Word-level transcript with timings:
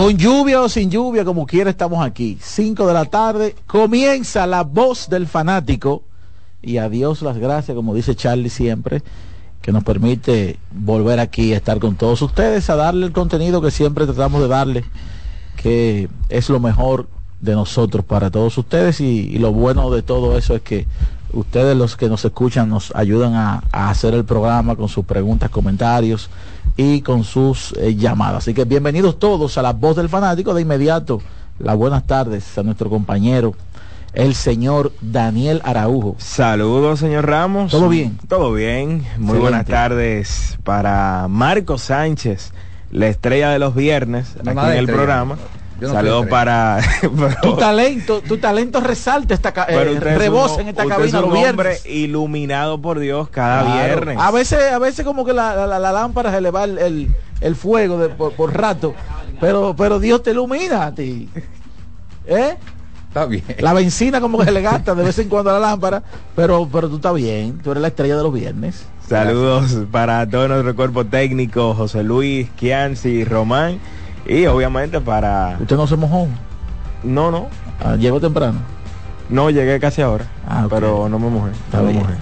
Con 0.00 0.16
lluvia 0.16 0.62
o 0.62 0.68
sin 0.70 0.90
lluvia, 0.90 1.26
como 1.26 1.44
quiera, 1.44 1.68
estamos 1.68 2.02
aquí. 2.02 2.38
5 2.40 2.86
de 2.86 2.94
la 2.94 3.04
tarde, 3.04 3.54
comienza 3.66 4.46
la 4.46 4.62
voz 4.62 5.10
del 5.10 5.26
fanático. 5.26 6.04
Y 6.62 6.78
a 6.78 6.88
Dios 6.88 7.20
las 7.20 7.36
gracias, 7.36 7.74
como 7.74 7.94
dice 7.94 8.16
Charlie 8.16 8.48
siempre, 8.48 9.02
que 9.60 9.72
nos 9.72 9.84
permite 9.84 10.58
volver 10.70 11.20
aquí 11.20 11.52
a 11.52 11.58
estar 11.58 11.78
con 11.80 11.96
todos 11.96 12.22
ustedes, 12.22 12.70
a 12.70 12.76
darle 12.76 13.04
el 13.04 13.12
contenido 13.12 13.60
que 13.60 13.70
siempre 13.70 14.06
tratamos 14.06 14.40
de 14.40 14.48
darle, 14.48 14.84
que 15.56 16.08
es 16.30 16.48
lo 16.48 16.60
mejor 16.60 17.06
de 17.42 17.52
nosotros 17.52 18.02
para 18.02 18.30
todos 18.30 18.56
ustedes. 18.56 19.02
Y, 19.02 19.38
lo 19.38 19.52
bueno 19.52 19.90
de 19.90 20.00
todo 20.00 20.38
eso 20.38 20.54
es 20.54 20.62
que 20.62 20.86
ustedes 21.34 21.76
los 21.76 21.98
que 21.98 22.08
nos 22.08 22.24
escuchan 22.24 22.70
nos 22.70 22.90
ayudan 22.96 23.34
a 23.34 23.62
hacer 23.70 24.14
el 24.14 24.24
programa 24.24 24.76
con 24.76 24.88
sus 24.88 25.04
preguntas, 25.04 25.50
comentarios 25.50 26.30
y 26.76 27.02
con 27.02 27.24
sus 27.24 27.72
eh, 27.78 27.94
llamadas. 27.96 28.38
Así 28.44 28.54
que 28.54 28.64
bienvenidos 28.64 29.18
todos 29.18 29.58
a 29.58 29.62
la 29.62 29.72
voz 29.72 29.96
del 29.96 30.08
fanático. 30.08 30.54
De 30.54 30.62
inmediato, 30.62 31.20
las 31.58 31.76
buenas 31.76 32.06
tardes 32.06 32.56
a 32.58 32.62
nuestro 32.62 32.88
compañero, 32.90 33.54
el 34.12 34.34
señor 34.34 34.92
Daniel 35.00 35.60
Araujo. 35.64 36.16
Saludos, 36.18 37.00
señor 37.00 37.26
Ramos. 37.26 37.70
¿Todo 37.70 37.88
bien? 37.88 38.18
Todo 38.28 38.52
bien. 38.52 38.88
Muy 39.18 39.36
Excelente. 39.36 39.38
buenas 39.40 39.66
tardes 39.66 40.58
para 40.64 41.26
Marco 41.28 41.78
Sánchez, 41.78 42.52
la 42.90 43.08
estrella 43.08 43.50
de 43.50 43.58
los 43.58 43.74
viernes, 43.74 44.36
aquí 44.40 44.48
en 44.50 44.58
el 44.58 44.64
estrella. 44.80 44.92
programa. 44.92 45.36
No 45.80 45.92
Saludos 45.92 46.26
para... 46.30 46.80
Tu 47.42 47.56
talento, 47.56 48.20
tu 48.20 48.36
talento 48.38 48.80
resalta 48.80 49.34
esta 49.34 49.48
eh, 49.68 49.98
rebosa 50.00 50.60
en 50.60 50.68
esta 50.68 50.84
cabina 50.86 51.06
es 51.06 51.12
los 51.12 51.24
un 51.24 51.30
hombre 51.36 51.40
viernes. 51.70 51.86
iluminado 51.86 52.80
por 52.80 52.98
Dios 52.98 53.28
cada 53.30 53.62
Claro. 53.62 53.84
viernes. 53.84 54.18
A 54.20 54.30
veces, 54.30 54.72
a 54.72 54.78
veces 54.78 55.04
como 55.04 55.24
que 55.24 55.32
la, 55.32 55.66
la- 55.66 55.78
la 55.78 55.92
lámpara 55.92 56.30
se 56.32 56.40
le 56.40 56.50
va 56.50 56.64
el, 56.64 56.78
el- 56.78 57.14
el 57.40 57.56
fuego 57.56 57.98
de- 57.98 58.10
por, 58.10 58.32
por 58.32 58.54
rato, 58.54 58.94
pero, 59.40 59.74
pero 59.76 59.98
Dios 59.98 60.22
te 60.22 60.32
ilumina 60.32 60.86
a 60.86 60.94
ti. 60.94 61.28
¿Eh? 62.26 62.56
Está 63.08 63.24
bien. 63.26 63.42
La 63.58 63.72
benzina 63.72 64.20
como 64.20 64.38
que 64.38 64.44
se 64.44 64.52
le 64.52 64.60
gasta 64.62 64.94
de 64.94 65.02
vez 65.02 65.18
en 65.18 65.28
cuando 65.30 65.50
a 65.50 65.54
la 65.54 65.60
lámpara, 65.70 66.02
pero, 66.36 66.68
pero 66.70 66.88
tú 66.88 66.96
estás 66.96 67.14
bien, 67.14 67.58
tú 67.58 67.70
eres 67.72 67.80
la 67.80 67.88
estrella 67.88 68.16
de 68.16 68.22
los 68.22 68.32
viernes. 68.32 68.84
Saludos 69.08 69.76
para 69.90 70.28
todo 70.28 70.46
nuestro 70.46 70.76
cuerpo 70.76 71.04
técnico, 71.06 71.74
José 71.74 72.04
Luis, 72.04 72.48
Kianci, 72.56 73.24
Román. 73.24 73.80
Y 74.30 74.46
obviamente 74.46 75.00
para... 75.00 75.56
Usted 75.60 75.76
no 75.76 75.88
se 75.88 75.96
mojó, 75.96 76.28
No, 77.02 77.32
no. 77.32 77.48
Ah, 77.84 77.96
llegó 77.96 78.20
temprano. 78.20 78.58
No, 79.28 79.50
llegué 79.50 79.80
casi 79.80 80.02
ahora. 80.02 80.24
Ah. 80.46 80.68
Pero 80.70 81.08
no 81.08 81.18
me 81.18 81.28
mojé. 81.28 81.50
Está 81.50 81.78
no 81.78 81.84
me 81.84 81.94
mojé. 81.94 82.12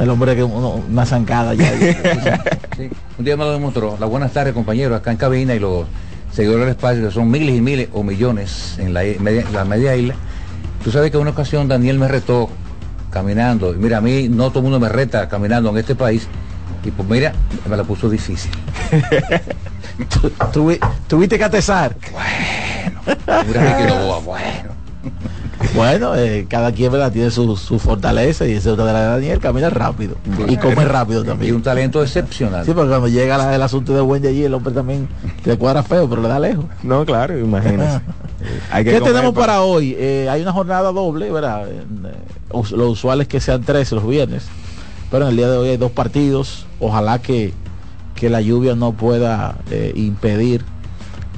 El 0.00 0.08
hombre 0.08 0.34
que 0.34 0.42
uno- 0.42 0.80
una 0.90 1.04
zancada 1.04 1.52
ya. 1.52 1.70
Sí. 2.76 2.88
Un 3.18 3.24
día 3.26 3.36
me 3.36 3.44
lo 3.44 3.52
demostró. 3.52 3.98
Las 4.00 4.08
buenas 4.08 4.32
tardes, 4.32 4.54
compañeros, 4.54 4.98
acá 4.98 5.10
en 5.10 5.18
cabina 5.18 5.54
y 5.54 5.58
los 5.58 5.84
seguidores 6.32 6.60
del 6.60 6.70
espacio, 6.70 7.04
que 7.06 7.10
son 7.10 7.30
miles 7.30 7.54
y 7.54 7.60
miles 7.60 7.90
o 7.92 8.02
millones 8.02 8.78
en 8.78 8.94
la, 8.94 9.02
media, 9.20 9.44
la 9.52 9.66
media 9.66 9.94
isla. 9.94 10.14
Tú 10.82 10.90
sabes 10.90 11.10
que 11.10 11.18
en 11.18 11.20
una 11.20 11.32
ocasión 11.32 11.68
Daniel 11.68 11.98
me 11.98 12.08
retó 12.08 12.48
caminando. 13.10 13.74
Y 13.74 13.76
mira, 13.76 13.98
a 13.98 14.00
mí 14.00 14.30
no 14.30 14.48
todo 14.48 14.60
el 14.60 14.62
mundo 14.64 14.80
me 14.80 14.88
reta 14.88 15.28
caminando 15.28 15.68
en 15.68 15.76
este 15.76 15.94
país. 15.94 16.26
Y 16.82 16.90
pues 16.92 17.06
mira, 17.06 17.34
me 17.68 17.76
la 17.76 17.84
puso 17.84 18.08
difícil. 18.08 18.50
Tu- 20.08 20.30
tuvi- 20.52 20.78
Tuviste 21.08 21.38
que 21.38 21.44
atesar. 21.44 21.96
Mira 23.46 23.76
que 23.76 23.86
no, 23.86 24.20
bueno. 24.22 24.72
Bueno, 25.74 26.14
eh, 26.16 26.46
cada 26.48 26.72
quien 26.72 26.90
¿verdad? 26.92 27.12
tiene 27.12 27.30
su, 27.30 27.56
su 27.56 27.78
fortaleza 27.78 28.46
y 28.46 28.52
esa 28.52 28.68
es 28.70 28.72
otra 28.74 28.84
de 28.86 28.92
la 28.92 29.00
de 29.00 29.06
Daniel, 29.06 29.38
camina 29.38 29.70
rápido 29.70 30.16
y 30.48 30.56
come 30.56 30.84
rápido 30.84 31.22
Y 31.22 31.26
también. 31.26 31.54
un 31.54 31.62
talento 31.62 32.02
excepcional. 32.02 32.64
Sí, 32.64 32.72
porque 32.74 32.88
cuando 32.90 33.08
llega 33.08 33.38
la- 33.38 33.54
el 33.54 33.62
asunto 33.62 33.94
de 33.94 34.00
Wendy 34.02 34.28
allí, 34.28 34.44
el 34.44 34.54
hombre 34.54 34.72
también 34.74 35.08
le 35.44 35.56
cuadra 35.56 35.82
feo, 35.82 36.08
pero 36.08 36.20
le 36.20 36.28
da 36.28 36.38
lejos. 36.40 36.64
No, 36.82 37.04
claro, 37.04 37.38
imagínese. 37.38 38.00
Hay 38.72 38.84
que 38.84 38.90
¿Qué 38.90 38.98
comer 38.98 39.14
tenemos 39.14 39.34
pa- 39.34 39.40
para 39.42 39.62
hoy? 39.62 39.94
Eh, 39.98 40.26
hay 40.28 40.42
una 40.42 40.52
jornada 40.52 40.90
doble, 40.90 41.30
¿verdad? 41.30 41.68
En, 41.70 42.06
eh, 42.06 42.62
lo 42.76 42.90
usual 42.90 43.20
es 43.20 43.28
que 43.28 43.40
sean 43.40 43.62
tres 43.62 43.92
los 43.92 44.06
viernes, 44.06 44.44
pero 45.12 45.24
en 45.26 45.30
el 45.30 45.36
día 45.36 45.48
de 45.48 45.56
hoy 45.58 45.68
hay 45.68 45.76
dos 45.76 45.92
partidos. 45.92 46.66
Ojalá 46.80 47.20
que, 47.20 47.54
que 48.22 48.30
la 48.30 48.40
lluvia 48.40 48.76
no 48.76 48.92
pueda 48.92 49.56
eh, 49.72 49.92
impedir 49.96 50.64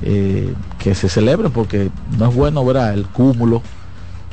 eh, 0.02 0.52
que 0.78 0.94
se 0.94 1.08
celebre, 1.08 1.48
porque 1.48 1.88
no 2.18 2.28
es 2.28 2.34
bueno, 2.36 2.62
¿verdad? 2.62 2.92
El 2.92 3.06
cúmulo. 3.06 3.62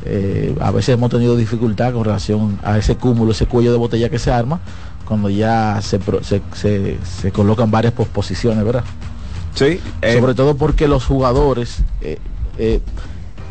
Eh, 0.04 0.54
a 0.60 0.70
veces 0.72 0.96
hemos 0.96 1.10
tenido 1.10 1.38
dificultad 1.38 1.94
con 1.94 2.04
relación 2.04 2.60
a 2.62 2.78
ese 2.78 2.98
cúmulo, 2.98 3.32
ese 3.32 3.46
cuello 3.46 3.72
de 3.72 3.78
botella 3.78 4.10
que 4.10 4.20
se 4.20 4.32
arma, 4.34 4.60
cuando 5.06 5.30
ya 5.30 5.80
se, 5.82 5.98
se, 6.24 6.42
se- 6.54 6.98
se 7.22 7.32
colocan 7.32 7.72
varias 7.72 7.94
posposiciones, 7.94 8.66
¿verdad? 8.66 8.84
Sí, 9.56 9.80
eh, 10.02 10.18
sobre 10.20 10.34
todo 10.34 10.58
porque 10.58 10.90
los 10.90 11.06
jugadores 11.06 11.78
eh, 12.02 12.18
eh, 12.58 12.82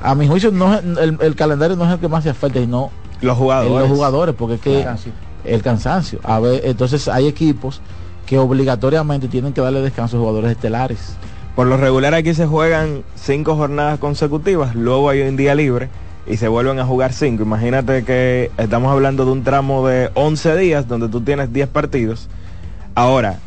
a 0.02 0.14
mi 0.14 0.28
juicio 0.28 0.50
no 0.50 0.74
es- 0.74 0.84
el, 0.84 1.16
el 1.22 1.34
calendario 1.36 1.74
no 1.74 1.86
es 1.86 1.92
el 1.92 2.00
que 2.00 2.08
más 2.08 2.22
se 2.24 2.28
afecta 2.28 2.60
sino 2.60 2.90
los 3.22 3.38
jugadores. 3.38 3.88
los 3.88 3.88
jugadores 3.96 4.34
porque 4.38 4.56
es 4.56 4.60
que 4.60 4.74
Cansancio. 4.82 5.12
el 5.44 5.62
cansancio 5.62 6.20
a 6.22 6.38
ver 6.40 6.62
entonces 6.64 7.06
hay 7.08 7.26
equipos 7.28 7.80
que 8.30 8.38
obligatoriamente 8.38 9.26
tienen 9.26 9.52
que 9.52 9.60
darle 9.60 9.80
descanso 9.80 10.16
a 10.16 10.20
jugadores 10.20 10.52
estelares 10.52 11.16
Por 11.56 11.66
lo 11.66 11.76
regular 11.76 12.14
aquí 12.14 12.32
se 12.32 12.46
juegan 12.46 13.02
cinco 13.16 13.56
jornadas 13.56 13.98
consecutivas, 13.98 14.76
luego 14.76 15.10
hay 15.10 15.22
un 15.22 15.36
día 15.36 15.56
libre 15.56 15.88
y 16.28 16.36
se 16.36 16.46
vuelven 16.46 16.78
a 16.78 16.84
jugar 16.86 17.12
cinco. 17.12 17.42
Imagínate 17.42 18.04
que 18.04 18.52
estamos 18.56 18.92
hablando 18.92 19.24
de 19.24 19.32
un 19.32 19.42
tramo 19.42 19.84
de 19.88 20.10
11 20.14 20.56
días 20.58 20.86
donde 20.86 21.08
tú 21.08 21.22
tienes 21.22 21.52
10 21.52 21.68
partidos. 21.70 22.28
Ahora, 22.94 23.40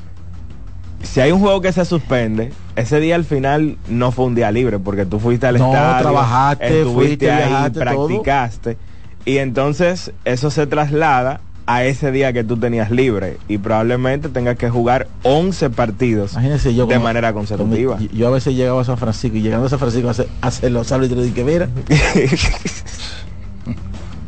si 1.02 1.22
hay 1.22 1.32
un 1.32 1.40
juego 1.40 1.62
que 1.62 1.72
se 1.72 1.86
suspende, 1.86 2.52
ese 2.76 3.00
día 3.00 3.16
al 3.16 3.24
final 3.24 3.78
no 3.88 4.12
fue 4.12 4.26
un 4.26 4.36
día 4.36 4.52
libre 4.52 4.80
porque 4.80 5.06
tú 5.06 5.18
fuiste 5.20 5.48
al 5.48 5.60
No, 5.60 5.68
estadio, 5.72 6.02
trabajaste, 6.02 6.82
estuviste 6.82 6.94
fuiste, 7.08 7.32
ahí, 7.32 7.48
viajaste, 7.48 7.80
todo. 7.86 8.08
practicaste 8.08 8.78
y 9.24 9.38
entonces 9.38 10.12
eso 10.26 10.50
se 10.52 10.68
traslada 10.68 11.40
a 11.66 11.84
ese 11.86 12.12
día 12.12 12.34
que 12.34 12.44
tú 12.44 12.58
tenías 12.58 12.92
libre 12.92 13.38
y 13.48 13.58
probablemente 13.58 14.30
tengas 14.30 14.58
que 14.58 14.70
jugar 14.70 15.08
11 15.24 15.70
partidos 15.70 16.36
yo 16.76 16.86
de 16.88 16.96
como- 16.96 17.06
manera 17.06 17.34
consecutiva. 17.34 17.98
yo, 18.00 18.08
yo 18.12 18.28
a 18.28 18.32
veces 18.32 18.56
llegaba 18.56 18.82
a 18.82 18.86
San 18.86 18.98
Francisco 18.98 19.38
y 19.38 19.42
llegando 19.42 19.68
a 19.68 19.70
San 19.70 19.80
Francisco 19.80 20.10
a 20.10 20.48
hacer, 20.48 20.72
los 20.72 20.92
árbitros 20.92 21.26
y 21.28 21.32
que 21.32 21.44
mira 21.44 21.70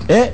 eh 0.08 0.32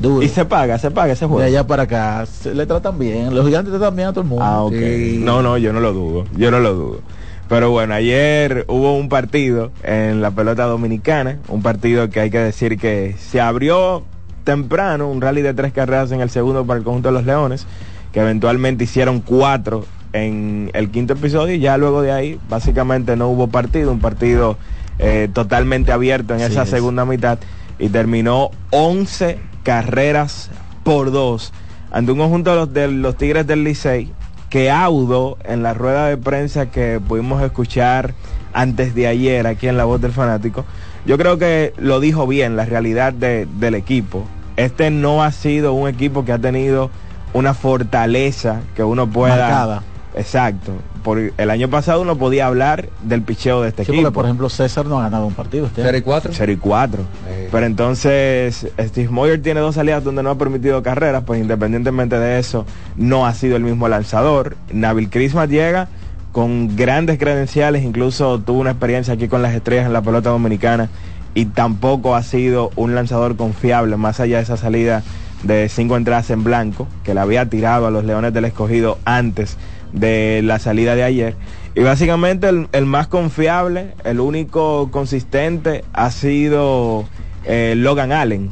duro 0.00 0.22
y 0.22 0.28
se 0.28 0.44
paga, 0.44 0.78
se 0.78 0.90
paga 0.92 1.12
ese 1.12 1.24
de 1.24 1.28
juego. 1.28 1.44
allá 1.46 1.66
para 1.66 1.82
acá 1.84 2.24
se 2.26 2.54
le 2.54 2.66
tratan 2.66 2.98
bien 2.98 3.34
los 3.34 3.44
gigantes 3.44 3.72
tratan 3.72 3.96
bien 3.96 4.08
a 4.08 4.12
todo 4.12 4.22
el 4.22 4.28
mundo 4.28 4.44
Ah, 4.44 4.62
ok. 4.62 4.72
Sí. 4.72 5.20
No, 5.22 5.42
no, 5.42 5.58
yo 5.58 5.72
no 5.72 5.80
lo 5.80 5.92
dudo. 5.92 6.24
Yo 6.36 6.50
no 6.50 6.60
lo 6.60 6.74
dudo. 6.74 7.00
Pero 7.48 7.70
bueno, 7.70 7.94
ayer 7.94 8.64
hubo 8.68 8.94
un 8.96 9.08
partido 9.08 9.72
en 9.82 10.20
la 10.20 10.30
pelota 10.30 10.64
dominicana, 10.66 11.38
un 11.48 11.62
partido 11.62 12.10
que 12.10 12.20
hay 12.20 12.30
que 12.30 12.38
decir 12.38 12.78
que 12.78 13.16
se 13.18 13.40
abrió 13.40 14.04
temprano, 14.44 15.08
un 15.08 15.20
rally 15.20 15.42
de 15.42 15.54
tres 15.54 15.72
carreras 15.72 16.12
en 16.12 16.20
el 16.20 16.30
segundo 16.30 16.64
para 16.64 16.78
el 16.78 16.84
conjunto 16.84 17.08
de 17.08 17.14
los 17.14 17.24
Leones, 17.24 17.66
que 18.12 18.20
eventualmente 18.20 18.84
hicieron 18.84 19.20
cuatro 19.20 19.84
en 20.12 20.70
el 20.74 20.90
quinto 20.90 21.12
episodio 21.12 21.54
y 21.54 21.60
ya 21.60 21.76
luego 21.76 22.02
de 22.02 22.12
ahí 22.12 22.40
básicamente 22.48 23.16
no 23.16 23.28
hubo 23.28 23.48
partido, 23.48 23.92
un 23.92 24.00
partido 24.00 24.56
eh, 24.98 25.28
totalmente 25.32 25.92
abierto 25.92 26.34
en 26.34 26.40
esa 26.40 26.62
es. 26.62 26.70
segunda 26.70 27.04
mitad 27.04 27.38
y 27.78 27.88
terminó 27.88 28.50
11 28.70 29.38
carreras 29.62 30.50
por 30.82 31.12
dos 31.12 31.52
ante 31.90 32.12
un 32.12 32.18
conjunto 32.18 32.50
de 32.50 32.56
los, 32.56 32.72
de 32.72 32.88
los 32.88 33.16
Tigres 33.16 33.46
del 33.46 33.64
Licey 33.64 34.10
que 34.50 34.70
Audo 34.70 35.36
en 35.44 35.62
la 35.62 35.74
rueda 35.74 36.06
de 36.06 36.16
prensa 36.16 36.70
que 36.70 37.00
pudimos 37.06 37.42
escuchar 37.42 38.14
antes 38.52 38.94
de 38.94 39.06
ayer 39.06 39.46
aquí 39.46 39.68
en 39.68 39.76
La 39.76 39.84
Voz 39.84 40.00
del 40.00 40.12
Fanático, 40.12 40.64
yo 41.06 41.16
creo 41.18 41.38
que 41.38 41.72
lo 41.78 42.00
dijo 42.00 42.26
bien 42.26 42.56
la 42.56 42.64
realidad 42.64 43.12
de- 43.12 43.46
del 43.58 43.74
equipo. 43.74 44.24
Este 44.56 44.90
no 44.90 45.22
ha 45.22 45.30
sido 45.32 45.72
un 45.72 45.88
equipo 45.88 46.24
que 46.24 46.32
ha 46.32 46.38
tenido 46.38 46.90
una 47.32 47.54
fortaleza 47.54 48.60
que 48.74 48.82
uno 48.84 49.08
pueda 49.08 49.36
Marcada. 49.36 49.82
Exacto. 50.16 50.72
Por 51.04 51.32
el 51.36 51.50
año 51.50 51.70
pasado 51.70 52.00
uno 52.02 52.16
podía 52.18 52.46
hablar 52.46 52.88
del 53.02 53.22
picheo 53.22 53.62
de 53.62 53.68
este 53.68 53.84
Sí, 53.84 53.92
equipo. 53.92 54.04
porque, 54.06 54.14
por 54.14 54.24
ejemplo, 54.24 54.48
César 54.48 54.84
no 54.86 54.98
ha 54.98 55.02
ganado 55.04 55.26
un 55.26 55.32
partido 55.32 55.66
este 55.66 55.82
¿Serie 55.82 55.98
año. 55.98 56.04
4? 56.04 56.32
0 56.34 56.52
y 56.52 56.56
4. 56.56 57.02
Eh. 57.28 57.48
Pero 57.52 57.66
entonces 57.66 58.66
Steve 58.78 59.08
Moyer 59.08 59.40
tiene 59.40 59.60
dos 59.60 59.76
salidas 59.76 60.02
donde 60.02 60.22
no 60.22 60.30
ha 60.30 60.34
permitido 60.38 60.82
carreras, 60.82 61.22
pues 61.24 61.40
independientemente 61.40 62.18
de 62.18 62.38
eso, 62.40 62.66
no 62.96 63.26
ha 63.26 63.34
sido 63.34 63.56
el 63.56 63.62
mismo 63.62 63.88
lanzador. 63.88 64.56
Nabil 64.72 65.08
Christmas 65.08 65.48
llega 65.48 65.88
con 66.32 66.76
grandes 66.76 67.18
credenciales, 67.18 67.82
incluso 67.84 68.38
tuvo 68.38 68.60
una 68.60 68.70
experiencia 68.70 69.14
aquí 69.14 69.28
con 69.28 69.42
las 69.42 69.54
estrellas 69.54 69.86
en 69.86 69.92
la 69.92 70.02
pelota 70.02 70.30
dominicana 70.30 70.88
y 71.34 71.46
tampoco 71.46 72.14
ha 72.14 72.22
sido 72.22 72.70
un 72.76 72.94
lanzador 72.94 73.36
confiable, 73.36 73.96
más 73.96 74.20
allá 74.20 74.36
de 74.36 74.42
esa 74.42 74.56
salida 74.56 75.02
de 75.42 75.68
cinco 75.68 75.96
entradas 75.96 76.30
en 76.30 76.44
blanco, 76.44 76.88
que 77.04 77.14
la 77.14 77.22
había 77.22 77.48
tirado 77.48 77.86
a 77.86 77.90
los 77.90 78.04
Leones 78.04 78.32
del 78.32 78.44
Escogido 78.44 78.98
antes 79.04 79.56
de 79.92 80.40
la 80.42 80.58
salida 80.58 80.94
de 80.94 81.04
ayer. 81.04 81.36
Y 81.74 81.82
básicamente 81.82 82.48
el, 82.48 82.86
más 82.86 83.06
confiable, 83.06 83.94
el 84.04 84.20
único 84.20 84.90
consistente 84.90 85.84
ha 85.92 86.10
sido 86.10 87.04
eh, 87.44 87.74
Logan 87.76 88.10
Allen, 88.10 88.50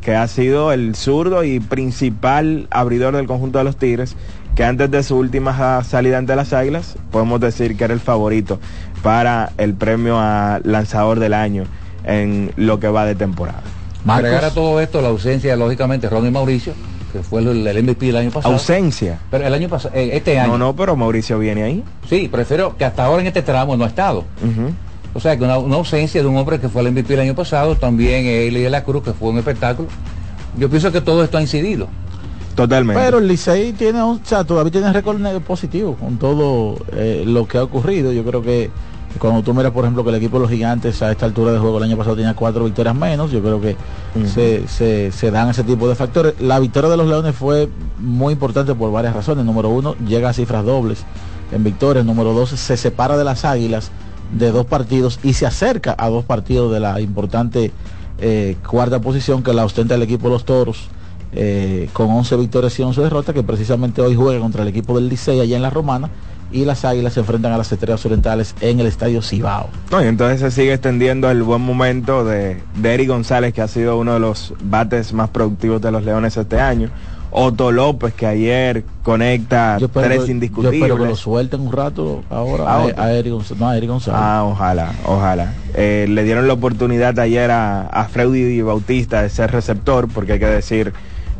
que 0.00 0.14
ha 0.14 0.28
sido 0.28 0.70
el 0.70 0.94
zurdo 0.94 1.42
y 1.42 1.58
principal 1.58 2.68
abridor 2.70 3.16
del 3.16 3.26
conjunto 3.26 3.58
de 3.58 3.64
los 3.64 3.76
Tigres, 3.76 4.16
que 4.54 4.64
antes 4.64 4.90
de 4.90 5.02
su 5.02 5.16
última 5.16 5.82
salida 5.84 6.18
ante 6.18 6.36
las 6.36 6.52
Águilas, 6.52 6.96
podemos 7.10 7.40
decir 7.40 7.76
que 7.76 7.84
era 7.84 7.94
el 7.94 8.00
favorito 8.00 8.60
para 9.02 9.52
el 9.58 9.74
premio 9.74 10.18
a 10.18 10.60
lanzador 10.62 11.18
del 11.18 11.34
año 11.34 11.64
en 12.04 12.52
lo 12.56 12.78
que 12.78 12.88
va 12.88 13.04
de 13.04 13.14
temporada. 13.14 13.62
Marcos. 14.04 14.26
Agregar 14.26 14.44
a 14.44 14.54
todo 14.54 14.80
esto 14.80 15.00
la 15.00 15.08
ausencia, 15.08 15.56
lógicamente, 15.56 16.08
de 16.08 16.14
Ronnie 16.14 16.30
Mauricio, 16.30 16.74
que 17.12 17.22
fue 17.22 17.40
el, 17.40 17.66
el 17.66 17.82
MVP 17.82 18.10
el 18.10 18.16
año 18.16 18.30
pasado. 18.30 18.54
Ausencia. 18.54 19.18
Pero 19.30 19.46
el 19.46 19.54
año 19.54 19.68
pasado, 19.68 19.94
eh, 19.94 20.10
este 20.12 20.38
año. 20.38 20.52
No, 20.52 20.58
no, 20.58 20.76
pero 20.76 20.94
Mauricio 20.94 21.38
viene 21.38 21.62
ahí. 21.62 21.82
Sí, 22.08 22.28
prefiero 22.28 22.76
que 22.76 22.84
hasta 22.84 23.04
ahora 23.04 23.22
en 23.22 23.28
este 23.28 23.42
tramo 23.42 23.76
no 23.76 23.84
ha 23.84 23.88
estado. 23.88 24.24
O 25.14 25.20
sea, 25.20 25.36
que 25.36 25.44
una, 25.44 25.58
una 25.58 25.76
ausencia 25.76 26.20
de 26.20 26.28
un 26.28 26.36
hombre 26.36 26.60
que 26.60 26.68
fue 26.68 26.82
el 26.82 26.92
MVP 26.92 27.14
el 27.14 27.20
año 27.20 27.34
pasado, 27.34 27.76
también 27.76 28.26
Eli 28.26 28.62
de 28.62 28.70
la 28.70 28.84
Cruz, 28.84 29.04
que 29.04 29.12
fue 29.12 29.30
un 29.30 29.38
espectáculo. 29.38 29.88
Yo 30.58 30.68
pienso 30.68 30.92
que 30.92 31.00
todo 31.00 31.24
esto 31.24 31.38
ha 31.38 31.40
incidido. 31.40 31.88
Totalmente. 32.54 33.02
Pero 33.02 33.18
el 33.18 33.26
Licey 33.28 33.72
tiene 33.72 34.02
un, 34.02 34.16
o 34.16 34.20
sea, 34.24 34.44
todavía 34.44 34.70
tiene 34.72 34.92
récord 34.92 35.20
positivo 35.40 35.96
con 35.96 36.18
todo 36.18 36.76
eh, 36.92 37.24
lo 37.26 37.46
que 37.48 37.58
ha 37.58 37.62
ocurrido. 37.64 38.12
Yo 38.12 38.24
creo 38.24 38.42
que 38.42 38.70
cuando 39.18 39.42
tú 39.42 39.54
miras, 39.54 39.72
por 39.72 39.84
ejemplo, 39.84 40.02
que 40.02 40.10
el 40.10 40.16
equipo 40.16 40.36
de 40.38 40.42
los 40.42 40.50
gigantes 40.50 41.00
a 41.02 41.10
esta 41.12 41.24
altura 41.26 41.52
de 41.52 41.58
juego 41.58 41.78
el 41.78 41.84
año 41.84 41.96
pasado 41.96 42.16
tenía 42.16 42.34
cuatro 42.34 42.64
victorias 42.64 42.94
menos, 42.96 43.30
yo 43.30 43.40
creo 43.42 43.60
que 43.60 43.76
se- 44.68 45.12
se 45.12 45.30
dan 45.30 45.48
ese 45.50 45.62
tipo 45.64 45.88
de 45.88 45.94
factores. 45.94 46.34
La 46.40 46.58
victoria 46.58 46.90
de 46.90 46.96
los 46.96 47.06
Leones 47.08 47.34
fue 47.34 47.68
muy 47.98 48.32
importante 48.32 48.74
por 48.74 48.90
varias 48.92 49.14
razones. 49.14 49.44
Número 49.44 49.68
uno, 49.68 49.94
llega 50.06 50.28
a 50.30 50.32
cifras 50.32 50.64
dobles 50.64 51.04
en 51.52 51.62
victorias. 51.64 52.04
Número 52.04 52.32
dos, 52.34 52.50
se 52.50 52.76
separa 52.76 53.16
de 53.16 53.24
las 53.24 53.44
Águilas 53.44 53.90
de 54.32 54.50
dos 54.50 54.66
partidos 54.66 55.20
y 55.22 55.34
se 55.34 55.46
acerca 55.46 55.94
a 55.98 56.08
dos 56.08 56.24
partidos 56.24 56.72
de 56.72 56.80
la 56.80 57.00
importante 57.00 57.70
eh, 58.18 58.56
cuarta 58.68 59.00
posición 59.00 59.42
que 59.42 59.52
la 59.52 59.64
ostenta 59.64 59.94
el 59.96 60.02
equipo 60.02 60.28
de 60.28 60.34
los 60.34 60.44
Toros 60.44 60.88
eh, 61.34 61.88
con 61.92 62.10
11 62.10 62.36
victorias 62.36 62.78
y 62.78 62.82
11 62.82 63.00
derrotas, 63.00 63.34
que 63.34 63.42
precisamente 63.42 64.00
hoy 64.02 64.14
juega 64.14 64.40
contra 64.40 64.62
el 64.62 64.68
equipo 64.68 64.94
del 64.96 65.08
Licey 65.08 65.40
allá 65.40 65.56
en 65.56 65.62
la 65.62 65.70
Romana 65.70 66.10
y 66.52 66.64
las 66.64 66.84
Águilas 66.84 67.14
se 67.14 67.20
enfrentan 67.20 67.52
a 67.52 67.58
las 67.58 67.72
Estrellas 67.72 68.04
Orientales 68.06 68.54
en 68.60 68.78
el 68.78 68.86
Estadio 68.86 69.22
Cibao. 69.22 69.68
No, 69.90 70.02
y 70.02 70.06
entonces 70.06 70.40
se 70.40 70.50
sigue 70.52 70.72
extendiendo 70.74 71.28
el 71.30 71.42
buen 71.42 71.62
momento 71.62 72.24
de, 72.24 72.62
de 72.76 72.94
Eric 72.94 73.08
González, 73.08 73.52
que 73.52 73.60
ha 73.62 73.66
sido 73.68 73.98
uno 73.98 74.14
de 74.14 74.20
los 74.20 74.54
bates 74.62 75.12
más 75.12 75.30
productivos 75.30 75.80
de 75.82 75.90
los 75.90 76.04
Leones 76.04 76.36
este 76.36 76.60
año. 76.60 76.90
Otto 77.36 77.72
López, 77.72 78.14
que 78.14 78.26
ayer 78.28 78.84
conecta 79.02 79.78
Yo 79.78 79.86
espero, 79.86 80.06
tres 80.06 80.20
que- 80.20 80.26
yo 80.26 80.32
indiscutibles. 80.32 80.74
espero 80.80 80.96
que 80.96 81.06
lo 81.06 81.16
suelten 81.16 81.62
un 81.62 81.72
rato 81.72 82.22
ahora 82.30 82.64
¿A 82.64 82.76
a, 82.84 83.04
a 83.06 83.12
Eric 83.14 83.32
González. 83.32 83.60
No, 83.60 83.68
a 83.68 83.76
Eric 83.76 83.90
González. 83.90 84.20
Ah, 84.22 84.44
ojalá, 84.44 84.92
ojalá. 85.04 85.52
Eh, 85.74 86.06
le 86.08 86.22
dieron 86.22 86.46
la 86.46 86.52
oportunidad 86.54 87.18
ayer 87.18 87.50
a, 87.50 87.88
a 87.88 88.04
Freddy 88.04 88.62
Bautista 88.62 89.22
de 89.22 89.30
ser 89.30 89.50
receptor, 89.50 90.06
porque 90.06 90.34
hay 90.34 90.38
que 90.38 90.46
decir 90.46 90.92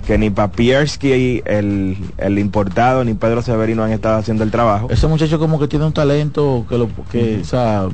que 0.06 0.18
ni 0.18 0.30
Papierski, 0.30 1.42
el, 1.44 1.96
el 2.18 2.38
importado, 2.38 3.04
ni 3.04 3.14
Pedro 3.14 3.42
Severino 3.42 3.82
han 3.84 3.92
estado 3.92 4.16
haciendo 4.18 4.44
el 4.44 4.50
trabajo. 4.50 4.88
Ese 4.90 5.06
muchacho 5.06 5.38
como 5.38 5.58
que 5.58 5.68
tiene 5.68 5.84
un 5.86 5.92
talento 5.92 6.66
que 6.68 6.76
lo 6.78 6.88
que, 7.10 7.38
o 7.40 7.44
sea, 7.44 7.86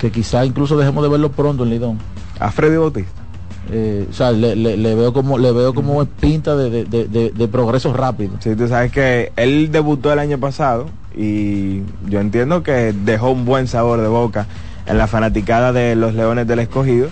que 0.00 0.10
quizá 0.10 0.44
incluso 0.44 0.76
dejemos 0.76 1.02
de 1.04 1.08
verlo 1.10 1.30
pronto 1.30 1.64
en 1.64 1.70
Lidón. 1.70 1.98
A 2.40 2.50
Freddy 2.50 2.76
Bautista. 2.76 3.22
Eh, 3.70 4.06
o 4.08 4.12
sea, 4.12 4.30
le, 4.30 4.54
le- 4.54 4.76
le 4.76 4.94
veo 4.94 5.12
como 5.12 5.38
le 5.38 5.50
veo 5.50 5.74
como 5.74 6.04
pinta 6.04 6.54
de, 6.56 6.70
de- 6.70 6.84
de- 6.84 7.08
de- 7.08 7.30
de 7.30 7.48
progreso 7.48 7.92
rápido. 7.92 8.32
Sí, 8.40 8.54
tú 8.54 8.68
sabes 8.68 8.92
que 8.92 9.32
él 9.36 9.70
debutó 9.72 10.12
el 10.12 10.18
año 10.20 10.38
pasado 10.38 10.86
y 11.16 11.80
yo 12.08 12.20
entiendo 12.20 12.62
que 12.62 12.92
dejó 12.92 13.30
un 13.30 13.44
buen 13.44 13.66
sabor 13.66 14.00
de 14.00 14.06
boca 14.08 14.46
en 14.86 14.98
la 14.98 15.06
fanaticada 15.08 15.72
de 15.72 15.96
los 15.96 16.14
Leones 16.14 16.46
del 16.46 16.60
Escogido. 16.60 17.08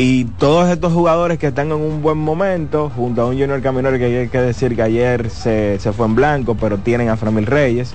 Y 0.00 0.26
todos 0.38 0.68
estos 0.68 0.92
jugadores 0.92 1.38
que 1.38 1.48
están 1.48 1.66
en 1.72 1.78
un 1.78 2.00
buen 2.02 2.18
momento, 2.18 2.88
junto 2.94 3.22
a 3.22 3.26
un 3.26 3.32
Junior 3.32 3.60
Caminero 3.60 3.98
que 3.98 4.04
hay 4.04 4.28
que 4.28 4.40
decir 4.40 4.76
que 4.76 4.82
ayer 4.82 5.28
se, 5.28 5.80
se 5.80 5.92
fue 5.92 6.06
en 6.06 6.14
blanco, 6.14 6.54
pero 6.54 6.78
tienen 6.78 7.08
a 7.08 7.16
Framil 7.16 7.46
Reyes. 7.46 7.94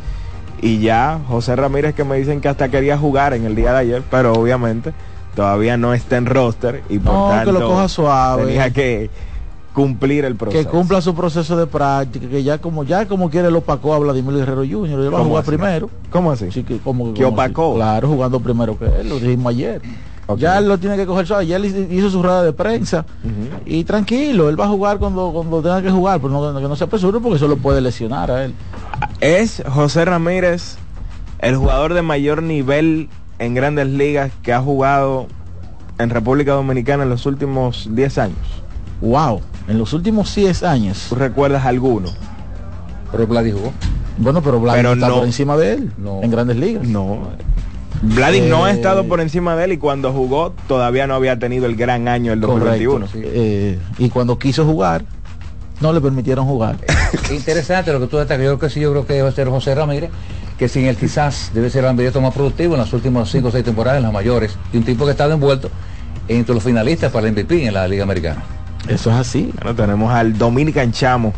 Y 0.61 0.79
ya 0.79 1.21
José 1.29 1.55
Ramírez 1.55 1.95
que 1.95 2.03
me 2.03 2.17
dicen 2.17 2.41
que 2.41 2.50
hasta 2.50 2.67
quería 2.67 2.97
jugar 2.97 3.33
en 3.33 3.45
el 3.45 3.55
día 3.55 3.71
de 3.71 3.79
ayer, 3.79 4.03
pero 4.11 4.33
obviamente 4.33 4.91
todavía 5.33 5.77
no 5.77 5.94
está 5.94 6.17
en 6.17 6.25
roster 6.25 6.83
y 6.89 7.00
por 7.00 7.13
No, 7.13 7.27
que 7.29 7.35
tanto 7.35 7.51
lo 7.53 7.67
coja 7.69 7.88
suave. 7.88 8.45
tenía 8.47 8.69
que 8.71 9.09
cumplir 9.73 10.25
el 10.25 10.35
proceso. 10.35 10.61
Que 10.63 10.69
cumpla 10.69 10.99
su 11.01 11.15
proceso 11.15 11.56
de 11.56 11.67
práctica, 11.67 12.27
que 12.27 12.44
ya 12.44 12.57
como 12.59 12.83
ya 12.83 13.07
como 13.07 13.29
quiere 13.29 13.49
lo 13.49 13.59
opacó 13.59 13.94
a 13.94 13.99
Vladimir 13.99 14.35
Guerrero 14.35 14.63
Jr. 14.69 14.99
Él 14.99 15.06
va 15.06 15.07
a 15.07 15.11
¿Cómo 15.19 15.23
jugar 15.29 15.41
así? 15.44 15.51
primero. 15.51 15.89
¿Cómo 16.11 16.31
así? 16.31 16.51
Sí, 16.51 16.63
que 16.63 16.77
como 16.79 17.13
¿Que 17.13 17.23
opacó? 17.25 17.71
si- 17.71 17.77
claro, 17.77 18.07
jugando 18.09 18.39
primero 18.41 18.77
que 18.77 18.85
él, 18.85 19.07
lo 19.09 19.19
dijimos 19.19 19.51
ayer. 19.53 19.81
Ya 20.37 20.57
él 20.57 20.67
lo 20.67 20.77
tiene 20.77 20.95
que 20.95 21.05
coger 21.05 21.27
suave. 21.27 21.45
Ya 21.47 21.57
él 21.57 21.65
hizo- 21.91 22.09
su 22.09 22.23
rueda 22.23 22.43
de 22.43 22.53
prensa. 22.53 23.05
Y 23.65 23.83
tranquilo, 23.83 24.49
él 24.49 24.59
va 24.59 24.65
a 24.65 24.69
jugar 24.69 24.97
cuando, 24.97 25.31
cuando 25.33 25.61
tenga 25.61 25.81
que 25.81 25.91
jugar, 25.91 26.19
pero 26.21 26.29
no, 26.53 26.59
que 26.59 26.67
no 26.67 26.75
se 26.75 26.85
apresure 26.85 27.19
porque 27.19 27.35
eso 27.37 27.47
lo 27.47 27.57
puede 27.57 27.81
lesionar 27.81 28.31
a 28.31 28.45
él. 28.45 28.53
Es 29.19 29.61
José 29.67 30.05
Ramírez 30.05 30.77
el 31.39 31.57
jugador 31.57 31.93
de 31.93 32.01
mayor 32.01 32.41
nivel 32.41 33.09
en 33.39 33.53
grandes 33.53 33.87
ligas 33.87 34.31
que 34.41 34.53
ha 34.53 34.61
jugado 34.61 35.27
en 35.99 36.09
República 36.09 36.53
Dominicana 36.53 37.03
en 37.03 37.09
los 37.09 37.25
últimos 37.25 37.89
10 37.91 38.17
años. 38.17 38.37
Wow, 39.01 39.41
en 39.67 39.77
los 39.77 39.91
últimos 39.93 40.33
10 40.33 40.63
años. 40.63 41.07
¿Tú 41.09 41.15
recuerdas 41.15 41.65
alguno? 41.65 42.09
Pero 43.11 43.27
Vladi 43.27 43.51
jugó. 43.51 43.73
Bueno, 44.17 44.41
pero 44.41 44.61
Pero 44.63 44.93
está 44.93 45.07
no- 45.09 45.15
por 45.15 45.25
encima 45.25 45.57
de 45.57 45.73
él 45.73 45.91
No. 45.97 46.21
en 46.23 46.31
grandes 46.31 46.55
ligas. 46.57 46.87
No. 46.87 47.27
Vladimir 48.04 48.50
no 48.50 48.66
ha 48.66 48.72
Eh, 48.72 48.76
estado 48.76 49.06
por 49.06 49.22
encima 49.22 49.56
de 49.56 49.66
él 49.66 49.72
y 49.74 49.78
cuando 49.78 50.12
jugó 50.12 50.54
todavía 50.68 51.07
no 51.07 51.16
había 51.16 51.40
tenido 51.40 51.66
el 51.66 51.76
gran 51.76 52.07
año 52.07 52.31
del 52.31 52.42
2021. 52.42 53.07
sí. 53.07 53.22
Eh, 53.24 53.80
y 53.98 54.10
cuando 54.10 54.38
quiso 54.38 54.66
jugar, 54.66 55.06
no 55.80 55.92
le 55.94 56.02
permitieron 56.02 56.45
jugar. 56.45 56.78
Interesante 57.31 57.92
lo 57.94 58.00
que 58.00 58.07
tú 58.07 58.18
destacas. 58.18 58.44
Yo 58.44 58.57
creo 58.57 58.60
que 58.60 58.74
sí, 58.74 58.80
yo 58.81 58.92
creo 58.92 59.06
que 59.06 59.14
debe 59.14 59.31
ser 59.31 59.48
José 59.50 59.74
Ramírez, 59.76 60.10
que 60.57 60.68
sin 60.68 60.86
él 60.86 60.95
quizás 60.98 61.52
debe 61.54 61.69
ser 61.69 61.83
el 61.83 61.90
ambiente 61.92 62.19
más 62.19 62.33
productivo 62.33 62.74
en 62.76 62.81
las 62.81 62.92
últimas 62.94 63.30
5 63.30 63.48
o 63.48 63.52
6 63.52 63.64
temporadas, 63.64 63.98
en 63.98 64.04
las 64.04 64.14
mayores, 64.14 64.57
y 64.72 64.78
un 64.78 64.83
tipo 64.83 65.06
que 65.06 65.10
ha 65.10 65.14
estado 65.14 65.33
envuelto 65.33 65.69
entre 66.28 66.54
los 66.54 66.64
finalistas 66.64 67.12
para 67.12 67.28
el 67.28 67.33
MVP 67.33 67.66
en 67.66 67.74
la 67.74 67.88
Liga 67.88 68.04
Americana. 68.04 68.44
Eso 68.88 69.10
es 69.12 69.16
así. 69.16 69.50
Bueno, 69.56 69.76
tenemos 69.76 70.14
al 70.14 70.38
Dominican 70.38 70.92
Chamo 70.92 71.33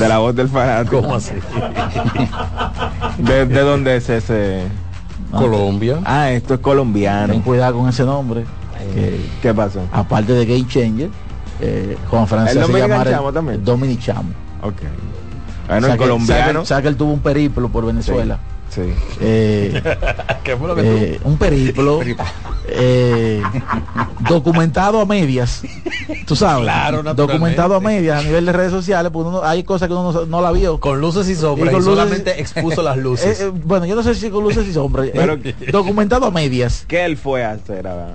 de 0.00 0.08
la 0.08 0.18
voz 0.18 0.34
del 0.34 0.48
fanático. 0.48 1.02
¿Cómo 1.02 1.16
así? 1.16 1.34
¿De, 3.18 3.46
de 3.46 3.60
dónde 3.60 3.96
es 3.96 4.08
ese? 4.08 4.62
Colombia. 5.30 5.98
Ah, 6.04 6.30
esto 6.30 6.54
es 6.54 6.60
colombiano. 6.60 7.32
Ten 7.32 7.42
cuidado 7.42 7.78
con 7.78 7.88
ese 7.88 8.04
nombre. 8.04 8.44
que, 8.94 9.20
¿Qué 9.42 9.52
pasó? 9.54 9.80
aparte 9.92 10.32
de 10.32 10.46
Game 10.46 10.66
Changer, 10.68 11.08
eh, 11.60 11.96
Juan 12.10 12.26
Francia 12.26 12.60
¿El 12.60 12.66
se 12.66 12.78
llama 12.78 13.04
Chamo 13.04 13.32
también? 13.32 13.64
Dominic 13.64 14.00
Chamo. 14.00 14.30
Ok. 14.62 14.74
Bueno, 15.68 15.86
el 15.88 15.96
colombiano. 15.96 16.52
sabe- 16.52 16.66
sabe 16.66 16.82
que 16.82 16.88
él 16.88 16.96
tuvo 16.96 17.12
un 17.12 17.20
periplo 17.20 17.68
por 17.68 17.84
Venezuela. 17.86 18.36
Sí. 18.36 18.55
Eh, 19.20 19.82
¿Qué 20.44 20.56
fue 20.56 20.68
lo 20.68 20.74
que 20.74 20.82
tú- 20.82 20.88
eh, 20.88 21.20
un 21.24 21.38
periplo 21.38 22.00
eh, 22.68 23.42
documentado 24.18 25.00
a 25.00 25.06
medias 25.06 25.62
tú 26.26 26.34
sabes. 26.36 26.62
Claro, 26.64 27.02
documentado 27.14 27.74
a 27.76 27.80
medias 27.80 28.20
a 28.20 28.22
nivel 28.26 28.44
de 28.44 28.52
redes 28.52 28.72
sociales 28.72 29.10
pues 29.12 29.26
uno 29.26 29.42
hay 29.44 29.62
cosas 29.62 29.88
que 29.88 29.94
uno 29.94 30.12
no, 30.12 30.26
no 30.26 30.40
la 30.40 30.52
vio. 30.52 30.78
Con 30.80 31.00
luces 31.00 31.28
y 31.28 31.34
sombras. 31.36 31.66
Y 31.66 31.70
Y, 31.70 31.72
con 31.74 31.84
luces- 31.84 31.94
solamente 31.98 32.40
expuso 32.40 32.82
las 32.82 32.96
luces. 32.98 33.40
Eh, 33.40 33.44
eh, 33.46 33.52
bueno 33.64 33.86
yo 33.86 33.94
no 33.94 34.02
sé 34.02 34.14
si 34.14 34.28
con 34.30 34.42
luces 34.42 34.66
y 34.66 34.72
sombras 34.72 35.08
eh, 35.12 35.54
documentado 35.70 36.26
a 36.26 36.30
medias. 36.30 36.84
¿Qué 36.88 37.04
él 37.04 37.16
fue 37.16 37.44
a 37.44 37.52
hacer 37.52 37.86
a, 37.86 38.08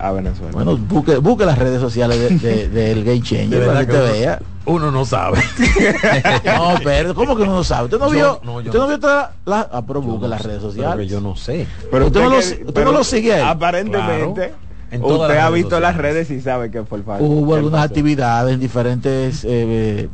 a 0.00 0.12
Venezuela? 0.12 0.52
bueno 0.52 0.76
busque, 0.76 1.16
busque 1.18 1.44
las 1.44 1.58
redes 1.58 1.80
sociales 1.80 2.18
de- 2.18 2.38
de- 2.38 2.68
del 2.68 3.04
Game 3.04 3.18
De 3.18 3.22
Changer 3.22 3.66
para 3.66 3.80
que 3.86 3.92
te 3.92 3.98
uno- 3.98 4.12
vea 4.12 4.38
Uno 4.66 4.90
no 4.90 5.04
sabe. 5.04 5.38
no 6.44 6.74
pero 6.84 7.14
¿cómo 7.14 7.34
que 7.36 7.42
uno 7.42 7.52
no 7.54 7.64
sabe? 7.64 7.84
usted 7.86 7.98
no 7.98 8.10
vio 8.10 8.40
no, 8.44 8.60
yo 8.60 8.68
usted 8.70 8.78
no 8.78 8.84
no 8.84 8.88
vio 8.88 9.00
todas 9.00 9.30
las 9.46 9.66
ah 9.72 9.82
pero 9.86 10.00
busque 10.02 10.22
no 10.22 10.28
las 10.28 10.42
redes 10.42 10.58
pero 10.60 10.70
sociales 10.72 11.06
que 11.06 11.12
yo 11.12 11.20
no 11.20 11.36
sé. 11.36 11.66
Pero 11.90 12.06
usted 12.06 12.20
no 12.20 12.30
lo- 12.30 12.38
que- 12.38 12.46
usted 12.46 12.72
pero 12.74 12.92
no 12.92 12.98
lo 12.98 13.04
sigue. 13.04 13.40
Aparentemente, 13.40 14.52
Claro, 14.90 15.06
usted 15.06 15.34
las 15.34 15.44
ha 15.44 15.50
visto 15.50 15.80
las 15.80 15.92
sociales. 15.94 15.96
redes 16.14 16.30
y 16.30 16.40
sabe 16.40 16.70
que 16.70 16.82
fue 16.84 16.98
el 16.98 17.04
fallo. 17.04 17.24
hubo 17.24 17.52
¿Qué 17.52 17.56
algunas 17.58 17.80
pasó? 17.80 17.88
actividades 17.90 18.54
en 18.54 18.60
diferentes 18.60 19.44
eh, 19.44 20.08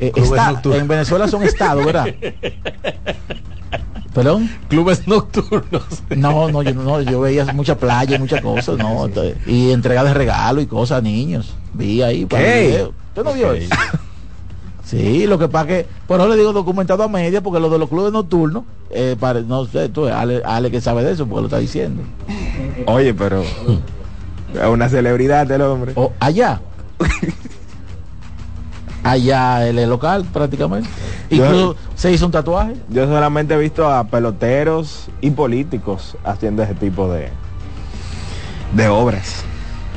eh, 0.00 0.12
en 0.64 0.86
Venezuela 0.88 1.26
son 1.28 1.42
estados, 1.42 1.84
¿verdad? 1.84 2.06
¿Perdón? 4.18 4.50
Clubes 4.68 5.06
nocturnos. 5.06 5.84
No, 6.16 6.50
no, 6.50 6.60
yo 6.64 6.74
no, 6.74 7.00
yo 7.02 7.20
veía 7.20 7.44
mucha 7.52 7.76
playa 7.78 8.16
y 8.16 8.18
muchas 8.18 8.40
cosas, 8.40 8.76
no, 8.76 9.04
entonces, 9.06 9.36
y 9.46 9.70
entrega 9.70 10.02
de 10.02 10.12
regalo 10.12 10.60
y 10.60 10.66
cosas 10.66 10.98
a 10.98 11.00
niños. 11.02 11.54
Vi 11.72 12.02
ahí 12.02 12.26
para 12.26 12.42
el 12.44 12.52
¿Qué? 12.52 12.66
video. 12.68 12.92
¿Usted 13.10 13.22
no 13.24 13.32
vio 13.34 13.52
eso? 13.52 13.72
Sí, 14.84 15.24
lo 15.28 15.38
que 15.38 15.46
pasa 15.46 15.68
que, 15.68 15.86
por 16.08 16.18
eso 16.18 16.28
le 16.28 16.36
digo 16.36 16.52
documentado 16.52 17.04
a 17.04 17.08
media, 17.08 17.40
porque 17.42 17.60
lo 17.60 17.70
de 17.70 17.78
los 17.78 17.88
clubes 17.88 18.10
nocturnos, 18.12 18.64
eh, 18.90 19.14
pare- 19.20 19.42
no 19.42 19.66
sé, 19.66 19.88
tú, 19.88 20.06
Ale, 20.08 20.42
Ale 20.44 20.72
que 20.72 20.80
sabe 20.80 21.04
de 21.04 21.12
eso, 21.12 21.24
porque 21.26 21.42
lo 21.42 21.46
está 21.46 21.58
diciendo. 21.58 22.02
Oye, 22.86 23.14
pero 23.14 23.42
es 23.42 24.66
una 24.68 24.88
celebridad 24.88 25.48
el 25.52 25.62
hombre. 25.62 25.92
O 25.94 26.12
allá. 26.18 26.60
allá 29.10 29.66
el 29.68 29.76
local 29.88 30.24
prácticamente. 30.32 30.88
Yo- 31.30 31.44
Incluso 31.44 31.76
se 31.94 32.12
hizo 32.12 32.26
un 32.26 32.32
tatuaje. 32.32 32.74
Yo 32.88 33.06
solamente 33.06 33.54
he 33.54 33.58
visto 33.58 33.88
a 33.88 34.04
peloteros 34.04 35.08
y 35.20 35.30
políticos 35.30 36.16
haciendo 36.24 36.62
ese 36.62 36.74
tipo 36.74 37.10
de 37.12 37.30
de 38.74 38.88
obras. 38.88 39.44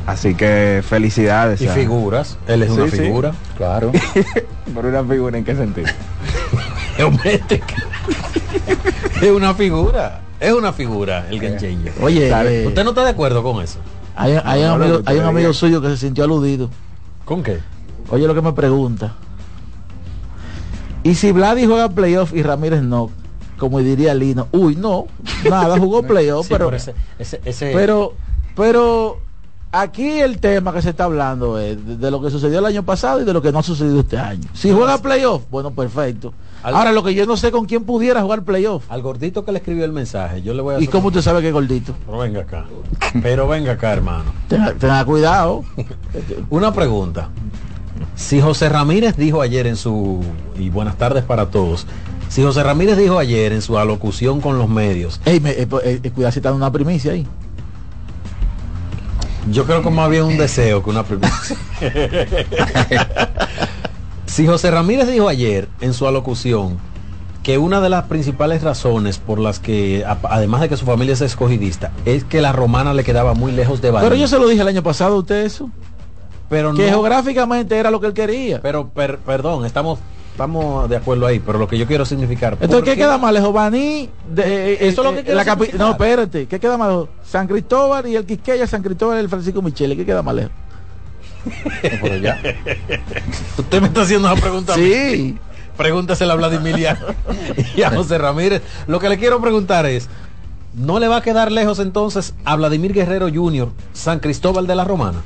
Así 0.07 0.33
que 0.33 0.81
felicidades. 0.87 1.61
Y 1.61 1.67
a- 1.67 1.73
figuras. 1.73 2.37
Él 2.47 2.63
es 2.63 2.69
una 2.71 2.89
Sí, 2.89 2.97
figura. 2.97 3.33
Claro. 3.57 3.91
Por 4.73 4.85
una 4.85 5.03
figura 5.03 5.37
en 5.37 5.43
qué 5.45 5.55
sentido. 5.55 5.87
Es 9.21 9.29
una 9.31 9.53
figura. 9.53 10.21
Es 10.39 10.53
una 10.53 10.73
figura 10.73 11.27
el 11.29 11.39
gancheño. 11.39 11.91
Oye, 12.01 12.27
Dale. 12.29 12.63
eh, 12.63 12.67
¿Usted 12.67 12.83
no 12.83 12.89
está 12.91 13.03
de 13.03 13.11
acuerdo 13.11 13.43
con 13.43 13.61
eso? 13.63 13.77
hay, 14.15 14.37
hay 14.43 14.61
No, 14.63 14.75
un 14.75 14.81
amigo, 14.81 15.01
hay 15.05 15.17
un 15.19 15.25
amigo 15.25 15.53
suyo 15.53 15.81
que 15.81 15.89
se 15.89 15.97
sintió 15.97 16.23
aludido. 16.23 16.69
¿Con 17.25 17.43
qué? 17.43 17.59
Oye 18.11 18.27
lo 18.27 18.33
que 18.35 18.41
me 18.41 18.53
pregunta. 18.53 19.13
¿Y 21.03 21.15
si 21.15 21.31
Vladi 21.31 21.65
juega 21.65 21.89
playoff 21.89 22.33
y 22.33 22.43
Ramírez 22.43 22.83
no? 22.83 23.09
Como 23.57 23.79
diría 23.79 24.13
Lino. 24.13 24.47
Uy, 24.51 24.75
no. 24.75 25.05
Nada, 25.49 25.77
jugó 25.79 26.01
playoff, 26.07 26.45
Sí, 26.47 26.53
pero, 26.53 26.65
pero 26.65 26.77
ese, 26.77 26.93
ese, 27.19 27.41
ese- 27.45 27.71
pero, 27.73 28.13
pero 28.55 29.19
aquí 29.71 30.19
el 30.19 30.39
tema 30.39 30.73
que 30.73 30.81
se 30.81 30.89
está 30.91 31.05
hablando 31.05 31.57
es 31.57 31.83
de, 31.85 31.97
de 31.97 32.11
lo 32.11 32.21
que 32.21 32.29
sucedió 32.29 32.59
el 32.59 32.65
año 32.65 32.83
pasado 32.83 33.21
y 33.21 33.23
de 33.23 33.33
lo 33.33 33.41
que 33.41 33.51
no 33.51 33.59
ha 33.59 33.63
sucedido 33.63 34.01
este 34.01 34.17
año. 34.19 34.47
Si 34.53 34.71
juega 34.71 34.97
playoff, 34.99 35.43
bueno, 35.49 35.71
perfecto. 35.71 36.33
Al- 36.63 36.75
Ahora 36.75 36.91
lo 36.91 37.01
que 37.03 37.15
yo 37.15 37.25
no 37.25 37.37
sé 37.37 37.51
con 37.51 37.65
quién 37.65 37.83
pudiera 37.83 38.21
jugar 38.21 38.43
playoff. 38.43 38.83
al 38.91 39.01
gordito 39.01 39.43
que 39.45 39.51
le 39.51 39.57
escribió 39.59 39.85
el 39.85 39.93
mensaje, 39.93 40.41
yo 40.43 40.53
le 40.53 40.61
voy 40.61 40.75
a 40.75 40.79
¿Y 40.79 40.87
cómo 40.87 41.07
usted 41.07 41.21
sabe 41.21 41.41
que 41.41 41.47
es 41.47 41.53
gordito? 41.53 41.95
Pero 42.05 42.17
venga 42.19 42.41
acá. 42.41 42.65
Pero 43.23 43.47
venga 43.47 43.71
acá, 43.73 43.93
hermano. 43.93 44.31
Tenga, 44.47 44.73
tenga 44.73 45.03
cuidado. 45.05 45.63
Una 46.51 46.71
pregunta. 46.71 47.29
Si 48.15 48.41
José 48.41 48.69
Ramírez 48.69 49.15
dijo 49.17 49.41
ayer 49.41 49.67
en 49.67 49.75
su 49.75 50.21
y 50.57 50.69
buenas 50.69 50.97
tardes 50.97 51.23
para 51.23 51.47
todos. 51.47 51.87
Si 52.29 52.43
José 52.43 52.63
Ramírez 52.63 52.97
dijo 52.97 53.19
ayer 53.19 53.51
en 53.51 53.61
su 53.61 53.77
alocución 53.77 54.39
con 54.39 54.57
los 54.57 54.69
medios, 54.69 55.19
Ey, 55.25 55.39
me, 55.39 55.51
eh, 55.51 55.67
eh, 55.83 55.99
eh, 56.03 56.11
cuidado 56.11 56.31
si 56.31 56.39
está 56.39 56.53
una 56.53 56.71
primicia 56.71 57.11
ahí. 57.11 57.27
yo 59.51 59.65
creo 59.65 59.81
que 59.81 59.89
más 59.89 60.09
bien 60.09 60.23
un 60.23 60.37
deseo 60.37 60.81
que 60.81 60.89
una 60.89 61.03
primicia. 61.03 61.57
si 64.27 64.47
José 64.47 64.71
Ramírez 64.71 65.09
dijo 65.09 65.27
ayer 65.27 65.67
en 65.81 65.93
su 65.93 66.07
alocución 66.07 66.77
que 67.43 67.57
una 67.57 67.81
de 67.81 67.89
las 67.89 68.05
principales 68.05 68.61
razones 68.61 69.17
por 69.17 69.39
las 69.39 69.59
que, 69.59 70.05
además 70.05 70.61
de 70.61 70.69
que 70.69 70.77
su 70.77 70.85
familia 70.85 71.13
es 71.13 71.21
escogidista, 71.21 71.91
es 72.05 72.23
que 72.23 72.39
la 72.39 72.51
romana 72.51 72.93
le 72.93 73.03
quedaba 73.03 73.33
muy 73.33 73.51
lejos 73.51 73.81
de 73.81 73.91
Bahía. 73.91 74.07
Pero 74.07 74.19
yo 74.19 74.27
se 74.27 74.37
lo 74.37 74.47
dije 74.47 74.61
el 74.61 74.67
año 74.67 74.83
pasado 74.83 75.15
a 75.15 75.19
usted 75.19 75.43
eso. 75.43 75.69
Pero 76.51 76.73
Que 76.73 76.83
no- 76.83 76.89
geográficamente 76.89 77.77
era 77.77 77.89
lo 77.89 78.01
que 78.01 78.07
él 78.07 78.13
quería. 78.13 78.61
Pero, 78.61 78.89
per- 78.89 79.19
perdón, 79.19 79.65
estamos, 79.65 79.99
estamos 80.33 80.89
de 80.89 80.97
acuerdo 80.97 81.25
ahí, 81.25 81.39
pero 81.39 81.57
lo 81.57 81.65
que 81.67 81.77
yo 81.77 81.87
quiero 81.87 82.03
significar. 82.05 82.53
Entonces, 82.53 82.75
¿por 82.75 82.83
¿qué 82.83 82.95
queda 82.97 83.17
más 83.17 83.31
lejos? 83.33 83.53
Baní, 83.53 84.09
de, 84.29 84.41
eh, 84.43 84.73
eh, 84.73 84.77
Eso 84.81 85.01
es 85.01 85.07
lo 85.07 85.13
que 85.13 85.19
eh, 85.21 85.23
quiero 85.23 85.37
la 85.37 85.45
capi-. 85.45 85.71
No, 85.77 85.91
espérate. 85.91 86.47
¿Qué 86.47 86.59
queda 86.59 86.75
lejos? 86.77 87.07
San 87.23 87.47
Cristóbal 87.47 88.05
y 88.07 88.17
el 88.17 88.25
Quisqueya, 88.25 88.67
San 88.67 88.83
Cristóbal 88.83 89.17
y 89.17 89.21
el 89.21 89.29
Francisco 89.29 89.61
Michele. 89.61 89.95
¿Qué 89.95 90.05
queda 90.05 90.21
lejos? 90.33 90.51
Por 92.01 92.11
allá. 92.11 92.37
Usted 93.57 93.81
me 93.81 93.87
está 93.87 94.01
haciendo 94.01 94.29
una 94.31 94.39
pregunta. 94.39 94.75
Sí. 94.75 95.37
Pregúntasela 95.77 96.33
a 96.33 96.35
Vladimir 96.35 96.77
y 97.75 97.81
a 97.81 97.89
José 97.91 98.17
Ramírez. 98.17 98.61
Lo 98.87 98.99
que 98.99 99.07
le 99.07 99.17
quiero 99.17 99.39
preguntar 99.41 99.85
es, 99.85 100.09
¿no 100.75 100.99
le 100.99 101.07
va 101.07 101.15
a 101.17 101.21
quedar 101.21 101.49
lejos 101.49 101.79
entonces 101.79 102.33
a 102.43 102.57
Vladimir 102.57 102.91
Guerrero 102.93 103.29
Jr. 103.33 103.69
San 103.93 104.19
Cristóbal 104.19 104.67
de 104.67 104.75
la 104.75 104.83
Romana? 104.83 105.19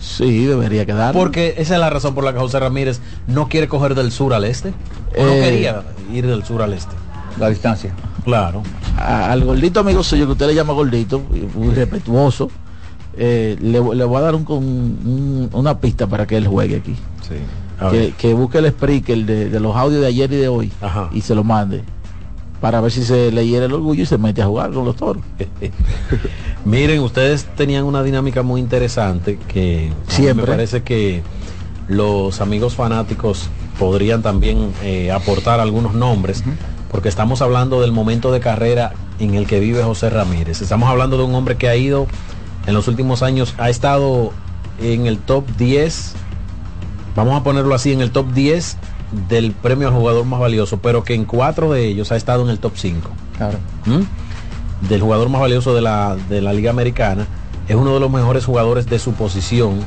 Sí, 0.00 0.44
debería 0.46 0.84
quedar. 0.86 1.12
Porque 1.14 1.54
esa 1.58 1.74
es 1.74 1.80
la 1.80 1.90
razón 1.90 2.14
por 2.14 2.24
la 2.24 2.32
que 2.32 2.38
José 2.38 2.60
Ramírez 2.60 3.00
no 3.26 3.48
quiere 3.48 3.68
coger 3.68 3.94
del 3.94 4.12
sur 4.12 4.34
al 4.34 4.44
este. 4.44 4.70
O 5.16 5.22
no 5.24 5.32
Eh. 5.32 5.40
quería 5.42 5.82
ir 6.12 6.26
del 6.26 6.44
sur 6.44 6.62
al 6.62 6.72
este. 6.72 6.94
La 7.38 7.48
distancia. 7.48 7.92
Claro. 8.24 8.62
A- 8.98 9.30
al 9.32 9.44
gordito 9.44 9.80
amigo 9.80 10.02
suyo, 10.02 10.26
que 10.26 10.32
usted 10.32 10.46
le 10.48 10.54
llama 10.54 10.72
gordito, 10.72 11.22
muy 11.54 11.74
respetuoso, 11.74 12.50
eh, 13.16 13.56
le, 13.60 13.72
le 13.94 14.04
voy 14.04 14.16
a 14.18 14.20
dar 14.20 14.34
un, 14.34 15.48
una 15.52 15.78
pista 15.80 16.06
para 16.06 16.26
que 16.26 16.36
él 16.36 16.46
juegue 16.46 16.76
aquí. 16.76 16.94
Sí. 17.26 17.34
Que, 18.18 18.32
busque 18.32 18.58
el 18.58 18.68
Spreaker 18.70 19.18
de, 19.26 19.50
de 19.50 19.60
los 19.60 19.76
audios 19.76 20.00
de 20.00 20.06
ayer 20.06 20.32
y 20.32 20.36
de 20.36 20.48
hoy 20.48 20.72
Ajá. 20.80 21.10
y 21.12 21.20
se 21.20 21.34
lo 21.34 21.44
mande. 21.44 21.82
Para 22.66 22.80
ver 22.80 22.90
si 22.90 23.04
se 23.04 23.30
le 23.30 23.46
hiere 23.46 23.66
el 23.66 23.72
orgullo 23.74 24.02
y 24.02 24.06
se 24.06 24.18
mete 24.18 24.42
a 24.42 24.46
jugar 24.46 24.72
con 24.72 24.84
los 24.84 24.96
toros. 24.96 25.22
Miren, 26.64 26.98
ustedes 26.98 27.44
tenían 27.56 27.84
una 27.84 28.02
dinámica 28.02 28.42
muy 28.42 28.60
interesante 28.60 29.38
que 29.46 29.92
Siempre. 30.08 30.42
me 30.42 30.48
parece 30.48 30.82
que 30.82 31.22
los 31.86 32.40
amigos 32.40 32.74
fanáticos 32.74 33.50
podrían 33.78 34.20
también 34.20 34.72
eh, 34.82 35.12
aportar 35.12 35.60
algunos 35.60 35.94
nombres, 35.94 36.42
porque 36.90 37.08
estamos 37.08 37.40
hablando 37.40 37.80
del 37.82 37.92
momento 37.92 38.32
de 38.32 38.40
carrera 38.40 38.94
en 39.20 39.36
el 39.36 39.46
que 39.46 39.60
vive 39.60 39.84
José 39.84 40.10
Ramírez. 40.10 40.60
Estamos 40.60 40.88
hablando 40.90 41.16
de 41.18 41.22
un 41.22 41.36
hombre 41.36 41.54
que 41.56 41.68
ha 41.68 41.76
ido 41.76 42.08
en 42.66 42.74
los 42.74 42.88
últimos 42.88 43.22
años, 43.22 43.54
ha 43.58 43.70
estado 43.70 44.32
en 44.82 45.06
el 45.06 45.18
top 45.18 45.46
10, 45.56 46.14
vamos 47.14 47.40
a 47.40 47.44
ponerlo 47.44 47.76
así, 47.76 47.92
en 47.92 48.00
el 48.00 48.10
top 48.10 48.32
10 48.32 48.76
del 49.28 49.52
premio 49.52 49.88
al 49.88 49.94
jugador 49.94 50.24
más 50.26 50.40
valioso, 50.40 50.78
pero 50.78 51.02
que 51.04 51.14
en 51.14 51.24
cuatro 51.24 51.72
de 51.72 51.86
ellos 51.86 52.12
ha 52.12 52.16
estado 52.16 52.42
en 52.44 52.50
el 52.50 52.58
top 52.58 52.72
5. 52.76 53.08
Claro. 53.36 53.58
¿Mm? 53.86 54.02
del 54.88 55.00
jugador 55.00 55.30
más 55.30 55.40
valioso 55.40 55.74
de 55.74 55.80
la, 55.80 56.16
de 56.28 56.42
la 56.42 56.52
Liga 56.52 56.70
Americana. 56.70 57.26
Es 57.66 57.74
uno 57.74 57.94
de 57.94 58.00
los 58.00 58.10
mejores 58.10 58.44
jugadores 58.44 58.86
de 58.86 58.98
su 58.98 59.14
posición. 59.14 59.78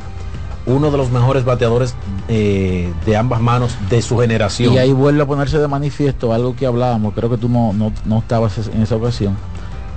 Uno 0.65 0.89
de 0.89 0.97
los 0.97 1.11
mejores 1.11 1.45
bateadores 1.45 1.93
eh, 2.27 2.91
de 3.05 3.15
ambas 3.15 3.39
manos 3.39 3.75
de 3.89 4.01
su 4.01 4.17
generación. 4.17 4.73
Y 4.73 4.79
ahí 4.79 4.91
vuelve 4.91 5.21
a 5.21 5.27
ponerse 5.27 5.59
de 5.59 5.67
manifiesto 5.67 6.33
algo 6.33 6.55
que 6.55 6.65
hablábamos, 6.65 7.13
creo 7.13 7.29
que 7.29 7.37
tú 7.37 7.47
no, 7.49 7.71
no, 7.71 7.93
no 8.05 8.17
estabas 8.17 8.57
en 8.73 8.81
esa 8.81 8.95
ocasión. 8.95 9.37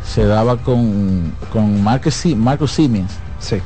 Se 0.06 0.26
daba 0.26 0.58
con, 0.58 1.32
con 1.52 1.82
Marcus, 1.82 2.26
Marcus 2.36 2.72
Siemens, 2.72 3.12
Sí. 3.38 3.56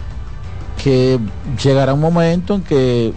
que 0.82 1.18
llegará 1.62 1.92
un 1.92 2.00
momento 2.00 2.54
en 2.54 2.62
que 2.62 3.12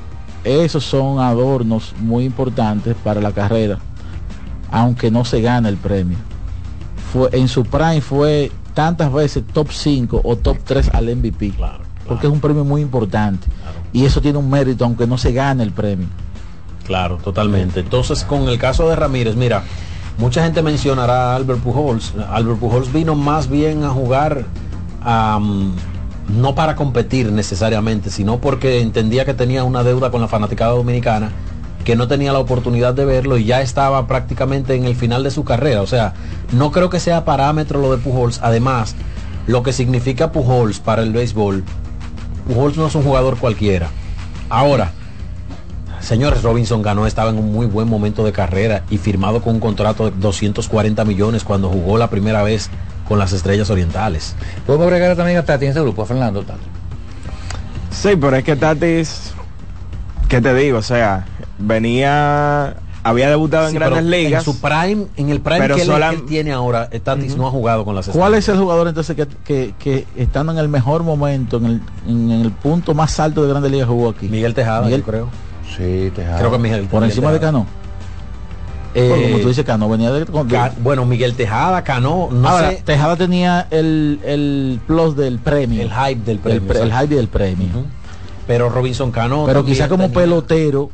esos 0.50 0.84
son 0.84 1.20
adornos 1.20 1.94
muy 2.00 2.26
importantes 2.26 2.96
para 3.04 3.22
la 3.22 3.32
carrera, 3.32 3.80
aunque 4.72 5.12
no 5.12 5.26
se 5.26 5.42
gane 5.42 5.70
el 5.70 5.78
premio. 5.78 6.18
Fue, 7.12 7.30
en 7.34 7.48
su 7.48 7.64
prime 7.64 8.02
fue 8.02 8.52
tantas 8.74 9.12
veces 9.12 9.44
top 9.52 9.72
5 9.72 10.22
o 10.24 10.36
top 10.38 10.58
3 10.64 10.90
al 10.94 11.16
MVP. 11.16 11.52
Claro, 11.52 11.84
Porque 12.08 12.28
es 12.28 12.34
un 12.34 12.40
premio 12.40 12.64
muy 12.64 12.82
importante. 12.82 13.48
Y 13.92 14.06
eso 14.06 14.22
tiene 14.22 14.38
un 14.38 14.50
mérito, 14.50 14.86
aunque 14.86 15.08
no 15.08 15.18
se 15.18 15.32
gane 15.34 15.64
el 15.64 15.72
premio. 15.72 16.08
Claro, 16.86 17.18
totalmente. 17.18 17.80
Entonces, 17.80 18.24
con 18.24 18.48
el 18.50 18.58
caso 18.58 18.88
de 18.90 18.96
Ramírez, 18.96 19.36
mira, 19.36 19.64
mucha 20.18 20.44
gente 20.44 20.62
mencionará 20.62 21.34
a 21.34 21.36
Albert 21.36 21.60
Pujols. 21.60 22.14
Albert 22.32 22.60
Pujols 22.60 22.94
vino 22.94 23.16
más 23.16 23.50
bien 23.50 23.84
a 23.84 23.90
jugar, 23.90 24.46
am, 25.04 25.74
no 26.30 26.56
para 26.56 26.76
competir 26.76 27.32
necesariamente, 27.32 28.10
sino 28.10 28.40
porque 28.40 28.82
entendía 28.82 29.26
que 29.26 29.34
tenía 29.34 29.64
una 29.64 29.84
deuda 29.84 30.12
con 30.12 30.22
la 30.22 30.28
fanaticada 30.28 30.72
dominicana, 30.72 31.32
que 31.84 31.96
no 31.96 32.08
tenía 32.08 32.34
la 32.34 32.40
oportunidad 32.40 32.94
de 32.94 33.06
verlo 33.06 33.38
y 33.38 33.46
ya 33.46 33.62
estaba 33.62 34.06
prácticamente 34.08 34.76
en 34.76 34.86
el 34.86 34.96
final 34.96 35.24
de 35.24 35.32
su 35.32 35.44
carrera. 35.44 35.82
O 35.82 35.88
sea, 35.88 36.14
no 36.52 36.72
creo 36.72 36.90
que 36.90 37.00
sea 37.00 37.26
parámetro 37.26 37.82
lo 37.82 37.92
de 37.92 37.98
Pujols. 37.98 38.40
Además, 38.44 38.96
lo 39.48 39.64
que 39.64 39.74
significa 39.74 40.32
Pujols 40.32 40.80
para 40.80 41.02
el 41.02 41.12
béisbol, 41.12 41.64
Pujols 42.48 42.78
no 42.78 42.88
es 42.88 42.96
un 42.96 43.04
jugador 43.04 43.38
cualquiera. 43.38 43.90
Ahora, 44.50 44.92
Señores, 46.00 46.44
Robinson 46.44 46.82
ganó, 46.82 47.06
estaba 47.06 47.30
en 47.30 47.38
un 47.38 47.52
muy 47.52 47.66
buen 47.66 47.88
momento 47.88 48.24
de 48.24 48.32
carrera 48.32 48.84
y 48.90 48.98
firmado 48.98 49.42
con 49.42 49.56
un 49.56 49.60
contrato 49.60 50.10
de 50.10 50.18
240 50.18 51.04
millones 51.04 51.44
cuando 51.44 51.70
jugó 51.70 51.98
la 51.98 52.10
primera 52.10 52.42
vez 52.42 52.70
con 53.10 53.20
las 53.20 53.34
Estrellas 53.34 53.70
Orientales. 53.70 54.36
Podemos 54.66 54.88
agregar 54.88 55.18
también 55.18 55.38
a 55.40 55.44
Tati 55.44 55.66
en 55.66 55.72
ese 55.72 55.82
grupo, 55.82 56.04
a 56.04 56.06
Fernando 56.06 56.44
Tati. 56.44 56.62
Sí, 57.92 58.10
pero 58.22 58.38
es 58.38 58.44
que 58.46 58.56
Tatis, 58.56 59.34
¿qué 60.30 60.40
te 60.40 60.54
digo? 60.54 60.78
O 60.78 60.82
sea, 60.84 61.26
venía, 61.58 62.76
había 63.04 63.30
debutado 63.30 63.68
en 63.68 63.74
grandes 63.76 64.04
ligas. 64.04 64.48
En 64.48 64.54
su 64.54 64.62
prime, 64.62 65.08
en 65.18 65.30
el 65.30 65.42
prime 65.42 65.60
Pero 65.60 65.76
que, 65.76 65.82
él, 65.82 65.88
sola- 65.88 66.10
que 66.12 66.16
él 66.18 66.26
tiene 66.26 66.52
ahora, 66.54 66.88
eh, 66.92 67.00
Tatis 67.00 67.36
no 67.36 67.48
ha 67.48 67.52
jugado 67.52 67.84
con 67.84 67.96
las 67.96 68.08
Estrellas. 68.08 68.22
¿Cuál 68.30 68.36
es 68.38 68.48
el 68.48 68.58
jugador 68.60 68.88
entonces 68.88 69.16
que, 69.16 69.28
que- 69.44 69.74
que 69.80 70.06
estando 70.16 70.52
en 70.52 70.60
el 70.60 70.70
mejor 70.70 71.04
momento, 71.04 71.58
en 71.58 71.66
el, 71.66 71.82
en 72.08 72.30
el 72.32 72.52
punto 72.52 72.94
más 72.94 73.20
alto 73.20 73.42
de 73.44 73.50
Grandes 73.50 73.72
Ligas 73.72 73.88
jugó 73.88 74.10
aquí? 74.10 74.28
Miguel 74.30 74.54
Tejada, 74.54 74.84
Miguel- 74.84 75.02
yo 75.02 75.06
creo. 75.08 75.30
Sí, 75.76 76.12
Tejada. 76.16 76.38
Creo 76.38 76.52
que 76.52 76.58
Miguel. 76.60 76.82
Por 76.82 77.02
Miguel 77.02 77.10
encima 77.10 77.32
de 77.32 77.40
Tejada. 77.40 77.58
Bueno, 78.94 79.14
como 79.24 79.38
Eh, 79.38 79.40
tú 79.42 79.48
dices, 79.50 79.66
Cano 79.66 79.88
venía 79.90 80.12
de... 80.12 80.26
con- 80.26 80.48
Ca- 80.48 80.74
bueno, 80.82 81.06
Miguel 81.06 81.36
Tejada, 81.36 81.84
Cano, 81.84 82.30
no 82.32 82.48
Ahora, 82.50 82.72
sé, 82.72 82.82
Tejada 82.86 83.16
tenía 83.16 83.68
el, 83.70 84.20
el 84.24 84.80
plus 84.88 85.16
del 85.16 85.38
premio. 85.40 85.82
el 85.82 85.92
hype 85.92 86.22
del 86.24 86.38
el, 86.38 86.40
premio. 86.40 86.68
pre- 86.68 86.82
el 86.82 86.92
hype 86.92 87.16
del 87.16 87.28
premio. 87.28 87.68
Pero 88.48 88.70
Robinson 88.70 89.12
Cano. 89.12 89.44
Pero 89.46 89.64
quizá 89.64 89.88
como 89.88 90.06
tenía- 90.06 90.20
pelotero, 90.22 90.90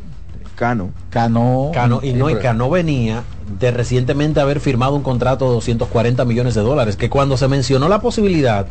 Cano. 0.56 0.90
Cano... 1.10 1.72
Cano, 1.74 2.00
y 2.04 2.14
no, 2.14 2.30
y 2.30 2.36
Cano 2.36 2.70
venía 2.70 3.24
de 3.60 3.72
recientemente 3.72 4.40
haber 4.42 4.60
firmado 4.60 4.96
un 4.96 5.04
contrato 5.04 5.46
de 5.48 5.52
240 5.56 6.26
millones 6.26 6.54
de 6.56 6.62
dólares, 6.62 6.98
que 6.98 7.10
cuando 7.10 7.38
se 7.38 7.48
mencionó 7.48 7.88
la 7.88 8.00
posibilidad, 8.02 8.68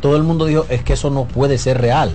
todo 0.00 0.16
el 0.16 0.22
mundo 0.24 0.46
dijo, 0.46 0.66
es 0.68 0.82
que 0.82 0.94
eso 0.94 1.10
no 1.10 1.24
puede 1.26 1.58
ser 1.58 1.80
real. 1.80 2.10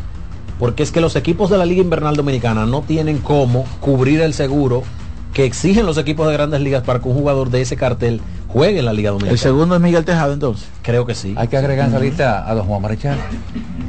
Porque 0.60 0.84
es 0.84 0.92
que 0.92 1.00
los 1.00 1.16
equipos 1.16 1.50
de 1.50 1.58
la 1.58 1.66
Liga 1.66 1.82
Invernal 1.82 2.18
Dominicana 2.18 2.66
no 2.66 2.82
tienen 2.82 3.20
cómo 3.20 3.66
cubrir 3.80 4.20
el 4.22 4.34
seguro 4.34 4.84
que 5.34 5.46
exigen 5.46 5.86
los 5.86 5.98
equipos 5.98 6.28
de 6.28 6.34
grandes 6.34 6.62
ligas 6.62 6.84
para 6.84 7.00
que 7.00 7.08
un 7.08 7.14
jugador 7.14 7.50
de 7.50 7.62
ese 7.62 7.76
cartel 7.76 8.20
juegue 8.48 8.80
en 8.80 8.86
la 8.86 8.94
Liga 8.94 9.12
Dominicana. 9.12 9.34
El 9.34 9.38
segundo 9.40 9.76
es 9.76 9.82
Miguel 9.82 10.04
Tejada 10.06 10.34
entonces. 10.34 10.68
Creo 10.82 11.06
que 11.06 11.14
sí. 11.14 11.36
Hay 11.38 11.48
que 11.50 11.58
agregar 11.58 11.88
en 11.88 11.94
esa 11.94 12.04
lista 12.04 12.50
a 12.50 12.56
don 12.56 12.66
Juan 12.66 12.82
Marichal. 12.82 13.18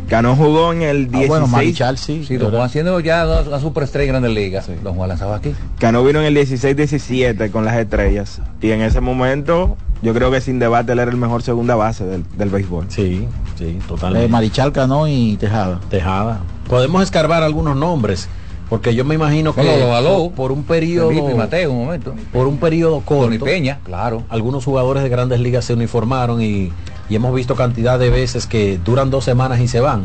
Cano 0.08 0.36
jugó 0.36 0.72
en 0.72 0.82
el 0.82 1.04
Ah, 1.06 1.18
16. 1.18 1.28
bueno, 1.28 1.46
Marichal 1.46 1.96
sí. 1.96 2.24
Sí, 2.26 2.36
don. 2.36 2.50
Juan 2.50 2.68
siendo 2.68 3.00
ya 3.00 3.26
una, 3.46 3.58
superestrella 3.58 4.04
en 4.06 4.10
Grandes 4.10 4.32
Ligas. 4.34 4.68
Don 4.82 4.94
Juan 4.96 5.08
lanzaba 5.08 5.36
aquí. 5.36 5.54
Cano 5.78 6.04
vino 6.04 6.20
en 6.20 6.26
el 6.26 6.36
16-17 6.36 7.50
con 7.50 7.64
las 7.64 7.76
estrellas. 7.76 8.40
Y 8.60 8.70
en 8.72 8.82
ese 8.82 9.00
momento, 9.00 9.76
yo 10.02 10.12
creo 10.12 10.30
que 10.30 10.40
sin 10.40 10.58
debate 10.58 10.92
él 10.92 10.98
era 10.98 11.10
el 11.10 11.16
mejor 11.16 11.42
segunda 11.42 11.74
base 11.74 12.04
del, 12.04 12.24
del 12.36 12.50
béisbol. 12.50 12.86
Sí, 12.88 13.26
sí, 13.56 13.64
Eh, 13.64 13.78
totalmente. 13.86 14.28
Marichal, 14.28 14.72
Cano 14.72 15.06
y 15.08 15.36
Tejada. 15.36 15.80
Tejada. 15.88 16.40
Podemos 16.68 17.02
escarbar 17.02 17.42
algunos 17.42 17.76
nombres, 17.76 18.28
porque 18.70 18.94
yo 18.94 19.04
me 19.04 19.14
imagino 19.16 19.54
que 19.54 19.60
Bueno, 19.60 19.76
lo 19.84 19.88
való. 19.90 20.16
por, 20.28 20.32
por 20.32 20.52
un 20.52 20.62
periodo 20.62 21.08
Felipe 21.10 21.34
Mateo, 21.34 21.72
un 21.72 21.84
momento. 21.84 22.14
por 22.32 22.46
un 22.46 22.56
periodo 22.56 23.00
corto, 23.00 23.44
Peña, 23.44 23.80
claro. 23.84 24.22
algunos 24.30 24.64
jugadores 24.64 25.02
de 25.02 25.08
grandes 25.10 25.40
ligas 25.40 25.66
se 25.66 25.74
uniformaron 25.74 26.40
y, 26.40 26.72
y 27.10 27.14
hemos 27.16 27.34
visto 27.34 27.54
cantidad 27.56 27.98
de 27.98 28.08
veces 28.08 28.46
que 28.46 28.78
duran 28.82 29.10
dos 29.10 29.24
semanas 29.24 29.60
y 29.60 29.68
se 29.68 29.80
van. 29.80 30.04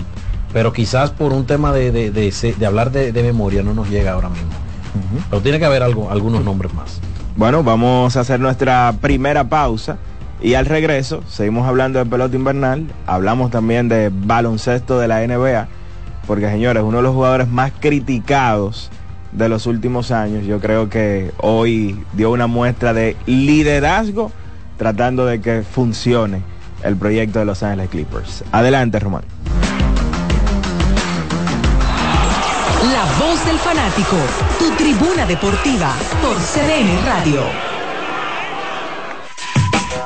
Pero 0.52 0.74
quizás 0.74 1.12
por 1.12 1.32
un 1.34 1.46
tema 1.46 1.72
de, 1.72 1.92
de- 1.92 2.12
de 2.12 2.66
hablar 2.66 2.92
de, 2.92 3.12
de 3.12 3.24
memoria 3.24 3.62
no 3.64 3.74
nos 3.74 3.90
llega 3.90 4.12
ahora 4.14 4.30
mismo. 4.30 4.50
Pero 5.30 5.42
tiene 5.42 5.60
que 5.60 5.66
haber 5.66 5.84
algo, 5.84 6.10
algunos 6.10 6.44
nombres 6.44 6.74
más. 6.74 7.00
Bueno, 7.36 7.64
vamos 7.64 8.16
a 8.16 8.22
hacer 8.22 8.40
nuestra 8.40 8.94
primera 9.02 9.44
pausa. 9.50 9.98
Y 10.42 10.54
al 10.54 10.66
regreso, 10.66 11.22
seguimos 11.28 11.68
hablando 11.68 12.00
de 12.00 12.06
pelota 12.06 12.36
invernal. 12.36 12.86
Hablamos 13.06 13.52
también 13.52 13.90
de 13.90 14.10
baloncesto 14.14 14.98
de 15.00 15.08
la 15.10 15.26
NBA. 15.28 15.68
Porque, 16.27 16.50
señores, 16.50 16.84
uno 16.84 16.98
de 16.98 17.03
los 17.03 17.13
jugadores 17.13 17.48
más 17.48 17.72
criticados 17.79 18.89
de 19.32 19.50
los 19.50 19.65
últimos 19.67 20.12
años. 20.12 20.46
Yo 20.46 20.60
creo 20.60 20.89
que 20.89 21.32
hoy 21.38 22.03
dio 22.13 22.32
una 22.32 22.48
muestra 22.48 22.94
de 22.94 23.15
liderazgo 23.25 24.32
tratando 24.77 25.25
de 25.25 25.41
que 25.41 25.63
funcione 25.63 26.41
el 26.84 26.96
proyecto 26.96 27.39
de 27.39 27.46
Los 27.46 27.63
Ángeles 27.63 27.89
Clippers. 27.89 28.44
Adelante, 28.51 29.00
Román. 29.00 29.24
La 32.94 33.05
voz 33.20 33.46
del 33.46 33.58
fanático, 33.58 34.17
tu 34.60 34.72
tribuna 34.75 35.25
deportiva 35.25 35.94
por 36.22 36.36
CDN 36.38 37.05
Radio. 37.05 37.41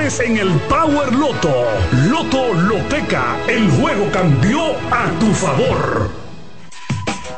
en 0.00 0.38
el 0.38 0.48
Power 0.70 1.14
Loto. 1.14 1.52
Loto 2.08 2.54
Loteca, 2.54 3.36
el 3.46 3.70
juego 3.72 4.10
cambió 4.10 4.70
a 4.90 5.06
tu 5.20 5.26
favor. 5.34 6.10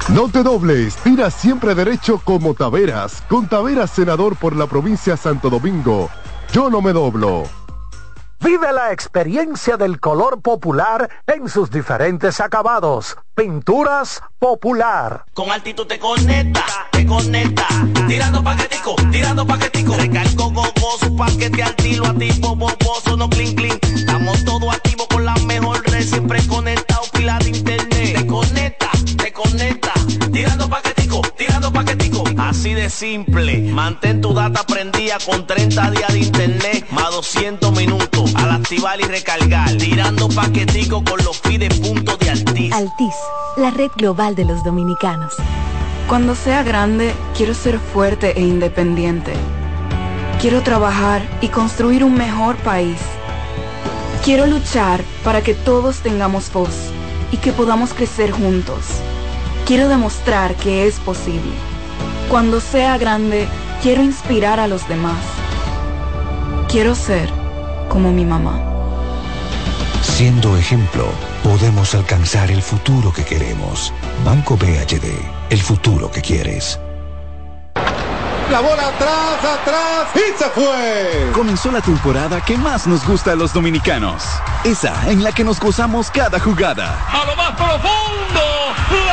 No 0.10 0.30
te 0.30 0.44
dobles, 0.44 0.98
tira 0.98 1.32
siempre 1.32 1.74
derecho 1.74 2.22
como 2.24 2.54
Taveras, 2.54 3.24
con 3.28 3.48
Taveras 3.48 3.90
senador 3.90 4.36
por 4.36 4.56
la 4.56 4.68
provincia 4.68 5.18
Santo 5.18 5.50
Domingo. 5.50 6.12
Yo 6.54 6.70
no 6.70 6.84
me 6.84 6.94
doblo. 6.94 7.50
Vive 8.40 8.72
la 8.72 8.92
experiencia 8.92 9.76
del 9.76 10.00
color 10.00 10.40
popular 10.40 11.10
en 11.26 11.50
sus 11.50 11.72
diferentes 11.72 12.40
acabados. 12.40 13.18
Pinturas 13.34 14.22
popular. 14.38 15.26
Con 15.34 15.50
altitud 15.50 15.88
te 15.88 15.98
conecta, 15.98 16.64
te 16.92 17.08
conecta. 17.08 17.66
Tirando 18.08 18.44
paquetico, 18.44 18.96
tirando 19.12 19.48
paquetico. 19.48 19.96
Recargo 19.96 20.52
gogoso, 20.52 21.16
paquete 21.18 21.64
al 21.64 21.76
tiro, 21.76 22.06
a 22.06 22.14
tipo 22.14 22.56
boboso, 22.56 23.18
no 23.18 23.28
clink 23.32 23.58
clink. 23.58 23.84
Estamos 23.86 24.46
todos 24.46 24.76
activos 24.76 25.08
con 25.08 25.26
la 25.26 25.34
mejor 25.48 25.82
red, 25.90 26.04
siempre 26.04 26.46
conectado, 26.46 27.02
pila 27.14 27.40
de 27.40 27.50
internet. 27.50 28.20
Te 28.20 28.28
conecta, 28.28 28.92
te 29.18 29.34
conecta. 29.34 29.94
Tirando 30.32 30.70
paquetico, 30.70 30.93
tirando 31.22 31.72
paquetico. 31.72 32.24
Así 32.38 32.74
de 32.74 32.90
simple. 32.90 33.60
Mantén 33.72 34.22
tu 34.22 34.34
data 34.34 34.64
prendida 34.64 35.18
con 35.26 35.46
30 35.46 35.92
días 35.92 36.14
de 36.14 36.20
internet, 36.20 36.86
más 36.92 37.12
200 37.12 37.72
minutos. 37.74 38.34
Al 38.36 38.52
activar 38.52 39.00
y 39.00 39.04
recargar. 39.04 39.70
Tirando 39.78 40.30
paquetico 40.30 41.04
con 41.04 41.24
los 41.24 41.40
fides 41.40 41.80
puntos 41.80 42.18
de 42.20 42.30
Altis. 42.30 42.74
Altis, 42.74 43.16
la 43.58 43.72
red 43.72 43.92
global 43.96 44.36
de 44.36 44.46
los 44.46 44.64
dominicanos. 44.64 45.34
Cuando 46.08 46.36
sea 46.36 46.64
grande, 46.64 47.14
quiero 47.36 47.54
ser 47.54 47.80
fuerte 47.80 48.38
e 48.38 48.42
independiente. 48.42 49.34
Quiero 50.42 50.62
trabajar 50.62 51.22
y 51.42 51.48
construir 51.48 52.04
un 52.04 52.16
mejor 52.16 52.58
país. 52.58 53.00
Quiero 54.24 54.46
luchar 54.46 55.02
para 55.24 55.42
que 55.42 55.54
todos 55.54 56.00
tengamos 56.00 56.52
voz 56.52 56.92
y 57.32 57.38
que 57.38 57.52
podamos 57.52 57.94
crecer 57.94 58.32
juntos. 58.32 58.86
Quiero 59.66 59.88
demostrar 59.88 60.56
que 60.56 60.88
es 60.88 61.00
posible. 61.00 61.54
Cuando 62.30 62.60
sea 62.60 62.98
grande, 62.98 63.48
quiero 63.82 64.04
inspirar 64.04 64.60
a 64.60 64.68
los 64.68 64.86
demás. 64.90 65.16
Quiero 66.68 66.96
ser 66.96 67.30
como 67.88 68.12
mi 68.12 68.26
mamá. 68.26 68.60
Siendo 70.02 70.58
ejemplo, 70.58 71.06
podemos 71.44 71.96
alcanzar 71.96 72.52
el 72.52 72.62
futuro 72.62 73.14
que 73.14 73.24
queremos. 73.24 73.94
Banco 74.26 74.58
BHD, 74.58 75.08
el 75.50 75.62
futuro 75.62 76.12
que 76.12 76.22
quieres. 76.22 76.78
La 78.52 78.60
bola 78.60 78.90
atrás, 78.90 79.60
atrás 79.62 80.08
y 80.14 80.38
se 80.38 80.50
fue. 80.50 81.32
Comenzó 81.34 81.72
la 81.72 81.80
temporada 81.80 82.42
que 82.42 82.58
más 82.58 82.86
nos 82.86 83.08
gusta 83.08 83.32
a 83.32 83.36
los 83.36 83.54
dominicanos. 83.54 84.26
Esa 84.66 85.10
en 85.10 85.24
la 85.24 85.32
que 85.32 85.46
nos 85.46 85.58
gozamos 85.58 86.12
cada 86.12 86.38
jugada. 86.38 87.00
A 87.10 87.26
lo 87.26 87.36
más 87.38 87.52
profundo. 87.52 89.13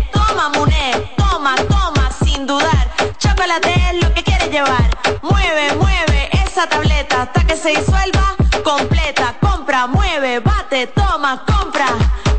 llevar. 4.51 4.97
Mueve, 5.23 5.75
mueve 5.79 6.29
esa 6.45 6.67
tableta 6.67 7.23
hasta 7.23 7.43
que 7.45 7.55
se 7.55 7.69
disuelva 7.69 8.35
completa. 8.63 9.35
Compra, 9.39 9.87
mueve, 9.87 10.39
bate, 10.39 10.87
toma, 10.87 11.43
compra, 11.45 11.87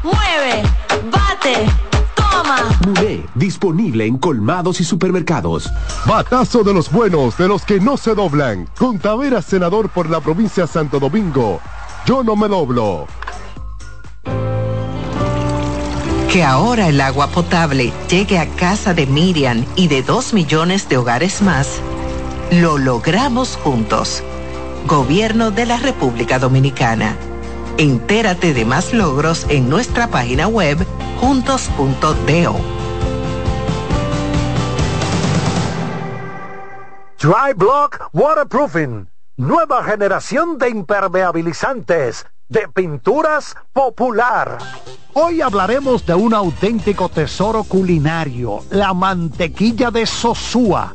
mueve, 0.02 0.62
bate. 1.10 1.66
Muné, 2.86 3.24
disponible 3.34 4.06
en 4.06 4.18
colmados 4.18 4.80
y 4.80 4.84
supermercados. 4.84 5.70
Batazo 6.06 6.62
de 6.62 6.72
los 6.72 6.90
buenos, 6.90 7.36
de 7.36 7.46
los 7.46 7.64
que 7.64 7.78
no 7.78 7.96
se 7.96 8.14
doblan. 8.14 8.68
Con 8.78 8.98
Tavera, 8.98 9.42
senador 9.42 9.88
por 9.90 10.08
la 10.08 10.20
provincia 10.20 10.64
de 10.64 10.72
Santo 10.72 10.98
Domingo. 10.98 11.60
Yo 12.06 12.24
no 12.24 12.34
me 12.36 12.48
doblo. 12.48 13.06
Que 16.32 16.42
ahora 16.42 16.88
el 16.88 17.00
agua 17.00 17.26
potable 17.26 17.92
llegue 18.08 18.38
a 18.38 18.46
casa 18.46 18.94
de 18.94 19.06
Miriam 19.06 19.66
y 19.76 19.88
de 19.88 20.02
dos 20.02 20.32
millones 20.32 20.88
de 20.88 20.96
hogares 20.96 21.42
más, 21.42 21.80
lo 22.52 22.76
logramos 22.76 23.56
juntos. 23.56 24.22
Gobierno 24.86 25.50
de 25.50 25.64
la 25.64 25.78
República 25.78 26.38
Dominicana. 26.38 27.16
Entérate 27.78 28.52
de 28.52 28.66
más 28.66 28.92
logros 28.92 29.46
en 29.48 29.70
nuestra 29.70 30.08
página 30.08 30.48
web 30.48 30.76
juntos.do. 31.18 32.56
Dry 37.18 37.54
Block 37.56 38.10
Waterproofing. 38.12 39.08
Nueva 39.38 39.82
generación 39.84 40.58
de 40.58 40.68
impermeabilizantes 40.68 42.26
de 42.50 42.68
pinturas 42.68 43.56
popular. 43.72 44.58
Hoy 45.14 45.40
hablaremos 45.40 46.04
de 46.04 46.14
un 46.14 46.34
auténtico 46.34 47.08
tesoro 47.08 47.64
culinario, 47.64 48.62
la 48.68 48.92
mantequilla 48.92 49.90
de 49.90 50.04
Sosúa. 50.04 50.94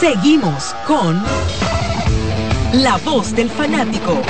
Seguimos 0.00 0.74
con 0.86 1.22
La 2.72 2.96
Voz 3.04 3.34
del 3.34 3.48
Fanático. 3.48 4.20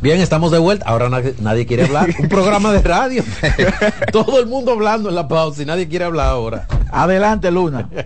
Bien, 0.00 0.18
estamos 0.20 0.50
de 0.50 0.58
vuelta. 0.58 0.86
Ahora 0.86 1.10
nadie, 1.10 1.34
nadie 1.40 1.66
quiere 1.66 1.84
hablar. 1.84 2.08
Un 2.18 2.28
programa 2.28 2.72
de 2.72 2.80
radio. 2.80 3.22
Todo 4.12 4.40
el 4.40 4.46
mundo 4.46 4.72
hablando 4.72 5.10
en 5.10 5.14
la 5.14 5.28
pausa 5.28 5.62
y 5.62 5.66
nadie 5.66 5.88
quiere 5.88 6.06
hablar 6.06 6.28
ahora. 6.28 6.66
Adelante, 6.90 7.50
Luna. 7.50 7.88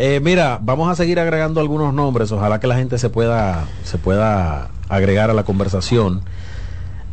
Eh, 0.00 0.20
mira, 0.22 0.60
vamos 0.62 0.88
a 0.88 0.94
seguir 0.94 1.18
agregando 1.18 1.60
algunos 1.60 1.92
nombres. 1.92 2.30
Ojalá 2.30 2.60
que 2.60 2.68
la 2.68 2.76
gente 2.76 2.98
se 2.98 3.10
pueda, 3.10 3.64
se 3.82 3.98
pueda 3.98 4.70
agregar 4.88 5.30
a 5.30 5.34
la 5.34 5.44
conversación. 5.44 6.22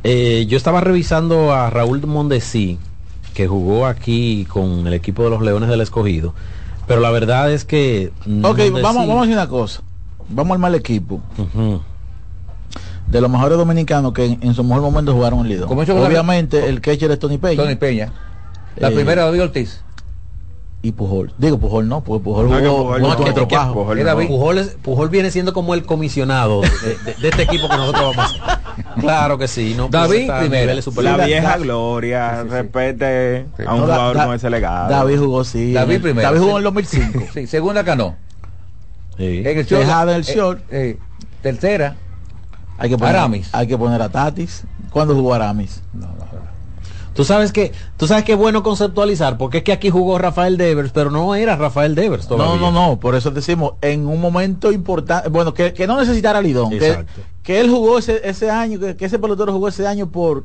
Eh, 0.03 0.45
yo 0.47 0.57
estaba 0.57 0.81
revisando 0.81 1.53
a 1.53 1.69
Raúl 1.69 2.05
Mondesí, 2.05 2.77
que 3.33 3.47
jugó 3.47 3.85
aquí 3.85 4.45
con 4.45 4.85
el 4.87 4.93
equipo 4.93 5.23
de 5.23 5.29
los 5.29 5.41
Leones 5.41 5.69
del 5.69 5.81
Escogido. 5.81 6.33
Pero 6.87 7.01
la 7.01 7.11
verdad 7.11 7.51
es 7.51 7.65
que. 7.65 8.11
Ok, 8.43 8.59
vamos, 8.81 9.07
vamos 9.07 9.17
a 9.17 9.21
decir 9.21 9.33
una 9.33 9.47
cosa. 9.47 9.81
Vamos 10.29 10.55
al 10.55 10.59
mal 10.59 10.75
equipo. 10.75 11.21
De 13.07 13.21
los 13.21 13.29
mejores 13.29 13.57
dominicanos 13.57 14.13
que 14.13 14.25
en, 14.25 14.39
en 14.41 14.53
su 14.53 14.63
mejor 14.63 14.81
momento 14.81 15.13
jugaron 15.13 15.41
el 15.41 15.49
Lido. 15.49 15.67
Obviamente, 15.67 16.59
la... 16.61 16.67
el 16.67 16.81
catcher 16.81 17.11
es 17.11 17.19
Tony 17.19 17.37
Peña. 17.37 17.63
Tony 17.63 17.75
Peña. 17.75 18.11
La 18.77 18.89
eh, 18.89 18.91
primera 18.91 19.25
David 19.25 19.43
Ortiz 19.43 19.84
y 20.85 20.91
Pujol. 20.91 21.33
Digo 21.39 21.57
Pujol 21.57 21.87
no, 21.89 22.01
porque 22.01 22.23
Pujol 22.23 22.45
jugó, 22.45 22.59
no, 22.59 22.77
Pujol, 22.77 23.01
no, 23.01 23.17
Pujol, 23.17 23.33
Pujol, 23.33 23.97
Pujol, 23.97 24.27
Pujol, 24.27 24.57
es, 24.59 24.67
Pujol, 24.83 25.09
viene 25.09 25.31
siendo 25.31 25.51
como 25.51 25.73
el 25.73 25.83
comisionado 25.83 26.61
de, 26.61 26.69
de, 27.05 27.13
de, 27.19 27.29
este 27.29 27.41
equipo 27.41 27.67
que 27.67 27.75
nosotros 27.75 28.15
vamos 28.15 28.17
a 28.17 28.23
hacer. 28.25 28.65
Claro 28.99 29.37
que 29.37 29.47
sí. 29.47 29.73
No, 29.75 29.87
David, 29.89 30.29
primero. 30.39 30.73
La 31.01 31.25
vieja 31.25 31.49
da- 31.49 31.57
gloria, 31.57 32.43
respete 32.43 33.45
a 33.65 33.73
un 33.73 33.79
No, 33.79 33.85
jugador 33.85 34.17
da- 34.17 34.25
con 34.25 34.35
ese 34.35 34.49
legado. 34.49 34.89
David 34.89 35.17
jugó, 35.19 35.43
sí. 35.43 35.73
David 35.73 36.01
primero. 36.01 36.27
David 36.27 36.39
jugó 36.41 36.51
en 36.51 36.57
el 36.57 36.63
2005. 36.65 37.19
Sí, 37.33 37.47
segunda 37.47 37.83
ganó. 37.83 38.15
Sí. 39.17 39.43
En 39.45 39.57
el 39.57 39.65
short, 39.65 39.81
Dejada 39.81 40.05
del 40.13 40.21
eh, 40.21 40.33
short. 40.35 40.61
eh, 40.69 40.99
tercera, 41.41 41.95
Hay 42.77 42.89
que 42.89 42.97
poner, 42.97 43.15
Aramis. 43.15 43.49
Hay 43.53 43.65
que 43.65 43.77
poner 43.77 44.01
a 44.01 44.09
Tatis. 44.09 44.65
¿Cuándo 44.91 45.15
jugó 45.15 45.33
Aramis? 45.33 45.81
Tú 47.15 47.23
sabes 47.23 47.51
que 47.53 47.71
tú 47.97 48.07
sabes 48.07 48.23
que 48.25 48.33
es 48.33 48.37
bueno 48.37 48.61
conceptualizar 48.61 49.37
porque 49.37 49.59
es 49.59 49.63
que 49.63 49.71
aquí 49.71 49.89
jugó 49.89 50.17
Rafael 50.17 50.57
Devers, 50.57 50.91
pero 50.91 51.09
no 51.09 51.33
era 51.33 51.55
Rafael 51.55 51.95
Devers 51.95 52.29
No, 52.29 52.35
todavía. 52.35 52.59
no, 52.59 52.71
no. 52.71 52.99
Por 52.99 53.15
eso 53.15 53.31
decimos, 53.31 53.73
en 53.81 54.05
un 54.05 54.19
momento 54.21 54.71
importante, 54.71 55.29
bueno, 55.29 55.53
que, 55.53 55.73
que 55.73 55.87
no 55.87 55.97
necesitara 55.97 56.41
Lidón. 56.41 56.69
Que, 56.71 56.75
Exacto. 56.89 57.21
que 57.41 57.61
él 57.61 57.69
jugó 57.69 57.97
ese, 57.99 58.19
ese 58.27 58.51
año, 58.51 58.79
que, 58.79 58.95
que 58.97 59.05
ese 59.05 59.17
pelotero 59.17 59.53
jugó 59.53 59.69
ese 59.69 59.87
año 59.87 60.07
por... 60.11 60.43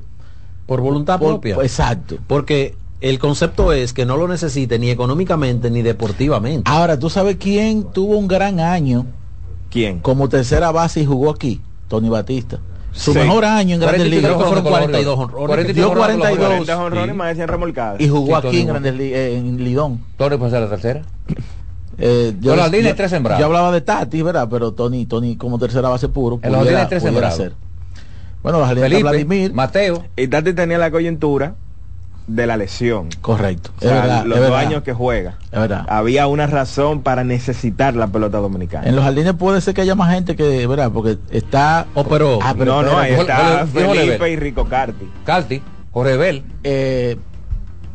Por 0.66 0.80
voluntad 0.80 1.18
por- 1.18 1.40
propia. 1.40 1.56
exacto. 1.62 2.18
Porque 2.28 2.76
el 3.00 3.18
concepto 3.18 3.72
es 3.72 3.92
que 3.92 4.06
no 4.06 4.16
lo 4.16 4.28
necesite 4.28 4.78
ni 4.78 4.90
económicamente 4.90 5.70
ni 5.72 5.82
deportivamente. 5.82 6.70
Ahora, 6.70 6.96
¿tú 6.96 7.10
sabes 7.10 7.36
quién 7.40 7.82
tuvo 7.92 8.16
un 8.16 8.28
gran 8.28 8.60
año 8.60 9.06
¿Quién? 9.70 9.98
como 9.98 10.28
tercera 10.28 10.70
base 10.70 11.00
y 11.00 11.06
jugó 11.06 11.30
aquí? 11.30 11.60
Tony 11.88 12.08
Batista. 12.08 12.60
Su 12.92 13.12
Sí. 13.12 13.18
mejor 13.20 13.44
año 13.44 13.74
en 13.74 13.80
Grandes 13.80 14.00
43 14.02 14.10
Ligas. 14.10 14.24
Creo 14.24 14.38
que 14.38 14.44
fueron 14.44 14.64
Con 14.64 14.72
los 14.72 14.78
42 14.80 15.12
Orioles. 15.14 15.34
honrones. 15.34 15.46
43 15.48 15.76
Dio 15.76 15.90
honrones 15.90 16.10
con 16.10 16.18
los 16.18 16.28
42. 16.38 16.66
40 16.66 16.84
honrones 16.84 17.16
más 17.16 17.28
de 17.28 17.34
100 17.36 17.48
remolcadas. 17.48 18.00
Y 18.00 18.08
jugó 18.08 18.36
aquí 18.36 18.46
Tony 18.48 18.60
en. 18.60 18.66
Grandes 18.66 18.94
Ligas, 18.94 19.18
eh, 19.18 19.36
en 19.36 19.64
Lidón. 19.64 20.00
Torres 20.16 20.38
puede 20.38 20.50
ser 20.50 20.60
la 20.62 20.68
tercera. 20.68 21.02
Eh, 21.98 22.34
Con 22.42 22.50
los 22.56 22.60
Jardines, 22.60 22.96
tres 22.96 23.10
sembrados. 23.10 23.40
Yo 23.40 23.46
hablaba 23.46 23.72
de 23.72 23.80
Tati, 23.82 24.22
¿verdad? 24.22 24.48
Pero 24.50 24.72
Tony, 24.72 25.06
Tony 25.06 25.36
como 25.36 25.58
tercera 25.58 25.88
base 25.88 26.08
puro. 26.08 26.40
En 26.42 26.50
los 26.52 26.60
pudiera- 26.60 26.80
Jardines, 26.80 27.02
tres 27.02 27.34
ser. 27.36 27.52
Bueno, 28.42 28.58
los 28.58 28.66
jardines 28.68 28.88
Felipe, 28.90 29.02
Vladimir. 29.08 29.52
Mateo, 29.52 30.04
Y 30.16 30.26
Tati 30.28 30.54
tenía 30.54 30.78
la 30.78 30.90
coyuntura 30.90 31.54
de 32.26 32.46
la 32.46 32.56
lesión. 32.56 33.08
Correcto. 33.20 33.70
O 33.78 33.80
sea, 33.80 33.88
es 33.96 34.02
verdad. 34.02 34.24
los 34.24 34.36
es 34.38 34.42
dos 34.42 34.50
verdad, 34.52 34.66
años 34.68 34.82
que 34.82 34.92
juega. 34.92 35.38
Es 35.50 35.58
verdad. 35.58 35.84
Había 35.88 36.26
una 36.26 36.46
razón 36.46 37.02
para 37.02 37.24
necesitar 37.24 37.94
la 37.94 38.06
pelota 38.06 38.38
dominicana. 38.38 38.86
En 38.88 38.94
los 38.96 39.04
jardines 39.04 39.34
puede 39.34 39.60
ser 39.60 39.74
que 39.74 39.80
haya 39.82 39.94
más 39.94 40.12
gente 40.14 40.36
que, 40.36 40.66
¿verdad? 40.66 40.90
Porque 40.92 41.18
está. 41.30 41.86
Oh, 41.94 42.04
pero- 42.04 42.38
Ah, 42.42 42.54
pero 42.56 42.82
no, 42.82 42.90
no, 42.90 42.98
ahí 42.98 43.12
está 43.14 43.66
Felipe 43.66 44.30
y 44.30 44.36
Rico 44.36 44.64
Carti. 44.66 45.10
Carti, 45.24 45.62
Jorge 45.92 46.16
Bell. 46.16 46.44
Eh, 46.62 47.16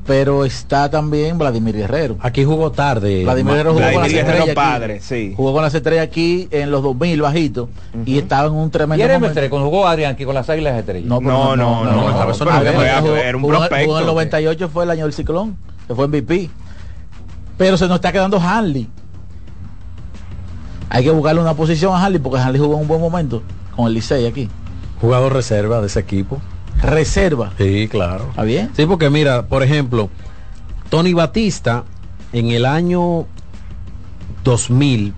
pero 0.06 0.46
está 0.46 0.90
también 0.90 1.38
Vladimir 1.38 1.76
Guerrero. 1.76 2.18
Aquí 2.20 2.44
jugó 2.46 2.72
tarde. 2.72 3.24
Vladimir 3.24 3.54
Guerrero 3.54 3.74
jugó 3.74 3.86
con 3.92 4.02
las 4.04 4.12
Guerrero 4.12 4.32
estrellas. 4.46 4.56
padre, 4.56 5.00
sí. 5.02 5.34
Jugó 5.36 5.54
con 5.54 5.64
las 5.64 5.74
estrellas 5.74 6.04
aquí 6.06 6.48
en 6.52 6.70
los 6.72 6.84
2000 6.84 7.22
bajito 7.22 7.70
y 8.06 8.18
estaba 8.20 8.48
en 8.48 8.54
un 8.54 8.68
Y 8.68 8.70
tremendo 8.72 9.04
era 9.04 9.16
momento. 9.20 9.40
M3 9.42 9.50
cuando 9.50 9.70
jugó 9.70 9.88
Adrián 9.88 10.14
aquí 10.14 10.24
con 10.26 10.36
las 10.36 10.50
águilas 10.50 10.78
estrellas. 10.78 11.08
No, 11.08 11.18
pero 11.20 11.32
No, 11.32 11.56
no, 11.56 11.56
no, 11.56 11.92
no, 11.92 11.92
no, 11.92 12.62
él 12.62 12.68
era- 12.78 13.36
un 13.38 13.42
jugó- 13.44 13.50
prospecto. 13.58 13.86
jugó 13.86 13.98
en 13.98 14.02
el 14.02 14.08
98 14.08 14.70
fue 14.70 14.84
el 14.84 14.92
año 14.92 15.04
del 15.06 15.14
ciclón, 15.14 15.58
que 15.88 15.96
fue 15.96 16.08
MVP. 16.08 16.50
Pero 17.58 17.78
se 17.78 17.88
nos 17.88 17.96
está 17.96 18.12
quedando 18.12 18.40
Hanley. 18.40 18.88
Hay 20.90 21.04
que 21.04 21.10
buscarle 21.12 21.42
una 21.42 21.56
posición 21.56 21.94
a 21.96 22.06
Hanley 22.06 22.20
porque 22.20 22.40
Hanley 22.40 22.62
jugó 22.62 22.76
en 22.76 22.82
un 22.82 22.88
buen 22.88 23.02
momento 23.02 23.42
con 23.76 23.88
el 23.88 23.94
Licey 23.94 24.28
aquí. 24.28 24.50
Jugador 25.02 25.34
reserva 25.34 25.82
de 25.82 25.88
ese 25.88 26.00
equipo. 26.00 26.40
Reserva. 26.82 27.52
Sí, 27.58 27.88
claro. 27.90 28.28
¿Está 28.30 28.44
bien? 28.44 28.70
Sí, 28.76 28.86
porque 28.86 29.10
mira, 29.10 29.48
por 29.48 29.64
ejemplo, 29.64 30.10
Tony 30.90 31.14
Batista 31.14 31.84
en 32.34 32.52
el 32.52 32.66
año 32.66 33.26
2000 34.44 35.14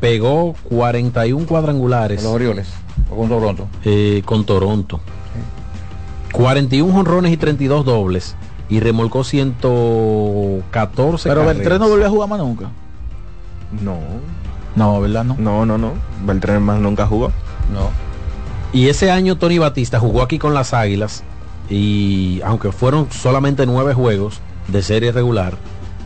pegó 0.00 0.54
41 0.64 1.46
cuadrangulares 1.46 2.22
Los 2.22 2.32
Orioles. 2.32 2.68
O 3.10 3.16
con 3.16 3.28
Toronto. 3.28 3.68
eh, 3.84 4.22
con 4.24 4.44
Toronto. 4.44 5.00
41 6.32 6.92
jonrones 6.92 7.32
y 7.32 7.36
32 7.36 7.84
dobles. 7.84 8.36
Y 8.68 8.80
remolcó 8.80 9.22
114 9.22 11.28
Pero 11.28 11.40
carreras. 11.40 11.58
Beltrán 11.58 11.80
no 11.80 11.88
volvió 11.88 12.06
a 12.06 12.10
jugar 12.10 12.28
más 12.28 12.38
nunca. 12.38 12.70
No, 13.82 13.98
No, 14.76 15.00
¿verdad? 15.00 15.24
No. 15.24 15.36
no, 15.38 15.66
no, 15.66 15.78
no. 15.78 15.92
Beltrán 16.24 16.62
más 16.62 16.80
nunca 16.80 17.06
jugó. 17.06 17.32
No. 17.72 17.90
Y 18.72 18.88
ese 18.88 19.10
año 19.10 19.36
Tony 19.36 19.58
Batista 19.58 20.00
jugó 20.00 20.22
aquí 20.22 20.38
con 20.38 20.54
las 20.54 20.72
Águilas 20.72 21.22
y 21.68 22.40
aunque 22.44 22.72
fueron 22.72 23.08
solamente 23.10 23.66
nueve 23.66 23.94
juegos 23.94 24.40
de 24.68 24.82
serie 24.82 25.12
regular, 25.12 25.56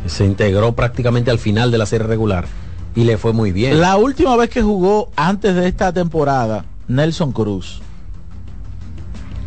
se 0.06 0.24
integró 0.24 0.72
prácticamente 0.72 1.30
al 1.30 1.38
final 1.38 1.70
de 1.70 1.78
la 1.78 1.86
serie 1.86 2.06
regular 2.06 2.46
y 2.96 3.04
le 3.04 3.18
fue 3.18 3.32
muy 3.32 3.52
bien. 3.52 3.80
La 3.80 3.96
última 3.96 4.36
vez 4.36 4.50
que 4.50 4.62
jugó 4.62 5.10
antes 5.14 5.54
de 5.54 5.68
esta 5.68 5.92
temporada, 5.92 6.64
Nelson 6.88 7.32
Cruz. 7.32 7.80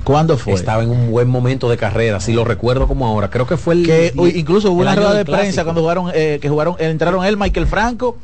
¿Cuándo 0.03 0.37
fue? 0.37 0.53
Estaba 0.53 0.81
en 0.83 0.89
un 0.89 1.11
buen 1.11 1.29
momento 1.29 1.69
de 1.69 1.77
carrera, 1.77 2.19
si 2.19 2.33
lo 2.33 2.43
recuerdo 2.43 2.87
como 2.87 3.05
ahora. 3.05 3.29
Creo 3.29 3.45
que 3.45 3.57
fue 3.57 3.75
el 3.75 3.85
que 3.85 4.13
incluso 4.33 4.71
hubo 4.71 4.81
una 4.81 4.95
rueda 4.95 5.13
de 5.13 5.25
prensa 5.25 5.63
cuando 5.63 5.81
jugaron 5.81 6.11
eh, 6.15 6.39
que 6.41 6.49
jugaron 6.49 6.75
entraron 6.79 7.25
él 7.25 7.37
Michael 7.37 7.67
Franco 7.67 8.17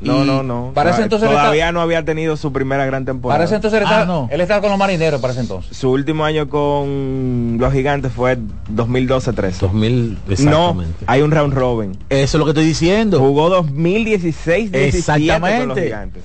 No, 0.00 0.24
no, 0.24 0.42
no. 0.42 0.72
Para 0.74 0.90
ese 0.90 1.02
entonces 1.02 1.28
Todavía 1.30 1.72
no 1.72 1.80
había 1.80 2.04
tenido 2.04 2.36
su 2.36 2.52
primera 2.52 2.84
gran 2.84 3.04
temporada. 3.04 3.36
Para 3.38 3.44
ese 3.46 3.54
entonces 3.54 3.80
él, 3.80 3.86
Ah, 3.88 4.00
estaba, 4.00 4.04
no. 4.06 4.28
él 4.30 4.40
estaba 4.40 4.60
con 4.60 4.70
los 4.70 4.78
marineros 4.78 5.20
para 5.20 5.32
ese 5.32 5.40
entonces. 5.42 5.76
Su 5.76 5.90
último 5.90 6.24
año 6.24 6.48
con 6.48 7.56
los 7.58 7.72
gigantes 7.72 8.12
fue 8.12 8.36
2012-13. 8.74 9.58
2000 9.60 10.18
No, 10.26 10.32
exactamente. 10.32 11.04
hay 11.06 11.22
un 11.22 11.30
round 11.30 11.54
robin. 11.54 11.92
eso 12.10 12.36
es 12.36 12.38
lo 12.38 12.44
que 12.44 12.50
estoy 12.50 12.66
diciendo 12.66 13.18
Jugó 13.18 13.48
2016 13.50 14.72
17 14.72 14.72
con 14.72 14.80
los 14.82 14.94
Exactamente. 14.94 15.82
gigantes. 15.84 16.22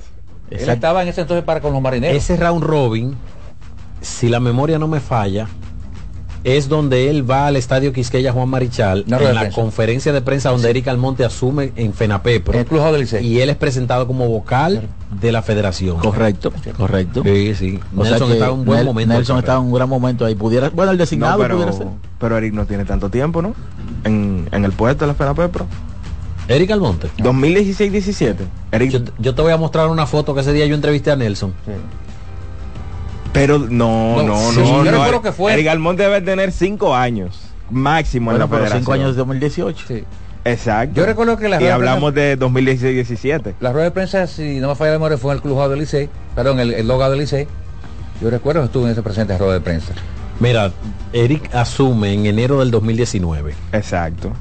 Él 0.51 0.69
estaba 0.69 1.01
en 1.03 1.07
ese 1.09 1.21
entonces 1.21 1.43
para 1.45 1.61
con 1.61 1.71
los 1.73 1.81
marineros. 1.81 2.17
Ese 2.17 2.35
round 2.35 2.63
robin, 2.63 3.15
si 4.01 4.29
la 4.29 4.39
memoria 4.39 4.79
no 4.79 4.87
me 4.87 4.99
falla, 4.99 5.47
es 6.43 6.69
donde 6.69 7.09
él 7.09 7.29
va 7.29 7.47
al 7.47 7.55
estadio 7.57 7.91
Quisqueya 7.91 8.31
Juan 8.31 8.47
Marichal 8.49 9.03
en 9.07 9.35
la 9.35 9.49
conferencia 9.51 10.13
de 10.13 10.21
prensa 10.21 10.49
donde 10.51 10.69
Eric 10.69 10.87
Almonte 10.87 11.25
asume 11.25 11.73
en 11.75 11.93
FENAPEPRO 11.93 12.53
En 12.53 12.59
el 12.61 12.65
Club 12.65 12.81
del 12.91 13.01
Licey. 13.01 13.25
y 13.27 13.41
él 13.41 13.49
es 13.49 13.57
presentado 13.57 14.07
como 14.07 14.27
vocal 14.29 14.87
de 15.19 15.31
la 15.31 15.41
federación. 15.41 15.97
correcto 15.97 16.53
correcto 16.77 17.23
Sí, 17.25 17.53
sí. 17.55 17.79
O 17.95 18.03
sea 18.03 18.11
Nelson 18.11 18.27
que 18.29 18.33
está 18.35 18.45
en 18.47 18.53
un 18.53 18.65
buen 18.65 18.79
Nel- 18.81 18.85
momento. 18.85 19.13
Nelson 19.13 19.37
está 19.39 19.53
en 19.55 19.59
un 19.63 19.73
gran 19.73 19.89
momento 19.89 20.25
ahí 20.25 20.35
pudiera 20.35 20.69
bueno 20.69 20.91
el 20.91 20.97
No, 20.97 21.01
designado 21.03 21.39
pero, 21.41 21.55
pudiera 21.55 21.73
ser 21.73 21.87
pero 22.19 22.37
Eric 22.37 22.53
no 22.53 22.65
tiene 22.65 22.85
tanto 22.85 23.09
tiempo, 23.09 23.41
¿no? 23.41 23.53
En, 24.05 24.47
en 24.51 24.65
el 24.65 24.71
puesto 24.71 25.03
de 25.05 25.07
la 25.07 25.15
FENAPEPRO. 25.15 25.65
Eric 26.47 26.71
Almonte. 26.71 27.09
2016-17. 27.17 28.35
Eric, 28.71 28.89
Yo, 28.91 28.99
yo 29.19 29.35
te 29.35 29.41
voy 29.41 29.51
a 29.51 29.57
mostrar 29.57 29.87
una 29.87 30.07
foto 30.07 30.33
que 30.33 30.41
ese 30.41 30.51
día 30.53 30.65
yo 30.65 30.73
entrevisté 30.75 31.11
a 31.11 31.15
Nelson. 31.15 31.53
Pero 33.33 33.59
no, 33.59 34.17
No, 34.17 34.23
no, 34.23 34.51
sí, 34.51 34.59
no. 34.59 34.83
yo 34.83 34.91
no, 34.91 34.91
recuerdo 34.91 35.21
que 35.21 35.31
fue- 35.31 35.53
Eric 35.53 35.67
Almonte 35.67 36.03
debe 36.03 36.21
tener 36.21 36.51
cinco 36.51 36.95
años 36.95 37.39
máximo 37.69 38.25
bueno 38.31 38.37
en 38.37 38.39
la 38.41 38.47
pero 38.47 38.57
federación. 38.63 38.81
cinco 38.81 38.93
años 38.93 39.11
de 39.11 39.17
2018 39.19 39.85
Sí. 39.87 40.03
Exacto. 40.45 40.95
Yo 40.95 41.05
recuerdo 41.05 41.37
que 41.37 41.49
la 41.49 41.57
y 41.57 41.59
rueda 41.59 41.67
de 41.69 41.73
hablamos 41.73 42.13
de 42.13 42.37
2016-17. 42.39 43.55
La 43.59 43.71
rueda 43.71 43.85
de 43.85 43.91
prensa, 43.91 44.25
si 44.25 44.59
no 44.59 44.69
me 44.69 44.75
falla 44.75 44.91
la 44.91 44.97
memoria, 44.97 45.17
fue 45.17 45.31
en 45.33 45.37
el 45.37 45.41
Club 45.41 45.69
del 45.69 45.79
Licey. 45.79 46.09
Perdón, 46.33 46.59
el, 46.61 46.73
el 46.73 46.87
logo 46.87 47.07
del 47.09 47.19
Licey. 47.19 47.45
Yo 48.21 48.29
recuerdo 48.29 48.61
que 48.61 48.65
estuve 48.67 48.85
en 48.85 48.91
ese 48.91 49.01
presente 49.03 49.37
rueda 49.37 49.53
de 49.53 49.61
prensa. 49.61 49.93
Mira, 50.39 50.71
Eric 51.11 51.53
asume 51.53 52.13
en 52.13 52.25
enero 52.25 52.59
del 52.59 52.71
2019. 52.71 53.53
Exacto. 53.73 54.31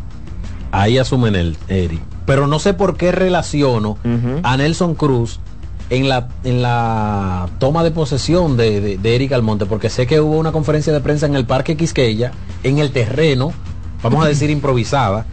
Ahí 0.70 0.98
asume 0.98 1.28
en 1.28 1.34
el 1.36 1.56
Eric. 1.68 2.00
Pero 2.26 2.46
no 2.46 2.58
sé 2.60 2.74
por 2.74 2.96
qué 2.96 3.10
relaciono 3.10 3.90
Ujú. 4.04 4.40
a 4.44 4.56
Nelson 4.56 4.94
Cruz 4.94 5.40
en 5.90 6.08
la, 6.08 6.28
en 6.44 6.60
la 6.62 7.48
toma 7.58 7.82
de 7.84 7.90
posesión 7.90 8.56
de, 8.56 8.80
de- 8.80 8.98
de 8.98 9.14
Eric 9.14 9.32
Almonte, 9.32 9.66
porque 9.66 9.88
sé 9.88 10.06
que 10.06 10.20
hubo 10.20 10.36
una 10.38 10.52
conferencia 10.52 10.92
de 10.92 11.00
prensa 11.00 11.26
en 11.26 11.34
el 11.34 11.46
Parque 11.46 11.76
Quisqueya, 11.76 12.32
en 12.62 12.78
el 12.78 12.90
terreno, 12.92 13.52
vamos 14.02 14.24
a 14.24 14.28
decir 14.32 14.50
improvisada, 14.50 15.24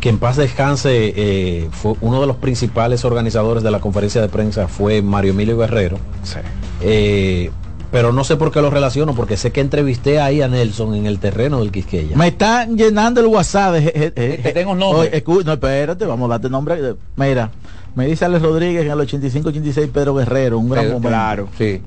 que 0.00 0.08
en 0.08 0.18
paz 0.18 0.36
descanse, 0.36 1.12
eh, 1.14 1.68
fue 1.70 1.94
uno 2.00 2.20
de 2.20 2.26
los 2.26 2.36
principales 2.36 3.04
organizadores 3.04 3.62
de 3.62 3.70
la 3.70 3.80
conferencia 3.80 4.20
de 4.20 4.28
prensa 4.28 4.66
fue 4.66 5.02
Mario 5.02 5.32
Emilio 5.32 5.58
Guerrero. 5.58 5.98
Sí. 6.24 6.38
Eh, 6.80 7.50
pero 7.90 8.12
no 8.12 8.22
sé 8.24 8.36
por 8.36 8.52
qué 8.52 8.60
lo 8.62 8.70
relaciono, 8.70 9.14
porque 9.14 9.36
sé 9.36 9.50
que 9.50 9.60
entrevisté 9.60 10.20
ahí 10.20 10.42
a 10.42 10.48
Nelson 10.48 10.94
en 10.94 11.06
el 11.06 11.18
terreno 11.18 11.58
del 11.60 11.72
Quisqueya. 11.72 12.16
me 12.16 12.28
están 12.28 12.76
llenando 12.76 13.20
el 13.20 13.26
WhatsApp 13.26 13.72
de, 13.74 13.94
je- 13.94 14.14
je- 14.14 14.42
Te 14.42 14.52
tengo 14.52 14.72
un 14.72 14.78
nombre. 14.78 15.22
Oye, 15.26 15.44
no 15.44 15.52
espérate 15.52 16.04
vamos 16.06 16.26
a 16.26 16.34
darte 16.34 16.48
nombre 16.48 16.94
mira 17.16 17.50
me 17.94 18.06
dice 18.06 18.24
Alex 18.24 18.42
Rodríguez 18.42 18.84
en 18.84 18.92
el 18.92 18.98
85-86 18.98 19.90
Pedro 19.90 20.14
Guerrero 20.14 20.58
un 20.58 20.68
gran 20.68 20.84
Pedro, 20.84 20.94
momento 20.98 21.08
Claro. 21.08 21.48
Sí. 21.58 21.80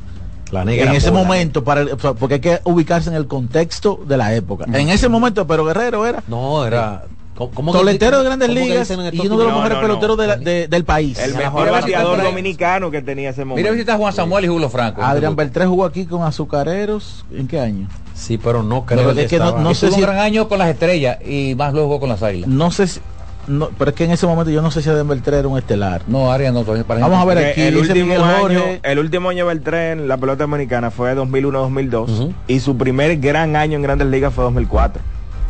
La 0.52 0.66
negra 0.66 0.90
en 0.92 0.96
ese 0.98 1.10
momento 1.12 1.64
para 1.64 1.82
el- 1.82 1.90
o 1.94 2.00
sea, 2.00 2.14
porque 2.14 2.36
hay 2.36 2.42
que 2.42 2.60
ubicarse 2.66 3.10
en 3.10 3.16
el 3.16 3.26
contexto 3.28 4.00
de 4.08 4.18
la 4.18 4.36
época 4.36 4.66
en 4.72 4.90
ese 4.90 5.08
momento 5.10 5.48
pero 5.48 5.64
Guerrero 5.66 6.06
era 6.06 6.22
No, 6.28 6.66
era. 6.66 7.06
¿Cómo, 7.36 7.52
cómo 7.52 7.72
que- 7.72 7.80
toletero 7.80 8.20
de 8.20 8.26
grandes 8.26 8.50
ligas 8.50 8.90
y 8.90 8.94
uno 8.94 9.04
de 9.04 9.12
los 9.18 9.38
No, 9.38 9.46
mejores 9.62 9.70
no, 9.70 9.76
no. 9.76 9.82
peloteros 9.82 10.18
de 10.18 10.28
la- 10.28 10.36
de- 10.38 10.68
del 10.68 10.84
país 10.86 11.18
El 11.20 11.36
mejor 11.36 11.72
bateador 11.72 12.22
dominicano 12.22 12.92
que 12.92 13.02
tenía 13.02 13.32
ese 13.32 13.44
momento. 13.44 13.64
Mira 13.68 13.74
si 13.76 13.80
está 13.82 13.98
Juan 13.98 14.14
Samuel 14.14 14.46
y 14.46 14.48
Julio 14.50 14.70
Franco. 14.70 15.02
Adrián 15.02 15.36
Beltré 15.36 15.66
jugó 15.66 15.86
aquí 15.86 16.06
con 16.06 16.22
Azucareros 16.24 17.26
¿en 17.34 17.48
qué 17.48 17.60
año? 17.60 17.88
Sí, 18.14 18.38
pero 18.38 18.62
no 18.62 18.86
creo 18.86 19.14
que, 19.16 19.24
es 19.24 19.30
que 19.30 19.40
no- 19.40 19.74
sé 19.74 19.88
un 19.88 19.94
si- 19.94 20.02
gran 20.02 20.18
año 20.20 20.48
con 20.48 20.60
las 20.60 20.70
estrellas 20.70 21.18
y 21.26 21.56
más 21.56 21.74
luego 21.74 22.00
con 22.00 22.10
las 22.10 22.22
águilas. 22.22 22.48
no 22.48 22.70
sé 22.72 22.88
si 22.88 23.00
no, 23.46 23.70
pero 23.78 23.90
es 23.92 23.96
que 23.98 24.06
en 24.06 24.12
ese 24.12 24.26
momento 24.26 24.52
yo 24.52 24.62
no 24.62 24.72
sé 24.72 24.82
si 24.82 24.90
Adán 24.90 25.06
Beltré 25.08 25.40
era 25.40 25.48
un 25.50 25.58
estelar. 25.58 26.04
No, 26.08 26.32
Arias 26.32 26.54
no, 26.54 26.62
todavía 26.62 26.86
para 26.86 27.02
Vamos 27.02 27.20
a 27.20 27.26
ver 27.26 27.40
aquí, 27.50 27.62
el 27.62 27.76
último, 27.76 28.24
año, 28.24 28.62
el 28.82 29.00
último 29.00 29.30
año 29.30 29.48
del 29.50 29.62
tren 29.62 30.00
en 30.00 30.08
la 30.08 30.16
pelota 30.16 30.44
dominicana 30.46 30.92
fue 30.92 31.14
2001-2002 31.14 32.30
y 32.48 32.60
su 32.62 32.78
primer 32.78 33.18
gran 33.18 33.56
año 33.58 33.76
en 33.76 33.82
Grandes 33.82 34.08
Ligas 34.08 34.34
fue 34.34 34.46
2004. 34.46 35.02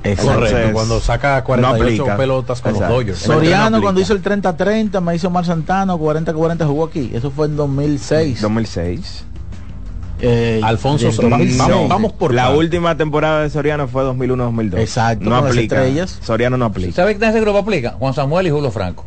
Correcto, 0.03 0.73
cuando 0.73 0.99
saca 0.99 1.43
48 1.43 1.83
aplica. 2.03 2.17
pelotas 2.17 2.61
con 2.61 2.71
Exacto. 2.73 2.93
los 2.93 3.03
Dodgers. 3.05 3.19
Soriano 3.19 3.81
cuando 3.81 4.01
hizo 4.01 4.13
el 4.13 4.21
30-30, 4.21 4.99
me 5.01 5.15
hizo 5.15 5.29
Mar 5.29 5.45
Santano, 5.45 5.97
40-40 5.97 6.65
jugó 6.65 6.85
aquí. 6.85 7.11
Eso 7.13 7.31
fue 7.31 7.47
en 7.47 7.55
2006. 7.55 8.41
2006. 8.41 9.25
Eh, 10.25 10.61
Alfonso, 10.63 11.07
vamos, 11.07 11.17
2006. 11.29 11.89
vamos, 11.89 12.13
por 12.13 12.33
La 12.33 12.51
última 12.51 12.95
temporada 12.95 13.41
de 13.41 13.49
Soriano 13.49 13.87
fue 13.87 14.03
2001-2002. 14.03 14.79
Exacto, 14.79 15.29
No 15.29 15.35
aplica. 15.35 15.75
estrellas. 15.83 16.19
Soriano 16.21 16.55
no 16.57 16.65
aplica. 16.65 16.93
¿Sabe 16.93 17.17
quién 17.17 17.29
ese 17.29 17.41
grupo 17.41 17.57
aplica? 17.59 17.91
Juan 17.99 18.13
Samuel 18.13 18.47
y 18.47 18.49
Julio 18.49 18.71
Franco. 18.71 19.05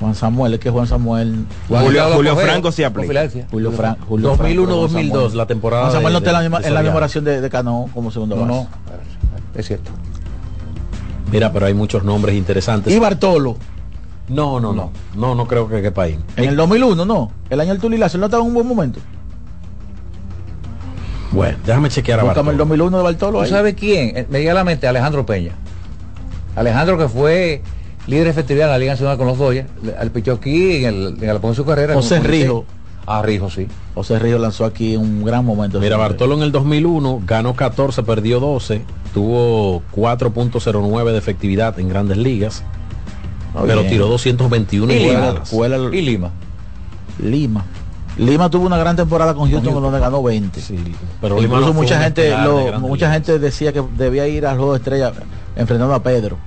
Juan 0.00 0.14
Samuel, 0.14 0.52
es 0.54 0.60
que 0.60 0.68
Juan 0.68 0.86
Samuel. 0.86 1.46
Julio, 1.68 2.02
Juan 2.02 2.12
Julio 2.16 2.34
Cogeos, 2.34 2.50
Franco 2.50 2.70
sí 2.72 2.84
aplica. 2.84 3.28
Julio 3.50 3.72
Franco. 3.72 4.04
Julio 4.06 4.34
Franco, 4.36 4.62
2001-2002, 4.62 4.76
Juan 4.78 4.90
Samuel. 4.90 5.36
la 5.38 5.46
temporada 5.46 5.82
Juan 5.84 5.92
Samuel 5.94 6.12
no 6.12 6.18
está 6.18 6.30
en 6.30 6.34
la, 6.34 6.40
de- 6.42 6.48
misma- 6.90 7.20
de, 7.22 7.40
de 7.40 7.50
Cano 7.50 7.88
como 7.94 8.10
segundo 8.10 8.36
No, 8.36 8.42
base. 8.42 8.54
no, 8.54 8.68
es 9.56 9.66
cierto. 9.66 9.90
Mira, 11.32 11.52
pero 11.52 11.66
hay 11.66 11.74
muchos 11.74 12.04
nombres 12.04 12.36
interesantes. 12.36 12.92
Y 12.92 12.98
Bartolo. 12.98 13.56
No, 14.28 14.58
no, 14.60 14.72
no. 14.72 14.90
No, 15.16 15.34
no 15.34 15.46
creo 15.46 15.68
que 15.68 15.82
quepa 15.82 16.02
ahí. 16.04 16.18
En 16.36 16.44
el 16.44 16.56
2001, 16.56 17.04
no. 17.04 17.30
El 17.50 17.60
año 17.60 17.70
del 17.72 17.80
Tulilazo, 17.80 18.16
él 18.16 18.20
no 18.20 18.26
estaba 18.26 18.42
en 18.42 18.48
un 18.48 18.54
buen 18.54 18.66
momento. 18.66 19.00
Bueno, 21.32 21.58
déjame 21.66 21.88
chequear 21.88 22.20
a 22.20 22.22
Búscame 22.24 22.52
el 22.52 22.56
Bartolo. 22.58 22.76
2001 22.76 22.96
de 22.98 23.02
Bartolo 23.02 23.38
¿Tú 23.38 23.44
ahí. 23.44 23.50
sabes 23.50 23.74
quién? 23.74 24.16
Eh, 24.16 24.26
Me 24.30 24.38
llega 24.38 24.52
a 24.52 24.54
la 24.54 24.64
mente 24.64 24.86
Alejandro 24.86 25.26
Peña. 25.26 25.52
Alejandro 26.54 26.96
que 26.96 27.08
fue 27.08 27.62
líder 28.06 28.24
de 28.24 28.30
efectividad 28.30 28.66
en 28.68 28.72
la 28.72 28.78
Liga 28.78 28.92
Nacional 28.92 29.18
con 29.18 29.26
los 29.26 29.36
Dodgers. 29.36 29.68
Al 29.98 30.10
pichó 30.10 30.34
aquí 30.34 30.84
en 30.84 30.94
el, 30.94 31.22
en 31.22 31.28
el 31.28 31.40
de 31.40 31.54
su 31.54 31.64
carrera. 31.64 31.94
José 31.94 32.20
Rijo. 32.20 32.64
Ah, 33.06 33.22
Rijo, 33.22 33.48
sí. 33.50 33.68
José 33.94 34.18
Río 34.18 34.38
lanzó 34.38 34.64
aquí 34.64 34.96
un 34.96 35.24
gran 35.24 35.44
momento. 35.44 35.78
Mira, 35.80 35.96
Bartolo 35.96 36.34
en 36.34 36.42
el 36.42 36.50
2001 36.52 37.22
ganó 37.24 37.54
14, 37.54 38.02
perdió 38.02 38.40
12, 38.40 38.82
tuvo 39.14 39.82
4.09 39.94 41.12
de 41.12 41.18
efectividad 41.18 41.78
en 41.78 41.88
grandes 41.88 42.16
ligas, 42.18 42.64
pero 43.66 43.80
bien. 43.80 43.90
tiró 43.90 44.08
221 44.08 44.92
Y 44.92 44.98
Lima. 44.98 45.42
Y 45.94 46.00
Lima. 46.02 46.30
Lima. 47.22 47.64
Lima 48.18 48.48
tuvo 48.48 48.66
una 48.66 48.78
gran 48.78 48.96
temporada 48.96 49.34
con 49.34 49.50
Houston, 49.50 49.74
donde 49.82 50.00
ganó 50.00 50.22
20. 50.22 50.60
pero 51.20 51.40
Incluso 51.40 51.66
no 51.66 51.72
mucha 51.74 52.02
gente 52.02 52.30
lo- 52.30 52.80
mucha 52.80 53.12
gente 53.12 53.38
decía 53.38 53.72
que 53.74 53.82
debía 53.96 54.26
ir 54.26 54.46
al 54.46 54.56
juego 54.56 54.72
de 54.72 54.78
estrella 54.78 55.12
enfrentando 55.54 55.94
a 55.94 56.02
Pedro 56.02 56.38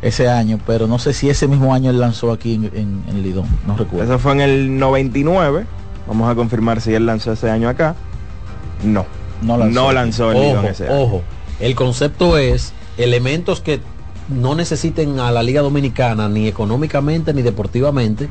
ese 0.00 0.28
año, 0.28 0.58
pero 0.66 0.86
no 0.86 0.98
sé 0.98 1.12
si 1.12 1.28
ese 1.30 1.46
mismo 1.48 1.72
año 1.74 1.90
él 1.90 2.00
lanzó 2.00 2.32
aquí 2.32 2.54
en, 2.54 2.64
en- 2.74 3.04
en 3.08 3.22
Lidón, 3.22 3.44
no 3.66 3.76
recuerdo. 3.76 4.04
Eso 4.14 4.18
fue 4.18 4.32
en 4.32 4.40
el 4.40 4.78
99. 4.78 5.66
Vamos 6.12 6.30
a 6.30 6.34
confirmar 6.34 6.82
si 6.82 6.92
él 6.92 7.06
lanzó 7.06 7.32
ese 7.32 7.48
año 7.48 7.70
acá. 7.70 7.94
No. 8.84 9.06
No 9.40 9.56
lanzó. 9.56 9.74
No 9.74 9.92
lanzó 9.92 10.30
el 10.32 10.56
Ojo, 10.58 10.66
ese 10.68 10.86
año. 10.86 11.00
ojo, 11.00 11.22
el 11.58 11.74
concepto 11.74 12.36
es 12.36 12.74
elementos 12.98 13.62
que 13.62 13.80
no 14.28 14.54
necesiten 14.54 15.20
a 15.20 15.32
la 15.32 15.42
Liga 15.42 15.62
Dominicana 15.62 16.28
ni 16.28 16.48
económicamente 16.48 17.32
ni 17.32 17.40
deportivamente 17.40 18.28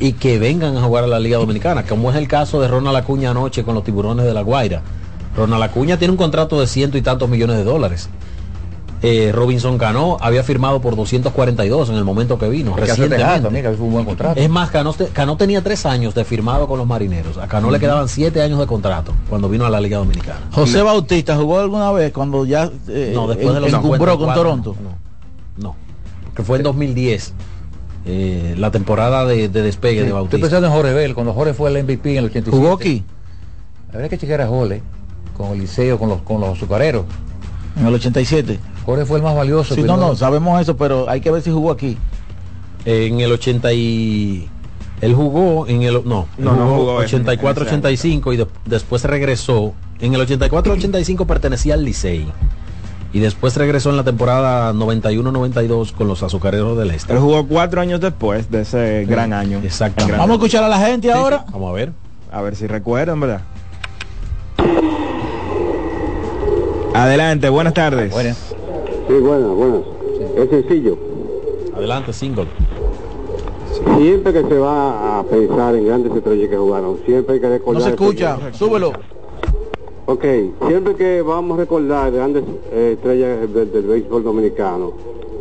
y 0.00 0.14
que 0.14 0.38
vengan 0.38 0.74
a 0.78 0.82
jugar 0.84 1.04
a 1.04 1.06
la 1.06 1.20
Liga 1.20 1.36
Dominicana, 1.36 1.84
como 1.84 2.10
es 2.10 2.16
el 2.16 2.28
caso 2.28 2.62
de 2.62 2.68
Ronald 2.68 2.96
Acuña 2.96 3.32
anoche 3.32 3.62
con 3.62 3.74
los 3.74 3.84
tiburones 3.84 4.24
de 4.24 4.32
la 4.32 4.40
Guaira. 4.40 4.80
Ronald 5.36 5.64
Acuña 5.64 5.98
tiene 5.98 6.12
un 6.12 6.18
contrato 6.18 6.58
de 6.58 6.66
ciento 6.66 6.96
y 6.96 7.02
tantos 7.02 7.28
millones 7.28 7.58
de 7.58 7.64
dólares. 7.64 8.08
Eh, 9.04 9.32
Robinson 9.34 9.78
Cano 9.78 10.16
había 10.20 10.44
firmado 10.44 10.80
por 10.80 10.94
242 10.94 11.88
en 11.90 11.96
el 11.96 12.04
momento 12.04 12.38
que 12.38 12.48
vino, 12.48 12.76
El 12.78 12.86
caso 12.86 13.02
de 13.02 13.08
Tejada 13.08 13.38
recientemente. 13.38 13.42
también, 13.42 13.64
que 13.64 13.76
fue 13.76 13.86
un 13.86 13.92
buen 13.92 14.04
contrato. 14.04 14.40
Es 14.40 14.48
más, 14.48 14.70
Cano, 14.70 14.92
te- 14.92 15.06
Cano 15.08 15.36
tenía 15.36 15.60
tres 15.60 15.84
años 15.86 16.14
de 16.14 16.24
firmado 16.24 16.68
con 16.68 16.78
los 16.78 16.86
marineros. 16.86 17.36
A 17.36 17.48
Cano 17.48 17.70
le 17.72 17.80
quedaban 17.80 18.08
siete 18.08 18.40
años 18.42 18.60
de 18.60 18.66
contrato 18.68 19.12
cuando 19.28 19.48
vino 19.48 19.66
a 19.66 19.70
la 19.70 19.80
Liga 19.80 19.98
Dominicana. 19.98 20.42
José 20.52 20.82
Bautista 20.82 21.34
jugó 21.36 21.58
alguna 21.58 21.90
vez 21.90 22.12
cuando 22.12 22.46
ya 22.46 22.70
eh, 22.88 23.10
No, 23.12 23.26
después 23.26 23.52
de 23.54 23.60
los 23.60 23.72
encumbró 23.72 24.16
con 24.18 24.28
54, 24.28 24.34
Toronto. 24.42 24.76
No, 25.56 25.70
no. 25.70 25.76
Que 26.36 26.44
fue 26.44 26.58
en 26.58 26.62
2010. 26.62 27.34
eh, 28.06 28.54
la 28.56 28.70
temporada 28.70 29.24
de, 29.26 29.48
de 29.48 29.62
despegue 29.62 29.96
de 30.00 30.06
Estoy 30.06 30.12
Bautista. 30.12 30.38
pensando 30.44 30.66
en 30.68 30.72
Jorge 30.74 30.92
Bell, 30.92 31.14
cuando 31.14 31.32
Jorge 31.32 31.54
fue 31.54 31.70
el 31.70 31.82
MVP 31.84 32.12
en 32.12 32.18
el 32.18 32.24
87. 32.26 32.56
¿Jugó 32.56 32.74
aquí? 32.76 33.04
Habría 33.92 34.08
que 34.08 34.16
chequear 34.18 34.42
a 34.42 34.46
Jorge 34.46 34.80
con 35.36 35.50
el 35.52 35.58
liceo, 35.60 35.98
con 35.98 36.08
los, 36.08 36.22
con 36.22 36.40
los 36.40 36.56
azucareros. 36.56 37.04
En 37.78 37.86
el 37.86 37.94
87. 37.94 38.58
Jorge 38.84 39.04
fue 39.04 39.18
el 39.18 39.22
más 39.22 39.34
valioso. 39.36 39.74
Sí, 39.74 39.82
no, 39.82 39.96
no, 39.96 40.16
sabemos 40.16 40.60
eso, 40.60 40.76
pero 40.76 41.08
hay 41.08 41.20
que 41.20 41.30
ver 41.30 41.42
si 41.42 41.50
jugó 41.50 41.70
aquí. 41.70 41.96
En 42.84 43.20
el 43.20 43.30
80 43.32 43.72
y... 43.72 44.48
Él 45.00 45.14
jugó 45.14 45.66
en 45.68 45.82
el... 45.82 45.94
No, 46.04 46.26
No, 46.38 46.56
no 46.56 46.66
jugó 46.76 47.02
ese- 47.02 47.22
84-85 47.24 48.34
y 48.34 48.36
de- 48.38 48.46
después 48.66 49.04
regresó. 49.04 49.72
En 50.00 50.14
el 50.14 50.20
84-85 50.26 51.26
pertenecía 51.26 51.74
al 51.74 51.84
Licey. 51.84 52.26
Y 53.12 53.18
después 53.20 53.54
regresó 53.56 53.90
en 53.90 53.98
la 53.98 54.04
temporada 54.04 54.72
91-92 54.72 55.92
con 55.92 56.08
los 56.08 56.22
azucareros 56.22 56.78
del 56.78 56.90
Este. 56.92 57.12
Él 57.12 57.18
jugó 57.18 57.46
cuatro 57.46 57.80
años 57.80 58.00
después 58.00 58.50
de 58.50 58.62
ese 58.62 59.04
gran 59.06 59.32
año. 59.32 59.60
Exactamente. 59.62 60.16
Vamos 60.18 60.30
a 60.30 60.34
escuchar 60.34 60.64
a 60.64 60.68
la 60.68 60.78
gente 60.78 61.12
ahora. 61.12 61.44
Vamos 61.52 61.70
a 61.70 61.72
ver. 61.74 61.92
A 62.32 62.40
ver 62.40 62.56
si 62.56 62.66
recuerdan, 62.66 63.20
¿verdad? 63.20 63.42
Adelante, 66.94 67.48
buenas 67.48 67.74
tardes. 67.74 68.10
Buenas. 68.12 68.51
Sí, 69.08 69.14
buenas, 69.14 69.50
buenas. 69.50 69.80
Es 70.36 70.50
sencillo. 70.50 70.96
Adelante, 71.76 72.12
single. 72.12 72.46
Siempre 73.98 74.32
que 74.32 74.42
se 74.42 74.58
va 74.58 75.18
a 75.18 75.22
pensar 75.24 75.74
en 75.74 75.86
grandes 75.86 76.14
estrellas 76.14 76.50
que 76.50 76.56
jugaron, 76.56 76.98
siempre 77.04 77.34
hay 77.34 77.40
que 77.40 77.48
recordar... 77.48 77.82
No 77.82 77.86
se 77.86 77.90
escucha, 77.90 78.38
súbelo. 78.52 78.92
Ok, 80.06 80.24
siempre 80.66 80.94
que 80.96 81.22
vamos 81.22 81.56
a 81.56 81.62
recordar 81.62 82.10
grandes 82.12 82.44
eh, 82.72 82.94
estrellas 82.96 83.52
del, 83.52 83.72
del 83.72 83.82
béisbol 83.84 84.24
dominicano, 84.24 84.92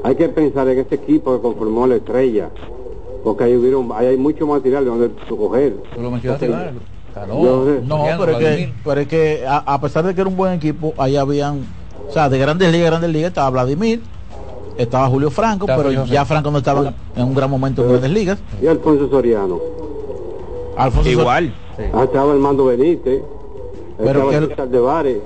hay 0.03 0.15
que 0.15 0.29
pensar 0.29 0.67
en 0.69 0.79
este 0.79 0.95
equipo 0.95 1.35
que 1.35 1.41
conformó 1.41 1.87
la 1.87 1.95
estrella, 1.95 2.49
porque 3.23 3.43
ahí, 3.43 3.55
hubieron, 3.55 3.89
ahí 3.93 4.07
hay 4.07 4.17
mucho 4.17 4.47
material 4.47 4.85
de 4.85 4.89
donde 4.89 5.09
coger. 5.29 5.75
Tú 5.95 6.01
lo 6.01 6.11
mencionaste, 6.11 6.47
sé. 6.47 6.53
No, 7.27 7.97
Mariano, 7.97 8.19
pero 8.19 8.31
es 8.31 8.37
que, 8.37 8.43
Vladimir. 8.43 8.73
pero 8.85 9.01
es 9.01 9.07
que 9.07 9.45
a, 9.45 9.57
a 9.57 9.81
pesar 9.81 10.05
de 10.05 10.15
que 10.15 10.21
era 10.21 10.29
un 10.29 10.37
buen 10.37 10.53
equipo, 10.53 10.93
ahí 10.97 11.17
habían, 11.17 11.65
o 12.11 12.13
sea, 12.13 12.27
de 12.29 12.37
grandes 12.37 12.69
ligas, 12.71 12.87
grandes 12.89 13.09
ligas, 13.09 13.29
estaba 13.29 13.49
Vladimir, 13.51 14.01
estaba 14.77 15.07
Julio 15.07 15.31
Franco, 15.31 15.63
Estaba 15.65 15.81
pero 15.81 15.89
Julio 16.01 16.13
ya 16.13 16.25
Franco. 16.25 16.51
No 16.51 16.57
estaba 16.57 16.93
en 17.15 17.23
un 17.23 17.33
gran 17.33 17.49
momento 17.49 17.83
en 17.83 17.89
grandes 17.89 18.11
ligas. 18.11 18.37
Y 18.61 18.67
Alfonso 18.67 19.09
Soriano. 19.09 19.57
Alfonso 20.77 21.09
Sor- 21.09 21.19
Igual. 21.21 21.53
Ah, 21.93 22.03
Estaba 22.03 22.33
Armando 22.33 22.65
Benítez, 22.65 23.21
Pero 23.97 24.09
estaba 24.09 24.31
que- 24.31 24.47
César 24.47 24.67
de 24.69 24.79
Vares. 24.79 25.17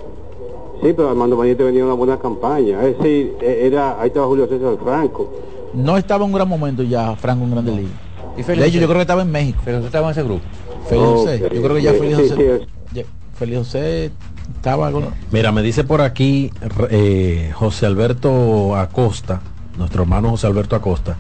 Sí, 0.84 0.94
pero 0.96 1.10
Armando 1.10 1.38
Benítez 1.38 1.66
venía 1.66 1.84
una 1.86 1.94
buena 1.96 2.18
campaña. 2.20 2.84
Es 2.84 2.98
decir, 3.00 3.36
eh, 3.42 3.62
era, 3.66 4.00
ahí 4.00 4.08
estaba 4.10 4.28
Julio 4.28 4.48
César 4.48 4.76
Franco. 4.84 5.32
no 5.74 5.98
estaba 5.98 6.24
en 6.24 6.32
un 6.32 6.36
gran 6.38 6.48
momento 6.48 6.84
ya 6.84 7.16
Franco 7.16 7.44
en 7.46 7.52
grandes 7.52 7.76
ligas. 7.76 7.92
Y 8.38 8.44
De 8.44 8.68
hecho, 8.68 8.80
yo 8.80 8.86
creo 8.88 8.98
que 8.98 9.02
estaba 9.02 9.24
en 9.24 9.32
México. 9.32 9.60
Pero 9.66 9.78
usted 9.78 9.88
estaba 9.88 10.08
en 10.08 10.12
ese 10.12 10.24
grupo. 10.24 10.42
Félix 10.88 11.08
José. 11.08 11.40
Yo 11.54 11.62
creo 11.62 11.76
que 11.76 11.82
ya 11.82 11.92
sí, 11.94 12.00
sí, 12.02 12.14
José. 12.14 12.60
sí. 12.60 12.66
ya- 12.94 13.04
Félix 13.40 13.58
José 13.60 14.12
estaba 14.66 14.92
con. 14.92 15.06
Mira, 15.32 15.52
me 15.52 15.62
dice 15.62 15.84
por 15.84 16.02
aquí 16.02 16.52
eh, 16.90 17.52
José 17.54 17.86
Alberto 17.86 18.76
Acosta, 18.76 19.42
nuestro 19.78 20.02
hermano 20.02 20.32
José 20.32 20.48
Alberto 20.48 20.76
Acosta, 20.76 21.18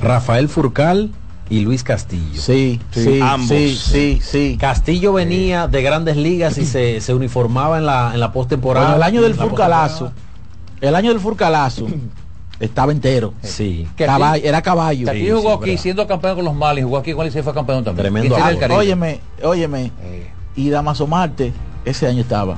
Rafael 0.00 0.48
Furcal 0.48 1.10
y 1.50 1.60
Luis 1.60 1.82
Castillo. 1.82 2.40
Sí, 2.40 2.80
sí, 2.92 3.18
ambos. 3.20 3.48
sí, 3.48 3.76
sí, 3.76 4.20
sí. 4.22 4.56
Castillo 4.60 5.12
venía 5.12 5.66
de 5.66 5.82
grandes 5.82 6.16
ligas 6.16 6.58
y 6.58 6.64
se, 6.64 7.00
se 7.00 7.12
uniformaba 7.12 7.78
en 7.78 7.86
la, 7.86 8.12
en 8.14 8.20
la 8.20 8.32
postemporada. 8.32 8.86
Bueno, 8.86 8.96
el 8.98 9.02
año 9.02 9.22
del 9.22 9.34
Furcalazo, 9.34 10.12
el 10.80 10.94
año 10.94 11.10
del 11.10 11.18
Furcalazo 11.18 11.88
estaba 12.60 12.92
entero. 12.92 13.34
Sí. 13.42 13.88
Caballo, 13.96 14.44
era 14.44 14.62
caballo. 14.62 15.10
Sí, 15.12 15.28
jugó 15.28 15.40
sí, 15.40 15.48
aquí 15.56 15.70
verdad. 15.70 15.82
siendo 15.82 16.06
campeón 16.06 16.36
con 16.36 16.44
los 16.44 16.54
Males, 16.54 16.84
jugó 16.84 16.98
aquí 16.98 17.14
con 17.14 17.26
el 17.26 17.32
fue 17.32 17.52
campeón 17.52 17.82
también. 17.82 18.12
Tremendo. 18.12 18.36
Óyeme, 18.76 19.18
óyeme. 19.42 19.90
Eh, 20.04 20.30
Y 20.54 20.70
Damaso 20.70 21.08
Marte, 21.08 21.52
ese 21.84 22.06
año 22.06 22.20
estaba. 22.20 22.56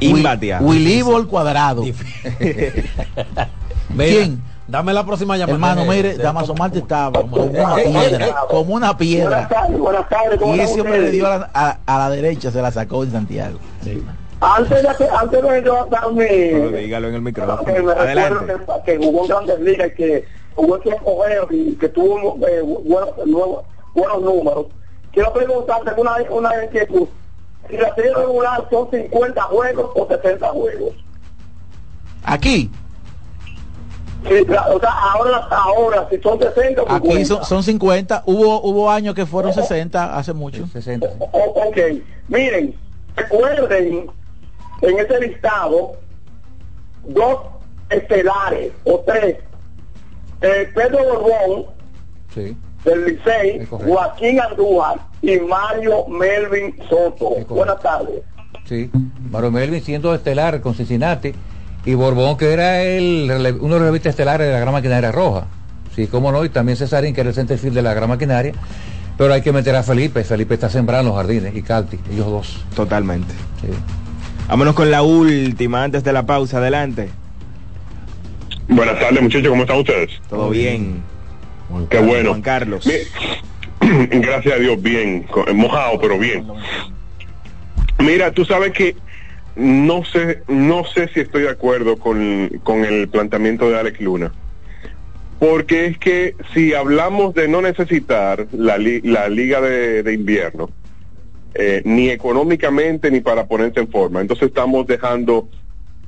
Imbateable. 0.00 0.68
Willy 0.68 1.00
al 1.00 1.26
cuadrado. 1.26 1.82
¿Quién? 3.96 4.42
Dame 4.68 4.92
la 4.92 5.06
próxima 5.06 5.36
llamada. 5.36 5.54
Hermano, 5.54 5.82
De- 5.82 5.96
mire, 5.96 6.16
Damaso 6.16 6.52
Marte 6.54 6.80
estaba 6.80 7.20
como 7.20 7.36
una 7.44 7.76
Eh, 7.80 7.84
eh, 7.86 7.92
piedra, 8.08 8.26
eh, 8.26 8.32
como 8.50 8.74
una 8.74 8.96
piedra. 8.98 9.48
buenas 9.78 10.08
tardes, 10.08 10.40
Y 10.44 10.60
ese 10.60 10.80
hombre 10.80 11.00
le 11.02 11.10
dio 11.12 11.26
a 11.26 11.38
la, 11.38 11.50
a- 11.54 11.78
a 11.86 11.98
la 11.98 12.10
derecha, 12.10 12.50
se 12.50 12.60
la 12.60 12.72
sacó 12.72 13.04
en 13.04 13.12
Santiago. 13.12 13.58
Antes 14.40 14.82
de, 14.82 14.88
que- 14.98 15.08
antes 15.08 15.42
de 15.42 15.62
yo 15.64 15.86
darme... 15.88 16.26
Dígalo 16.80 17.08
en 17.08 17.14
el 17.14 17.22
micrófono. 17.22 17.64
que 17.64 17.80
me 17.80 17.92
Adelante. 17.92 18.54
que, 18.84 18.98
que 18.98 19.06
jugó 19.06 19.22
en 19.22 19.28
grandes 19.28 19.60
ligas, 19.60 19.92
que 19.96 20.24
jugó 20.56 20.76
en 20.76 20.82
tiempo 20.82 21.22
y 21.50 21.72
que 21.76 21.88
tuvo 21.88 22.36
eh, 22.46 22.60
buenos, 22.62 23.10
nuevos- 23.24 23.64
buenos 23.94 24.20
números. 24.22 24.66
Quiero 25.12 25.32
preguntarte 25.32 25.90
una, 25.96 26.16
una 26.30 26.64
inquietud. 26.64 27.06
Si 27.68 27.76
la 27.76 27.94
serie 27.94 28.14
regular 28.14 28.66
son 28.70 28.90
50 28.90 29.42
juegos 29.42 29.90
o 29.94 30.06
70 30.08 30.48
juegos. 30.48 30.94
Aquí, 32.24 32.70
Sí, 34.28 34.34
o 34.48 34.80
sea, 34.80 34.90
ahora, 35.12 35.46
ahora, 35.52 36.08
si 36.10 36.18
son 36.18 36.36
60 36.40 36.82
o 36.82 36.90
Aquí 36.90 37.06
50. 37.12 37.24
son, 37.26 37.44
son 37.44 37.62
50. 37.62 38.24
Hubo 38.26 38.60
hubo 38.62 38.90
años 38.90 39.14
que 39.14 39.24
fueron 39.24 39.52
60, 39.52 40.16
hace 40.18 40.32
mucho. 40.32 40.66
60. 40.66 41.06
O- 41.20 41.68
ok, 41.68 41.76
miren, 42.26 42.74
recuerden 43.14 44.10
en 44.82 44.98
ese 44.98 45.20
listado 45.20 45.92
dos 47.06 47.38
estelares 47.88 48.72
o 48.84 48.98
tres. 49.06 49.36
Eh, 50.40 50.72
Pedro 50.74 50.98
Borbón 51.04 51.66
Sí. 52.34 52.56
Del 52.86 53.04
Licey. 53.04 53.66
Joaquín 53.68 54.40
Andújar 54.40 54.98
y 55.20 55.38
Mario 55.40 56.06
Melvin 56.08 56.74
Soto. 56.88 57.32
Buenas 57.48 57.80
tardes. 57.80 58.22
Sí, 58.64 58.90
Mario 59.30 59.50
Melvin 59.50 59.82
siendo 59.82 60.14
estelar 60.14 60.60
con 60.60 60.74
Cincinnati 60.74 61.32
y 61.84 61.94
Borbón 61.94 62.36
que 62.36 62.52
era 62.52 62.82
el 62.82 63.30
uno 63.60 63.74
de 63.74 63.80
los 63.80 63.88
revistas 63.88 64.10
estelares 64.10 64.46
de 64.46 64.52
la 64.52 64.60
gran 64.60 64.72
maquinaria 64.72 65.12
roja. 65.12 65.46
Sí, 65.94 66.06
cómo 66.06 66.32
no, 66.32 66.44
y 66.44 66.48
también 66.48 66.76
Cesarín 66.76 67.14
que 67.14 67.20
era 67.20 67.30
el 67.30 67.34
centerfield 67.34 67.74
de 67.74 67.82
la 67.82 67.94
gran 67.94 68.08
maquinaria. 68.08 68.54
Pero 69.18 69.32
hay 69.32 69.40
que 69.40 69.52
meter 69.52 69.74
a 69.74 69.82
Felipe, 69.82 70.24
Felipe 70.24 70.54
está 70.54 70.68
sembrando 70.68 71.10
en 71.10 71.16
los 71.16 71.16
jardines 71.16 71.56
y 71.56 71.62
Calti, 71.62 71.98
ellos 72.12 72.26
dos. 72.26 72.64
Totalmente. 72.74 73.32
Vámonos 74.46 74.74
con 74.74 74.90
la 74.90 75.02
última 75.02 75.84
antes 75.84 76.04
de 76.04 76.12
la 76.12 76.26
pausa. 76.26 76.58
Adelante. 76.58 77.08
Buenas 78.68 78.98
tardes, 78.98 79.22
muchachos, 79.22 79.48
¿cómo 79.48 79.62
están 79.62 79.78
ustedes? 79.78 80.10
Todo 80.28 80.50
bien. 80.50 81.02
Qué 81.90 81.98
bueno. 81.98 82.30
Juan 82.30 82.42
Carlos. 82.42 82.86
Mi- 82.86 84.06
Gracias 84.20 84.54
a 84.54 84.58
Dios, 84.58 84.80
bien, 84.82 85.22
co- 85.24 85.44
mojado, 85.54 86.00
pero 86.00 86.18
bien. 86.18 86.44
Mira, 87.98 88.30
tú 88.32 88.44
sabes 88.44 88.72
que 88.72 88.96
no 89.54 90.04
sé, 90.04 90.42
no 90.48 90.84
sé 90.84 91.08
si 91.08 91.20
estoy 91.20 91.42
de 91.42 91.50
acuerdo 91.50 91.96
con, 91.96 92.48
con 92.62 92.84
el 92.84 93.08
planteamiento 93.08 93.70
de 93.70 93.78
Alex 93.78 94.00
Luna. 94.00 94.32
Porque 95.38 95.86
es 95.86 95.98
que 95.98 96.34
si 96.54 96.72
hablamos 96.74 97.34
de 97.34 97.48
no 97.48 97.60
necesitar 97.60 98.46
la, 98.52 98.78
li- 98.78 99.02
la 99.02 99.28
liga 99.28 99.60
de, 99.60 100.02
de 100.02 100.12
invierno, 100.14 100.70
eh, 101.54 101.82
ni 101.84 102.10
económicamente 102.10 103.10
ni 103.10 103.20
para 103.20 103.46
ponerse 103.46 103.80
en 103.80 103.88
forma, 103.88 104.20
entonces 104.20 104.48
estamos 104.48 104.86
dejando 104.86 105.48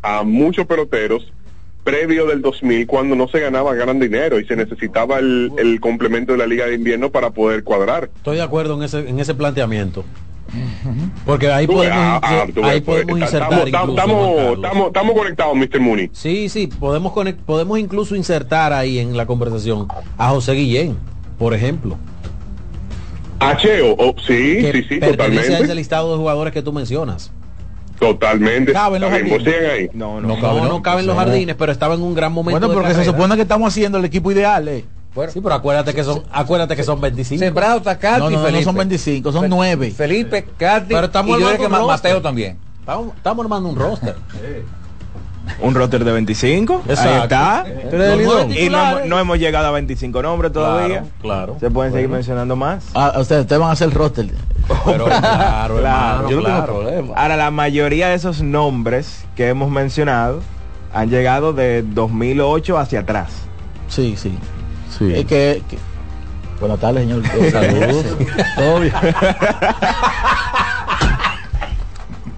a 0.02 0.22
muchos 0.22 0.66
peloteros 0.66 1.32
previo 1.88 2.26
del 2.26 2.42
2000 2.42 2.86
cuando 2.86 3.16
no 3.16 3.28
se 3.28 3.40
ganaba 3.40 3.74
gran 3.74 3.98
dinero 3.98 4.38
y 4.38 4.44
se 4.44 4.56
necesitaba 4.56 5.18
el, 5.20 5.50
el 5.56 5.80
complemento 5.80 6.32
de 6.32 6.38
la 6.38 6.46
liga 6.46 6.66
de 6.66 6.74
invierno 6.74 7.10
para 7.10 7.30
poder 7.30 7.64
cuadrar. 7.64 8.10
Estoy 8.14 8.36
de 8.36 8.42
acuerdo 8.42 8.74
en 8.76 8.82
ese, 8.82 9.08
en 9.08 9.18
ese 9.20 9.34
planteamiento. 9.34 10.04
Porque 11.24 11.50
ahí 11.50 11.66
podemos, 11.66 11.96
ah, 11.98 12.20
ah, 12.22 12.46
ahí 12.64 12.80
podemos 12.82 13.14
está- 13.20 13.24
insertar 13.26 13.66
estamos- 13.66 13.90
incluso, 13.90 14.54
estamos- 14.90 15.14
conectados, 15.14 15.56
Mr. 15.56 15.80
Mooney. 15.80 16.10
Sí, 16.12 16.48
sí, 16.50 16.66
podemos 16.66 17.12
conec- 17.14 17.36
podemos 17.36 17.78
incluso 17.78 18.14
insertar 18.16 18.72
ahí 18.74 18.98
en 18.98 19.16
la 19.16 19.24
conversación 19.26 19.88
a 20.18 20.28
José 20.28 20.52
Guillén, 20.52 20.96
por 21.38 21.54
ejemplo. 21.54 21.96
Acheo, 23.40 23.94
oh, 23.98 24.14
sí, 24.26 24.58
que 24.60 24.72
sí, 24.72 24.82
sí, 24.82 24.94
pertenece 25.00 25.02
a 25.04 25.16
totalmente. 25.16 25.64
ese 25.64 25.74
listado 25.74 26.10
de 26.12 26.18
jugadores 26.18 26.52
que 26.52 26.60
tú 26.62 26.72
mencionas. 26.72 27.30
Totalmente. 27.98 28.72
Caben 28.72 29.00
los 29.00 29.10
jardines. 29.10 29.42
sigan 29.42 29.70
ahí. 29.70 29.90
No, 29.92 30.20
No, 30.20 30.36
no, 30.68 30.82
caben 30.82 31.06
los 31.06 31.16
jardines, 31.16 31.56
pero 31.56 31.72
estaba 31.72 31.94
en 31.94 32.02
un 32.02 32.14
gran 32.14 32.32
momento. 32.32 32.58
Bueno, 32.60 32.68
de 32.68 32.74
porque 32.88 32.94
se 32.94 33.04
supone 33.04 33.36
que 33.36 33.42
estamos 33.42 33.68
haciendo 33.72 33.98
el 33.98 34.04
equipo 34.04 34.30
ideal, 34.32 34.68
eh. 34.68 34.84
Sí, 35.32 35.40
pero 35.40 35.54
acuérdate 35.56 35.92
que 35.94 36.04
son, 36.04 36.22
acuérdate 36.30 36.76
que 36.76 36.84
son 36.84 37.00
25. 37.00 37.40
Sembrado 37.40 37.78
está 37.78 37.98
Calti 37.98 38.20
No, 38.20 38.24
no, 38.26 38.30
y 38.30 38.34
no, 38.34 38.38
no 38.40 38.46
Felipe. 38.46 38.64
son 38.64 38.74
25, 38.76 39.32
son 39.32 39.42
Fe- 39.42 39.48
9. 39.48 39.90
Felipe, 39.90 40.44
Calti 40.56 40.94
Pero 40.94 41.06
estamos 41.06 41.36
y 41.36 41.40
yo 41.40 41.48
armando 41.48 41.66
creo 41.68 41.80
que. 41.80 41.86
Mateo 41.86 42.22
también. 42.22 42.58
Estamos, 42.78 43.16
estamos 43.16 43.44
armando 43.44 43.68
un 43.68 43.76
roster. 43.76 44.14
Un 45.60 45.74
roster 45.74 46.04
de 46.04 46.12
25. 46.12 46.82
Ahí 46.88 47.22
está. 47.22 47.64
Y 48.50 48.68
no, 48.68 48.78
hemos- 48.90 49.06
no 49.06 49.18
hemos 49.18 49.38
llegado 49.38 49.66
a 49.66 49.70
25 49.72 50.22
nombres 50.22 50.52
todavía. 50.52 50.98
Claro, 50.98 51.08
claro. 51.22 51.56
Se 51.60 51.70
pueden 51.70 51.92
seguir 51.92 52.08
mencionando 52.08 52.56
más. 52.56 52.84
Ah, 52.94 53.14
ustedes, 53.18 53.42
ustedes 53.42 53.60
van 53.60 53.70
a 53.70 53.72
hacer 53.72 53.88
el 53.88 53.94
roster. 53.94 54.26
Pero 54.84 55.04
claro, 55.06 55.78
hermano, 55.78 56.28
yo 56.30 56.36
no 56.36 56.42
tengo 56.42 56.56
claro. 56.58 56.66
problema. 56.80 57.14
Ahora, 57.16 57.36
la 57.36 57.50
mayoría 57.50 58.08
de 58.08 58.14
esos 58.14 58.42
nombres 58.42 59.24
que 59.36 59.48
hemos 59.48 59.70
mencionado 59.70 60.40
han 60.92 61.10
llegado 61.10 61.52
de 61.52 61.82
2008 61.82 62.78
hacia 62.78 63.00
atrás. 63.00 63.30
Sí, 63.88 64.14
sí. 64.16 64.36
Es 65.00 65.24
que, 65.26 65.62
que- 65.68 65.78
Buenas 66.60 66.80
tardes, 66.80 67.02
señor. 67.06 67.22
Saludos. 67.52 68.04
Todo 68.56 68.80
bien. 68.80 68.92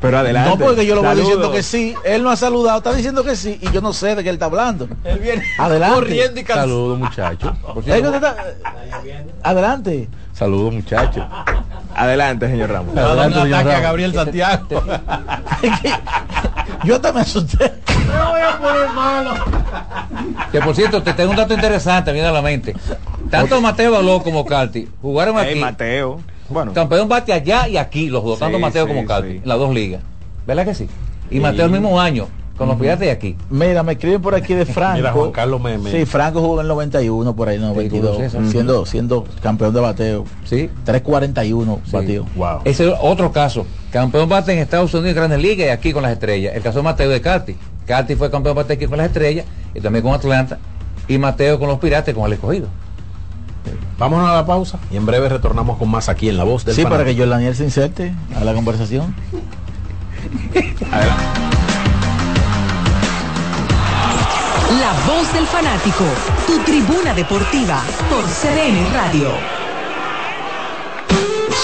Pero 0.00 0.18
adelante. 0.18 0.50
No, 0.50 0.58
porque 0.58 0.86
yo 0.86 0.94
lo 0.94 1.02
voy 1.02 1.10
Saludos. 1.10 1.26
diciendo 1.28 1.52
que 1.52 1.62
sí. 1.62 1.94
Él 2.04 2.22
no 2.22 2.30
ha 2.30 2.36
saludado, 2.36 2.78
está 2.78 2.94
diciendo 2.94 3.22
que 3.22 3.36
sí. 3.36 3.58
Y 3.60 3.70
yo 3.70 3.80
no 3.80 3.92
sé 3.92 4.14
de 4.14 4.22
qué 4.22 4.30
él 4.30 4.36
está 4.36 4.46
hablando. 4.46 4.88
Él 5.04 5.18
viene 5.18 5.44
Adelante. 5.58 5.94
corriendo 5.94 6.40
y 6.40 6.44
cansado. 6.44 6.68
Saludos 6.68 6.98
muchachos. 6.98 7.52
Adelante. 9.42 10.08
Saludos 10.32 10.72
muchachos. 10.72 11.24
Adelante, 11.94 12.48
señor 12.48 12.70
Ramos. 12.70 12.96
Adelante, 12.96 13.42
señor 13.42 13.68
a. 13.68 13.80
Gabriel 13.80 14.14
Santiago. 14.14 14.66
Yo 16.84 16.98
me 17.12 17.20
asusté. 17.20 17.74
Me 18.08 18.24
voy 18.30 18.40
a 18.40 18.58
poner 18.58 18.88
malo. 18.90 19.34
Que 20.50 20.60
por 20.60 20.74
cierto, 20.74 21.02
te 21.02 21.12
tengo 21.12 21.30
un 21.30 21.36
dato 21.36 21.52
interesante, 21.52 22.10
viene 22.12 22.28
a 22.28 22.32
la 22.32 22.40
mente. 22.42 22.74
Tanto 23.30 23.60
Mateo 23.60 23.92
Baló 23.92 24.22
como 24.22 24.44
Calti 24.46 24.88
jugaron 25.02 25.38
aquí. 25.38 25.56
Mateo. 25.56 26.20
Bueno. 26.50 26.72
Campeón 26.72 27.08
bate 27.08 27.32
allá 27.32 27.68
y 27.68 27.76
aquí, 27.76 28.08
los 28.10 28.22
dos, 28.24 28.38
tanto 28.38 28.58
Sí, 28.58 28.62
Mateo 28.62 28.86
sí, 28.86 28.92
como 28.92 29.06
Calti, 29.06 29.28
sí. 29.30 29.36
en 29.42 29.48
las 29.48 29.58
dos 29.58 29.72
ligas. 29.74 30.02
¿Verdad 30.46 30.64
que 30.66 30.74
sí? 30.74 30.88
Y 31.30 31.40
Mateo 31.40 31.66
el 31.66 31.70
mismo 31.70 32.00
año, 32.00 32.26
con 32.58 32.66
los 32.68 32.76
piratas 32.76 33.00
de 33.00 33.10
aquí. 33.12 33.36
Mira, 33.50 33.82
me 33.82 33.92
escriben 33.92 34.20
por 34.20 34.34
aquí 34.34 34.52
de 34.54 34.66
Franco. 34.66 34.96
Mira, 34.96 35.12
Juan 35.12 35.30
Carlos 35.32 35.60
me- 35.60 35.78
me- 35.78 35.90
Sí, 35.90 36.04
Franco 36.04 36.40
jugó 36.40 36.54
en 36.56 36.62
el 36.62 36.68
91, 36.68 37.36
por 37.36 37.48
ahí, 37.48 37.58
no, 37.58 37.70
Sí, 37.72 37.76
22. 37.78 38.16
tú 38.16 38.22
lo 38.22 38.30
sabes. 38.30 38.50
siendo, 38.50 38.84
siendo 38.86 39.24
campeón 39.42 39.72
de 39.72 39.80
bateo. 39.80 40.24
Sí. 40.44 40.68
341 40.84 41.80
Sí. 41.84 42.18
Wow. 42.36 42.60
Ese 42.64 42.88
es 42.88 42.94
otro 43.00 43.30
caso. 43.32 43.64
Campeón 43.92 44.28
bate 44.28 44.52
en 44.52 44.58
Estados 44.58 44.92
Unidos, 44.94 45.14
Grandes 45.14 45.40
Ligas 45.40 45.66
y 45.66 45.70
aquí 45.70 45.92
con 45.92 46.02
las 46.02 46.12
estrellas. 46.12 46.54
El 46.54 46.62
caso 46.62 46.78
de 46.80 46.82
Mateo 46.84 47.08
de 47.08 47.20
Calti. 47.20 47.56
Calti 47.86 48.14
fue 48.14 48.30
campeón 48.30 48.54
bate 48.56 48.74
aquí 48.74 48.86
con 48.86 48.98
las 48.98 49.06
estrellas 49.08 49.46
y 49.74 49.80
también 49.80 50.02
con 50.04 50.14
Atlanta. 50.14 50.58
Y 51.08 51.18
Mateo 51.18 51.58
con 51.58 51.68
los 51.68 51.78
piratas 51.78 52.14
con 52.14 52.26
el 52.26 52.34
escogido. 52.34 52.68
Vámonos 53.98 54.28
a 54.28 54.34
la 54.34 54.46
pausa 54.46 54.78
y 54.90 54.96
en 54.96 55.06
breve 55.06 55.28
retornamos 55.28 55.78
con 55.78 55.90
más 55.90 56.08
aquí 56.08 56.28
en 56.28 56.36
La 56.36 56.44
Voz 56.44 56.64
del 56.64 56.74
Sí, 56.74 56.84
para 56.84 57.04
que 57.04 57.14
yo 57.14 57.26
Daniel 57.26 57.54
se 57.54 57.64
inserte 57.64 58.14
a 58.36 58.44
la 58.44 58.54
conversación. 58.54 59.14
La 64.78 64.92
voz 65.06 65.32
del 65.32 65.46
fanático, 65.46 66.04
tu 66.46 66.58
tribuna 66.60 67.14
deportiva 67.14 67.82
por 68.08 68.24
CDN 68.24 68.92
Radio. 68.92 69.30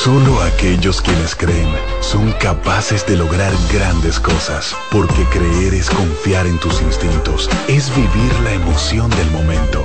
Solo 0.07 0.41
aquellos 0.43 1.01
quienes 1.01 1.35
creen 1.35 1.69
son 2.01 2.31
capaces 2.33 3.05
de 3.07 3.17
lograr 3.17 3.53
grandes 3.73 4.21
cosas, 4.21 4.77
porque 4.93 5.25
creer 5.33 5.75
es 5.75 5.91
confiar 5.91 6.47
en 6.47 6.59
tus 6.59 6.81
instintos, 6.83 7.51
es 7.67 7.91
vivir 7.97 8.33
la 8.45 8.53
emoción 8.53 9.11
del 9.11 9.29
momento, 9.33 9.85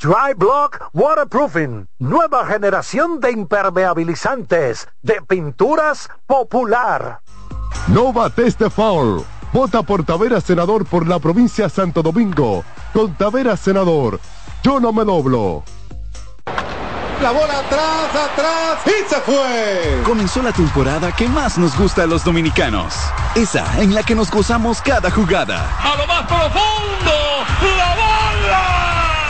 Dry 0.00 0.32
Block 0.36 0.90
Waterproofing, 0.92 1.88
nueva 1.98 2.46
generación 2.46 3.18
de 3.18 3.32
impermeabilizantes, 3.32 4.86
de 5.02 5.20
pinturas 5.22 6.08
popular. 6.24 7.20
No 7.88 8.12
bates 8.12 8.56
de 8.58 8.70
foul. 8.70 9.24
Vota 9.52 9.82
por 9.82 10.04
Tavera 10.04 10.40
Senador 10.40 10.86
por 10.86 11.08
la 11.08 11.18
provincia 11.18 11.68
Santo 11.68 12.00
Domingo. 12.00 12.62
Con 12.92 13.14
Tavera 13.14 13.56
Senador. 13.56 14.20
Yo 14.62 14.78
no 14.78 14.92
me 14.92 15.04
doblo. 15.04 15.64
La 17.20 17.32
bola 17.32 17.58
atrás, 17.58 18.30
atrás 18.30 18.78
y 18.86 19.08
se 19.08 19.20
fue. 19.22 20.02
Comenzó 20.04 20.42
la 20.42 20.52
temporada 20.52 21.10
que 21.10 21.26
más 21.28 21.58
nos 21.58 21.76
gusta 21.76 22.04
a 22.04 22.06
los 22.06 22.22
dominicanos. 22.22 22.94
Esa 23.34 23.82
en 23.82 23.96
la 23.96 24.04
que 24.04 24.14
nos 24.14 24.30
gozamos 24.30 24.80
cada 24.80 25.10
jugada. 25.10 25.68
A 25.82 25.96
lo 25.96 26.06
más 26.06 26.22
profundo, 26.22 27.12
la 27.76 27.94
bola. 27.96 28.07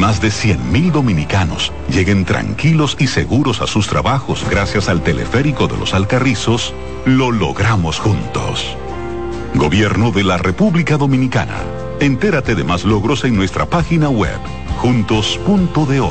más 0.00 0.20
de 0.22 0.28
100.000 0.28 0.92
dominicanos 0.92 1.72
lleguen 1.90 2.24
tranquilos 2.24 2.96
y 2.98 3.06
seguros 3.06 3.60
a 3.60 3.66
sus 3.66 3.86
trabajos 3.86 4.46
gracias 4.48 4.88
al 4.88 5.02
teleférico 5.02 5.68
de 5.68 5.76
los 5.76 5.92
Alcarrizos, 5.92 6.72
lo 7.04 7.30
logramos 7.30 8.00
juntos. 8.00 8.76
Gobierno 9.54 10.10
de 10.10 10.24
la 10.24 10.38
República 10.38 10.96
Dominicana. 10.96 11.58
Entérate 12.00 12.54
de 12.54 12.64
más 12.64 12.84
logros 12.84 13.24
en 13.24 13.36
nuestra 13.36 13.66
página 13.66 14.08
web, 14.08 14.38
juntos.do. 14.78 16.10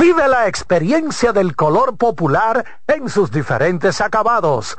Vive 0.00 0.28
la 0.28 0.48
experiencia 0.48 1.32
del 1.32 1.54
color 1.54 1.98
popular 1.98 2.64
en 2.86 3.10
sus 3.10 3.30
diferentes 3.30 4.00
acabados. 4.00 4.78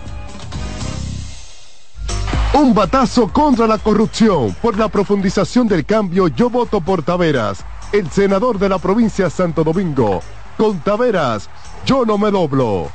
Un 2.53 2.73
batazo 2.73 3.31
contra 3.31 3.65
la 3.65 3.77
corrupción. 3.77 4.53
Por 4.61 4.77
la 4.77 4.89
profundización 4.89 5.67
del 5.69 5.85
cambio, 5.85 6.27
yo 6.27 6.49
voto 6.49 6.81
por 6.81 7.01
Taveras, 7.01 7.63
el 7.93 8.09
senador 8.11 8.59
de 8.59 8.67
la 8.67 8.77
provincia 8.77 9.25
de 9.25 9.31
Santo 9.31 9.63
Domingo. 9.63 10.21
Con 10.57 10.79
Taveras, 10.81 11.49
yo 11.85 12.05
no 12.05 12.17
me 12.17 12.29
doblo. 12.29 12.91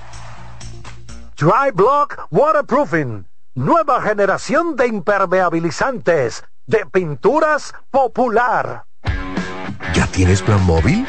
Dry 1.38 1.70
Block 1.74 2.26
Waterproofing. 2.30 3.26
Nueva 3.54 4.02
generación 4.02 4.76
de 4.76 4.88
impermeabilizantes. 4.88 6.44
De 6.66 6.84
pinturas 6.92 7.72
popular. 7.90 8.84
¿Ya 9.94 10.06
tienes 10.08 10.42
plan 10.42 10.64
móvil? 10.66 11.06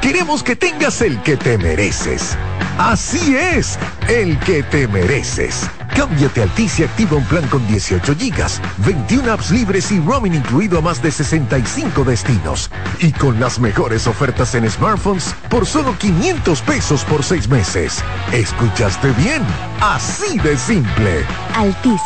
Queremos 0.00 0.44
que 0.44 0.54
tengas 0.54 1.02
el 1.02 1.20
que 1.22 1.36
te 1.36 1.58
mereces. 1.58 2.38
Así 2.78 3.36
es, 3.36 3.76
el 4.06 4.38
que 4.38 4.62
te 4.62 4.86
mereces. 4.86 5.68
Cámbiate 5.96 6.42
a 6.42 6.44
Altis 6.44 6.78
y 6.78 6.84
activa 6.84 7.16
un 7.16 7.24
plan 7.24 7.44
con 7.48 7.66
18 7.66 8.14
gigas, 8.14 8.62
21 8.78 9.32
apps 9.32 9.50
libres 9.50 9.90
y 9.90 9.98
roaming 9.98 10.34
incluido 10.34 10.78
a 10.78 10.80
más 10.80 11.02
de 11.02 11.10
65 11.10 12.04
destinos. 12.04 12.70
Y 13.00 13.10
con 13.10 13.40
las 13.40 13.58
mejores 13.58 14.06
ofertas 14.06 14.54
en 14.54 14.70
smartphones 14.70 15.34
por 15.50 15.66
solo 15.66 15.98
500 15.98 16.62
pesos 16.62 17.02
por 17.02 17.24
6 17.24 17.48
meses. 17.48 17.98
¿Escuchaste 18.32 19.10
bien? 19.12 19.42
Así 19.80 20.38
de 20.38 20.56
simple. 20.56 21.26
Altis, 21.56 22.00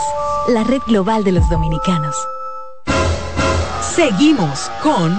la 0.48 0.64
red 0.64 0.80
global 0.86 1.22
de 1.22 1.32
los 1.32 1.48
dominicanos. 1.50 2.16
Seguimos 3.94 4.70
con 4.82 5.18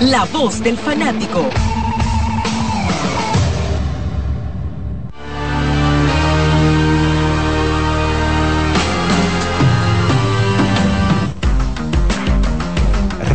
La 0.00 0.26
voz 0.26 0.62
del 0.62 0.76
fanático. 0.76 1.48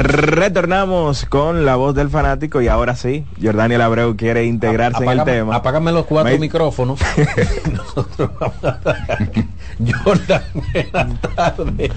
Retornamos 0.09 1.25
con 1.25 1.65
la 1.65 1.75
voz 1.75 1.93
del 1.93 2.09
fanático 2.09 2.61
y 2.61 2.67
ahora 2.67 2.95
sí, 2.95 3.25
Jordaniel 3.41 3.81
Abreu 3.81 4.17
quiere 4.17 4.43
integrarse 4.45 5.03
en 5.03 5.09
el 5.11 5.23
tema. 5.23 5.55
Apágame 5.55 5.91
los 5.91 6.05
cuatro 6.07 6.31
Me- 6.33 6.39
micrófonos. 6.39 6.99
Nosotros 7.71 8.31
vamos 8.39 8.63
a 8.63 8.79
dar- 8.83 9.29
Jordan, 10.03 10.43
buenas 10.53 11.21
tardes. 11.35 11.91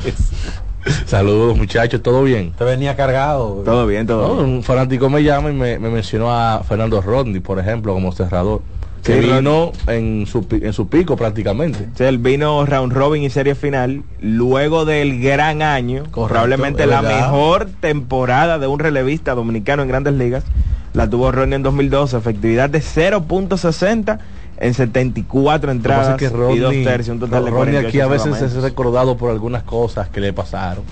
Saludos 1.07 1.57
muchachos, 1.57 2.03
¿todo 2.03 2.23
bien? 2.25 2.53
Te 2.53 2.65
venía 2.65 2.95
cargado. 2.97 3.63
Todo 3.65 3.87
bien, 3.87 4.07
todo 4.07 4.35
No, 4.35 4.43
un 4.43 4.63
fanático 4.63 5.09
me 5.09 5.23
llama 5.23 5.51
y 5.51 5.55
me, 5.55 5.79
me 5.79 5.89
mencionó 5.89 6.31
a 6.37 6.63
Fernando 6.65 7.01
Rodney, 7.01 7.41
por 7.41 7.59
ejemplo, 7.59 7.95
como 7.95 8.13
cerrador. 8.13 8.61
Que 9.03 9.21
Sí, 9.21 9.29
vino 9.29 9.73
en 9.89 10.27
su, 10.27 10.47
en 10.51 10.73
su 10.73 10.87
pico 10.89 11.17
prácticamente. 11.17 11.89
Sí, 11.97 12.05
él 12.05 12.19
vino 12.19 12.65
round 12.65 12.93
robin 12.93 13.25
y 13.25 13.31
serie 13.31 13.55
final 13.57 14.03
luego 14.21 14.85
del 14.85 15.21
gran 15.21 15.61
año, 15.63 16.05
probablemente 16.13 16.87
la 16.87 17.01
verdad. 17.01 17.27
mejor 17.33 17.67
temporada 17.81 18.59
de 18.61 18.69
un 18.69 18.79
relevista 18.79 19.35
dominicano 19.35 19.83
en 19.83 19.89
Grandes 19.89 20.15
Ligas. 20.15 20.45
La 20.93 21.09
tuvo 21.11 21.33
Ronnie 21.33 21.57
en 21.57 21.63
2012, 21.63 22.17
efectividad 22.19 22.71
de 22.71 22.81
0.60 22.81 24.19
en 24.59 24.75
74 24.75 25.73
Lo 25.73 25.81
que 25.83 25.89
pasa 25.89 26.13
entradas 26.13 26.23
es 26.23 26.31
que 26.31 26.37
Rodney, 26.37 26.57
y 26.57 26.61
dos 26.61 26.73
tercios, 26.85 27.15
un 27.15 27.21
total 27.21 27.45
de 27.47 27.51
Rodney 27.51 27.73
48 27.75 27.89
aquí 27.89 28.01
a 28.01 28.07
veces 28.07 28.23
solamente. 28.29 28.59
es 28.59 28.63
recordado 28.63 29.17
por 29.17 29.31
algunas 29.31 29.63
cosas 29.65 30.09
que 30.11 30.21
le 30.21 30.33
pasaron. 30.33 30.85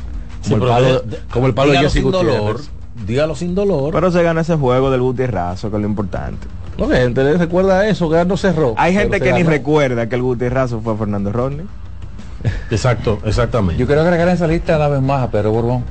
Como, 0.48 0.56
el, 0.64 0.70
palo, 0.70 1.00
de- 1.00 1.18
como 1.30 1.46
el 1.46 1.54
palo 1.54 1.72
de 1.72 1.78
dígalo 1.78 1.88
Jesse 1.90 2.02
sin 2.02 2.11
dolor. 2.11 2.38
Gutiérrez. 2.40 2.70
Dígalo 3.06 3.34
sin 3.36 3.54
dolor. 3.54 3.92
Pero 3.92 4.11
se 4.11 4.22
gana 4.22 4.40
ese 4.40 4.56
juego 4.56 4.90
del 4.90 5.00
Guti 5.02 5.26
Razo, 5.26 5.70
que 5.70 5.76
es 5.76 5.82
lo 5.82 5.88
importante. 5.88 6.46
No, 6.81 6.89
que 6.89 6.97
gente 6.97 7.22
le 7.22 7.37
recuerda 7.37 7.87
eso, 7.87 8.11
que 8.11 8.24
no 8.24 8.37
cerró. 8.37 8.74
Hay 8.76 8.95
gente 8.95 9.20
que 9.20 9.33
ni 9.33 9.41
ganó. 9.41 9.51
recuerda 9.51 10.09
que 10.09 10.14
el 10.16 10.22
Guti 10.22 10.49
Razo 10.49 10.81
fue 10.81 10.97
Fernando 10.97 11.31
Rodney. 11.31 11.66
Exacto, 12.70 13.18
exactamente. 13.24 13.78
Yo 13.78 13.87
quiero 13.87 14.01
agregar 14.01 14.26
en 14.28 14.35
esa 14.35 14.47
lista 14.47 14.76
una 14.76 14.89
vez 14.89 15.03
más 15.03 15.22
a 15.22 15.31
Pedro 15.31 15.53
Borbón. 15.53 15.85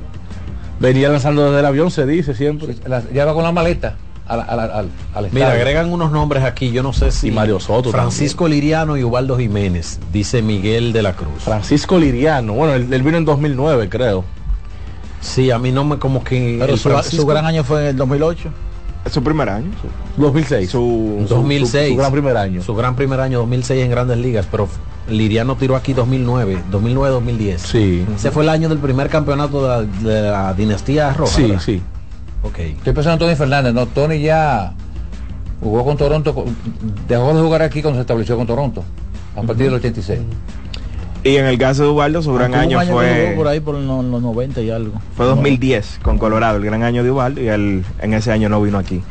Venía 0.80 1.08
lanzando 1.08 1.44
desde 1.46 1.60
el 1.60 1.66
avión, 1.66 1.90
se 1.90 2.06
dice 2.06 2.34
siempre. 2.34 2.74
La- 2.86 3.02
ya 3.12 3.24
va 3.24 3.34
con 3.34 3.44
la 3.44 3.52
maleta 3.52 3.96
al, 4.26 4.40
al, 4.40 4.58
al, 4.60 4.88
al 5.14 5.28
Mira, 5.32 5.52
agregan 5.52 5.92
unos 5.92 6.10
nombres 6.10 6.42
aquí, 6.42 6.70
yo 6.72 6.82
no 6.82 6.92
sé 6.92 7.10
si 7.12 7.28
Y 7.28 7.30
Mario 7.30 7.60
Soto 7.60 7.90
Francisco 7.90 8.48
Liriano 8.48 8.96
y 8.96 9.04
Ubaldo 9.04 9.36
Jiménez, 9.36 10.00
dice 10.12 10.40
Miguel 10.42 10.92
de 10.92 11.02
la 11.02 11.12
Cruz. 11.14 11.42
Francisco 11.44 11.98
Liriano, 11.98 12.54
bueno, 12.54 12.74
él, 12.74 12.92
él 12.92 13.02
vino 13.02 13.18
en 13.18 13.24
2009, 13.24 13.88
creo. 13.88 14.24
Sí, 15.20 15.50
a 15.50 15.58
mí 15.58 15.70
no 15.70 15.84
me 15.84 15.98
como 15.98 16.24
que 16.24 16.56
Pero 16.58 16.76
su, 16.76 16.90
su 17.16 17.26
gran 17.26 17.44
año 17.44 17.62
fue 17.62 17.82
en 17.82 17.86
el 17.88 17.96
2008. 17.96 18.48
Es 19.04 19.12
su 19.12 19.22
primer 19.22 19.48
año. 19.48 19.70
2006. 20.16 20.70
Su, 20.70 21.24
2006. 21.28 21.88
su- 21.88 21.94
su 21.94 21.98
gran 21.98 22.12
primer 22.12 22.36
año. 22.36 22.62
Su 22.62 22.74
gran 22.74 22.96
primer 22.96 23.20
año, 23.20 23.38
2006 23.38 23.84
en 23.84 23.90
Grandes 23.90 24.18
Ligas, 24.18 24.46
pero 24.50 24.68
Liriano 25.08 25.56
tiró 25.56 25.74
aquí 25.76 25.92
2009, 25.94 26.58
2009-2010. 26.70 27.58
Sí. 27.58 28.04
Ese 28.14 28.30
fue 28.30 28.42
el 28.42 28.48
año 28.50 28.68
del 28.68 28.78
primer 28.78 29.08
campeonato 29.08 29.62
de 29.62 29.68
la, 29.68 29.82
de 29.82 30.22
la 30.30 30.54
dinastía 30.54 31.12
roja. 31.14 31.34
Sí, 31.34 31.42
¿verdad? 31.42 31.60
sí. 31.60 31.80
Ok. 32.42 32.58
Estoy 32.58 32.92
pensando 32.92 33.12
en 33.12 33.18
Tony 33.30 33.36
Fernández, 33.36 33.72
no, 33.74 33.86
Tony 33.86 34.20
ya 34.20 34.72
jugó 35.60 35.84
con 35.84 35.96
Toronto, 35.96 36.44
dejó 37.08 37.34
de 37.34 37.40
jugar 37.42 37.62
aquí 37.62 37.82
cuando 37.82 37.98
se 37.98 38.02
estableció 38.02 38.36
con 38.36 38.46
Toronto, 38.46 38.82
a 39.36 39.42
partir 39.42 39.66
del 39.66 39.74
86. 39.74 40.20
Y 41.22 41.36
en 41.36 41.46
el 41.46 41.58
caso 41.58 41.82
de 41.82 41.88
Ubaldo, 41.90 42.22
su 42.22 42.32
gran 42.32 42.54
año 42.54 42.78
que 42.80 42.86
fue... 42.86 43.32
por 43.36 43.46
ahí 43.48 43.60
por 43.60 43.74
los, 43.74 44.04
los 44.04 44.22
90 44.22 44.62
y 44.62 44.70
algo. 44.70 44.94
Fue 45.16 45.26
2010 45.26 46.00
con 46.02 46.16
Colorado, 46.18 46.56
el 46.56 46.64
gran 46.64 46.82
año 46.82 47.04
de 47.04 47.10
Ubaldo, 47.10 47.40
y 47.42 47.48
él 47.48 47.84
en 48.00 48.14
ese 48.14 48.32
año 48.32 48.48
no 48.48 48.60
vino 48.62 48.78
aquí. 48.78 49.02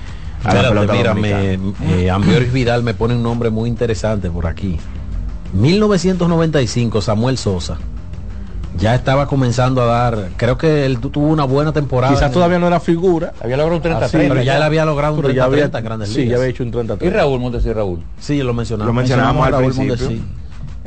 A 0.44 0.54
la 0.54 0.62
Espérate, 0.62 0.88
pelota 0.88 0.94
mira, 0.94 1.14
me, 1.14 1.60
eh, 2.04 2.10
Ambioris 2.10 2.52
Vidal 2.54 2.82
me 2.82 2.94
pone 2.94 3.14
un 3.14 3.22
nombre 3.24 3.50
muy 3.50 3.70
interesante 3.70 4.30
por 4.32 4.48
aquí. 4.48 4.78
1995, 5.54 7.02
Samuel 7.02 7.38
Sosa. 7.38 7.78
Ya 8.78 8.96
estaba 8.96 9.28
comenzando 9.28 9.82
a 9.82 9.86
dar, 9.86 10.30
creo 10.38 10.58
que 10.58 10.86
él 10.86 11.00
tu- 11.00 11.10
tuvo 11.10 11.28
una 11.28 11.44
buena 11.44 11.74
temporada. 11.74 12.14
Quizás 12.14 12.32
todavía 12.32 12.60
no 12.60 12.68
era 12.68 12.80
figura. 12.80 13.34
Había 13.44 13.58
logrado 13.58 13.76
un 13.78 13.82
30 13.82 14.06
Así, 14.06 14.18
pero 14.18 14.42
ya 14.42 14.58
él 14.58 14.64
había 14.64 14.86
logrado 14.86 15.16
un 15.16 15.22
pero 15.22 15.34
ya 15.34 15.48
30 15.50 15.66
había- 15.66 15.80
en 15.80 15.86
Grandes 15.86 16.10
Sí, 16.10 16.20
Ligas. 16.22 16.30
ya 16.32 16.38
había 16.38 16.50
hecho 16.50 16.64
un 16.64 16.72
30 16.72 16.98
Y 17.02 17.10
Raúl 17.10 17.40
Montes 17.40 17.66
y 17.66 17.74
Raúl. 17.74 18.00
Sí, 18.20 18.42
lo 18.42 18.54
mencionamos. 18.54 18.88
Lo 18.88 18.94
mencionamos 18.94 19.46
al 19.46 19.52
Raúl 19.52 19.64
principio. 19.74 19.96
Mondesi. 19.98 20.24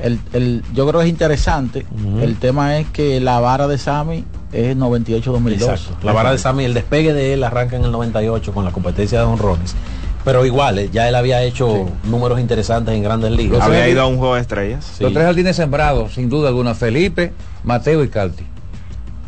El, 0.03 0.19
el, 0.33 0.63
yo 0.75 0.87
creo 0.87 1.01
que 1.01 1.07
es 1.07 1.11
interesante. 1.13 1.87
El 2.21 2.37
tema 2.37 2.79
es 2.79 2.89
que 2.89 3.21
la 3.21 3.41
vara 3.41 3.69
de 3.69 3.79
Sammy 3.79 4.25
es 4.53 4.77
98-2002. 4.77 5.53
Exacto. 5.53 5.97
La 6.03 6.13
vara 6.13 6.33
de 6.33 6.39
Sammy, 6.39 6.65
el 6.65 6.75
despegue 6.75 7.13
de 7.13 7.35
él 7.35 7.45
arranca 7.45 7.77
en 7.77 7.85
el 7.85 7.93
98 7.93 8.53
con 8.53 8.65
la 8.65 8.73
competencia 8.73 9.19
de 9.21 9.25
honrones. 9.25 9.75
Pero 10.25 10.47
igual, 10.47 10.79
eh, 10.79 10.91
ya 10.93 11.09
él 11.09 11.15
había 11.15 11.43
hecho 11.43 11.89
números 12.05 12.39
interesantes 12.39 12.95
en 12.95 13.03
grandes 13.03 13.33
ligas. 13.33 13.61
Había 13.61 13.89
ido 13.89 14.03
a 14.03 14.07
un 14.07 14.19
juego 14.19 14.37
de 14.37 14.41
estrellas. 14.41 14.93
Sí. 14.97 15.03
Los 15.03 15.13
tres 15.13 15.25
jardines 15.25 15.57
sembrados, 15.57 16.15
sin 16.15 16.29
duda 16.29 16.49
alguna, 16.49 16.75
Felipe, 16.75 17.33
Mateo 17.65 18.05
y 18.05 18.09
Calti. 18.09 18.45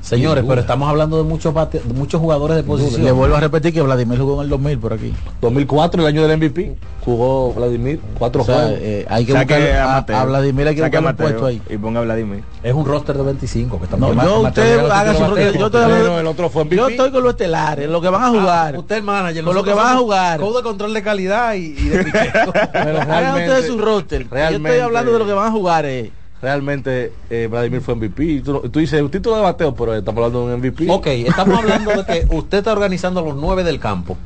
Señores, 0.05 0.45
pero 0.47 0.61
estamos 0.61 0.87
hablando 0.89 1.17
de 1.17 1.23
muchos 1.23 1.55
bate- 1.55 1.81
de 1.83 1.95
muchos 1.95 2.21
jugadores 2.21 2.57
de 2.59 2.63
posición. 2.63 3.03
Le 3.05 3.11
vuelvo 3.11 3.37
a 3.37 3.41
repetir 3.41 3.73
que 3.73 3.81
Vladimir 3.81 4.19
jugó 4.19 4.35
en 4.37 4.41
el 4.43 4.51
2000 4.51 4.79
por 4.79 4.93
aquí. 4.93 5.15
2004, 5.41 6.03
el 6.03 6.07
año 6.09 6.23
del 6.29 6.37
MVP, 6.39 6.77
jugó 7.03 7.55
Vladimir, 7.55 8.01
cuatro 8.19 8.43
O 8.43 8.45
sea, 8.45 8.55
juegos. 8.57 8.73
eh, 8.83 9.07
hay 9.09 9.25
que 9.25 9.33
Saque 9.33 9.55
buscar 9.55 9.77
a 9.79 9.85
a, 9.85 9.95
Mateo. 10.01 10.17
a 10.17 10.25
Vladimir 10.25 10.69
hay 10.69 10.75
que 10.75 10.81
Saque 10.83 10.99
un 10.99 11.17
puesto 11.17 11.47
ahí. 11.47 11.63
Y 11.71 11.79
ponga 11.79 12.01
a 12.01 12.03
Vladimir. 12.03 12.45
Es 12.63 12.75
un 12.75 12.85
roster 12.85 13.17
de 13.17 13.23
25 13.23 13.79
que 13.79 13.85
estamos 13.85 14.15
No, 14.15 14.23
yo 14.25 14.41
usted 14.43 14.79
haga 14.91 15.13
su 15.15 15.19
título 15.25 15.37
yo, 15.37 15.53
yo 15.59 15.67
estoy 15.67 15.83
hablando- 15.83 16.21
el 16.21 16.27
otro 16.27 16.51
fue 16.51 16.65
MVP. 16.65 16.77
yo 16.77 16.89
estoy 16.89 17.11
con 17.11 17.23
los 17.23 17.33
estelares, 17.33 17.89
lo 17.89 18.01
que 18.03 18.09
van 18.11 18.25
a 18.25 18.29
jugar. 18.29 18.75
Ah, 18.77 18.79
usted 18.79 18.97
el 18.97 19.03
manager. 19.05 19.45
Con 19.45 19.55
lo 19.55 19.65
que 19.65 19.73
van 19.73 19.97
a 19.97 19.99
jugar. 19.99 20.39
Code 20.39 20.57
de 20.59 20.63
control 20.63 20.93
de 20.93 21.03
calidad 21.03 21.55
y, 21.55 21.75
y 21.79 21.89
de. 21.89 22.05
Pero 22.73 23.01
Hagan 23.01 23.35
ustedes 23.41 23.67
su 23.69 23.79
roster. 23.79 24.27
Yo 24.29 24.37
estoy 24.57 24.79
hablando 24.81 25.13
de 25.15 25.19
lo 25.19 25.27
que 25.27 25.33
van 25.33 25.49
a 25.49 25.51
jugar. 25.51 25.87
Eh. 25.87 26.13
Realmente 26.45 27.11
eh, 27.31 27.49
Vladimir 27.51 27.81
fue 27.81 27.95
MVP. 27.95 28.43
Tú, 28.45 28.61
tú 28.69 28.79
dices 28.79 29.01
un 29.01 29.11
título 29.11 29.37
de 29.37 29.43
bateo, 29.43 29.75
pero 29.75 29.95
estamos 29.95 30.19
hablando 30.23 30.47
de 30.47 30.53
un 30.55 30.61
MVP. 30.61 30.91
ok, 30.91 31.07
estamos 31.07 31.59
hablando 31.59 31.91
de 31.91 32.05
que 32.05 32.27
usted 32.37 32.59
está 32.59 32.73
organizando 32.73 33.23
los 33.23 33.35
nueve 33.35 33.65
del 33.65 33.81
campo. 33.81 34.19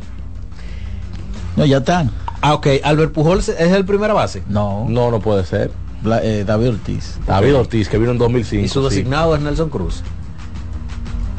No, 1.56 1.64
ya 1.64 1.76
están. 1.76 2.10
Ah, 2.40 2.54
ok. 2.54 2.66
Albert 2.82 3.12
Pujols 3.12 3.48
es 3.50 3.70
el 3.72 3.84
primera 3.84 4.14
base. 4.14 4.42
No, 4.48 4.84
No, 4.88 5.12
no 5.12 5.20
puede 5.20 5.44
ser. 5.44 5.70
Bla- 6.02 6.20
eh, 6.24 6.42
David 6.44 6.70
Ortiz. 6.70 7.18
David 7.24 7.54
Ortiz, 7.54 7.88
que 7.88 7.98
vino 7.98 8.10
en 8.10 8.18
2005. 8.18 8.64
Y 8.64 8.68
su 8.68 8.82
sí. 8.90 8.96
designado 8.96 9.36
es 9.36 9.40
Nelson 9.40 9.68
Cruz. 9.70 10.02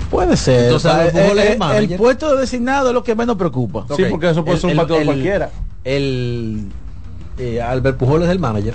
Puede 0.10 0.38
ser. 0.38 0.64
Entonces, 0.66 0.90
sea, 0.92 1.02
Albert 1.02 1.14
Pujols 1.18 1.32
el, 1.32 1.40
es 1.40 1.46
el 1.46 1.52
el- 1.54 1.60
manager. 1.60 1.92
el 1.92 1.98
puesto 1.98 2.36
de 2.36 2.42
designado 2.42 2.88
es 2.88 2.94
lo 2.94 3.04
que 3.04 3.16
menos 3.16 3.36
preocupa. 3.36 3.86
Sí, 3.98 4.04
porque 4.10 4.30
eso 4.30 4.46
puede 4.46 4.58
ser 4.60 4.70
un 4.72 4.78
bateador 4.78 5.04
cualquiera. 5.04 5.50
El 5.84 6.70
eh, 7.38 7.62
Albert 7.62 7.98
Pujols 7.98 8.24
es 8.24 8.32
el 8.32 8.40
manager. 8.40 8.74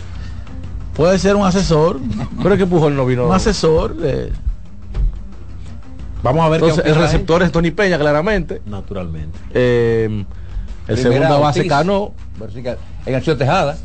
Puede 0.94 1.18
ser 1.18 1.34
un 1.36 1.44
asesor, 1.46 1.98
Pero 2.42 2.54
es 2.54 2.58
que 2.60 2.66
Pujol 2.66 2.94
no 2.96 3.04
vino. 3.06 3.26
un 3.26 3.32
asesor. 3.34 3.96
eh, 4.02 4.32
Vamos 6.22 6.44
a 6.46 6.48
ver 6.48 6.62
Entonces, 6.62 6.86
el 6.86 6.94
receptor 6.94 7.42
es 7.42 7.52
Tony 7.52 7.70
Peña, 7.70 7.98
claramente. 7.98 8.62
Naturalmente. 8.64 9.38
Eh, 9.52 10.24
el 10.88 10.94
Primera, 10.96 11.02
segunda 11.28 11.38
base. 11.38 11.66
Cano. 11.66 12.12
En 13.06 13.14
acción 13.14 13.36
Tejada. 13.36 13.76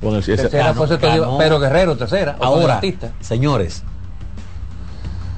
Bueno, 0.00 0.18
ese- 0.18 0.36
Tercera 0.36 0.72
Cano, 0.72 0.86
fue. 0.86 0.98
Pedro 1.38 1.58
Guerrero, 1.60 1.96
tercera. 1.96 2.36
Ahora, 2.40 2.74
artista. 2.76 3.10
señores, 3.20 3.82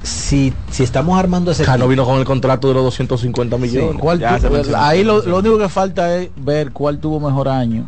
si, 0.03 0.53
si 0.69 0.83
estamos 0.83 1.17
armando 1.19 1.51
ese 1.51 1.63
Cano 1.63 1.77
equipo, 1.85 1.89
vino 1.89 2.05
con 2.05 2.19
el 2.19 2.25
contrato 2.25 2.67
de 2.67 2.73
los 2.75 2.83
250 2.83 3.57
millones. 3.57 3.99
¿cuál 3.99 4.19
Ya 4.19 4.35
tu- 4.35 4.41
se 4.43 4.49
mencionó. 4.49 4.77
ahí 4.83 5.03
lo, 5.03 5.21
lo 5.23 5.39
único 5.39 5.57
que 5.57 5.69
falta 5.69 6.15
es 6.15 6.29
ver 6.37 6.71
cuál 6.71 6.99
tuvo 6.99 7.19
mejor 7.19 7.47
año 7.49 7.85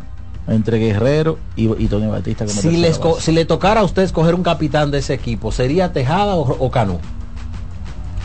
entre 0.48 0.78
Guerrero 0.78 1.38
y, 1.56 1.64
y 1.82 1.88
Tony 1.88 2.06
Batista. 2.06 2.44
como 2.46 2.60
si, 2.60 2.76
les 2.76 3.00
si 3.20 3.32
le 3.32 3.44
tocara 3.44 3.80
a 3.80 3.84
usted 3.84 4.02
escoger 4.02 4.34
un 4.34 4.42
capitán 4.42 4.90
de 4.90 4.98
ese 4.98 5.14
equipo, 5.14 5.50
¿sería 5.52 5.92
Tejada 5.92 6.34
o, 6.36 6.42
o 6.42 6.70
Cano? 6.70 6.98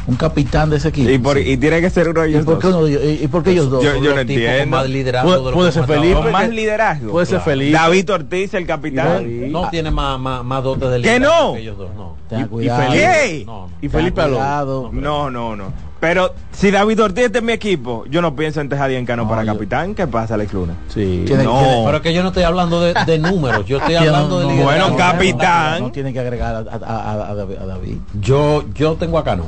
un 0.08 0.16
capitán 0.16 0.70
de 0.72 0.78
ese 0.78 0.88
equipo. 0.90 1.10
Y, 1.12 1.20
por, 1.20 1.38
y 1.38 1.56
tiene 1.58 1.80
que 1.80 1.90
ser 1.92 2.10
uno 2.10 2.22
de 2.22 2.30
¿Y 2.30 2.34
ellos 2.34 2.44
por 2.44 2.58
qué, 2.58 2.68
dos. 2.68 2.76
uno 2.76 2.86
de 2.86 2.92
ellos- 2.92 3.22
y- 3.22 3.24
y 3.24 3.28
por 3.28 3.44
qué 3.44 3.52
ellos 3.52 3.70
dos? 3.70 3.84
Yo- 3.84 3.94
Son 3.94 4.04
yo 4.04 4.10
los 4.10 4.16
no 4.20 4.26
tipos 4.26 4.42
con 4.44 4.50
entiendo. 4.52 4.78
más 4.78 4.90
liderazgo 4.90 5.52
Puede- 5.54 5.72
ser 5.72 5.86
Felipe, 5.86 6.14
Con 6.16 6.32
más 6.32 6.50
liderazgo. 6.50 7.12
Puede 7.12 7.26
ser 7.28 7.36
Claro. 7.38 7.52
Felipe. 7.52 7.72
David 7.78 8.12
Ortiz, 8.12 8.54
el 8.56 8.66
capitán. 8.66 9.52
No 9.52 9.70
tiene 9.70 9.92
más, 9.92 10.20
más, 10.20 10.44
más 10.44 10.64
dotes 10.64 10.90
de 10.90 10.96
¿Que 11.02 11.20
liderazgo 11.20 11.46
no? 11.48 11.54
que 11.54 11.60
ellos 11.60 11.78
dos, 11.78 11.90
no. 11.96 12.16
Y 12.40 12.44
cuidado. 12.46 12.82
Felipe. 12.92 13.44
No, 13.46 13.54
no. 13.54 13.70
Y 13.78 13.82
Tenga 13.90 13.98
Felipe 14.00 14.22
Alonso. 14.22 14.38
cuidado. 14.40 14.90
No, 14.92 15.30
no, 15.32 15.56
no. 15.56 15.91
Pero 16.02 16.34
si 16.52 16.72
David 16.72 17.02
Ortiz 17.04 17.26
está 17.26 17.40
en 17.40 17.46
mi 17.46 17.54
equipo, 17.54 18.04
yo 18.10 18.22
no 18.24 18.36
pienso 18.36 18.60
en 18.60 18.68
Tejada 18.68 18.92
y 18.92 18.96
en 18.96 19.06
Cano 19.06 19.24
No, 19.24 19.30
para 19.30 19.44
yo- 19.44 19.54
capitán. 19.54 19.94
¿Qué 19.96 20.08
pasa, 20.08 20.34
Alex 20.34 20.52
Luna? 20.52 20.74
Sí. 20.90 21.24
Tiene- 21.28 21.44
No. 21.44 21.60
tiene- 21.60 21.84
Pero 21.86 21.98
es 21.98 22.02
que 22.04 22.14
yo 22.14 22.24
no 22.24 22.30
estoy 22.30 22.42
hablando 22.44 22.82
de, 22.82 22.94
de 23.06 23.20
números, 23.20 23.66
yo 23.68 23.78
estoy 23.78 23.94
no- 23.94 24.00
hablando 24.02 24.40
de 24.40 24.46
no- 24.46 24.52
liderazgo. 24.52 24.82
Bueno, 24.88 24.98
capitán. 24.98 25.80
No 25.84 25.92
tienen 25.92 26.12
que 26.12 26.20
agregar 26.20 26.56
a, 26.56 26.60
a- 26.76 27.12
a- 27.12 27.30
a 27.32 27.36
David-. 27.36 28.00
Yo, 28.20 28.66
yo 28.74 28.96
tengo 28.96 29.18
a 29.20 29.24
Cano. 29.24 29.46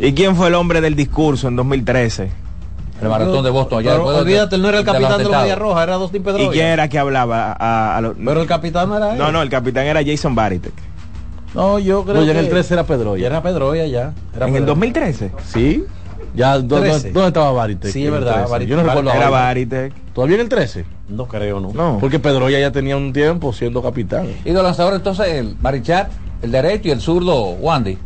¿Y 0.00 0.14
quién 0.14 0.34
fue 0.36 0.48
el 0.48 0.54
hombre 0.54 0.80
del 0.80 0.96
discurso 0.96 1.46
en 1.48 1.54
2013? 1.56 2.30
El 3.02 3.08
maratón 3.08 3.44
de 3.44 3.50
Boston 3.50 3.80
allá. 3.80 3.90
Pero 3.90 4.04
después 4.04 4.16
de- 4.16 4.22
olvídate, 4.22 4.56
él 4.56 4.62
no 4.62 4.68
era 4.68 4.78
el 4.78 4.84
de 4.84 4.90
capitán 4.92 5.08
de 5.10 5.10
la 5.10 5.16
atentados. 5.24 5.42
Media 5.44 5.56
Roja, 5.56 5.82
era 5.82 5.94
Dustin 5.96 6.22
¿Y 6.22 6.24
Pedroia. 6.24 6.50
quién 6.50 6.66
era 6.66 6.88
que 6.88 6.98
hablaba 6.98 7.52
a, 7.58 7.96
a 7.96 8.00
los- 8.00 8.14
Pero 8.16 8.40
el 8.40 8.46
capitán 8.46 8.88
no 8.88 8.96
era 8.96 9.12
él. 9.12 9.18
No, 9.18 9.30
no, 9.32 9.42
el 9.42 9.50
capitán 9.50 9.84
era 9.86 10.00
Jason 10.04 10.34
Baritek. 10.34 10.72
No, 11.54 11.78
yo 11.78 12.02
creo 12.04 12.16
No, 12.16 12.22
ya 12.24 12.32
que 12.32 12.38
en 12.38 12.44
el 12.46 12.50
13 12.50 12.74
era 12.74 12.84
Pedro. 12.84 13.16
Y 13.16 13.24
era 13.24 13.42
Pedroia 13.42 13.86
ya. 13.86 14.12
Era 14.34 14.46
¿En 14.48 14.54
el 14.56 14.62
Pedroia. 14.64 14.66
2013? 14.66 15.30
Sí. 15.46 15.84
Ya, 16.34 16.56
¿dó- 16.58 16.76
dó- 16.76 16.80
13. 16.80 17.12
¿dónde 17.12 17.28
estaba 17.28 17.52
Baritek? 17.52 17.92
Sí, 17.92 18.06
es 18.06 18.10
verdad, 18.10 18.34
13? 18.36 18.50
Baritek. 18.52 18.70
Yo 18.70 18.76
no 18.76 18.82
recuerdo 18.84 19.10
Era 19.10 19.26
ahora. 19.26 19.30
Baritek. 19.30 19.92
¿Todavía 20.14 20.36
en 20.36 20.40
el 20.42 20.48
13? 20.48 20.84
No 21.10 21.26
creo, 21.26 21.60
no. 21.60 21.72
No. 21.74 21.98
Porque 22.00 22.18
Pedroya 22.18 22.58
ya 22.58 22.72
tenía 22.72 22.96
un 22.96 23.12
tiempo 23.12 23.52
siendo 23.52 23.82
capitán. 23.82 24.28
Y 24.44 24.48
de 24.48 24.52
los 24.54 24.62
lanzadores 24.62 24.98
entonces 25.00 25.26
el 25.28 25.54
Barichar, 25.60 26.08
el 26.40 26.50
derecho 26.52 26.88
y 26.88 26.90
el 26.92 27.00
zurdo 27.02 27.50
Wandy. 27.50 27.98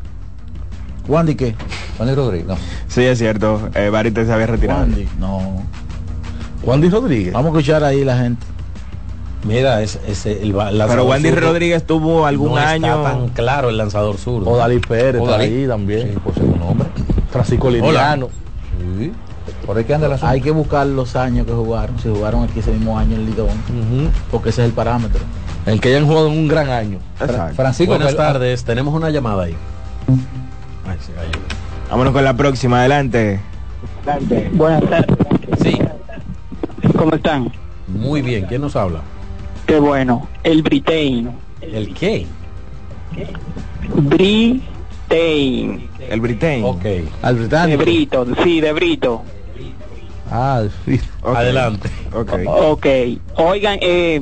Wandy 1.07 1.37
qué? 1.37 1.55
Wandy 2.01 2.15
Rodríguez. 2.15 2.47
No. 2.49 2.57
Sí, 2.89 3.05
es 3.05 3.19
cierto. 3.19 3.71
Eh, 3.75 3.91
Baritek 3.91 4.27
se 4.27 4.33
había 4.33 4.47
retirado. 4.49 4.81
Wandy, 4.81 5.09
no. 5.21 5.63
Wandy 6.65 6.89
Rodríguez. 6.89 7.33
Vamos 7.33 7.55
a 7.55 7.59
escuchar 7.59 7.85
ahí 7.85 8.03
la 8.05 8.19
gente. 8.19 8.45
Mira, 9.45 9.83
ese, 9.83 10.43
el 10.43 10.53
ba- 10.53 10.67
Pero 10.67 10.79
lanzador 10.79 11.09
Wendy 11.11 11.31
Rodríguez 11.31 11.87
tuvo 11.87 12.27
algún 12.27 12.51
no 12.51 12.57
año. 12.57 12.97
Está 12.97 13.13
tan 13.13 13.29
claro 13.29 13.69
el 13.71 13.77
lanzador 13.77 14.17
zurdo. 14.17 14.51
O 14.51 14.57
Dalí 14.57 14.79
Pérez, 14.81 15.21
O 15.23 15.27
Dalí. 15.27 15.45
ahí 15.45 15.67
también. 15.69 16.09
Sí, 16.15 16.19
por 16.23 16.35
ser 16.35 16.45
un 16.45 16.63
hombre. 16.63 16.89
Francisco 17.31 17.71
Liriano. 17.71 18.29
Sí. 18.99 19.13
Por 19.65 19.77
ahí 19.79 19.85
que 19.85 19.95
anda 19.95 20.09
la 20.09 20.19
Hay 20.23 20.41
que 20.41 20.51
buscar 20.51 20.87
los 20.87 21.15
años 21.17 21.47
que 21.47 21.53
jugaron, 21.53 21.99
si 22.01 22.09
jugaron 22.09 22.45
aquí 22.45 22.59
ese 22.61 22.73
mismo 22.73 22.99
año 22.99 23.15
en 23.17 23.27
Lidón, 23.27 23.49
Ujú. 23.49 24.11
porque 24.31 24.49
ese 24.51 24.63
es 24.63 24.69
el 24.69 24.75
parámetro. 24.75 25.21
En 25.67 25.79
que 25.79 25.89
hayan 25.89 26.07
jugado 26.07 26.29
en 26.29 26.39
un 26.39 26.49
gran 26.49 26.69
año. 26.71 26.99
Exacto. 27.21 27.55
Francisco 27.55 27.93
Buenas 27.95 28.15
Pel- 28.15 28.17
tardes, 28.17 28.65
tenemos 28.65 28.95
una 28.95 29.11
llamada 29.11 29.45
ahí. 29.45 29.57
Ay, 30.89 30.97
cayó. 31.15 31.45
Vámonos 31.91 32.13
con 32.13 32.25
la 32.25 32.35
próxima, 32.35 32.81
adelante. 32.81 33.41
Buenas 34.53 34.83
tardes, 34.89 35.17
Sí, 35.63 35.79
¿cómo 36.97 37.15
están? 37.15 37.53
muy 37.89 38.23
bien. 38.23 38.47
¿Quién 38.47 38.61
nos 38.61 38.75
habla? 38.77 39.01
Qué 39.67 39.79
bueno. 39.81 40.29
El 40.45 40.63
Britain. 40.63 41.31
¿El 41.61 41.93
qué? 41.95 42.27
Britain. 43.95 45.89
El 46.09 46.21
Britain. 46.21 46.65
Ok, 46.65 46.85
Al 47.23 47.35
De 47.37 47.41
británico. 47.41 47.83
Brito, 47.83 48.27
sí, 48.43 48.61
de 48.61 48.73
Brito. 48.73 49.23
Ah, 50.31 50.65
sí. 50.85 51.01
Ok. 51.23 51.37
adelante. 51.37 51.89
Ok. 52.15 52.33
Ok. 52.47 52.87
Oigan, 53.37 53.79
eh, 53.81 54.21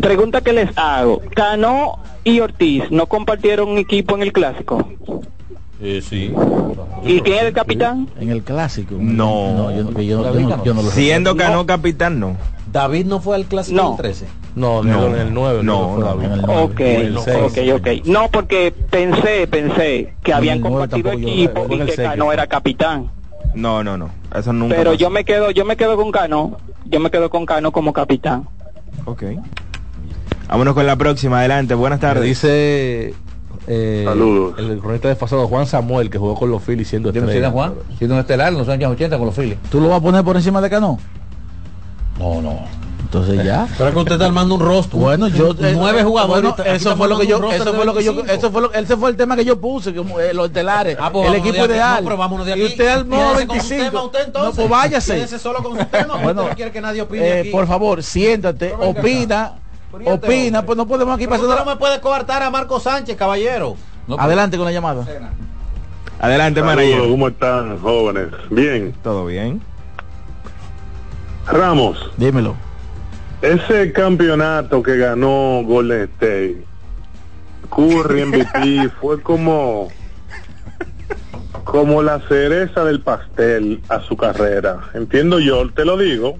pregunta 0.00 0.40
que 0.40 0.52
les 0.52 0.76
hago. 0.76 1.20
Cano 1.34 1.98
y 2.24 2.40
Ortiz 2.40 2.84
no 2.90 3.06
compartieron 3.06 3.68
un 3.68 3.78
equipo 3.78 4.14
en 4.16 4.22
el 4.22 4.32
clásico. 4.32 4.88
Eh, 5.82 6.02
sí. 6.06 6.32
¿Y 7.04 7.20
quién 7.20 7.36
es 7.38 7.42
el 7.44 7.52
capitán? 7.54 8.08
En 8.20 8.28
el 8.30 8.42
clásico. 8.42 8.96
No. 8.98 9.70
yo, 9.74 9.94
que 9.94 10.04
yo, 10.04 10.18
no- 10.22 10.34
yo 10.34 10.40
no, 10.48 10.64
yo 10.64 10.74
no 10.74 10.82
lo 10.82 10.90
Siendo. 10.90 11.36
Cano 11.36 11.64
capitán, 11.64 12.20
no. 12.20 12.36
David 12.72 13.06
no 13.06 13.20
fue 13.20 13.36
al 13.36 13.46
clásico 13.46 13.76
No. 13.76 13.88
del 13.90 13.96
13. 13.98 14.26
No, 14.54 14.82
No. 14.82 15.08
no, 15.08 15.14
en 15.14 15.20
el 15.28 15.34
9. 15.34 15.62
No, 15.62 15.96
no, 15.98 16.22
en 16.22 16.32
el 16.32 16.42
nueve. 16.42 16.62
Ok, 16.62 16.80
el 16.80 17.16
ok, 17.16 17.58
ok. 17.80 17.88
No, 18.06 18.28
porque 18.30 18.72
pensé, 18.90 19.46
pensé 19.46 20.14
que 20.22 20.32
habían 20.32 20.60
compartido 20.60 21.12
yo- 21.12 21.28
equipo 21.28 21.66
y 21.70 21.78
que 21.80 21.94
Cano 21.94 22.32
era 22.32 22.46
capitán. 22.46 23.10
No, 23.54 23.82
no, 23.82 23.96
no. 23.96 24.10
Eso 24.34 24.52
nunca. 24.52 24.76
Pero 24.76 24.90
pasó. 24.92 24.98
yo 25.00 25.10
me 25.10 25.24
quedo, 25.24 25.50
yo 25.50 25.64
me 25.64 25.76
quedo 25.76 25.96
con 25.96 26.10
Cano, 26.12 26.56
yo 26.84 27.00
me 27.00 27.10
quedo 27.10 27.30
con 27.30 27.46
Cano 27.46 27.72
como 27.72 27.92
capitán. 27.92 28.46
Ok. 29.06 29.22
Vámonos 30.48 30.74
con 30.74 30.86
la 30.86 30.96
próxima, 30.96 31.38
adelante. 31.40 31.74
Buenas 31.74 32.00
Me 32.00 32.06
tardes. 32.08 32.24
dice 32.24 33.14
eh, 33.68 34.02
Saludos. 34.04 34.54
el 34.58 34.78
cronista 34.80 35.08
desfasado 35.08 35.46
Juan 35.46 35.66
Samuel 35.66 36.10
que 36.10 36.18
jugó 36.18 36.34
con 36.34 36.50
los 36.50 36.62
Phillies 36.62 36.88
siendo 36.88 37.12
sigue 37.12 37.46
Juan, 37.50 37.74
siendo 37.98 38.14
un 38.14 38.20
estelar 38.20 38.52
en 38.52 38.58
los 38.58 38.68
años 38.68 38.90
80 38.92 39.16
con 39.16 39.26
los 39.26 39.34
Phillies. 39.34 39.58
¿Tú 39.70 39.80
lo 39.80 39.88
vas 39.88 39.98
a 39.98 40.02
poner 40.02 40.24
por 40.24 40.36
encima 40.36 40.60
de 40.60 40.70
Cano? 40.70 40.98
No, 42.20 42.40
no. 42.42 42.60
Entonces 43.00 43.44
ya. 43.44 43.66
Pero 43.76 43.90
que 43.92 43.98
usted 43.98 44.12
está 44.12 44.26
armando 44.26 44.54
un 44.54 44.60
rostro. 44.60 44.98
Bueno, 45.00 45.26
yo 45.26 45.50
eh, 45.58 45.72
nueve 45.76 46.04
jugadores. 46.04 46.52
bueno, 46.56 46.70
eso 46.72 46.96
fue 46.96 47.08
lo 47.08 47.18
que 47.18 47.26
yo, 47.26 47.50
eso 47.50 47.74
fue 47.74 47.84
lo 47.84 47.92
que 47.92 48.04
yo, 48.04 48.14
25. 48.14 48.38
eso 48.38 48.52
fue 48.52 48.62
lo, 48.62 48.72
ese 48.72 48.96
fue 48.96 49.10
el 49.10 49.16
tema 49.16 49.34
que 49.34 49.44
yo 49.44 49.60
puse, 49.60 49.92
como, 49.92 50.20
eh, 50.20 50.32
los 50.32 50.46
estelares, 50.46 50.96
Ah, 51.00 51.10
pues 51.10 51.26
el 51.28 51.34
equipo 51.34 51.64
ideal. 51.64 51.96
No, 51.96 52.04
pero 52.04 52.16
vámonos 52.16 52.46
de 52.46 52.52
aquí. 52.52 52.62
Y 52.62 52.66
usted 52.66 52.86
armó 52.86 53.16
Quédese 53.16 53.46
con 53.48 53.60
su 53.60 53.68
25. 53.68 53.90
tema 53.90 54.02
usted, 54.04 54.20
entonces. 54.26 54.50
no, 54.50 54.54
pues 54.54 54.68
váyase. 54.68 55.14
Quédese 55.16 55.38
solo 55.40 55.60
con 55.60 55.76
su 55.76 55.84
tema. 55.86 56.16
Bueno, 56.22 56.42
Usted 56.42 56.50
no 56.50 56.56
quiere 56.56 56.70
que 56.70 56.80
nadie 56.80 57.02
opine 57.02 57.26
Eh, 57.26 57.40
aquí. 57.40 57.50
por 57.50 57.66
favor, 57.66 58.00
siéntate, 58.04 58.74
opina, 58.74 59.54
Pero 59.90 60.04
¿y 60.04 60.06
este 60.08 60.26
opina, 60.26 60.58
hombre? 60.60 60.66
pues 60.66 60.76
no 60.76 60.86
podemos 60.86 61.14
aquí 61.16 61.26
pasar. 61.26 61.46
no 61.48 61.64
me 61.64 61.76
puede 61.76 62.00
coartar 62.00 62.44
a 62.44 62.50
Marco 62.50 62.78
Sánchez, 62.78 63.16
caballero. 63.16 63.74
No, 64.06 64.14
pero- 64.16 64.22
Adelante 64.26 64.56
con 64.56 64.66
la 64.66 64.72
llamada. 64.72 65.04
Adelante, 66.20 66.60
Saludos, 66.60 66.76
manager. 66.86 67.10
¿cómo 67.10 67.28
están, 67.28 67.78
jóvenes? 67.80 68.26
Bien. 68.50 68.94
Todo 69.02 69.26
bien. 69.26 69.60
Ramos, 71.50 72.10
Dímelo. 72.16 72.56
ese 73.42 73.92
campeonato 73.92 74.82
que 74.82 74.96
ganó 74.96 75.62
Golden 75.64 76.02
State, 76.14 76.64
Curry 77.68 78.24
MVP, 78.26 78.88
fue 79.00 79.20
como 79.20 79.88
como 81.64 82.02
la 82.02 82.20
cereza 82.26 82.84
del 82.84 83.00
pastel 83.00 83.80
a 83.88 84.00
su 84.00 84.16
carrera. 84.16 84.90
Entiendo 84.94 85.38
yo, 85.38 85.70
te 85.70 85.84
lo 85.84 85.96
digo, 85.96 86.38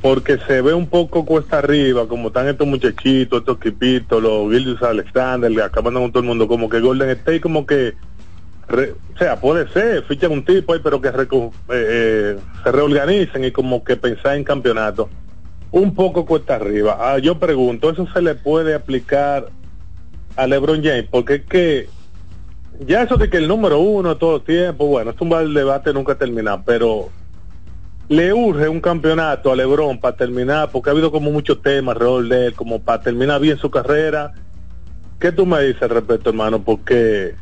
porque 0.00 0.38
se 0.46 0.62
ve 0.62 0.72
un 0.72 0.86
poco 0.86 1.24
cuesta 1.26 1.58
arriba, 1.58 2.06
como 2.08 2.28
están 2.28 2.48
estos 2.48 2.66
muchachitos, 2.66 3.40
estos 3.40 3.58
equipitos, 3.58 4.22
los 4.22 4.50
Gildius 4.50 4.82
Alexander, 4.82 5.50
acabando 5.62 6.00
con 6.00 6.12
todo 6.12 6.22
el 6.22 6.28
mundo, 6.28 6.48
como 6.48 6.68
que 6.68 6.80
Golden 6.80 7.10
State 7.10 7.40
como 7.40 7.66
que, 7.66 7.94
re- 8.70 8.94
o 9.14 9.18
sea, 9.18 9.38
puede 9.40 9.68
ser, 9.72 10.04
fichan 10.04 10.32
un 10.32 10.44
tipo 10.44 10.72
ahí, 10.72 10.80
pero 10.82 11.00
que 11.00 11.08
eh, 11.08 11.50
eh, 11.68 12.38
se 12.62 12.72
reorganicen 12.72 13.44
y 13.44 13.50
como 13.50 13.84
que 13.84 13.96
pensar 13.96 14.36
en 14.36 14.44
campeonato. 14.44 15.08
Un 15.72 15.94
poco 15.94 16.24
cuesta 16.24 16.56
arriba. 16.56 16.96
Ah, 16.98 17.18
yo 17.18 17.38
pregunto, 17.38 17.90
¿eso 17.90 18.06
se 18.12 18.22
le 18.22 18.34
puede 18.34 18.74
aplicar 18.74 19.48
a 20.36 20.46
LeBron 20.46 20.82
James? 20.82 21.06
Porque 21.10 21.34
es 21.36 21.44
que 21.44 21.88
ya 22.86 23.02
eso 23.02 23.16
de 23.16 23.28
que 23.28 23.36
el 23.36 23.46
número 23.46 23.78
uno 23.78 24.16
todo 24.16 24.40
tiempo, 24.40 24.86
bueno, 24.86 25.10
esto 25.10 25.28
va 25.28 25.42
el 25.42 25.52
debate 25.54 25.92
nunca 25.92 26.14
termina, 26.14 26.62
pero 26.64 27.10
le 28.08 28.32
urge 28.32 28.68
un 28.68 28.80
campeonato 28.80 29.52
a 29.52 29.56
LeBron 29.56 30.00
para 30.00 30.16
terminar, 30.16 30.70
porque 30.72 30.90
ha 30.90 30.92
habido 30.92 31.12
como 31.12 31.30
muchos 31.30 31.62
temas 31.62 31.94
alrededor 31.94 32.26
de 32.26 32.46
él, 32.46 32.54
como 32.54 32.80
para 32.82 33.02
terminar 33.02 33.40
bien 33.40 33.58
su 33.58 33.70
carrera. 33.70 34.32
¿Qué 35.20 35.30
tú 35.30 35.46
me 35.46 35.62
dices 35.62 35.82
al 35.82 35.90
respecto, 35.90 36.30
hermano? 36.30 36.60
Porque 36.62 37.34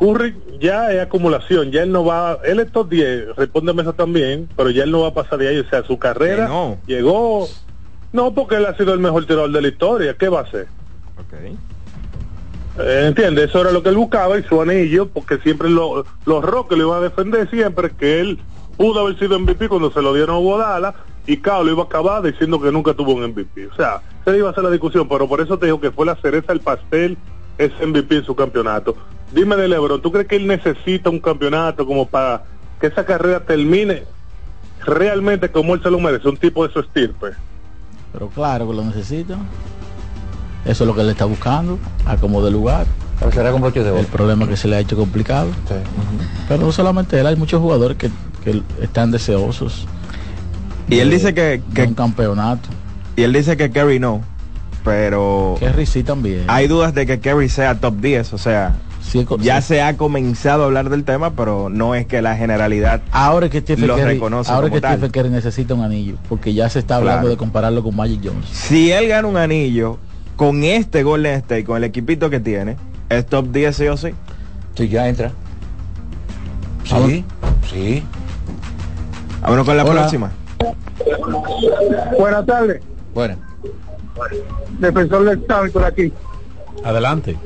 Curry 0.00 0.34
ya 0.60 0.90
es 0.92 1.00
acumulación, 1.02 1.70
ya 1.70 1.82
él 1.82 1.92
no 1.92 2.04
va, 2.04 2.38
él 2.44 2.58
es 2.58 2.72
top 2.72 2.88
10, 2.88 3.36
respóndeme 3.36 3.82
eso 3.82 3.92
también, 3.92 4.48
pero 4.56 4.70
ya 4.70 4.82
él 4.84 4.90
no 4.90 5.02
va 5.02 5.08
a 5.08 5.14
pasar 5.14 5.38
de 5.38 5.48
ahí, 5.48 5.58
o 5.58 5.68
sea, 5.68 5.82
su 5.84 5.98
carrera 5.98 6.46
llegó, 6.86 7.46
no 8.12 8.32
porque 8.34 8.56
él 8.56 8.64
ha 8.66 8.74
sido 8.76 8.94
el 8.94 8.98
mejor 9.00 9.26
tirador 9.26 9.52
de 9.52 9.60
la 9.62 9.68
historia, 9.68 10.14
¿qué 10.18 10.28
va 10.30 10.40
a 10.40 10.42
hacer? 10.44 10.66
Eh, 12.78 13.04
¿Entiendes? 13.08 13.50
Eso 13.50 13.60
era 13.60 13.72
lo 13.72 13.82
que 13.82 13.90
él 13.90 13.96
buscaba 13.96 14.38
y 14.38 14.42
su 14.44 14.60
anillo, 14.62 15.08
porque 15.08 15.36
siempre 15.38 15.68
lo- 15.68 16.04
los 16.24 16.44
Rockets 16.44 16.78
lo 16.80 16.86
iban 16.88 16.98
a 16.98 17.02
defender 17.02 17.50
siempre 17.50 17.90
que 17.90 18.20
él 18.20 18.38
pudo 18.78 19.00
haber 19.00 19.18
sido 19.18 19.38
MVP 19.38 19.68
cuando 19.68 19.90
se 19.92 20.00
lo 20.00 20.14
dieron 20.14 20.36
a 20.36 20.38
Guadala 20.38 20.94
y 21.26 21.36
Cao 21.36 21.62
lo 21.62 21.72
iba 21.72 21.82
a 21.82 21.86
acabar 21.86 22.22
diciendo 22.22 22.58
que 22.60 22.72
nunca 22.72 22.94
tuvo 22.94 23.12
un 23.12 23.22
MVP. 23.24 23.66
O 23.66 23.74
sea, 23.74 24.00
se 24.24 24.34
iba 24.36 24.48
a 24.48 24.52
hacer 24.52 24.64
la 24.64 24.70
discusión, 24.70 25.06
pero 25.08 25.28
por 25.28 25.40
eso 25.42 25.58
te 25.58 25.66
digo 25.66 25.78
que 25.80 25.90
fue 25.90 26.06
la 26.06 26.16
cereza 26.16 26.52
del 26.54 26.60
pastel 26.60 27.18
ese 27.58 27.84
MVP 27.86 28.16
en 28.16 28.24
su 28.24 28.34
campeonato. 28.34 28.96
Dime 29.32 29.56
de 29.56 29.68
Lebron, 29.68 30.02
¿tú 30.02 30.10
crees 30.10 30.26
que 30.26 30.36
él 30.36 30.46
necesita 30.46 31.08
un 31.10 31.20
campeonato 31.20 31.86
como 31.86 32.06
para 32.06 32.44
que 32.80 32.88
esa 32.88 33.04
carrera 33.04 33.40
termine 33.40 34.04
realmente 34.84 35.48
como 35.50 35.74
él 35.74 35.82
se 35.82 35.90
lo 35.90 36.00
merece? 36.00 36.28
Un 36.28 36.36
tipo 36.36 36.66
de 36.66 36.72
su 36.72 36.80
estirpe. 36.80 37.28
Pero 38.12 38.28
claro 38.28 38.68
que 38.68 38.74
lo 38.74 38.84
necesita. 38.84 39.36
Eso 40.64 40.84
es 40.84 40.88
lo 40.88 40.94
que 40.94 41.00
él 41.02 41.10
está 41.10 41.24
buscando, 41.26 41.78
a 42.06 42.16
como 42.16 42.42
de 42.44 42.50
lugar. 42.50 42.86
Pero 43.18 43.32
será 43.32 43.52
con 43.52 43.62
de. 43.62 44.00
El 44.00 44.06
problema 44.06 44.48
que 44.48 44.56
se 44.56 44.66
le 44.66 44.76
ha 44.76 44.80
hecho 44.80 44.96
complicado. 44.96 45.48
Pero 46.48 46.62
no 46.64 46.72
solamente 46.72 47.18
él, 47.20 47.26
hay 47.26 47.36
muchos 47.36 47.60
jugadores 47.60 47.96
que, 47.96 48.10
que 48.42 48.62
están 48.82 49.10
deseosos. 49.10 49.86
Y 50.88 50.98
él 50.98 51.08
de- 51.10 51.16
dice 51.16 51.34
que, 51.34 51.62
que 51.74 51.84
un 51.84 51.94
campeonato. 51.94 52.68
y 53.16 53.22
él 53.22 53.32
dice 53.32 53.56
que 53.56 53.70
Kerry 53.70 54.00
no, 54.00 54.22
pero 54.84 55.56
Kerry 55.60 55.86
sí 55.86 56.02
también. 56.02 56.44
hay 56.48 56.66
dudas 56.66 56.94
de 56.94 57.06
que 57.06 57.20
Kerry 57.20 57.48
sea 57.48 57.78
top 57.78 57.94
10, 58.00 58.32
o 58.32 58.38
sea, 58.38 58.74
ya 59.40 59.60
sí. 59.60 59.68
se 59.68 59.82
ha 59.82 59.96
comenzado 59.96 60.62
a 60.62 60.66
hablar 60.66 60.88
del 60.90 61.04
tema, 61.04 61.30
pero 61.32 61.68
no 61.68 61.94
es 61.94 62.06
que 62.06 62.22
la 62.22 62.36
generalidad 62.36 63.00
Ahora 63.10 63.46
es 63.46 63.52
que 63.52 63.60
Stephen 63.60 63.86
lo 63.88 63.96
Curry, 63.96 64.04
reconoce 64.14 64.50
ahora 64.50 64.66
es 64.66 64.70
como 64.70 64.76
que 64.76 64.80
tal. 64.80 64.92
Stephen 64.98 65.10
Curry 65.10 65.30
necesita 65.30 65.74
un 65.74 65.82
anillo, 65.82 66.14
porque 66.28 66.54
ya 66.54 66.68
se 66.68 66.78
está 66.78 66.96
hablando 66.96 67.20
Claro. 67.22 67.30
de 67.30 67.36
compararlo 67.36 67.82
con 67.82 67.96
Magic 67.96 68.20
Jones. 68.24 68.46
Si 68.50 68.90
él 68.92 69.08
gana 69.08 69.26
un 69.28 69.36
anillo 69.36 69.98
con 70.36 70.64
este 70.64 71.02
Golden 71.02 71.34
State, 71.36 71.64
con 71.64 71.76
el 71.76 71.84
equipito 71.84 72.30
que 72.30 72.40
tiene, 72.40 72.76
es 73.08 73.26
top 73.26 73.48
10 73.50 73.76
sí 73.76 73.86
o 73.88 73.96
sí. 73.96 74.08
Sí, 74.76 74.88
ya 74.88 75.08
entra. 75.08 75.32
Sí, 76.84 77.24
sí. 77.70 78.02
Vámonos 79.42 79.66
con 79.66 79.76
la 79.76 79.84
Hola. 79.84 79.92
próxima. 79.92 80.30
Buenas 82.18 82.44
tardes, 82.46 82.82
Bueno, 83.14 83.36
defensor 84.78 85.24
del 85.24 85.38
Estado 85.40 85.70
por 85.72 85.84
aquí. 85.84 86.12
Adelante. 86.84 87.36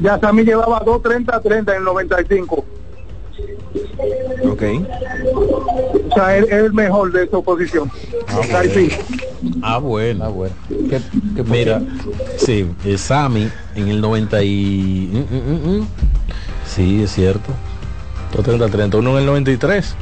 Ya 0.00 0.18
Sammy 0.18 0.44
llevaba 0.44 0.84
2.30-30 0.84 1.70
en 1.70 1.76
el 1.76 1.84
95. 1.84 2.64
Ok. 4.50 4.62
O 5.34 6.14
sea, 6.14 6.36
él 6.36 6.44
es 6.44 6.52
el 6.52 6.72
mejor 6.72 7.12
de 7.12 7.28
su 7.28 7.42
posición. 7.42 7.90
Ahí 8.54 8.70
sí. 8.70 8.90
Ah, 9.62 9.78
bueno. 9.78 10.24
Ah, 10.24 10.28
bueno. 10.28 10.54
Mira, 11.46 11.82
sí, 12.36 12.70
eh, 12.84 12.98
Sammy 12.98 13.50
en 13.74 13.88
el 13.88 14.00
90 14.00 14.42
y... 14.42 15.10
mm, 15.12 15.34
mm, 15.34 15.52
mm, 15.52 15.78
mm. 15.78 15.86
Sí, 16.66 17.02
es 17.02 17.12
cierto. 17.12 17.52
30, 18.32 18.96
uno 18.96 19.10
en 19.12 19.18
el 19.18 19.26
93. 19.26 19.94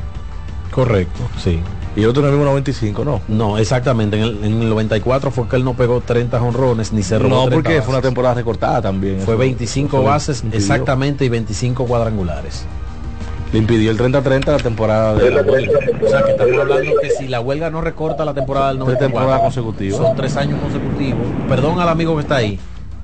Correcto, 0.70 1.20
sí. 1.42 1.60
Y 1.96 2.04
otro 2.04 2.22
en 2.22 2.26
el 2.28 2.32
mismo 2.34 2.44
95, 2.50 3.04
¿no? 3.04 3.20
No, 3.28 3.58
exactamente. 3.58 4.16
En 4.18 4.22
el, 4.22 4.44
en 4.44 4.62
el 4.62 4.68
94 4.68 5.30
fue 5.32 5.48
que 5.48 5.56
él 5.56 5.64
no 5.64 5.74
pegó 5.74 6.00
30 6.00 6.40
honrones 6.40 6.92
ni 6.92 7.02
se 7.02 7.18
robó 7.18 7.28
No, 7.28 7.40
30 7.46 7.54
porque 7.56 7.68
bases. 7.70 7.84
fue 7.84 7.94
una 7.94 8.02
temporada 8.02 8.34
recortada 8.34 8.82
también. 8.82 9.16
Fue 9.20 9.34
Eso- 9.34 9.38
25 9.38 9.96
eso 9.96 10.06
bases 10.06 10.44
exactamente 10.52 11.24
y 11.24 11.28
25 11.28 11.86
cuadrangulares. 11.86 12.64
Le 13.52 13.58
impidió 13.58 13.90
el 13.90 13.96
30-30 13.98 14.46
la 14.52 14.58
temporada 14.58 15.14
de 15.14 15.30
la 15.30 15.40
huelga. 15.42 15.78
O 16.04 16.08
sea, 16.08 16.22
que 16.22 16.32
estamos 16.32 16.58
hablando 16.60 16.92
que 17.00 17.10
si 17.10 17.26
la 17.28 17.40
huelga 17.40 17.70
no 17.70 17.80
recorta 17.80 18.24
la 18.24 18.34
temporada 18.34 18.68
del 18.68 18.76
Tres 18.76 18.86
94, 18.86 19.06
temporadas 19.08 19.40
consecutivas. 19.42 19.98
son 19.98 20.14
tres 20.16 20.36
años 20.36 20.60
consecutivos. 20.60 21.26
Perdón 21.48 21.80
al 21.80 21.88
amigo 21.88 22.14
que 22.14 22.20
está 22.22 22.36
ahí, 22.36 22.60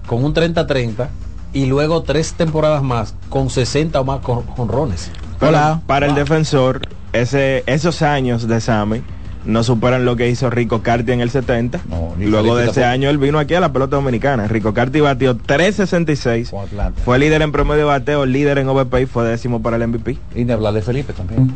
con 0.07 0.23
un 0.23 0.35
30-30 0.35 1.09
y 1.55 1.65
luego 1.67 2.03
tres 2.03 2.35
temporadas 2.35 2.83
más 2.83 3.15
con 3.31 3.49
60 3.49 3.99
o 4.01 4.05
más 4.05 4.21
con 4.21 4.43
jonrones. 4.43 5.11
Pero 5.41 5.81
Para 5.87 6.07
el 6.07 6.15
defensor, 6.15 6.83
ese, 7.15 7.63
esos 7.67 8.03
años 8.03 8.47
de 8.47 8.61
Sammy 8.61 9.03
no 9.45 9.63
superan 9.63 10.05
lo 10.05 10.17
que 10.17 10.29
hizo 10.29 10.51
Rico 10.51 10.83
Carti 10.83 11.13
en 11.13 11.21
el 11.21 11.31
70. 11.31 11.81
ni 12.19 12.27
Luego 12.27 12.57
de 12.57 12.71
ese 12.71 12.85
año 12.85 13.09
él 13.11 13.19
vino 13.19 13.39
aquí 13.39 13.55
a 13.55 13.61
la 13.61 13.73
pelota 13.73 13.97
dominicana. 13.97 14.49
Rico 14.49 14.75
Carti 14.75 15.01
batió 15.01 15.37
3.66. 15.37 16.51
Con 16.51 16.65
Atlanta. 16.65 17.01
Fue 17.05 17.19
líder 17.19 17.43
en 17.43 17.53
promedio 17.53 17.81
de 17.81 17.85
bateo, 17.85 18.27
líder 18.27 18.59
en 18.59 18.69
OVP 18.69 19.03
y 19.03 19.07
fue 19.07 19.25
décimo 19.25 19.63
para 19.63 19.77
el 19.77 19.87
MVP. 19.87 20.19
Y 20.35 20.45
de 20.45 20.53
hablar 20.53 20.75
de 20.75 20.83
Felipe 20.83 21.13
también. 21.13 21.55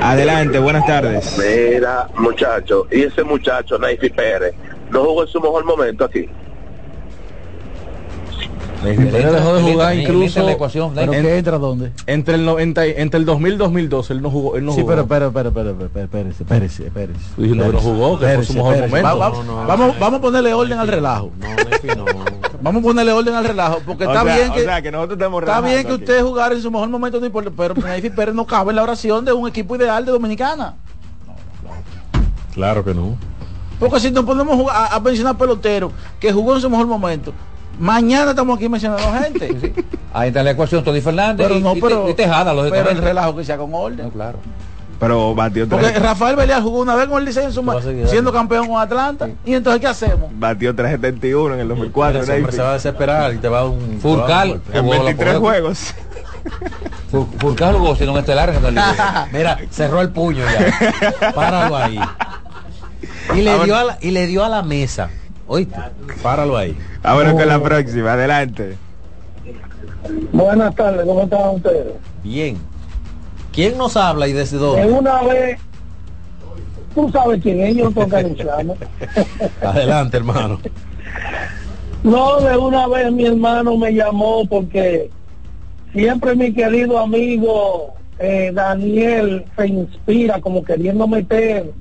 Adelante, 0.00 0.58
buenas 0.58 0.84
tardes. 0.86 1.38
Mira, 1.38 2.08
muchacho, 2.18 2.86
y 2.92 3.04
ese 3.04 3.24
muchacho, 3.24 3.78
Naifi 3.78 4.10
Pérez, 4.10 4.54
no 4.90 5.02
jugó 5.02 5.22
en 5.22 5.28
su 5.28 5.40
mejor 5.40 5.64
momento 5.64 6.04
aquí. 6.04 6.28
Pero 8.84 9.32
dejó 9.32 9.54
de 9.56 9.62
jugar 9.72 9.96
incluso 9.96 10.42
la 10.42 10.52
ecuación. 10.52 10.92
¿Pero 10.94 11.12
qué 11.12 11.38
entra 11.38 11.58
dónde? 11.58 11.92
entre 12.06 12.34
el 12.34 12.44
90 12.44 12.86
y- 12.86 12.94
entre 12.96 13.18
el 13.20 13.24
2000 13.26 13.54
y 13.54 13.56
2002 13.56 14.10
él 14.10 14.22
no 14.22 14.30
jugó, 14.30 14.56
él 14.56 14.64
no 14.64 14.72
sí, 14.72 14.80
jugó. 14.82 14.90
pero, 14.92 15.06
pero, 15.06 15.32
pero, 15.32 15.52
pero, 15.52 15.74
pero, 15.76 15.90
pero, 15.92 16.04
espérese, 16.04 16.42
espérese, 16.42 16.86
espérese. 16.86 17.20
Diciendo 17.36 17.64
que 17.66 17.72
no 17.72 17.78
jugó, 17.80 18.18
que 18.18 18.26
fue 18.34 18.44
su 18.44 18.54
mejor 18.54 18.76
momento. 18.76 19.02
Va- 19.02 19.14
va- 19.14 19.30
No, 19.30 19.42
no, 19.44 19.66
vamos, 19.66 19.98
vamos 19.98 20.18
a 20.18 20.22
ponerle 20.22 20.52
orden 20.54 20.78
al 20.78 20.88
relajo. 20.88 21.30
Vamos 22.62 22.80
a 22.80 22.86
ponerle 22.86 23.12
orden 23.12 23.34
al 23.34 23.44
relajo, 23.44 23.80
porque 23.84 24.06
O 24.06 24.10
está 24.12 24.22
sea, 24.24 24.36
bien 24.36 24.50
o 24.50 24.54
que, 24.54 24.62
sea, 24.64 24.82
que 24.82 24.90
nosotros 24.90 25.18
estamos 25.18 25.42
está 25.42 25.60
bien 25.60 25.82
que 25.86 25.92
aquí. 25.92 26.02
usted 26.02 26.22
jugar 26.22 26.52
en 26.52 26.62
su 26.62 26.70
mejor 26.70 26.88
momento, 26.88 27.20
no 27.20 27.26
importa, 27.26 27.50
pero 27.56 27.74
Naifi 27.74 28.10
Pérez 28.10 28.34
no 28.34 28.46
cabe 28.46 28.70
en 28.70 28.76
la 28.76 28.82
oración 28.82 29.24
de 29.24 29.32
un 29.32 29.48
equipo 29.48 29.76
ideal 29.76 30.04
de 30.04 30.12
Dominicana. 30.12 30.74
Claro 32.54 32.84
que 32.84 32.94
no. 32.94 33.16
Porque 33.78 33.98
si 34.00 34.10
nos 34.10 34.24
ponemos 34.24 34.54
a 34.54 34.56
jugar- 34.56 34.76
a, 34.76 34.94
a 34.96 35.00
mencionar 35.00 35.36
peloteros 35.36 35.92
que 36.20 36.32
jugó 36.32 36.54
en 36.54 36.60
su 36.60 36.70
mejor 36.70 36.86
momento, 36.86 37.32
mañana 37.78 38.30
estamos 38.30 38.56
aquí 38.56 38.68
mencionando 38.68 39.12
gente. 39.22 39.72
Ahí 40.12 40.28
está 40.28 40.42
la 40.42 40.52
ecuación 40.52 40.84
Tony 40.84 41.00
Fernández 41.00 41.46
Pero 41.46 41.58
y, 41.58 41.62
no, 41.62 41.74
y 41.76 41.80
pero, 41.80 42.04
Te- 42.04 42.10
y 42.10 42.14
Tejada, 42.14 42.52
pero 42.70 42.90
el 42.90 42.98
relajo 42.98 43.36
que 43.36 43.44
sea 43.44 43.56
con 43.56 43.74
orden. 43.74 44.10
claro. 44.10 44.38
Pero 45.00 45.34
batió 45.34 45.68
Porque 45.68 45.88
3, 45.88 46.00
Rafael 46.02 46.36
Belial 46.36 46.62
jugó 46.62 46.78
una 46.80 46.94
vez 46.94 47.08
con 47.08 47.18
el 47.18 47.24
Licey 47.24 47.44
en 47.46 47.52
su 47.52 47.62
siendo 48.06 48.32
campeón 48.32 48.68
con 48.68 48.80
Atlanta. 48.80 49.28
Y 49.44 49.52
entonces, 49.54 49.80
¿qué 49.80 49.88
hacemos? 49.88 50.30
batió 50.38 50.74
371 50.74 51.54
en 51.54 51.60
el 51.60 51.68
2004. 51.68 52.22
Ese 52.22 52.32
hombre 52.36 52.52
se 52.52 52.62
va 52.62 52.70
a 52.70 52.74
desesperar 52.74 53.34
y 53.34 53.38
te 53.38 53.48
va 53.48 53.64
un... 53.68 53.98
Furcal 54.00 54.60
te. 54.60 54.78
En 54.78 54.88
23 54.88 55.38
juegos. 55.38 55.94
Fur- 57.10 57.26
Furcal 57.38 57.74
jugó 57.74 57.96
sino 57.96 58.12
un 58.12 58.18
estelar 58.18 58.50
en 58.50 58.64
el 58.64 58.74
Mira, 59.32 59.58
cerró 59.70 60.00
el 60.00 60.10
puño 60.10 60.44
ya. 60.44 61.32
Páralo 61.34 61.76
ahí. 61.76 61.98
Y 63.34 63.42
le 63.42 63.58
dio 63.64 63.76
a 63.76 63.84
la, 63.84 63.98
y 64.00 64.10
le 64.12 64.26
dio 64.28 64.44
a 64.44 64.48
la 64.48 64.62
mesa. 64.62 65.10
Oíste, 65.46 65.76
páralo 66.22 66.56
ahí. 66.56 66.76
Ahora 67.02 67.32
con 67.32 67.46
la 67.46 67.62
próxima, 67.62 68.12
adelante. 68.14 68.76
Buenas 70.32 70.74
tardes, 70.74 71.04
¿cómo 71.06 71.22
están 71.22 71.54
ustedes? 71.56 71.94
Bien. 72.22 72.56
¿Quién 73.52 73.78
nos 73.78 73.96
habla 73.96 74.26
y 74.26 74.32
desde 74.32 74.56
De 74.58 74.62
dónde? 74.64 74.92
una 74.92 75.22
vez, 75.22 75.58
tú 76.94 77.10
sabes 77.10 77.40
quién 77.42 77.60
es, 77.60 77.76
yo 77.76 77.84
no 77.84 77.90
tengo 77.92 78.08
que 78.08 78.16
anunciarme. 78.16 78.74
Adelante, 79.62 80.16
hermano. 80.16 80.58
No, 82.02 82.40
de 82.40 82.56
una 82.56 82.86
vez 82.88 83.12
mi 83.12 83.26
hermano 83.26 83.76
me 83.76 83.92
llamó 83.94 84.44
porque 84.46 85.10
siempre 85.92 86.34
mi 86.34 86.52
querido 86.52 86.98
amigo 86.98 87.94
eh, 88.18 88.50
Daniel 88.52 89.44
se 89.56 89.66
inspira 89.68 90.40
como 90.40 90.62
queriendo 90.64 91.06
meter 91.06 91.72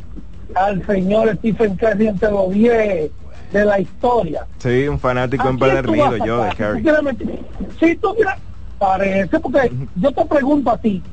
al 0.56 0.86
señor 0.86 1.36
Stephen 1.38 1.76
Curry 1.76 2.08
entre 2.08 2.32
los 2.32 2.52
10 2.52 3.12
de 3.54 3.66
la 3.66 3.80
historia. 3.80 4.46
Sí, 4.58 4.88
un 4.88 5.00
fanático 5.00 5.44
¿A 5.44 5.46
quién 5.46 5.58
tú 5.60 5.66
vas 5.66 5.76
empedernido 5.76 6.26
yo 6.26 6.44
de 6.44 6.50
sacar? 6.50 6.56
Si 6.56 6.58
tú 6.58 6.64
Curry. 6.66 6.84
quieres 6.84 7.04
meter- 7.04 7.40
Si 7.80 7.96
tú 7.96 8.14
quieres, 8.16 8.34
parece, 8.80 9.40
porque 9.40 9.72
yo 9.96 10.12
te 10.12 10.26
pregunto 10.26 10.72
a 10.72 10.78
ti, 10.78 11.04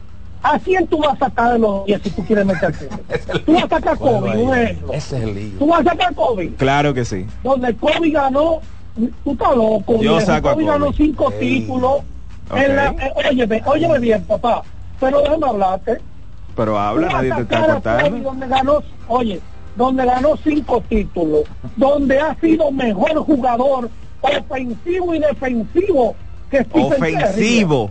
¿A 0.43 0.59
quién 0.59 0.87
tú 0.87 0.99
vas 1.01 1.13
a 1.21 1.27
sacar 1.27 1.53
de 1.53 1.59
los 1.59 1.85
10 1.85 2.01
si 2.03 2.11
tú 2.13 2.25
quieres 2.25 2.47
meter 2.47 2.75
Tú 3.45 3.53
vas 3.53 3.65
a 3.65 3.69
sacar 3.69 3.99
Kobe, 3.99 4.31
un 4.43 4.55
ejemplo. 4.59 4.93
Ese 4.95 5.19
es 5.19 5.23
el 5.23 5.35
lío. 5.35 5.59
Tú 5.59 5.67
vas 5.69 5.81
a 5.81 5.91
sacar 5.91 6.15
Kobe. 6.15 6.55
Claro 6.55 6.95
que 6.95 7.05
sí. 7.05 7.27
Donde 7.45 7.77
Kobe 7.77 8.09
ganó, 8.11 8.61
tú 9.23 9.33
estás 9.33 9.55
loco. 9.55 9.93
Yo 9.97 9.99
viejo. 10.01 10.21
saco 10.23 10.49
a 10.49 10.53
Kobe 10.55 10.65
Kobe. 10.65 10.79
ganó 10.79 10.93
cinco 10.95 11.31
títulos. 11.33 11.97
En 12.57 12.75
la, 12.75 12.87
eh, 12.87 13.13
óyeme, 13.31 13.63
óyeme 13.67 13.99
bien, 13.99 14.25
papá. 14.25 14.63
Pero 14.99 15.21
déjame 15.21 15.47
hablarte. 15.47 15.99
Pero 16.57 16.79
habla, 16.79 17.09
nadie 17.09 17.33
te 17.35 17.43
está 17.43 17.61
Kobe 17.61 17.73
cortando. 17.73 18.17
donde 18.19 18.47
ganó, 18.49 18.79
oye, 19.09 19.41
donde 19.81 20.05
ganó 20.05 20.37
cinco 20.45 20.83
títulos, 20.91 21.45
donde 21.75 22.19
ha 22.19 22.39
sido 22.39 22.71
mejor 22.71 23.15
jugador 23.25 23.89
ofensivo 24.21 25.15
y 25.15 25.21
defensivo 25.21 26.15
que 26.51 26.63
Stephen. 26.65 27.17
Ofensivo. 27.17 27.91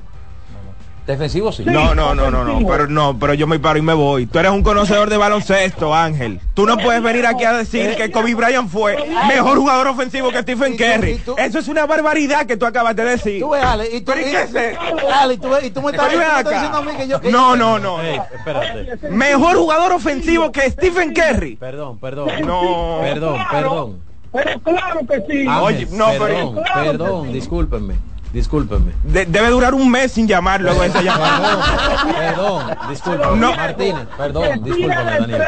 Defensivo 1.10 1.52
sí. 1.52 1.64
No, 1.66 1.96
no, 1.96 2.14
no, 2.14 2.30
no, 2.30 2.44
no, 2.44 2.68
pero 2.68 2.86
no, 2.88 3.18
pero 3.18 3.34
yo 3.34 3.48
me 3.48 3.58
paro 3.58 3.80
y 3.80 3.82
me 3.82 3.96
voy. 3.96 4.28
Tú 4.28 4.38
eres 4.38 4.52
un 4.52 4.62
conocedor 4.62 5.10
de 5.10 5.18
baloncesto, 5.18 5.96
Ángel. 5.96 6.40
Tú 6.54 6.68
no 6.68 6.78
puedes 6.78 7.02
venir 7.02 7.26
aquí 7.26 7.46
a 7.46 7.54
decir 7.54 7.96
que 7.96 8.12
Kobe 8.12 8.36
Bryant 8.36 8.70
fue 8.70 8.96
mejor 9.28 9.58
jugador 9.58 9.88
ofensivo 9.88 10.30
que 10.30 10.44
Stephen 10.44 10.78
Curry. 10.78 11.20
Eso 11.40 11.58
es 11.58 11.68
una 11.68 11.88
barbaridad 11.88 12.46
que 12.46 12.58
tú 12.58 12.68
acabas 12.68 12.96
de 12.96 13.06
decir. 13.06 13.42
Tú 13.42 13.50
ves, 13.50 13.64
Ale, 13.64 13.90
y 13.92 14.02
tú, 14.02 14.12
¿Pero 14.14 14.22
y 14.28 14.32
qué? 14.32 14.78
Ale, 15.12 15.38
tú, 15.40 15.50
ves- 15.50 15.64
y 15.64 15.72
tú 15.72 15.82
me 15.82 15.90
estás, 15.90 16.12
diciendo 16.12 16.78
a 16.78 16.82
mí 16.84 16.92
que 16.96 17.08
yo... 17.08 17.20
que 17.20 17.32
No, 17.32 17.56
no, 17.56 17.80
no. 17.80 17.98
No. 17.98 18.04
espérate. 18.04 19.10
Mejor 19.10 19.58
jugador 19.58 19.94
ofensivo 19.94 20.52
que 20.52 20.70
Stephen 20.70 21.16
Curry. 21.16 21.56
Perdón, 21.56 21.98
perdón. 21.98 22.30
No. 22.46 23.00
Perdón, 23.02 23.40
perdón. 23.50 24.00
Pero 24.32 24.60
claro 24.62 25.00
que 25.10 25.24
sí. 25.28 25.48
Ángel, 25.48 25.64
Oye, 25.64 25.88
no, 25.92 26.06
pero- 26.12 26.26
perdón, 26.26 26.64
perdón, 26.76 27.28
sí. 27.30 27.34
discúlpenme. 27.34 27.96
Discúlpenme. 28.34 28.92
De- 29.04 29.26
debe 29.26 29.50
durar 29.50 29.74
un 29.74 29.90
mes 29.90 30.12
sin 30.12 30.28
llamar 30.28 30.62
luego 30.62 30.82
de 30.82 30.88
esa 30.88 31.02
llamada. 31.02 32.06
Perdón, 32.18 32.64
discúlpenme. 32.90 33.38
No. 33.38 33.56
Martínez, 33.56 34.08
perdón, 34.18 34.44
que 34.44 34.60
discúlpeme, 34.70 35.04
Daniel. 35.20 35.44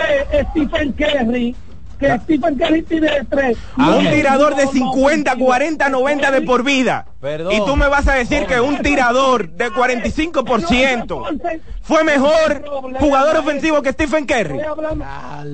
Stephen 0.49 0.91
Curry, 0.93 1.55
que 1.99 2.17
Stephen 2.23 2.57
Curry 2.57 2.81
tire 2.81 3.11
de 3.19 3.25
tres. 3.29 3.57
Un 3.77 3.83
Ángel. 3.85 4.15
tirador 4.15 4.55
de 4.55 4.65
No, 4.65 4.71
no, 4.71 4.93
50, 4.93 5.35
no, 5.35 5.45
40, 5.45 5.89
90 5.89 6.31
de 6.31 6.41
por 6.41 6.63
vida. 6.63 7.05
Perdón. 7.19 7.53
Y 7.53 7.57
tú 7.65 7.75
me 7.75 7.87
vas 7.87 8.07
a 8.07 8.13
decir 8.15 8.47
que 8.47 8.59
un 8.59 8.79
tirador 8.79 9.49
de 9.49 9.69
45% 9.69 11.23
fue 11.83 12.03
mejor 12.03 12.63
jugador 12.99 13.37
ofensivo 13.37 13.83
que 13.83 13.91
Stephen 13.91 14.25
Curry. 14.25 14.59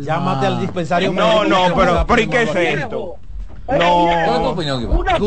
Llámate 0.02 0.46
al 0.48 0.62
dispensario. 0.62 1.12
No, 1.12 1.44
no, 1.44 1.76
pero, 1.76 2.06
pero 2.08 2.22
¿y 2.22 2.28
qué 2.28 2.44
es 2.44 2.56
esto? 2.56 3.16
No. 3.70 4.06
viejo, 4.06 4.24
¿Cuál 4.26 4.36
es 4.36 4.42
tu 4.42 4.48
opinión, 4.48 4.82
Iván? 4.82 5.22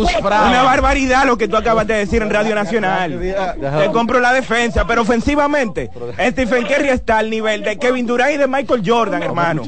Una 0.48 0.62
barbaridad 0.62 1.24
lo 1.26 1.36
que 1.36 1.46
tú 1.46 1.56
acabas 1.56 1.86
de 1.86 1.94
decir 1.94 2.22
en 2.22 2.30
Radio 2.30 2.54
Nacional. 2.54 3.18
Te 3.20 3.90
compro 3.92 4.20
la 4.20 4.32
defensa, 4.32 4.86
pero 4.86 5.02
ofensivamente, 5.02 5.90
Stephen 6.18 6.64
Curry 6.64 6.88
está 6.88 7.18
al 7.18 7.30
nivel 7.30 7.62
de 7.62 7.78
Kevin 7.78 8.06
Durant 8.06 8.34
y 8.34 8.38
de 8.38 8.46
Michael 8.46 8.82
Jordan, 8.84 9.22
hermano. 9.22 9.62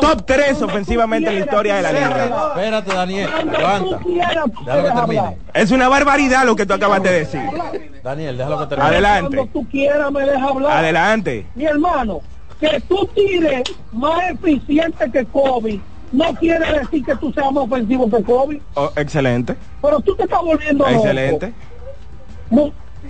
Top 0.00 0.24
3 0.24 0.62
ofensivamente 0.62 1.30
en 1.30 1.34
la 1.36 1.44
historia 1.44 1.76
de 1.76 1.82
la 1.82 1.92
liga. 1.92 2.52
Espérate, 2.54 2.94
Daniel, 2.94 3.30
aguanta. 3.32 3.98
Déjalo 4.04 4.84
que 4.84 4.90
termine. 4.90 5.36
Es 5.54 5.70
una 5.70 5.88
barbaridad 5.88 6.44
lo 6.44 6.56
que 6.56 6.66
tú 6.66 6.74
acabas 6.74 7.02
de 7.02 7.12
decir. 7.12 7.42
Daniel, 8.02 8.36
déjalo 8.36 8.60
que 8.60 8.66
termine. 8.66 8.90
Adelante. 8.90 9.36
Cuando 9.36 9.52
tú 9.52 9.68
quieras 9.68 10.12
me 10.12 10.20
dejas 10.20 10.42
hablar. 10.42 10.78
Adelante. 10.78 11.46
Mi 11.54 11.64
hermano, 11.64 12.20
que 12.60 12.80
tú 12.88 13.08
tires 13.14 13.62
más 13.92 14.30
eficiente 14.30 15.10
que 15.10 15.24
Kobe, 15.24 15.80
no 16.14 16.34
quiere 16.34 16.80
decir 16.80 17.04
que 17.04 17.14
tú 17.16 17.32
seas 17.32 17.50
más 17.52 17.64
ofensivo 17.64 18.08
que 18.10 18.22
Kobe, 18.22 18.60
Oh, 18.74 18.90
excelente. 18.96 19.56
pero 19.82 20.00
tú 20.00 20.14
te 20.14 20.22
estás 20.24 20.40
volviendo. 20.42 20.86
Excelente. 20.88 21.52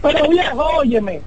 Pero 0.02 0.28
viejo, 0.28 0.64
óyeme. 0.78 1.20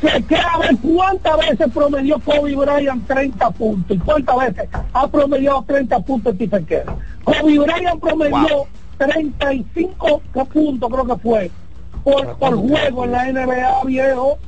Que, 0.00 0.22
que 0.24 0.36
a 0.36 0.58
ver 0.58 0.76
cuántas 0.82 1.36
veces 1.38 1.66
promedió 1.72 2.18
Kobe 2.20 2.54
Bryant 2.56 3.06
30 3.06 3.50
puntos 3.52 3.96
y 3.96 4.00
cuántas 4.00 4.36
veces 4.36 4.68
ha 4.92 5.06
promediado 5.08 5.62
30 5.66 5.98
puntos 6.00 6.34
Stephen 6.34 6.64
Curry. 6.64 6.92
Kobe 7.24 7.58
Bryant 7.58 8.00
promedió 8.00 8.66
35 8.98 10.20
puntos, 10.52 10.90
creo 10.90 11.06
que 11.06 11.16
fue, 11.22 11.50
por, 12.02 12.36
por 12.36 12.56
juego 12.56 13.04
en 13.04 13.12
la 13.12 13.32
NBA, 13.32 13.84
viejo. 13.84 14.38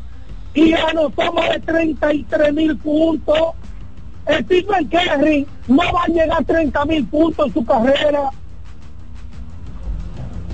Y 0.55 0.73
anotó 0.73 1.33
más 1.33 1.51
de 1.51 1.61
33 1.61 2.53
mil 2.55 2.77
puntos. 2.79 3.39
Stephen 4.29 4.89
Curry 4.89 5.47
no 5.69 5.83
va 5.93 6.03
a 6.05 6.09
llegar 6.09 6.33
a 6.41 6.45
30 6.45 6.85
mil 6.87 7.07
puntos 7.07 7.47
en 7.47 7.53
su 7.55 7.65
carrera. 7.65 8.31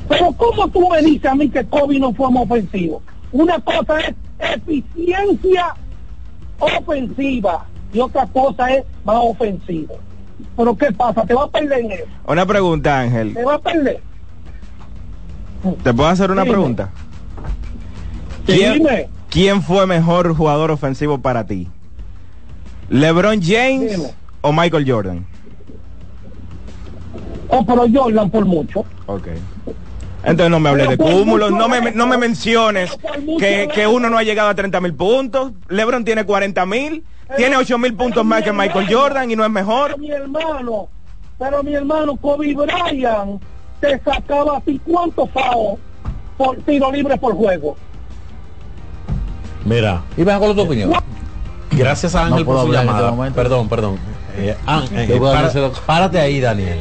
Pero 0.08 0.32
¿cómo 0.32 0.68
tú 0.68 0.88
me 0.90 1.00
dices 1.02 1.24
a 1.30 1.34
mí 1.34 1.48
que 1.48 1.64
Kobe 1.64 1.98
no 1.98 2.12
fue 2.12 2.30
más 2.30 2.42
ofensivo? 2.44 3.02
Una 3.32 3.58
cosa 3.60 3.98
es 4.00 4.14
eficiencia 4.38 5.74
ofensiva 6.58 7.64
y 7.92 8.00
otra 8.00 8.26
cosa 8.26 8.70
es 8.74 8.84
más 9.04 9.16
ofensivo. 9.20 9.96
Pero 10.56 10.76
¿qué 10.76 10.92
pasa? 10.92 11.24
¿Te 11.24 11.34
va 11.34 11.44
a 11.44 11.50
perder 11.50 11.80
en 11.80 11.92
eso? 11.92 12.04
Una 12.26 12.44
pregunta, 12.44 13.00
Ángel. 13.00 13.32
¿Te 13.34 13.44
va 13.44 13.54
a 13.54 13.58
perder? 13.58 14.02
¿Te 15.82 15.94
puedo 15.94 16.08
hacer 16.08 16.30
una 16.30 16.42
Dime. 16.42 16.52
pregunta? 16.54 16.90
Sí, 18.46 18.52
¿Quién, 18.54 18.72
dime. 18.74 19.08
quién 19.30 19.62
fue 19.62 19.86
mejor 19.86 20.34
jugador 20.34 20.70
ofensivo 20.72 21.18
para 21.18 21.46
ti? 21.46 21.68
¿LeBron 22.92 23.40
James 23.42 23.96
Dime. 23.96 24.10
o 24.42 24.52
Michael 24.52 24.84
Jordan? 24.86 25.26
Oh, 27.48 27.64
pero 27.64 27.86
Jordan 27.92 28.30
por 28.30 28.44
mucho. 28.44 28.84
Ok. 29.06 29.28
Entonces 30.24 30.50
no 30.50 30.60
me 30.60 30.68
hables 30.68 30.88
de 30.90 30.98
cúmulos, 30.98 31.50
no 31.50 31.68
me, 31.68 31.90
no 31.90 32.06
me 32.06 32.16
menciones 32.16 32.96
que, 33.38 33.68
que 33.74 33.86
uno 33.86 34.08
no 34.08 34.18
ha 34.18 34.22
llegado 34.22 34.50
a 34.50 34.54
30 34.54 34.80
mil 34.80 34.94
puntos. 34.94 35.52
LeBron 35.68 36.04
tiene 36.04 36.24
40 36.24 36.64
mil, 36.66 37.02
tiene 37.36 37.56
8 37.56 37.78
mil 37.78 37.94
puntos 37.94 38.24
más 38.24 38.42
que 38.42 38.52
Michael 38.52 38.86
Jordan 38.94 39.30
y 39.30 39.36
no 39.36 39.44
es 39.44 39.50
mejor. 39.50 39.96
Pero 39.96 39.98
mi 39.98 40.10
hermano, 40.10 40.88
pero 41.38 41.62
mi 41.62 41.74
hermano 41.74 42.14
Kobe 42.16 42.54
Bryant 42.54 43.42
te 43.80 43.98
sacaba 44.00 44.58
así 44.58 44.80
cuántos 44.84 45.30
faos 45.30 45.78
por 46.36 46.56
tiro 46.58 46.92
libre 46.92 47.16
por 47.16 47.34
juego. 47.34 47.74
Mira, 49.64 50.02
Iván, 50.16 50.38
¿cuál 50.38 50.50
es 50.50 50.56
tu 50.56 50.62
opinión? 50.62 50.92
Gracias 51.76 52.14
a 52.14 52.26
Ángel 52.26 52.40
No 52.40 52.44
por 52.46 52.60
su 52.66 52.72
este 52.72 52.84
llamada. 52.86 53.30
perdón, 53.34 53.68
perdón. 53.68 53.96
Eh, 54.36 54.56
Ángel, 54.66 55.20
para- 55.20 55.50
párate 55.86 56.18
ahí, 56.20 56.40
Daniel. 56.40 56.80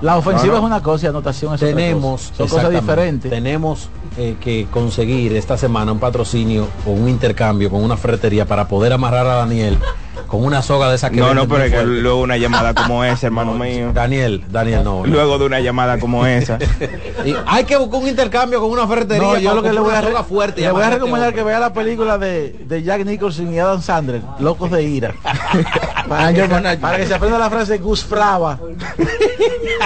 La 0.00 0.16
ofensiva 0.18 0.54
No, 0.54 0.60
no. 0.60 0.66
es 0.66 0.72
una 0.72 0.82
cosa 0.82 1.06
y 1.06 1.08
anotación 1.08 1.54
es 1.54 1.62
otra 1.62 1.74
Tenemos, 1.74 2.20
cosa. 2.22 2.34
Son 2.36 2.48
cosas 2.48 2.70
diferentes. 2.70 3.30
Tenemos 3.30 3.88
eh, 4.16 4.36
que 4.40 4.66
conseguir 4.70 5.34
esta 5.36 5.56
semana 5.56 5.92
un 5.92 5.98
patrocinio 5.98 6.68
o 6.86 6.90
un 6.90 7.08
intercambio 7.08 7.70
con 7.70 7.82
una 7.82 7.96
ferretería 7.96 8.46
para 8.46 8.68
poder 8.68 8.92
amarrar 8.92 9.26
a 9.26 9.34
Daniel 9.34 9.78
con 10.26 10.44
una 10.44 10.62
soga 10.62 10.88
de 10.88 10.96
esa 10.96 11.10
que 11.10 11.16
No, 11.16 11.34
no, 11.34 11.46
pero 11.46 11.64
es 11.64 11.72
que 11.72 11.84
luego 11.84 12.20
una 12.20 12.36
llamada 12.36 12.74
como 12.74 13.04
esa, 13.04 13.26
hermano 13.26 13.54
mío. 13.54 13.92
Daniel, 13.92 14.44
Daniel, 14.48 14.82
no. 14.84 15.00
no. 15.00 15.06
Luego 15.06 15.38
de 15.38 15.46
una 15.46 15.60
llamada 15.60 15.98
como 15.98 16.26
esa. 16.26 16.58
Y 17.24 17.34
hay 17.46 17.64
que 17.64 17.76
buscar 17.76 18.00
un 18.00 18.08
intercambio 18.08 18.60
con 18.60 18.70
una 18.70 18.86
ferretería. 18.86 19.22
No, 19.22 19.38
yo 19.38 19.54
lo 19.54 19.62
que 19.62 19.72
le 19.72 19.80
voy 19.80 19.94
a, 19.94 20.02
soga 20.02 20.24
fuerte. 20.24 20.60
le 20.60 20.70
voy 20.70 20.82
a 20.82 20.86
este 20.86 20.96
recomendar 20.96 21.32
que 21.32 21.42
vea 21.42 21.58
la 21.58 21.72
película 21.72 22.18
de, 22.18 22.50
de 22.66 22.82
Jack 22.82 23.04
Nicholson 23.04 23.54
y 23.54 23.58
Adam 23.58 23.80
Sandler, 23.80 24.20
Locos 24.40 24.70
de 24.70 24.82
Ira. 24.82 25.14
para, 26.08 26.34
que, 26.34 26.78
para 26.78 26.96
que 26.98 27.06
se 27.06 27.14
aprenda 27.14 27.38
la 27.38 27.48
frase 27.48 27.78
Gus 27.78 28.04
Fraba. 28.04 28.58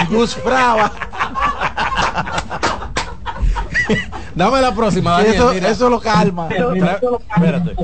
Gus 0.09 0.35
Fraba. 0.35 0.91
Dame 4.35 4.61
la 4.61 4.73
próxima, 4.73 5.11
Daniel. 5.13 5.35
eso, 5.35 5.53
mira. 5.53 5.69
eso 5.69 5.89
lo 5.89 5.99
calma. 5.99 6.47
Espérate. 6.49 7.75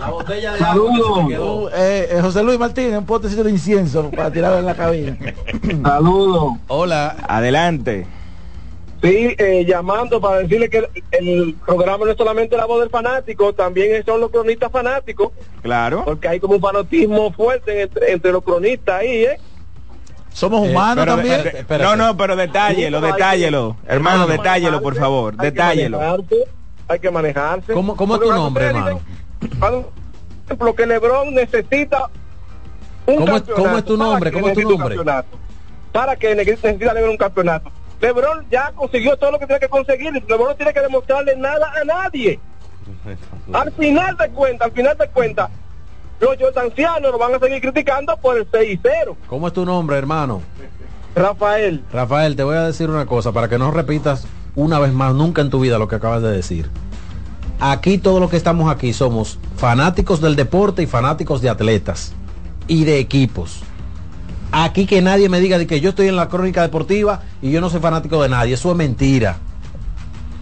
La 0.00 0.10
botella 0.10 0.52
de. 0.54 0.78
Uh, 0.80 1.68
eh, 1.74 2.08
eh, 2.10 2.18
José 2.20 2.42
Luis 2.42 2.58
Martínez, 2.58 2.98
un 2.98 3.06
potecito 3.06 3.44
de 3.44 3.50
incienso 3.50 4.10
para 4.10 4.30
tirarlo 4.30 4.58
en 4.58 4.66
la 4.66 4.74
cabina. 4.74 5.16
Saludos. 5.82 6.54
Hola. 6.68 7.16
Adelante. 7.28 8.06
Sí, 9.02 9.34
eh, 9.36 9.64
llamando 9.68 10.18
para 10.18 10.38
decirle 10.38 10.70
que 10.70 10.78
el, 10.78 10.88
el 11.12 11.54
programa 11.66 12.06
no 12.06 12.10
es 12.12 12.16
solamente 12.16 12.56
la 12.56 12.64
voz 12.64 12.80
del 12.80 12.88
fanático, 12.88 13.52
también 13.52 14.02
son 14.06 14.18
los 14.20 14.30
cronistas 14.30 14.72
fanáticos, 14.72 15.30
Claro. 15.60 16.04
porque 16.06 16.26
hay 16.26 16.40
como 16.40 16.54
un 16.54 16.60
fanatismo 16.62 17.30
fuerte 17.32 17.82
entre, 17.82 18.12
entre 18.12 18.32
los 18.32 18.42
cronistas 18.42 19.00
ahí, 19.00 19.24
¿eh? 19.26 19.38
Somos 20.34 20.66
Eh, 20.66 20.70
humanos 20.72 21.04
Pero, 21.04 21.16
también. 21.16 21.40
eh, 21.46 21.78
no, 21.80 21.94
no, 21.96 22.16
pero 22.16 22.34
detállelo, 22.36 23.00
detállelo. 23.00 23.76
Hermano, 23.86 24.26
detállelo, 24.26 24.82
por 24.82 24.96
favor. 24.96 25.36
Detállelo. 25.36 26.00
Hay 26.88 26.98
que 26.98 27.10
manejarse. 27.10 27.72
¿Cómo, 27.72 27.96
cómo 27.96 28.16
es 28.16 28.20
tu 28.20 28.30
nombre, 28.32 28.66
hermano? 28.66 29.00
ejemplo, 30.46 30.74
que 30.74 30.86
LeBron 30.86 31.32
necesita 31.34 32.10
un 33.06 33.16
¿Cómo 33.16 33.36
es- 33.36 33.42
campeonato. 33.42 33.62
cómo 33.62 33.78
es 33.78 33.84
tu 33.84 33.96
¿Para 33.98 34.10
nombre? 34.10 34.32
¿Cómo 34.32 34.48
es 34.48 34.54
tu 34.54 34.60
nombre? 34.62 34.96
campeonato? 34.96 35.38
¿Para 35.92 36.16
que 36.16 36.34
necesita 36.34 36.92
LeBron 36.92 37.10
un 37.12 37.16
campeonato? 37.16 37.70
LeBron 38.00 38.44
ya 38.50 38.72
consiguió 38.74 39.16
todo 39.16 39.30
lo 39.30 39.38
que 39.38 39.46
tiene 39.46 39.60
que 39.60 39.68
conseguir. 39.68 40.12
LeBron 40.12 40.48
no 40.48 40.56
tiene 40.56 40.74
que 40.74 40.80
demostrarle 40.80 41.36
nada 41.36 41.72
a 41.80 41.84
nadie. 41.84 42.38
Al 43.52 43.72
final 43.72 44.16
de 44.16 44.28
cuentas, 44.30 44.66
al 44.66 44.72
final 44.72 44.98
de 44.98 45.08
cuentas, 45.08 45.50
los 46.20 46.36
jordancianos 46.38 47.12
lo 47.12 47.18
van 47.18 47.34
a 47.34 47.38
seguir 47.38 47.60
criticando 47.60 48.16
por 48.16 48.36
el 48.36 48.46
6 48.50 48.72
y 48.72 48.80
0. 48.82 49.16
¿Cómo 49.26 49.48
es 49.48 49.52
tu 49.52 49.64
nombre, 49.64 49.96
hermano? 49.96 50.42
Rafael, 51.14 51.84
Rafael, 51.92 52.34
te 52.34 52.42
voy 52.42 52.56
a 52.56 52.62
decir 52.62 52.90
una 52.90 53.06
cosa 53.06 53.32
para 53.32 53.48
que 53.48 53.58
no 53.58 53.70
repitas 53.70 54.26
una 54.56 54.78
vez 54.78 54.92
más, 54.92 55.14
nunca 55.14 55.42
en 55.42 55.50
tu 55.50 55.60
vida 55.60 55.78
lo 55.78 55.88
que 55.88 55.96
acabas 55.96 56.22
de 56.22 56.30
decir. 56.30 56.68
Aquí 57.60 57.98
todos 57.98 58.20
los 58.20 58.30
que 58.30 58.36
estamos 58.36 58.70
aquí 58.70 58.92
somos 58.92 59.38
fanáticos 59.56 60.20
del 60.20 60.36
deporte 60.36 60.82
y 60.82 60.86
fanáticos 60.86 61.40
de 61.40 61.50
atletas 61.50 62.12
y 62.66 62.84
de 62.84 62.98
equipos. 62.98 63.62
Aquí 64.50 64.86
que 64.86 65.02
nadie 65.02 65.28
me 65.28 65.40
diga 65.40 65.58
de 65.58 65.66
que 65.66 65.80
yo 65.80 65.90
estoy 65.90 66.08
en 66.08 66.16
la 66.16 66.28
crónica 66.28 66.62
deportiva 66.62 67.22
y 67.42 67.50
yo 67.50 67.60
no 67.60 67.70
soy 67.70 67.80
fanático 67.80 68.22
de 68.22 68.28
nadie. 68.28 68.54
Eso 68.54 68.70
es 68.70 68.76
mentira. 68.76 69.38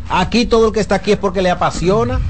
Aquí 0.08 0.46
todo 0.46 0.66
el 0.66 0.72
que 0.72 0.80
está 0.80 0.96
aquí 0.96 1.12
es 1.12 1.18
porque 1.18 1.42
le 1.42 1.50
apasiona 1.50 2.20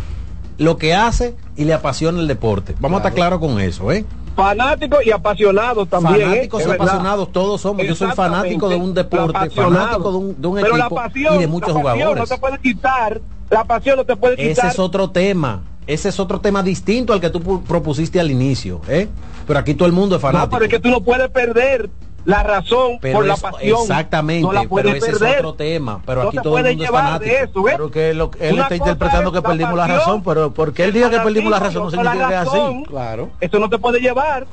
lo 0.59 0.77
que 0.77 0.95
hace 0.95 1.35
y 1.57 1.65
le 1.65 1.75
apasiona 1.75 2.21
el 2.21 2.29
deporte. 2.29 2.75
Vamos 2.81 2.97
a 2.97 2.99
estar 3.01 3.15
claros 3.15 3.39
con 3.41 3.61
eso, 3.61 3.91
¿eh? 3.93 4.05
Fanáticos 4.37 5.01
y 5.05 5.11
apasionados 5.11 5.89
también. 5.89 6.23
Fanáticos 6.31 6.61
¿eh? 6.61 6.65
y 6.65 6.69
verdad. 6.69 6.85
apasionados 6.87 7.33
todos 7.33 7.61
somos. 7.61 7.87
Yo 7.87 7.95
soy 7.95 8.13
fanático 8.13 8.69
de 8.69 8.77
un 8.77 8.95
deporte, 8.95 9.51
fanático 9.51 10.11
de 10.11 10.17
un, 10.19 10.41
de 10.41 10.49
un 10.49 10.59
equipo 10.59 10.95
pasión, 10.95 11.35
y 11.35 11.39
de 11.39 11.47
muchos 11.47 11.69
la 11.75 11.75
jugadores. 11.81 12.17
No 12.31 12.37
te 12.37 12.41
puede 12.41 12.59
quitar, 12.59 13.21
la 13.51 13.65
pasión 13.65 13.97
no 13.99 14.05
te 14.05 14.17
puede 14.17 14.35
Ese 14.35 14.49
quitar. 14.55 14.71
es 14.73 14.79
otro 14.79 15.11
tema. 15.11 15.63
Ese 15.87 16.09
es 16.11 16.21
otro 16.21 16.41
tema 16.41 16.63
distinto 16.63 17.13
al 17.13 17.21
que 17.21 17.29
tú 17.29 17.41
pu- 17.41 17.63
propusiste 17.65 18.21
al 18.21 18.31
inicio, 18.31 18.81
¿eh? 18.89 19.09
Pero 19.47 19.59
aquí 19.59 19.75
todo 19.75 19.87
el 19.87 19.93
mundo 19.93 20.17
es 20.17 20.23
no, 20.23 20.29
fanático. 20.29 20.51
pero 20.53 20.65
es 20.65 20.71
que 20.71 20.79
tú 20.79 20.89
no 20.89 21.01
puedes 21.03 21.29
perder 21.29 21.91
la 22.25 22.43
razón 22.45 22.99
Pero 23.01 23.19
por 23.19 23.27
la 23.27 23.37
pasión. 23.37 23.81
Exactamente, 23.81 24.47
no 24.47 24.53
la 24.53 24.65
pero 24.73 24.89
ese 24.91 25.01
perder. 25.13 25.31
es 25.31 25.37
otro 25.39 25.55
tema. 25.55 26.01
Pero 26.07 26.23
No 26.23 26.29
aquí 26.29 26.39
todo 26.43 26.59
el 26.59 26.65
mundo 26.67 26.85
es 26.85 26.91
fanático. 26.91 27.63
Pero 27.65 27.91
que 27.91 28.15
lo- 28.15 28.31
él 28.39 28.55
Una 28.55 28.63
está 28.63 28.77
interpretando 28.77 29.31
es 29.31 29.35
que 29.37 29.43
perdimos 29.43 29.75
la 29.75 29.83
pasión, 29.83 29.99
razón, 29.99 30.23
pero 30.23 30.53
porque 30.55 30.83
él 30.85 30.89
el 30.89 30.95
diga 30.95 31.11
que 31.11 31.19
perdimos 31.21 31.51
la 31.51 31.59
razón 31.59 31.83
no 31.85 31.91
significa 31.91 32.29
que 32.29 32.35
es 32.35 32.41
así. 32.41 32.85
Claro. 32.89 33.31
Eso 33.41 33.59
no 33.59 33.69
te 33.69 33.79
puede 33.79 34.01
llevar, 34.01 34.47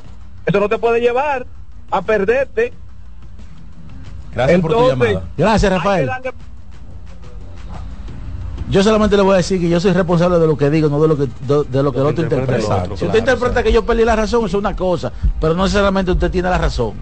eso 0.45 0.59
no 0.59 0.67
te 0.70 0.78
puede 0.80 0.99
llevar 0.99 1.45
a 1.91 2.01
perderte. 2.01 2.74
Gracias 4.34 4.61
por 4.61 4.72
tu 4.74 4.88
llamada. 4.89 5.24
Gracias, 5.38 5.72
Rafael. 5.72 6.07
darle- 6.07 6.34
Yo 8.70 8.84
solamente 8.84 9.15
le 9.17 9.24
voy 9.24 9.34
a 9.34 9.38
decir 9.38 9.59
que 9.59 9.67
yo 9.67 9.80
soy 9.80 9.93
responsable 9.93 10.38
de 10.38 10.45
lo 10.45 10.55
que 10.55 10.70
digo, 10.70 10.89
no 10.89 11.01
de 11.01 11.07
lo 11.07 11.17
que 11.17 11.24
de, 11.24 11.63
de 11.63 11.82
lo 11.84 11.91
que 11.91 11.99
el 11.99 12.05
otro 12.05 12.24
interpreta 12.24 12.76
otro, 12.84 12.86
si 12.86 12.93
usted 12.93 13.07
claro, 13.07 13.17
interpreta 13.20 13.63
que 13.63 13.72
yo 13.72 13.84
perdí 13.84 14.05
la 14.05 14.15
razón, 14.15 14.41
eso 14.45 14.57
es 14.57 14.61
una 14.63 14.76
cosa, 14.76 15.11
pero 15.41 15.55
no 15.55 15.63
necesariamente 15.63 16.11
usted 16.11 16.30
tiene 16.30 16.49
la 16.51 16.59
razón. 16.59 16.93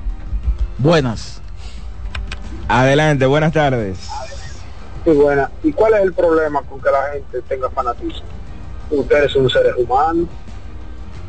Buenas. 0.78 1.42
Adelante, 2.68 3.26
buenas 3.26 3.54
tardes. 3.54 3.98
Sí, 5.04 5.12
buena. 5.12 5.50
¿Y 5.64 5.72
cuál 5.72 5.94
es 5.96 6.02
el 6.02 6.14
problema 6.14 6.62
con 6.64 6.82
que 6.82 6.92
la 6.92 7.12
gente 7.14 7.42
tenga 7.48 7.70
fanatismo? 7.70 8.22
Ustedes 8.92 9.32
son 9.32 9.50
seres 9.50 9.74
humanos. 9.78 10.28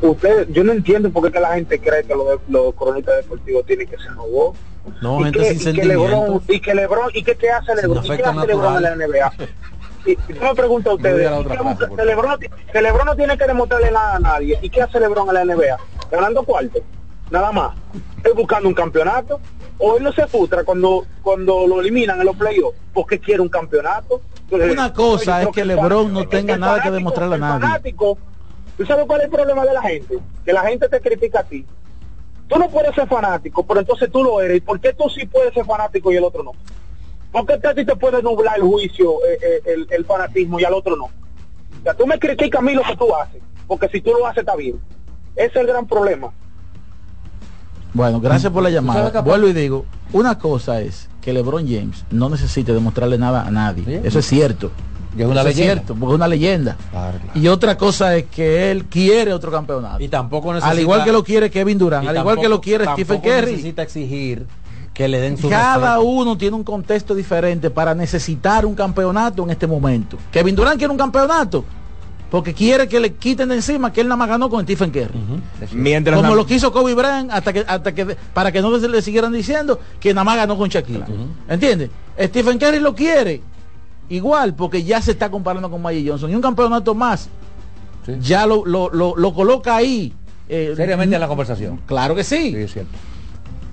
Usted, 0.01 0.49
yo 0.51 0.62
no 0.64 0.72
entiendo 0.72 1.11
por 1.11 1.24
qué 1.24 1.32
que 1.32 1.40
la 1.40 1.55
gente 1.55 1.78
cree 1.78 2.05
que 2.05 2.14
los, 2.14 2.40
los 2.49 2.74
cronistas 2.74 3.16
deportivos 3.16 3.64
tienen 3.66 3.88
que 3.88 3.96
ser 3.96 4.14
robots. 4.14 4.59
No, 5.03 5.20
y 5.20 5.24
gente 5.24 5.38
que, 5.40 5.55
sin 5.55 5.76
y 5.76 5.80
que 5.80 5.86
Lebron, 5.86 6.11
sentimiento. 6.11 6.53
y 6.53 6.61
que 6.61 6.74
Lebron, 6.74 7.11
y 7.14 7.22
que 7.24 7.36
qué 7.36 7.51
hace 7.51 7.72
Sin 7.74 7.76
Lebron, 7.76 8.05
y 8.05 8.09
qué 8.09 8.22
hace 8.22 8.46
Lebron 8.46 8.76
en 8.76 8.82
la. 8.82 8.96
NBA. 8.96 9.32
Y, 10.07 10.12
y 10.12 10.34
yo 10.34 10.42
me 10.42 10.55
pregunto 10.55 10.90
a 10.90 10.94
ustedes, 10.94 11.28
a 11.28 11.40
¿y 11.40 11.44
qué 11.44 11.59
frase, 11.59 12.05
Lebron 12.05 12.38
Lebron 12.72 13.07
no 13.07 13.16
tiene 13.16 13.36
que 13.36 13.46
demostrarle 13.46 13.90
nada 13.90 14.16
a 14.16 14.18
nadie. 14.20 14.59
¿Y 14.62 14.70
qué 14.70 14.82
hace 14.82 15.01
Lebron 15.01 15.28
en 15.28 15.34
la 15.34 15.55
NBA? 15.55 15.76
Ganando 16.11 16.42
cuarto, 16.44 16.78
nada 17.31 17.53
más. 17.53 17.76
Es 18.24 18.35
buscando 18.35 18.68
un 18.68 18.74
campeonato. 18.74 19.41
O 19.81 19.97
él 19.97 20.03
no 20.03 20.12
se 20.12 20.26
frustra 20.26 20.64
cuando, 20.64 21.07
cuando 21.22 21.66
lo 21.68 21.81
eliminan 21.81 22.18
en 22.18 22.26
los 22.26 22.37
playoffs, 22.37 22.76
porque 22.93 23.20
quiere 23.20 23.41
un 23.41 23.49
campeonato. 23.49 24.20
Entonces, 24.43 24.72
Una 24.72 24.93
cosa 24.93 25.43
es 25.43 25.49
que 25.49 25.64
LeBron 25.64 26.12
no 26.12 26.26
tenga 26.26 26.57
nada 26.57 26.83
que 26.83 26.91
demostrarle 26.91 27.37
a 27.37 27.39
nadie. 27.39 27.61
fanático, 27.61 28.18
¿Tú 28.76 28.87
sabes 28.87 29.07
cuál 29.07 29.20
es 29.20 29.24
el 29.26 29.31
problema 29.33 29.64
de 29.64 29.72
la 29.74 29.83
gente? 29.83 30.18
Que 30.45 30.53
la 30.53 30.62
gente 30.62 30.89
te 30.89 31.01
critica 31.01 31.41
a 31.41 31.43
ti. 31.45 31.64
Tú 32.49 32.59
no 32.59 32.68
puedes 32.70 32.95
ser 32.95 33.07
fanático, 33.09 33.64
pero 33.66 33.81
entonces 33.81 34.11
tú 34.11 34.22
lo 34.24 34.41
eres. 34.41 34.57
¿Y 34.57 34.61
por 34.61 34.81
qué 34.81 34.93
tú 34.95 35.09
sí 35.11 35.26
puedes 35.26 35.53
ser 35.53 35.64
fanático 35.64 36.11
y 36.12 36.16
el 36.16 36.24
otro 36.24 36.43
no? 36.43 36.53
¿Por 37.31 37.45
qué 37.45 37.66
a 37.66 37.74
ti 37.74 37.85
te 37.85 37.95
puede 37.95 38.22
nublar 38.22 38.57
el 38.57 38.62
juicio, 38.62 39.16
eh, 39.26 39.39
eh, 39.43 39.62
el, 39.66 39.87
el 39.91 40.05
fanatismo 40.05 40.59
y 40.59 40.64
al 40.64 40.74
otro 40.74 40.97
no? 40.97 41.05
O 41.05 41.83
sea, 41.83 41.95
tú 41.95 42.07
me 42.07 42.18
criticas 42.18 42.61
a 42.61 42.64
mí 42.64 42.72
lo 42.72 42.83
que 42.83 42.97
tú 42.97 43.14
haces, 43.14 43.43
porque 43.66 43.89
si 43.89 44.01
tú 44.01 44.12
lo 44.12 44.26
haces 44.26 44.39
está 44.41 44.57
bien. 44.57 44.81
Ese 45.37 45.47
es 45.47 45.57
el 45.57 45.66
gran 45.66 45.87
problema. 45.87 46.33
Bueno, 47.95 48.20
gracias 48.20 48.53
por 48.53 48.62
la 48.62 48.70
llamada. 48.70 49.20
Vuelvo 49.22 49.49
y 49.49 49.53
digo, 49.53 49.84
una 50.12 50.39
cosa 50.39 50.80
es 50.80 51.09
que 51.20 51.32
LeBron 51.32 51.66
James 51.66 52.05
no 52.11 52.28
necesite 52.28 52.72
demostrarle 52.72 53.18
nada 53.18 53.43
a 53.47 53.51
nadie. 53.51 53.84
Bien. 53.84 54.03
Eso 54.05 54.18
es 54.18 54.26
cierto. 54.26 54.70
Y 55.16 55.22
es 55.22 55.26
una 55.26 55.41
Eso 55.41 55.49
leyenda. 55.49 55.72
es 55.72 55.76
cierto, 55.78 55.95
porque 55.95 56.12
es 56.12 56.16
una 56.16 56.28
leyenda. 56.28 56.76
Claro, 56.91 57.18
claro. 57.18 57.39
Y 57.41 57.49
otra 57.49 57.76
cosa 57.78 58.14
es 58.16 58.24
que 58.26 58.70
él 58.70 58.84
quiere 58.84 59.32
otro 59.32 59.51
campeonato. 59.51 60.03
Y 60.03 60.09
tampoco 60.09 60.53
necesita, 60.53 60.70
al 60.70 60.78
igual 60.78 61.03
que 61.05 61.12
lo 61.12 61.24
quiere 61.24 61.51
Kevin 61.51 61.78
Durant, 61.78 62.07
al 62.07 62.16
igual 62.16 62.39
que 62.39 62.49
lo 62.49 62.61
quiere 62.61 62.84
Stephen 62.93 63.20
Curry. 63.20 63.51
necesita 63.53 63.82
exigir 63.82 64.47
que 64.93 65.09
le 65.09 65.20
den 65.20 65.36
su 65.39 65.49
Cada 65.49 65.95
respeto. 65.95 66.03
uno 66.09 66.36
tiene 66.36 66.57
un 66.57 66.64
contexto 66.64 67.14
diferente 67.14 67.70
para 67.70 67.95
necesitar 67.95 68.66
un 68.66 68.74
campeonato 68.74 69.43
en 69.45 69.51
este 69.51 69.66
momento. 69.66 70.18
Kevin 70.30 70.55
Durant 70.55 70.76
quiere 70.78 70.91
un 70.93 70.99
campeonato 70.99 71.64
porque 72.31 72.53
quiere 72.53 72.89
que 72.89 73.01
le 73.01 73.14
quiten 73.14 73.49
de 73.49 73.55
encima 73.57 73.93
que 73.93 74.01
él 74.03 74.09
nada 74.09 74.16
más 74.16 74.29
ganó 74.29 74.51
con 74.51 74.62
Stephen 74.64 74.91
Curry. 74.91 75.18
Mientras 75.72 76.16
Como 76.20 76.35
lo 76.35 76.45
quiso 76.47 76.72
Kobe 76.72 76.95
Bryant 76.95 77.31
hasta 77.33 77.53
que 77.53 77.64
hasta 77.66 77.95
que 77.95 78.16
para 78.35 78.53
que 78.53 78.61
no 78.61 78.76
le 78.76 79.01
siguieran 79.03 79.33
diciendo 79.33 79.81
que 79.99 80.12
nada 80.12 80.24
más 80.24 80.37
ganó 80.37 80.57
con 80.59 80.68
Shaquille. 80.68 81.05
¿Entiendes? 81.49 81.91
Stephen 82.20 82.59
Curry 82.59 82.81
lo 82.81 82.95
quiere 82.95 83.41
igual 84.11 84.55
porque 84.55 84.83
ya 84.85 85.01
se 85.03 85.12
está 85.12 85.31
comparando 85.31 85.70
con 85.70 85.81
Magic 85.83 86.09
Johnson 86.09 86.31
y 86.31 86.35
un 86.35 86.43
campeonato 86.43 86.95
más 86.95 87.29
Sí. 88.07 88.14
ya 88.20 88.47
lo, 88.47 88.64
lo, 88.64 88.89
lo, 88.91 89.14
lo 89.16 89.35
coloca 89.35 89.76
ahí. 89.76 90.12
eh, 90.49 90.72
Seriamente 90.74 91.14
en 91.14 91.20
la 91.20 91.29
conversación. 91.29 91.79
Claro 91.85 92.14
que 92.14 92.24
sí. 92.24 92.53
Sí, 92.53 92.57
es 92.57 92.72
cierto. 92.72 92.91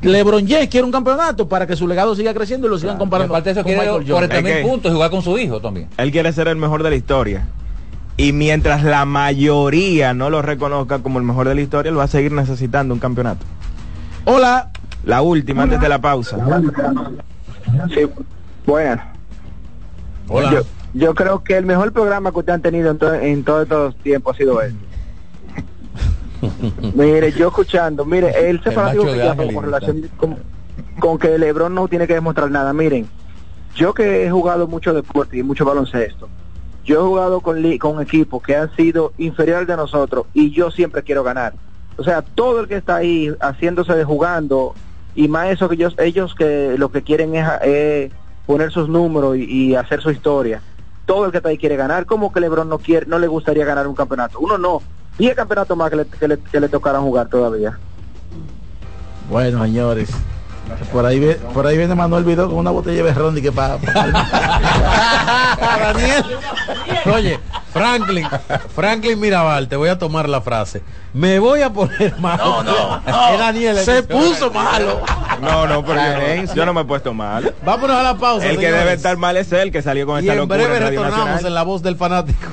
LeBron 0.02 0.46
James 0.48 0.68
quiere 0.68 0.84
un 0.86 0.92
campeonato 0.92 1.48
para 1.48 1.66
que 1.66 1.76
su 1.76 1.88
legado 1.88 2.14
siga 2.16 2.34
creciendo 2.34 2.68
y 2.68 2.70
lo 2.70 2.78
sigan 2.78 2.96
Y 2.98 3.00
comparando 3.00 3.34
aparte 3.34 3.50
de 3.50 3.52
eso, 3.54 3.64
con 3.64 3.72
quiere 3.72 3.88
Michael 3.90 4.06
40 4.12 4.36
Jordan. 4.36 4.44
mil 4.44 4.52
Es 4.54 4.58
que- 4.64 4.70
puntos 4.70 4.92
y 4.92 4.94
jugar 4.96 5.10
con 5.12 5.22
su 5.22 5.38
hijo 5.38 5.62
también. 5.62 5.88
Él 5.98 6.12
quiere 6.12 6.34
ser 6.34 6.50
el 6.50 6.58
mejor 6.58 6.84
de 6.84 6.90
la 6.90 6.96
historia. 6.98 7.48
Y 8.18 8.32
mientras 8.32 8.84
la 8.84 9.04
mayoría 9.06 10.14
no 10.14 10.30
lo 10.30 10.42
reconozca 10.42 11.00
como 11.00 11.20
el 11.20 11.26
mejor 11.26 11.48
de 11.50 11.56
la 11.56 11.62
historia, 11.62 11.90
él 11.90 11.98
va 11.98 12.04
a 12.04 12.08
seguir 12.08 12.32
necesitando 12.32 12.94
un 12.94 13.00
campeonato. 13.00 13.46
Hola. 14.26 14.70
La 15.04 15.22
última, 15.22 15.64
antes 15.64 15.80
de 15.80 15.90
la 15.90 16.00
pausa. 16.00 16.38
Sí, 17.94 18.02
buenas. 18.66 19.06
Hola. 20.28 20.52
Yo, 20.52 20.62
yo 20.94 21.14
creo 21.14 21.44
que 21.44 21.58
el 21.58 21.66
mejor 21.66 21.92
programa 21.92 22.32
que 22.32 22.40
ustedes 22.40 22.56
han 22.56 22.62
tenido 22.64 22.90
en, 22.90 22.98
to- 22.98 23.14
en 23.14 23.44
todos 23.44 23.64
estos 23.64 23.96
tiempos 23.98 24.34
ha 24.36 24.38
sido 24.38 24.62
este. 24.62 24.80
mire, 26.96 27.32
yo 27.34 27.48
escuchando, 27.50 28.04
mire, 28.06 28.50
él 28.50 28.62
se 28.64 28.70
El 28.70 28.76
fanático 28.76 29.04
que 29.06 29.22
Ángel 29.22 29.54
con 29.54 29.64
relación 29.66 30.10
con, 30.18 30.38
con 31.00 31.18
que 31.20 31.38
Lebron 31.38 31.74
no 31.76 31.88
tiene 31.88 32.08
que 32.08 32.14
demostrar 32.16 32.50
nada. 32.50 32.74
Miren, 32.74 33.08
yo 33.76 33.94
que 33.94 34.26
he 34.26 34.32
jugado 34.32 34.68
mucho 34.68 34.94
deporte 34.94 35.38
y 35.38 35.44
mucho 35.44 35.66
baloncesto, 35.66 36.28
yo 36.86 37.00
he 37.00 37.04
jugado 37.04 37.42
con, 37.42 37.78
con 37.80 38.02
equipos 38.02 38.42
que 38.44 38.56
han 38.56 38.74
sido 38.76 39.12
inferiores 39.18 39.68
de 39.68 39.76
nosotros 39.76 40.28
y 40.34 40.52
yo 40.52 40.72
siempre 40.72 41.04
quiero 41.04 41.24
ganar. 41.24 41.54
O 41.98 42.04
sea, 42.04 42.22
todo 42.22 42.60
el 42.60 42.68
que 42.68 42.76
está 42.76 42.98
ahí 42.98 43.34
haciéndose 43.40 43.94
de 43.94 44.04
jugando 44.04 44.76
y 45.16 45.28
más 45.28 45.50
eso 45.50 45.68
que 45.68 45.76
ellos, 45.76 45.96
ellos 45.98 46.36
que 46.36 46.76
lo 46.78 46.92
que 46.92 47.02
quieren 47.02 47.34
es, 47.36 48.12
poner 48.46 48.72
sus 48.72 48.88
números 48.88 49.38
y, 49.38 49.74
hacer 49.76 50.02
su 50.02 50.12
historia. 50.12 50.62
Todo 51.06 51.26
el 51.26 51.32
que 51.32 51.38
está 51.38 51.50
ahí 51.50 51.58
quiere 51.58 51.76
ganar. 51.76 52.06
como 52.06 52.32
que 52.32 52.40
LeBron 52.40 52.70
no 52.70 52.78
quiere, 52.78 53.06
no 53.06 53.18
le 53.18 53.28
gustaría 53.28 53.66
ganar 53.66 53.88
un 53.88 53.96
campeonato? 53.96 54.40
Uno 54.40 54.58
no. 54.58 54.82
Y 55.18 55.28
el 55.28 55.36
campeonato 55.36 55.76
más 55.76 55.90
que 55.90 55.96
le, 56.28 56.38
que 56.38 56.60
le, 56.60 56.70
tocará 56.70 57.00
jugar 57.00 57.30
todavía. 57.30 57.80
Bueno, 59.30 59.64
señores. 59.64 60.12
Por 60.92 61.06
ahí, 61.06 61.20
ve- 61.20 61.40
por 61.54 61.66
ahí 61.68 61.78
viene 61.78 61.94
Manuel 61.96 62.24
Vidó 62.24 62.48
con 62.50 62.58
una 62.58 62.72
botella 62.72 63.04
de 63.04 63.14
ron 63.14 63.38
y 63.38 63.42
que 63.42 63.52
para 63.52 63.78
Daniel. 65.80 66.26
Oye, 67.14 67.40
Franklin, 67.74 68.28
Franklin 68.76 69.20
Mirabal, 69.20 69.68
te 69.68 69.76
voy 69.76 69.90
a 69.90 69.98
tomar 69.98 70.28
la 70.30 70.42
frase. 70.42 70.82
Me 71.14 71.40
voy 71.40 71.62
a 71.62 71.72
poner 71.72 72.18
malo. 72.20 72.64
No, 72.64 73.02
no, 73.06 73.32
Es 73.34 73.40
Daniel. 73.40 73.78
el 73.78 73.86
se 73.86 74.04
puso 74.04 74.52
malo. 74.52 75.02
No, 75.42 75.68
no, 75.68 75.84
pero 75.86 76.00
yo 76.02 76.44
no, 76.46 76.54
yo 76.56 76.66
no 76.66 76.74
me 76.74 76.82
he 76.82 76.86
puesto 76.86 77.14
mal. 77.14 77.54
Vámonos 77.64 77.96
a 77.98 78.04
la 78.04 78.16
pausa. 78.18 78.48
El 78.48 78.58
que 78.58 78.72
debe 78.72 78.94
estar 78.94 79.18
mal 79.18 79.38
es 79.38 79.52
él, 79.52 79.72
que 79.72 79.82
salió 79.82 80.06
con 80.06 80.18
Y 80.18 80.22
esta 80.22 80.34
en 80.34 80.40
locura 80.40 80.58
breve 80.58 80.76
en 80.78 80.84
Radio 80.84 81.00
retornamos 81.02 81.26
Nacional. 81.28 81.46
en 81.48 81.54
la 81.54 81.64
voz 81.64 81.82
del 81.84 81.96
fanático. 81.96 82.48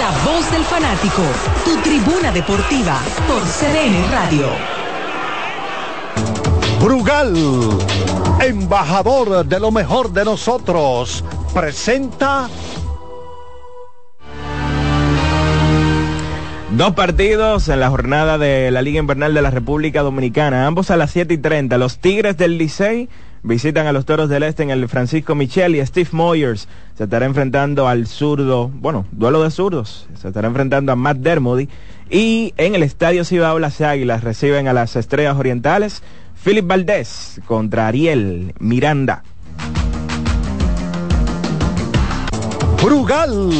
La 0.00 0.10
voz 0.24 0.50
del 0.50 0.64
fanático, 0.64 1.20
tu 1.62 1.76
tribuna 1.82 2.32
deportiva 2.32 2.98
por 3.28 3.42
CDN 3.42 4.10
Radio. 4.10 4.46
Brugal, 6.80 7.36
embajador 8.40 9.44
de 9.44 9.60
lo 9.60 9.70
mejor 9.70 10.10
de 10.10 10.24
nosotros, 10.24 11.22
presenta 11.52 12.48
Dos 16.70 16.94
partidos 16.94 17.68
en 17.68 17.80
la 17.80 17.90
jornada 17.90 18.38
de 18.38 18.70
la 18.70 18.80
Liga 18.80 19.00
Invernal 19.00 19.34
de 19.34 19.42
la 19.42 19.50
República 19.50 20.00
Dominicana, 20.00 20.66
ambos 20.66 20.90
a 20.90 20.96
las 20.96 21.10
7 21.10 21.34
y 21.34 21.38
30. 21.38 21.76
Los 21.76 21.98
Tigres 21.98 22.38
del 22.38 22.56
Licey 22.56 23.10
visitan 23.42 23.86
a 23.86 23.92
los 23.92 24.04
Toros 24.04 24.28
del 24.28 24.42
Este 24.42 24.62
en 24.62 24.70
el 24.70 24.88
Francisco 24.88 25.34
Michel 25.34 25.76
y 25.76 25.86
Steve 25.86 26.08
Moyers 26.12 26.68
se 26.96 27.04
estará 27.04 27.26
enfrentando 27.26 27.88
al 27.88 28.06
zurdo, 28.06 28.68
bueno, 28.68 29.06
duelo 29.12 29.42
de 29.42 29.50
zurdos, 29.50 30.08
se 30.14 30.28
estará 30.28 30.48
enfrentando 30.48 30.92
a 30.92 30.96
Matt 30.96 31.18
Dermody 31.18 31.68
y 32.10 32.52
en 32.56 32.74
el 32.74 32.82
Estadio 32.82 33.24
Cibao 33.24 33.58
las 33.58 33.80
Águilas 33.80 34.24
reciben 34.24 34.68
a 34.68 34.72
las 34.72 34.96
Estrellas 34.96 35.36
Orientales. 35.36 36.02
Philip 36.42 36.66
Valdés 36.66 37.40
contra 37.46 37.86
Ariel 37.86 38.54
Miranda. 38.58 39.22
Brugal, 42.82 43.50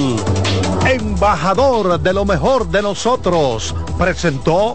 embajador 0.89 2.01
de 2.01 2.15
lo 2.15 2.25
mejor 2.25 2.71
de 2.71 2.81
nosotros, 2.81 3.75
presentó 3.99 4.75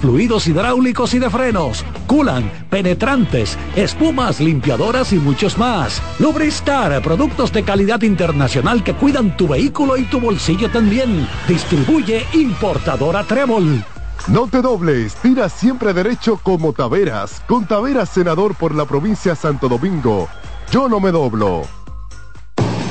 fluidos 0.00 0.46
hidráulicos 0.46 1.12
y 1.12 1.18
de 1.18 1.28
frenos, 1.28 1.84
culan, 2.06 2.50
penetrantes, 2.70 3.58
espumas, 3.76 4.40
limpiadoras 4.40 5.12
y 5.12 5.16
muchos 5.16 5.58
más. 5.58 6.02
Lubristar, 6.18 7.02
productos 7.02 7.52
de 7.52 7.62
calidad 7.62 8.00
internacional 8.02 8.82
que 8.82 8.94
cuidan 8.94 9.36
tu 9.36 9.48
vehículo 9.48 9.98
y 9.98 10.04
tu 10.04 10.18
bolsillo 10.18 10.70
también. 10.70 11.28
Distribuye 11.46 12.24
importadora 12.32 13.24
Trébol. 13.24 13.84
No 14.28 14.46
te 14.46 14.62
dobles, 14.62 15.14
tira 15.16 15.48
siempre 15.48 15.92
derecho 15.92 16.38
como 16.42 16.72
Taveras. 16.72 17.42
Con 17.46 17.66
Taveras, 17.66 18.08
senador 18.08 18.54
por 18.54 18.74
la 18.74 18.86
provincia 18.86 19.34
Santo 19.34 19.68
Domingo. 19.68 20.28
Yo 20.70 20.88
no 20.88 21.00
me 21.00 21.10
doblo. 21.10 21.79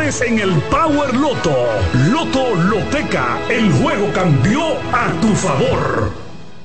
en 0.00 0.40
el 0.40 0.60
Power 0.62 1.14
Loto. 1.14 1.54
Loto 2.10 2.54
Loteca, 2.56 3.38
el 3.48 3.72
juego 3.74 4.12
cambió 4.12 4.72
a 4.92 5.08
tu 5.20 5.28
favor. 5.36 6.10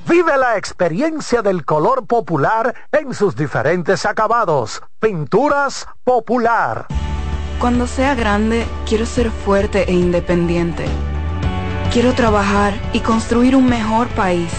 Vive 0.08 0.36
la 0.36 0.56
experiencia 0.56 1.40
del 1.40 1.64
color 1.64 2.06
popular 2.06 2.74
en 2.90 3.14
sus 3.14 3.36
diferentes 3.36 4.04
acabados. 4.04 4.82
Pinturas 4.98 5.86
popular. 6.02 6.88
Cuando 7.60 7.86
sea 7.86 8.16
grande, 8.16 8.66
quiero 8.84 9.06
ser 9.06 9.30
fuerte 9.30 9.88
e 9.88 9.92
independiente. 9.92 10.86
Quiero 11.92 12.14
trabajar 12.14 12.74
y 12.92 12.98
construir 12.98 13.54
un 13.54 13.68
mejor 13.68 14.08
país. 14.08 14.50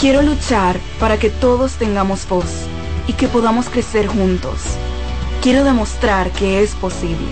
Quiero 0.00 0.22
luchar 0.22 0.76
para 0.98 1.18
que 1.18 1.30
todos 1.30 1.74
tengamos 1.76 2.28
voz 2.28 2.66
y 3.06 3.12
que 3.12 3.28
podamos 3.28 3.68
crecer 3.68 4.08
juntos. 4.08 4.76
Quiero 5.44 5.62
demostrar 5.62 6.30
que 6.30 6.62
es 6.62 6.74
posible. 6.74 7.28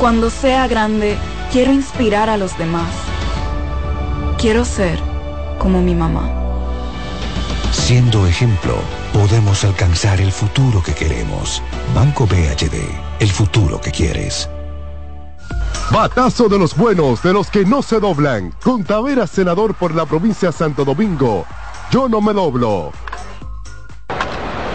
Cuando 0.00 0.28
sea 0.28 0.66
grande, 0.66 1.16
quiero 1.52 1.72
inspirar 1.72 2.28
a 2.28 2.36
los 2.36 2.58
demás. 2.58 2.92
Quiero 4.38 4.64
ser 4.64 4.98
como 5.56 5.80
mi 5.80 5.94
mamá. 5.94 6.28
Siendo 7.70 8.26
ejemplo, 8.26 8.74
podemos 9.12 9.62
alcanzar 9.62 10.20
el 10.20 10.32
futuro 10.32 10.82
que 10.82 10.92
queremos. 10.94 11.62
Banco 11.94 12.26
BHD, 12.26 12.74
el 13.20 13.30
futuro 13.30 13.80
que 13.80 13.92
quieres. 13.92 14.50
Batazo 15.92 16.48
de 16.48 16.58
los 16.58 16.76
buenos, 16.76 17.22
de 17.22 17.34
los 17.34 17.50
que 17.50 17.64
no 17.64 17.82
se 17.82 18.00
doblan. 18.00 18.52
Con 18.64 18.82
Taveras, 18.82 19.30
senador 19.30 19.76
por 19.76 19.94
la 19.94 20.06
provincia 20.06 20.50
Santo 20.50 20.84
Domingo. 20.84 21.46
Yo 21.92 22.08
no 22.08 22.20
me 22.20 22.32
doblo. 22.32 22.90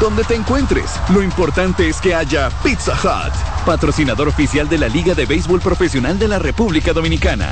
Donde 0.00 0.24
te 0.24 0.34
encuentres, 0.34 0.98
lo 1.10 1.22
importante 1.22 1.86
es 1.86 2.00
que 2.00 2.14
haya 2.14 2.48
Pizza 2.62 2.94
Hut, 2.94 3.34
patrocinador 3.66 4.28
oficial 4.28 4.66
de 4.66 4.78
la 4.78 4.88
Liga 4.88 5.14
de 5.14 5.26
Béisbol 5.26 5.60
Profesional 5.60 6.18
de 6.18 6.26
la 6.26 6.38
República 6.38 6.94
Dominicana. 6.94 7.50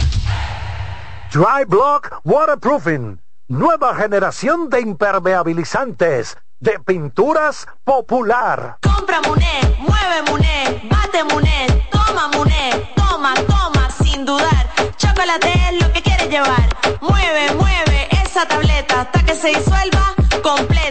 Dry 1.30 1.66
Block 1.66 2.22
Waterproofing. 2.24 3.20
Nueva 3.48 3.94
generación 3.96 4.70
de 4.70 4.80
impermeabilizantes 4.80 6.38
de 6.58 6.80
pinturas 6.80 7.66
popular. 7.84 8.78
Compra 8.80 9.20
Muné, 9.20 9.76
mueve 9.80 10.22
Muné, 10.30 10.88
bate 10.90 11.24
Muné, 11.24 11.66
toma 11.90 12.28
Muné, 12.28 12.94
toma, 12.96 13.34
toma, 13.46 13.90
sin 14.02 14.24
dudar. 14.24 14.70
Chocolate 14.96 15.52
es 15.68 15.82
lo 15.82 15.92
que 15.92 16.00
quieres 16.00 16.30
llevar. 16.30 16.74
Mueve, 17.02 17.54
mueve 17.56 18.08
esa 18.24 18.48
tableta 18.48 19.02
hasta 19.02 19.22
que 19.22 19.34
se 19.34 19.48
disuelva 19.48 20.14
completa. 20.42 20.87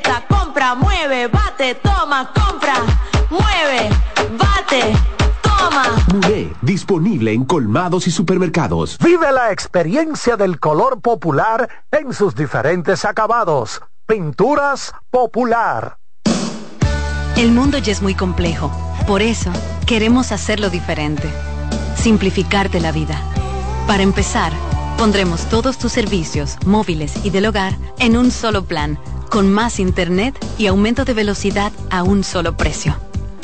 Compra, 0.68 0.86
mueve, 0.86 1.28
bate, 1.28 1.76
toma, 1.76 2.30
compra, 2.34 2.74
mueve, 3.30 3.90
bate, 4.38 4.94
toma. 5.42 5.84
Muné, 6.12 6.52
disponible 6.62 7.32
en 7.32 7.46
colmados 7.46 8.06
y 8.06 8.12
supermercados. 8.12 8.98
Vive 8.98 9.32
la 9.32 9.54
experiencia 9.54 10.36
del 10.36 10.60
color 10.60 11.00
popular 11.00 11.70
en 11.90 12.12
sus 12.12 12.36
diferentes 12.36 13.06
acabados. 13.06 13.82
Pinturas 14.06 14.94
popular. 15.10 16.00
El 17.38 17.54
mundo 17.54 17.78
ya 17.78 17.94
es 17.94 18.02
muy 18.02 18.16
complejo. 18.16 18.70
Por 19.08 19.22
eso, 19.22 19.52
queremos 19.86 20.34
hacerlo 20.34 20.70
diferente. 20.70 21.30
Simplificarte 21.96 22.82
la 22.82 22.92
vida. 22.92 23.18
Para 23.86 24.04
empezar, 24.04 24.52
pondremos 24.98 25.46
todos 25.46 25.78
tus 25.78 25.94
servicios, 25.94 26.58
móviles 26.66 27.14
y 27.24 27.30
del 27.30 27.46
hogar, 27.46 27.78
en 28.00 28.18
un 28.18 28.32
solo 28.32 28.66
plan, 28.66 29.00
con 29.30 29.52
más 29.52 29.80
internet 29.80 30.38
y 30.58 30.68
aumento 30.68 31.06
de 31.06 31.14
velocidad 31.14 31.72
a 31.90 32.04
un 32.04 32.24
solo 32.24 32.56
precio. 32.58 32.96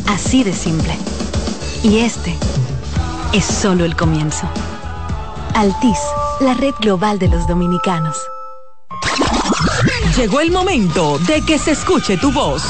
Así 0.08 0.44
de 0.44 0.54
simple. 0.54 0.98
Y 1.84 2.00
este 2.00 2.36
es 3.34 3.46
solo 3.46 3.86
el 3.86 3.96
comienzo. 3.96 4.48
Altis, 5.54 6.00
la 6.40 6.54
red 6.54 6.74
global 6.80 7.20
de 7.20 7.28
los 7.28 7.48
dominicanos. 7.48 8.18
Llegó 10.18 10.42
el 10.42 10.52
momento 10.52 11.18
de 11.20 11.42
que 11.42 11.58
se 11.58 11.72
escuche 11.72 12.18
tu 12.18 12.30
voz. 12.32 12.62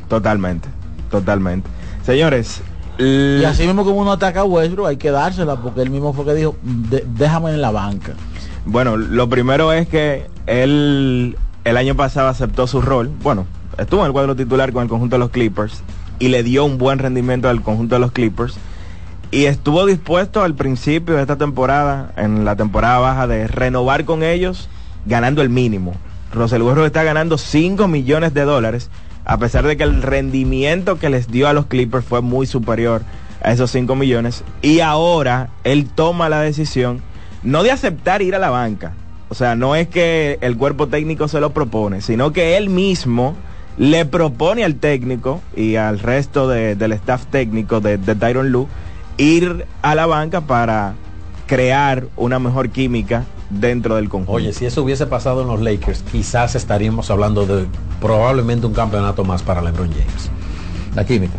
Totalmente, 0.08 0.68
totalmente. 1.10 1.68
Señores, 2.04 2.60
Y 2.98 3.44
así 3.44 3.66
mismo 3.66 3.84
como 3.84 4.00
uno 4.00 4.12
ataca 4.12 4.40
a 4.40 4.44
Westbrook, 4.44 4.88
hay 4.88 4.96
que 4.96 5.10
dársela, 5.10 5.56
porque 5.56 5.80
él 5.82 5.90
mismo 5.90 6.12
fue 6.12 6.24
que 6.24 6.34
dijo, 6.34 6.56
"De- 6.62 7.04
déjame 7.16 7.50
en 7.52 7.60
la 7.62 7.70
banca. 7.70 8.12
bueno, 8.66 8.96
lo 8.96 9.28
primero 9.28 9.72
es 9.72 9.86
que 9.88 10.26
él 10.46 11.36
el 11.64 11.76
año 11.76 11.94
pasado 11.94 12.28
aceptó 12.28 12.66
su 12.66 12.82
rol. 12.82 13.10
Bueno, 13.22 13.46
estuvo 13.78 14.00
en 14.00 14.06
el 14.06 14.12
cuadro 14.12 14.34
titular 14.36 14.72
con 14.72 14.82
el 14.82 14.88
conjunto 14.88 15.14
de 15.16 15.20
los 15.20 15.30
Clippers 15.30 15.82
y 16.18 16.28
le 16.28 16.42
dio 16.42 16.64
un 16.64 16.78
buen 16.78 16.98
rendimiento 16.98 17.48
al 17.48 17.62
conjunto 17.62 17.94
de 17.94 18.00
los 18.00 18.12
Clippers. 18.12 18.56
Y 19.34 19.46
estuvo 19.46 19.84
dispuesto 19.84 20.44
al 20.44 20.54
principio 20.54 21.16
de 21.16 21.22
esta 21.22 21.36
temporada, 21.36 22.12
en 22.16 22.44
la 22.44 22.54
temporada 22.54 23.00
baja, 23.00 23.26
de 23.26 23.48
renovar 23.48 24.04
con 24.04 24.22
ellos 24.22 24.68
ganando 25.06 25.42
el 25.42 25.48
mínimo. 25.50 25.94
Russell 26.32 26.62
Westbrook 26.62 26.86
está 26.86 27.02
ganando 27.02 27.36
5 27.36 27.88
millones 27.88 28.32
de 28.32 28.42
dólares, 28.42 28.90
a 29.24 29.36
pesar 29.38 29.66
de 29.66 29.76
que 29.76 29.82
el 29.82 30.02
rendimiento 30.02 31.00
que 31.00 31.10
les 31.10 31.26
dio 31.32 31.48
a 31.48 31.52
los 31.52 31.66
Clippers 31.66 32.04
fue 32.04 32.20
muy 32.20 32.46
superior 32.46 33.02
a 33.42 33.50
esos 33.50 33.72
5 33.72 33.96
millones. 33.96 34.44
Y 34.62 34.78
ahora 34.78 35.48
él 35.64 35.88
toma 35.92 36.28
la 36.28 36.40
decisión 36.40 37.02
no 37.42 37.64
de 37.64 37.72
aceptar 37.72 38.22
ir 38.22 38.36
a 38.36 38.38
la 38.38 38.50
banca. 38.50 38.92
O 39.30 39.34
sea, 39.34 39.56
no 39.56 39.74
es 39.74 39.88
que 39.88 40.38
el 40.42 40.56
cuerpo 40.56 40.86
técnico 40.86 41.26
se 41.26 41.40
lo 41.40 41.50
propone, 41.52 42.02
sino 42.02 42.32
que 42.32 42.56
él 42.56 42.68
mismo 42.70 43.34
le 43.78 44.04
propone 44.04 44.64
al 44.64 44.76
técnico 44.76 45.40
y 45.56 45.74
al 45.74 45.98
resto 45.98 46.46
de- 46.48 46.76
del 46.76 46.92
staff 46.92 47.26
técnico 47.26 47.80
de, 47.80 47.98
de 47.98 48.14
Tyron 48.14 48.50
Lue 48.52 48.68
ir 49.16 49.66
a 49.82 49.94
la 49.94 50.06
banca 50.06 50.42
para 50.42 50.94
crear 51.46 52.04
una 52.16 52.38
mejor 52.38 52.70
química 52.70 53.24
dentro 53.50 53.96
del 53.96 54.08
conjunto. 54.08 54.32
Oye, 54.32 54.52
si 54.52 54.66
eso 54.66 54.82
hubiese 54.82 55.06
pasado 55.06 55.42
en 55.42 55.48
los 55.48 55.60
Lakers, 55.60 56.02
quizás 56.10 56.54
estaríamos 56.54 57.10
hablando 57.10 57.46
de 57.46 57.66
probablemente 58.00 58.66
un 58.66 58.72
campeonato 58.74 59.24
más 59.24 59.42
para 59.42 59.60
LeBron 59.62 59.90
James. 59.90 60.30
La 60.94 61.04
química. 61.04 61.34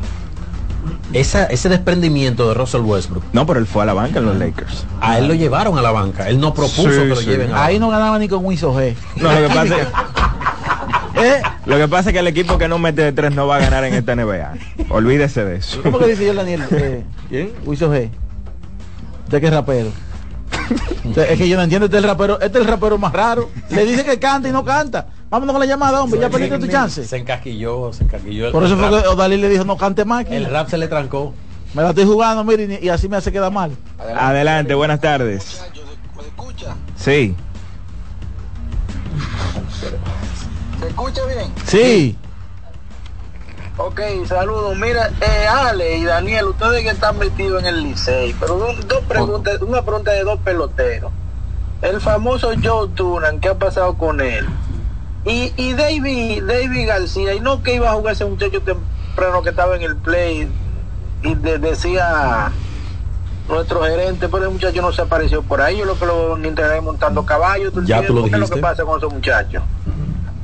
Esa, 1.13 1.45
ese 1.45 1.69
desprendimiento 1.69 2.47
de 2.47 2.53
Russell 2.53 2.81
Westbrook. 2.81 3.23
No, 3.33 3.45
pero 3.45 3.59
él 3.59 3.65
fue 3.67 3.83
a 3.83 3.85
la 3.85 3.93
banca 3.93 4.19
en 4.19 4.25
los 4.25 4.37
Lakers. 4.37 4.85
A 5.01 5.17
él 5.17 5.27
lo 5.27 5.33
llevaron 5.33 5.77
a 5.77 5.81
la 5.81 5.91
banca. 5.91 6.27
Él 6.29 6.39
no 6.39 6.53
propuso 6.53 6.83
Sí, 6.91 6.97
que 6.97 7.05
lo 7.05 7.15
sí. 7.15 7.25
lleven 7.25 7.51
a 7.51 7.53
la 7.53 7.65
Ahí 7.65 7.79
no 7.79 7.89
ganaba 7.89 8.19
ni 8.19 8.27
con 8.27 8.45
Winsor 8.45 8.73
G. 8.75 8.95
No, 9.17 9.31
lo 9.31 9.47
que 9.47 9.53
pasa 9.53 9.77
es, 9.81 9.87
¿Eh? 11.17 11.41
lo 11.65 11.77
que 11.77 11.87
pasa 11.87 12.09
es 12.09 12.13
que 12.13 12.19
el 12.19 12.27
equipo 12.27 12.57
que 12.57 12.67
no 12.67 12.77
mete 12.77 13.01
de 13.01 13.11
tres 13.11 13.33
no 13.33 13.47
va 13.47 13.57
a 13.57 13.59
ganar 13.59 13.83
en 13.85 13.93
esta 13.93 14.15
NBA. 14.15 14.53
Olvídese 14.89 15.45
de 15.45 15.57
eso. 15.57 15.81
¿Cómo 15.81 15.97
que 15.99 16.07
dice 16.07 16.25
yo, 16.25 16.33
Daniel? 16.33 16.63
Eh, 16.71 17.03
¿Quién? 17.29 17.51
Winsor 17.65 17.89
G. 17.91 18.09
¿Usted 19.25 19.41
qué 19.41 19.49
rapero? 19.49 19.89
Usted- 21.05 21.31
es 21.31 21.37
que 21.37 21.47
yo 21.47 21.57
no 21.57 21.63
entiendo, 21.63 21.85
este 21.85 21.97
es 21.97 22.03
el 22.03 22.09
rapero, 22.09 22.39
este 22.41 22.57
es 22.59 22.65
el 22.65 22.71
rapero 22.71 22.97
más 22.97 23.13
raro. 23.13 23.49
Le 23.69 23.85
dice 23.85 24.03
que 24.03 24.19
canta 24.19 24.49
y 24.49 24.51
no 24.51 24.63
canta. 24.65 25.07
Vámonos 25.29 25.53
con 25.53 25.59
la 25.59 25.65
llamada, 25.65 26.01
hombre, 26.03 26.19
ya 26.19 26.29
perdiste 26.29 26.59
tu 26.59 26.67
chance. 26.67 27.03
Se 27.05 27.17
encasquilló, 27.17 27.91
se 27.93 28.03
encasquilló. 28.03 28.47
el- 28.47 28.51
Por 28.51 28.63
eso 28.63 28.77
fue 28.77 28.89
rap. 28.89 29.01
que 29.03 29.07
Odalí 29.07 29.37
le 29.37 29.49
dijo 29.49 29.63
no 29.65 29.77
cante 29.77 30.05
más. 30.05 30.25
El 30.29 30.45
rap 30.45 30.69
se 30.69 30.77
le 30.77 30.87
trancó. 30.87 31.33
Me 31.73 31.81
la 31.81 31.89
estoy 31.89 32.05
jugando, 32.05 32.43
mire, 32.43 32.79
y, 32.81 32.89
así 32.89 33.09
me 33.09 33.17
hace 33.17 33.31
quedar 33.31 33.51
mal. 33.51 33.71
Adelante, 34.17 34.73
buenas 34.75 35.01
tardes. 35.01 35.61
Sí. 36.95 37.35
¿Se 40.79 40.87
escucha 40.87 41.21
bien? 41.25 41.53
Sí. 41.65 42.17
Ok, 43.77 43.99
saludos. 44.25 44.75
Mira, 44.77 45.09
eh, 45.19 45.47
Ale 45.47 45.97
y 45.97 46.05
Daniel, 46.05 46.45
ustedes 46.45 46.81
que 46.83 46.89
están 46.91 47.17
metidos 47.17 47.61
en 47.61 47.67
el 47.67 47.83
Licey, 47.83 48.33
pero 48.39 48.57
dos, 48.57 48.87
dos 48.87 49.01
preguntas, 49.07 49.61
una 49.61 49.81
pregunta 49.83 50.11
de 50.11 50.23
dos 50.23 50.39
peloteros. 50.39 51.11
El 51.81 51.99
famoso 51.99 52.51
Joe 52.63 52.89
Tunan, 52.95 53.39
¿qué 53.39 53.49
ha 53.49 53.55
pasado 53.55 53.97
con 53.97 54.21
él? 54.21 54.47
Y, 55.25 55.53
y 55.57 55.73
David, 55.73 56.43
David 56.43 56.87
García, 56.87 57.33
y 57.33 57.39
no 57.41 57.61
que 57.63 57.75
iba 57.75 57.89
a 57.91 57.93
jugar 57.95 58.13
ese 58.13 58.25
muchacho 58.25 58.61
temprano 58.61 59.41
que 59.41 59.49
estaba 59.49 59.75
en 59.75 59.81
el 59.81 59.97
play 59.97 60.49
y 61.23 61.35
de- 61.35 61.57
decía 61.59 62.53
nuestro 63.49 63.83
gerente, 63.83 64.29
pero 64.29 64.45
el 64.45 64.51
muchacho 64.51 64.81
no 64.81 64.91
se 64.93 65.01
apareció 65.01 65.43
por 65.43 65.61
ahí, 65.61 65.77
yo 65.77 65.85
lo 65.85 65.97
que 65.99 66.05
lo 66.05 66.37
enteré 66.37 66.79
montando 66.81 67.25
caballos. 67.25 67.73
Ya 67.85 68.05
tú 68.07 68.13
lo 68.13 68.23
tiempo. 68.23 68.29
¿Qué 68.37 68.43
es 68.43 68.49
lo 68.49 68.55
que 68.55 68.61
pasa 68.61 68.83
con 68.85 68.97
esos 68.99 69.11
muchachos? 69.13 69.63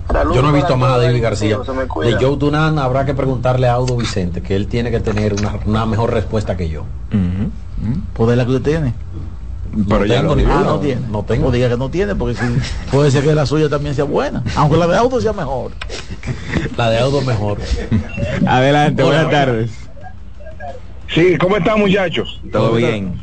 Saludos 0.09 0.35
Yo 0.35 0.41
no 0.41 0.49
he 0.49 0.53
visto 0.53 0.77
más 0.77 0.91
a 0.93 0.97
David 0.97 1.21
García. 1.21 1.57
De. 1.57 2.13
Joe 2.19 2.37
Dunan 2.37 2.79
habrá 2.79 3.05
que 3.05 3.13
preguntarle 3.13 3.67
a 3.67 3.73
Audo 3.73 3.95
Vicente, 3.95 4.41
que 4.41 4.55
él 4.55 4.67
tiene 4.67 4.91
que 4.91 4.99
tener 4.99 5.33
una, 5.33 5.59
una 5.65 5.85
mejor 5.85 6.13
respuesta 6.13 6.57
que 6.57 6.69
yo. 6.69 6.85
Poder 8.13 8.37
la 8.37 8.45
que 8.45 8.51
usted 8.51 8.71
tiene. 8.71 8.93
Pero 9.87 10.01
no 10.01 10.05
ya 10.05 10.19
tengo 10.19 10.35
ninguna. 10.35 10.59
Ah, 10.59 10.63
no 10.65 10.79
tiene. 10.79 11.01
No 11.09 11.23
tengo. 11.23 11.45
No 11.45 11.51
diga 11.51 11.69
que 11.69 11.77
no 11.77 11.89
tiene, 11.89 12.13
porque 12.15 12.35
si 12.35 12.45
puede 12.91 13.09
ser 13.09 13.23
que 13.23 13.33
la 13.33 13.45
suya 13.45 13.69
también 13.69 13.95
sea 13.95 14.03
buena. 14.03 14.43
Aunque 14.55 14.77
la 14.77 14.87
de 14.87 14.97
auto 14.97 15.21
sea 15.21 15.31
mejor. 15.33 15.71
La 16.75 16.89
de 16.89 16.99
Audo 16.99 17.21
mejor. 17.21 17.57
Adelante, 18.45 19.01
Hola. 19.01 19.23
buenas 19.23 19.31
tardes. 19.31 19.71
Sí, 21.07 21.37
¿cómo 21.37 21.57
están 21.57 21.79
muchachos? 21.79 22.41
Todo 22.51 22.73
bien. 22.73 23.21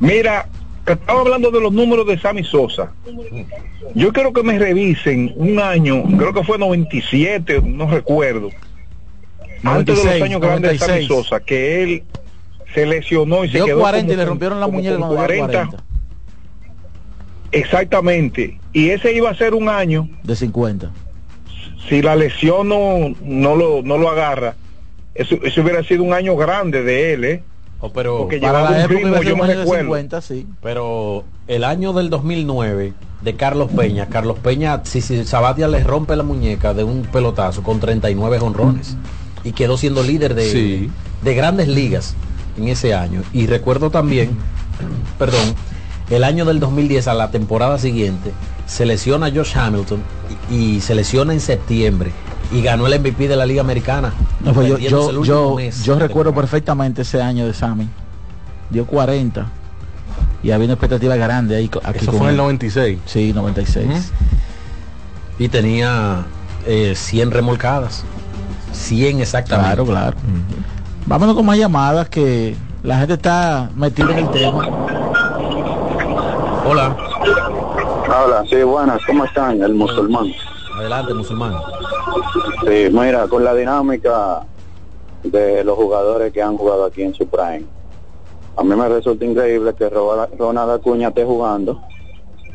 Mira, 0.00 0.48
estaba 0.86 1.20
hablando 1.20 1.50
de 1.50 1.60
los 1.60 1.72
números 1.72 2.06
de 2.06 2.18
Sammy 2.18 2.44
Sosa. 2.44 2.92
Yo 3.94 4.12
quiero 4.12 4.32
que 4.32 4.42
me 4.42 4.58
revisen 4.58 5.32
un 5.36 5.58
año, 5.60 6.02
creo 6.18 6.32
que 6.32 6.42
fue 6.42 6.58
97, 6.58 7.62
no 7.64 7.88
recuerdo. 7.90 8.50
antes 9.62 9.96
de 9.96 10.04
96, 10.04 10.18
los 10.18 10.22
años 10.22 10.40
grandes 10.40 10.72
de 10.72 10.78
Sammy 10.78 11.06
96. 11.06 11.08
Sosa, 11.08 11.40
que 11.40 11.82
él 11.82 12.02
se 12.74 12.86
lesionó 12.86 13.44
y 13.44 13.48
se 13.48 13.58
Dio 13.58 13.66
quedó 13.66 13.80
40 13.80 14.12
y 14.12 14.16
le 14.16 14.24
rompieron 14.24 14.60
la 14.60 14.66
muñeca 14.66 14.96
con 14.98 15.14
cuando 15.14 15.32
dio 15.32 15.46
40. 15.46 15.84
Exactamente. 17.52 18.58
Y 18.72 18.90
ese 18.90 19.12
iba 19.12 19.30
a 19.30 19.34
ser 19.34 19.54
un 19.54 19.68
año, 19.68 20.08
De 20.22 20.34
50. 20.34 20.90
si 21.88 22.00
la 22.00 22.16
lesión 22.16 22.68
no, 22.68 23.14
no, 23.22 23.54
lo, 23.56 23.82
no 23.82 23.98
lo 23.98 24.10
agarra, 24.10 24.54
eso, 25.14 25.36
eso 25.42 25.60
hubiera 25.60 25.82
sido 25.84 26.02
un 26.02 26.14
año 26.14 26.34
grande 26.36 26.82
de 26.82 27.12
él, 27.12 27.24
¿eh? 27.24 27.42
Oh, 27.84 27.90
pero 27.90 28.18
Porque 28.18 28.38
Para 28.38 28.62
la 28.62 28.84
época 28.84 28.94
ritmo, 28.94 29.22
yo 29.22 29.34
un 29.34 29.40
me 29.40 29.44
año 29.46 29.52
de 29.54 29.60
recuerdo. 29.64 29.84
50, 29.84 30.20
sí. 30.20 30.46
Pero 30.62 31.24
el 31.48 31.64
año 31.64 31.92
del 31.92 32.10
2009 32.10 32.92
de 33.22 33.36
Carlos 33.36 33.70
Peña, 33.76 34.06
Carlos 34.06 34.38
Peña, 34.38 34.80
si, 34.84 35.00
si 35.00 35.24
Sabatia 35.24 35.66
le 35.68 35.82
rompe 35.82 36.14
la 36.16 36.22
muñeca 36.22 36.74
de 36.74 36.84
un 36.84 37.02
pelotazo 37.02 37.62
con 37.64 37.80
39 37.80 38.38
honrones 38.40 38.96
y 39.44 39.50
quedó 39.52 39.76
siendo 39.76 40.02
líder 40.04 40.34
de, 40.34 40.44
Sí. 40.50 40.90
de 41.22 41.34
grandes 41.34 41.66
ligas 41.68 42.14
en 42.56 42.68
ese 42.68 42.94
año. 42.94 43.22
Y 43.32 43.46
recuerdo 43.48 43.90
también, 43.90 44.30
perdón, 45.18 45.54
El 46.10 46.24
año 46.24 46.44
del 46.44 46.60
2010, 46.60 47.08
a 47.08 47.14
la 47.14 47.30
temporada 47.30 47.78
siguiente, 47.78 48.32
se 48.66 48.86
lesiona 48.86 49.30
Josh 49.34 49.56
Hamilton 49.56 50.02
y, 50.50 50.54
y 50.76 50.80
se 50.80 50.94
lesiona 50.94 51.32
en 51.32 51.40
septiembre 51.40 52.12
y 52.52 52.62
ganó 52.62 52.86
el 52.86 53.00
MVP 53.00 53.28
de 53.28 53.36
la 53.36 53.46
Liga 53.46 53.62
Americana. 53.62 54.12
No, 54.40 54.52
pues 54.52 54.68
yo, 54.68 54.78
yo, 54.78 55.58
yo, 55.58 55.98
recuerdo 55.98 56.34
perfectamente 56.34 57.02
ese 57.02 57.22
año 57.22 57.46
de 57.46 57.54
Sammy. 57.54 57.88
Dio 58.70 58.86
40. 58.86 59.46
Y 60.42 60.50
había 60.50 60.64
una 60.64 60.74
expectativa 60.74 61.16
grande 61.16 61.56
ahí. 61.56 61.70
Aquí 61.84 62.00
Eso 62.00 62.12
fue 62.12 62.22
en 62.22 62.26
el 62.26 62.30
él. 62.30 62.36
96. 62.38 62.98
Sí, 63.06 63.32
96. 63.32 64.12
Y 65.38 65.48
tenía 65.48 66.24
eh, 66.66 66.94
100 66.94 67.30
remolcadas. 67.30 68.04
100 68.72 69.20
exactamente. 69.20 69.76
Claro, 69.76 69.86
claro. 69.86 70.16
Vámonos 71.06 71.34
con 71.34 71.46
más 71.46 71.58
llamadas 71.58 72.08
que 72.08 72.56
la 72.82 72.98
gente 72.98 73.14
está 73.14 73.70
metida 73.76 74.12
en 74.12 74.18
el 74.18 74.30
tema. 74.30 74.68
Hola. 76.64 76.96
Hola, 78.24 78.44
sí, 78.48 78.56
buenas, 78.62 79.00
¿cómo 79.06 79.24
están? 79.24 79.62
El 79.62 79.74
musulmán. 79.74 80.26
Adelante, 80.76 81.14
musulmán. 81.14 81.54
Sí, 82.66 82.88
mira, 82.90 83.26
con 83.28 83.44
la 83.44 83.54
dinámica 83.54 84.42
de 85.22 85.62
los 85.64 85.76
jugadores 85.76 86.32
que 86.32 86.42
han 86.42 86.56
jugado 86.56 86.84
aquí 86.86 87.02
en 87.02 87.14
su 87.14 87.26
prime, 87.26 87.64
a 88.56 88.62
mí 88.62 88.74
me 88.74 88.88
resulta 88.88 89.24
increíble 89.24 89.74
que 89.74 89.88
Ro- 89.88 90.26
Ronald 90.38 90.70
Acuña 90.72 91.08
esté 91.08 91.24
jugando, 91.24 91.80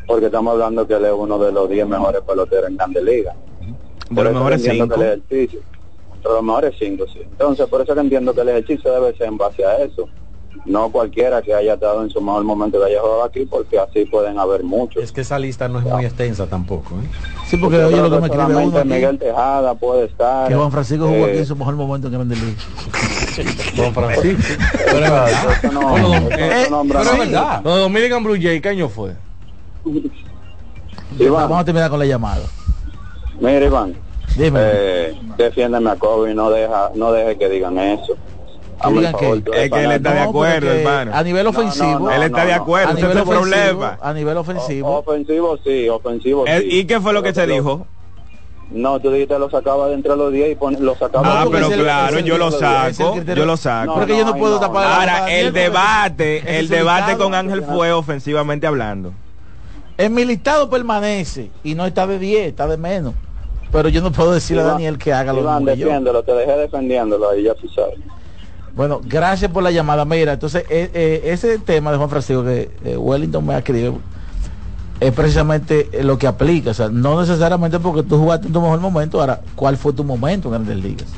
porque 0.06 0.26
estamos 0.26 0.52
hablando 0.52 0.86
que 0.86 0.94
él 0.94 1.04
es 1.04 1.12
uno 1.12 1.38
de 1.38 1.52
los 1.52 1.68
10 1.68 1.86
mejores 1.86 2.20
peloteros 2.22 2.68
en 2.70 2.76
Grandes 2.76 3.02
Ligas. 3.02 3.36
De 4.08 4.14
Por 4.14 4.24
los 4.24 4.34
mejores 4.34 4.64
entiendo 4.64 4.84
cinco. 4.84 4.94
que 4.94 5.00
el 5.12 5.22
ejercicio, 5.22 5.60
entre 6.16 6.32
los 6.32 6.42
mejores 6.42 6.74
cinco, 6.78 7.04
sí. 7.12 7.20
Entonces, 7.22 7.66
por 7.68 7.80
eso 7.82 7.94
que 7.94 8.00
entiendo 8.00 8.34
que 8.34 8.40
el 8.40 8.48
ejercicio 8.48 8.92
debe 8.92 9.16
ser 9.16 9.28
en 9.28 9.36
base 9.38 9.64
a 9.64 9.76
eso. 9.78 10.08
No 10.64 10.90
cualquiera 10.90 11.40
que 11.42 11.54
haya 11.54 11.74
estado 11.74 12.02
en 12.02 12.10
su 12.10 12.20
mejor 12.20 12.44
momento 12.44 12.78
que 12.78 12.86
haya 12.86 13.00
jugado 13.00 13.24
aquí, 13.24 13.46
porque 13.46 13.78
así 13.78 14.04
pueden 14.04 14.38
haber 14.38 14.62
muchos. 14.64 15.02
Es 15.02 15.12
que 15.12 15.22
esa 15.22 15.38
lista 15.38 15.68
no 15.68 15.78
es 15.78 15.84
muy 15.86 16.04
extensa 16.04 16.46
tampoco. 16.46 16.94
¿eh? 16.96 17.08
Sí, 17.46 17.56
porque 17.56 17.78
oye 17.78 17.96
lo 17.96 18.10
que 18.10 18.18
me 18.20 18.26
escribe 18.26 18.56
uno 18.56 18.78
aquí, 18.78 18.88
Miguel 18.88 19.18
Tejada 19.18 19.74
puede 19.74 20.04
estar. 20.06 20.48
que 20.48 20.54
Juan 20.54 20.70
Francisco 20.70 21.04
jugó 21.06 21.16
eh, 21.16 21.30
aquí 21.30 21.38
en 21.38 21.46
su 21.46 21.56
mejor 21.56 21.74
momento 21.76 22.08
en 22.08 22.12
Grandes 22.14 22.38
Ligas. 22.42 22.66
Juan 23.76 23.94
Francisco. 23.94 24.54
Pero 24.76 24.90
es 24.98 25.00
verdad. 25.10 25.30
Eso 25.62 25.72
no- 25.72 25.96
eso 25.96 26.28
eh, 26.32 26.66
no 26.70 26.76
nombra 26.76 27.00
pero 27.00 27.12
es 27.12 27.18
verdad. 27.18 27.60
Los 27.64 27.78
Dominican 27.78 28.24
Blue 28.24 28.36
Jay, 28.40 28.60
¿qué 28.60 28.68
año 28.68 28.88
fue? 28.88 29.14
Iván. 31.18 31.42
Vamos 31.44 31.60
a 31.60 31.64
terminar 31.64 31.90
con 31.90 31.98
la 31.98 32.04
llamada. 32.06 32.42
Mira, 33.40 33.64
Iván, 33.64 33.94
Dime. 34.36 34.60
eh, 34.62 35.14
defiéndeme 35.36 35.90
a 35.90 35.96
Kobe, 35.96 36.34
no 36.34 36.50
deja, 36.50 36.90
no 36.94 37.12
deje 37.12 37.38
que 37.38 37.48
digan 37.48 37.78
eso. 37.78 38.16
Hazme 38.80 38.96
digan 38.98 39.14
el 39.14 39.20
favor, 39.20 39.36
eres 39.36 39.64
Es 39.64 39.70
que 39.70 39.84
él 39.84 39.92
está 39.92 40.12
de 40.14 40.20
acuerdo, 40.20 40.70
hermano. 40.70 41.10
A 41.14 41.22
nivel 41.22 41.44
No, 41.44 41.52
no, 41.52 41.58
ofensivo. 41.58 41.98
no, 41.98 42.10
Él 42.12 42.22
está 42.22 42.44
de 42.46 42.52
acuerdo, 42.52 42.88
a 42.88 42.92
ese 42.92 43.00
nivel 43.02 43.16
es 43.18 43.22
el 43.22 43.28
ofensivo, 43.28 43.40
problema. 43.58 43.98
A 44.02 44.12
nivel 44.12 44.36
ofensivo. 44.36 44.96
Ofensivo 44.98 45.58
sí, 45.64 45.88
ofensivo 45.88 46.44
sí. 46.46 46.68
¿Y 46.70 46.84
qué 46.84 47.00
fue 47.00 47.12
lo 47.12 47.22
que 47.22 47.32
se 47.34 47.46
dijo? 47.46 47.86
No, 48.70 49.00
tú 49.00 49.10
dijiste 49.10 49.38
lo 49.38 49.48
sacaba 49.48 49.88
de 49.88 49.94
entre 49.94 50.14
los 50.14 50.30
10 50.30 50.52
y 50.52 50.54
pon- 50.54 50.76
lo 50.80 50.94
sacaba 50.94 51.40
Ah, 51.40 51.44
de- 51.46 51.50
pero 51.50 51.72
el- 51.72 51.80
claro, 51.80 52.18
yo 52.20 52.36
lo 52.36 52.50
saco, 52.50 53.14
yo 53.24 53.46
lo 53.46 53.56
saco. 53.56 53.94
Porque 53.94 54.16
yo 54.16 54.26
no 54.26 54.36
puedo 54.36 54.54
no, 54.56 54.60
tapar 54.60 54.82
no. 54.84 54.88
la 54.90 54.96
Ahora, 55.18 55.32
el 55.32 55.52
debate, 55.54 56.58
el 56.58 56.68
debate 56.68 57.16
con 57.16 57.34
Ángel 57.34 57.62
fue 57.62 57.92
ofensivamente 57.92 58.66
hablando. 58.66 59.12
En 59.96 60.14
mi 60.14 60.24
listado 60.24 60.68
permanece 60.70 61.50
y 61.64 61.74
no 61.74 61.86
está 61.86 62.06
de 62.06 62.18
10, 62.18 62.46
está 62.48 62.66
de 62.68 62.76
menos. 62.76 63.14
Pero 63.72 63.88
yo 63.88 64.00
no 64.00 64.12
puedo 64.12 64.32
decirle 64.32 64.62
a 64.62 64.64
Iván, 64.66 64.74
Daniel 64.76 64.98
que 64.98 65.12
haga 65.12 65.32
lo 65.32 65.40
Iván, 65.40 65.56
mismo 65.64 65.74
que 65.74 65.80
yo. 65.80 65.86
defiéndelo, 65.86 66.22
te 66.22 66.32
dejé 66.32 66.52
defendiéndolo 66.52 67.30
ahí, 67.30 67.42
ya 67.44 67.54
tú 67.54 67.68
sabes. 67.68 67.96
Bueno, 68.78 69.02
gracias 69.04 69.50
por 69.50 69.62
la 69.64 69.72
llamada. 69.72 70.04
Mira, 70.04 70.34
entonces 70.34 70.62
eh, 70.70 70.88
eh, 70.94 71.22
ese 71.24 71.58
tema 71.58 71.90
de 71.90 71.96
Juan 71.96 72.08
Francisco 72.08 72.44
que 72.44 72.70
eh, 72.84 72.96
Wellington 72.96 73.44
me 73.44 73.58
escribe 73.58 73.94
es 75.00 75.12
precisamente 75.12 75.90
lo 76.04 76.16
que 76.16 76.28
aplica. 76.28 76.70
O 76.70 76.74
sea, 76.74 76.88
no 76.88 77.20
necesariamente 77.20 77.80
porque 77.80 78.04
tú 78.04 78.18
jugaste 78.18 78.46
en 78.46 78.52
tu 78.52 78.60
mejor 78.60 78.78
momento. 78.78 79.20
Ahora, 79.20 79.40
¿cuál 79.56 79.76
fue 79.76 79.92
tu 79.92 80.04
momento 80.04 80.46
en 80.46 80.52
Grandes 80.52 80.76
Ligas? 80.76 81.08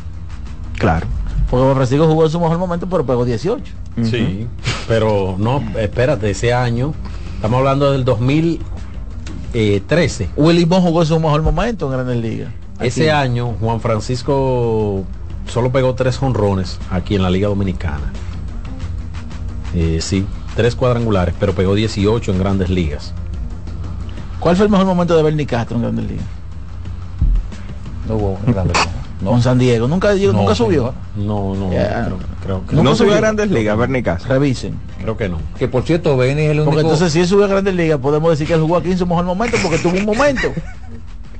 Claro. 0.78 1.06
Porque 1.50 1.64
Juan 1.64 1.76
Francisco 1.76 2.06
jugó 2.06 2.24
en 2.24 2.30
su 2.30 2.40
mejor 2.40 2.56
momento, 2.56 2.88
pero 2.88 3.04
pegó 3.04 3.26
18. 3.26 3.62
Sí, 4.04 4.46
pero 4.88 5.36
no, 5.38 5.62
espérate, 5.76 6.30
ese 6.30 6.54
año, 6.54 6.94
estamos 7.34 7.58
hablando 7.58 7.92
del 7.92 8.06
2013. 8.06 10.30
Willy 10.34 10.64
Bon 10.64 10.80
jugó 10.80 11.02
en 11.02 11.08
su 11.08 11.20
mejor 11.20 11.42
momento 11.42 11.84
en 11.84 11.92
Grandes 11.92 12.16
Ligas. 12.16 12.48
Ese 12.80 13.10
año 13.10 13.54
Juan 13.60 13.82
Francisco 13.82 15.04
solo 15.46 15.70
pegó 15.72 15.94
tres 15.94 16.20
honrones 16.22 16.78
aquí 16.90 17.14
en 17.16 17.22
la 17.22 17.30
Liga 17.30 17.48
Dominicana. 17.48 18.12
Eh, 19.74 19.98
sí, 20.00 20.26
tres 20.56 20.74
cuadrangulares, 20.74 21.34
pero 21.38 21.54
pegó 21.54 21.74
18 21.74 22.32
en 22.32 22.38
grandes 22.38 22.70
ligas. 22.70 23.12
¿Cuál 24.40 24.56
fue 24.56 24.66
el 24.66 24.70
mejor 24.72 24.86
momento 24.86 25.16
de 25.16 25.22
Bernie 25.22 25.46
Castro 25.46 25.76
en 25.76 25.82
Grandes 25.82 26.06
Ligas? 26.06 26.24
No 28.08 28.14
hubo 28.16 28.38
en 28.46 28.52
Grandes 28.52 28.76
Ligas. 28.76 28.94
Con 29.24 29.42
San 29.42 29.58
Diego. 29.58 29.86
Nunca, 29.86 30.14
No, 30.14 30.54
subió. 30.54 30.94
No, 31.14 31.54
no, 31.54 31.68
creo, 31.68 32.18
creo 32.42 32.66
que 32.66 32.76
No 32.76 32.94
subió 32.94 33.12
a 33.12 33.16
grandes 33.18 33.50
ligas, 33.50 33.76
Bernie 33.76 34.02
Casa. 34.02 34.26
Revisen. 34.26 34.78
creo 34.98 35.16
que 35.18 35.28
no. 35.28 35.36
Que 35.58 35.68
por 35.68 35.82
cierto, 35.82 36.16
Benny 36.16 36.42
es 36.44 36.50
el 36.52 36.60
único. 36.60 36.70
Porque 36.70 36.80
entonces 36.80 37.12
si 37.12 37.20
él 37.20 37.26
subió 37.28 37.44
a 37.44 37.48
Grandes 37.48 37.74
Ligas, 37.74 37.98
podemos 37.98 38.30
decir 38.30 38.46
que 38.46 38.54
él 38.54 38.62
jugó 38.62 38.76
aquí 38.78 38.90
en 38.92 38.96
su 38.98 39.06
mejor 39.06 39.26
momento 39.26 39.58
porque 39.62 39.76
tuvo 39.78 39.98
un 39.98 40.06
momento. 40.06 40.48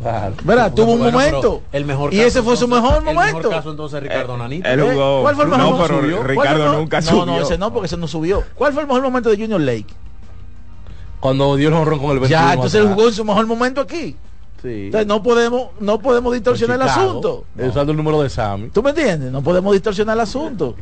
Claro. 0.00 0.34
¿Verdad? 0.44 0.72
Tuvo 0.72 0.92
un 0.92 0.98
Bueno, 1.00 1.18
momento. 1.18 1.62
el 1.72 1.84
mejor 1.84 2.14
y 2.14 2.20
ese 2.20 2.42
fue 2.42 2.56
su 2.56 2.64
entonces, 2.64 2.82
mejor 2.90 2.98
El 3.08 3.14
momento. 3.14 3.36
mejor 3.38 3.50
caso 3.52 3.70
entonces 3.70 3.96
es 3.98 4.02
Ricardo 4.02 4.36
Nanito. 4.38 4.68
¿Eh? 4.68 5.20
¿Cuál 5.22 5.34
fue 5.34 5.44
el 5.44 5.50
mejor 5.50 5.64
no, 5.64 5.70
momento? 5.72 5.86
pero 5.86 6.00
¿Cuál 6.00 6.10
fue 6.10 6.20
el 6.20 6.24
Ricardo 6.28 6.78
nunca 6.78 7.00
no, 7.00 7.06
subió. 7.06 7.26
No, 7.26 7.40
ese 7.40 7.58
no, 7.58 7.72
porque 7.72 7.86
ese 7.86 7.96
no 7.98 8.08
subió. 8.08 8.42
¿Cuál 8.54 8.72
fue 8.72 8.82
el 8.82 8.88
mejor 8.88 9.02
momento 9.02 9.28
de 9.28 9.36
Junior 9.36 9.60
Lake? 9.60 9.86
Cuando 11.20 11.54
dio 11.56 11.68
el 11.68 11.74
honrón 11.74 11.98
con 11.98 12.10
el 12.12 12.20
21 12.20 12.28
Ya, 12.46 12.54
entonces 12.54 12.80
él 12.80 12.88
jugó 12.88 13.08
en 13.08 13.12
su 13.14 13.24
mejor 13.26 13.46
momento 13.46 13.82
aquí. 13.82 14.16
Sí. 14.62 14.86
Entonces 14.86 15.06
no 15.06 15.22
podemos, 15.22 15.68
no 15.80 15.98
podemos 15.98 16.32
distorsionar 16.32 16.76
el 16.80 16.88
asunto. 16.88 17.44
Usando 17.58 17.92
el 17.92 17.96
número 17.96 18.22
de 18.22 18.30
Sammy. 18.30 18.68
¿Tú 18.70 18.82
me 18.82 18.90
entiendes? 18.90 19.30
No 19.30 19.42
podemos 19.42 19.72
distorsionar 19.74 20.16
el 20.16 20.20
asunto. 20.20 20.76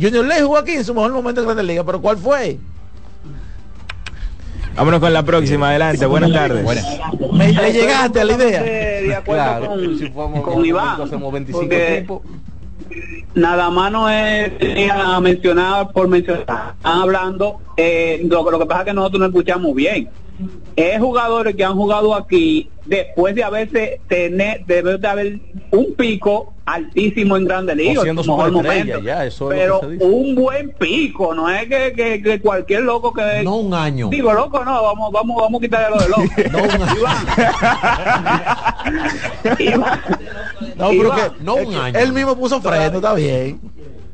Junior 0.00 0.24
Lake 0.24 0.42
jugó 0.42 0.58
aquí 0.58 0.72
en 0.72 0.84
su 0.84 0.94
mejor 0.94 1.12
momento 1.12 1.40
en 1.40 1.46
Grandes 1.46 1.66
Ligas, 1.66 1.84
pero 1.84 2.00
¿cuál 2.00 2.16
fue? 2.16 2.58
Vámonos 4.76 5.00
con 5.00 5.12
la 5.12 5.22
próxima, 5.22 5.70
adelante, 5.70 6.04
buenas 6.06 6.32
tardes. 6.32 6.64
Me, 7.32 7.52
le 7.52 7.72
llegaste 7.72 8.20
a 8.20 8.24
la 8.24 8.32
idea. 8.34 8.62
de 8.62 9.14
acuerdo 9.14 9.42
Claro. 9.42 9.66
con, 9.68 9.98
Si 9.98 10.10
con 10.10 10.42
con 10.42 10.64
Iván, 10.66 11.00
hacemos 11.00 11.32
25 11.32 11.60
porque 11.60 11.98
tipos. 12.02 12.22
nada 13.34 13.70
más 13.70 13.90
no 13.90 14.08
es 14.10 14.56
tenía 14.58 15.18
mencionar 15.20 15.90
por 15.92 16.08
mencionar 16.08 16.40
están 16.42 16.60
hablando 16.82 17.60
eh, 17.76 18.20
lo, 18.28 18.50
lo 18.50 18.58
que 18.58 18.66
pasa 18.66 18.80
es 18.82 18.86
que 18.88 18.92
nosotros 18.92 19.20
no 19.20 19.26
escuchamos 19.26 19.74
bien 19.74 20.08
es 20.76 20.98
jugadores 21.00 21.54
que 21.56 21.64
han 21.64 21.74
jugado 21.74 22.14
aquí 22.14 22.68
después 22.84 23.34
de 23.34 23.42
haberse 23.44 24.00
tener 24.08 24.64
debe 24.66 24.98
de 24.98 25.08
haber 25.08 25.38
un 25.70 25.94
pico 25.96 26.52
altísimo 26.66 27.36
en 27.36 27.44
Grandes 27.44 27.76
Ligas 27.76 28.04
es 29.52 29.56
pero 29.60 29.74
lo 29.74 29.80
que 29.80 29.86
se 29.86 29.92
dice. 29.92 30.04
un 30.04 30.34
buen 30.34 30.70
pico 30.72 31.34
no 31.34 31.48
es 31.48 31.68
que, 31.68 31.92
que- 31.94 32.20
que 32.22 32.40
cualquier 32.40 32.82
loco 32.82 33.12
que 33.12 33.42
No 33.44 33.56
un 33.56 33.72
año. 33.72 34.08
digo 34.08 34.32
loco 34.32 34.64
no 34.64 34.82
vamos 34.82 35.12
vamos 35.12 35.40
vamos 35.42 35.60
a 35.60 35.62
quitarle 35.62 35.96
lo 35.96 36.02
de 36.02 36.08
loco 36.08 36.22
No 36.52 36.58
un 36.58 36.82
año. 36.82 37.00
Iván, 39.58 40.00
No, 40.76 40.88
pero 40.90 40.92
Iván, 41.04 41.30
que, 41.38 41.44
no 41.44 41.58
es 41.58 41.66
un 41.66 41.74
año. 41.76 41.98
Él 41.98 42.12
mismo 42.12 42.36
puso 42.36 42.60
freno, 42.60 42.96
está 42.96 43.14
bien. 43.14 43.60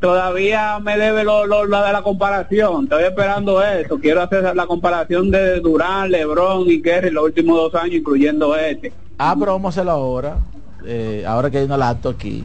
Todavía 0.03 0.81
me 0.81 0.99
debe 0.99 1.23
lo, 1.23 1.47
lo, 1.47 1.65
lo 1.65 1.83
de 1.83 1.93
la 1.93 2.03
comparación. 2.03 2.85
Estoy 2.85 3.05
esperando 3.05 3.63
eso. 3.63 3.99
Quiero 3.99 4.21
hacer 4.21 4.55
la 4.55 4.67
comparación 4.67 5.31
de 5.31 5.61
Durán, 5.61 6.11
Lebron 6.11 6.69
y 6.69 6.83
Kerry 6.83 7.11
los 7.11 7.25
últimos 7.25 7.57
dos 7.57 7.81
años, 7.81 7.95
incluyendo 7.95 8.55
este. 8.57 8.93
Ah, 9.17 9.35
pero 9.39 9.53
vamos 9.53 9.69
a 9.69 9.81
hacerlo 9.81 9.93
ahora. 9.93 10.37
Eh, 10.85 11.25
ahora 11.27 11.51
que 11.51 11.59
hay 11.59 11.65
una 11.65 11.77
laptop 11.79 12.17
aquí. 12.17 12.45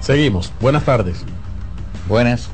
Seguimos. 0.00 0.52
Buenas 0.60 0.84
tardes. 0.84 1.24
Buenas. 2.08 2.48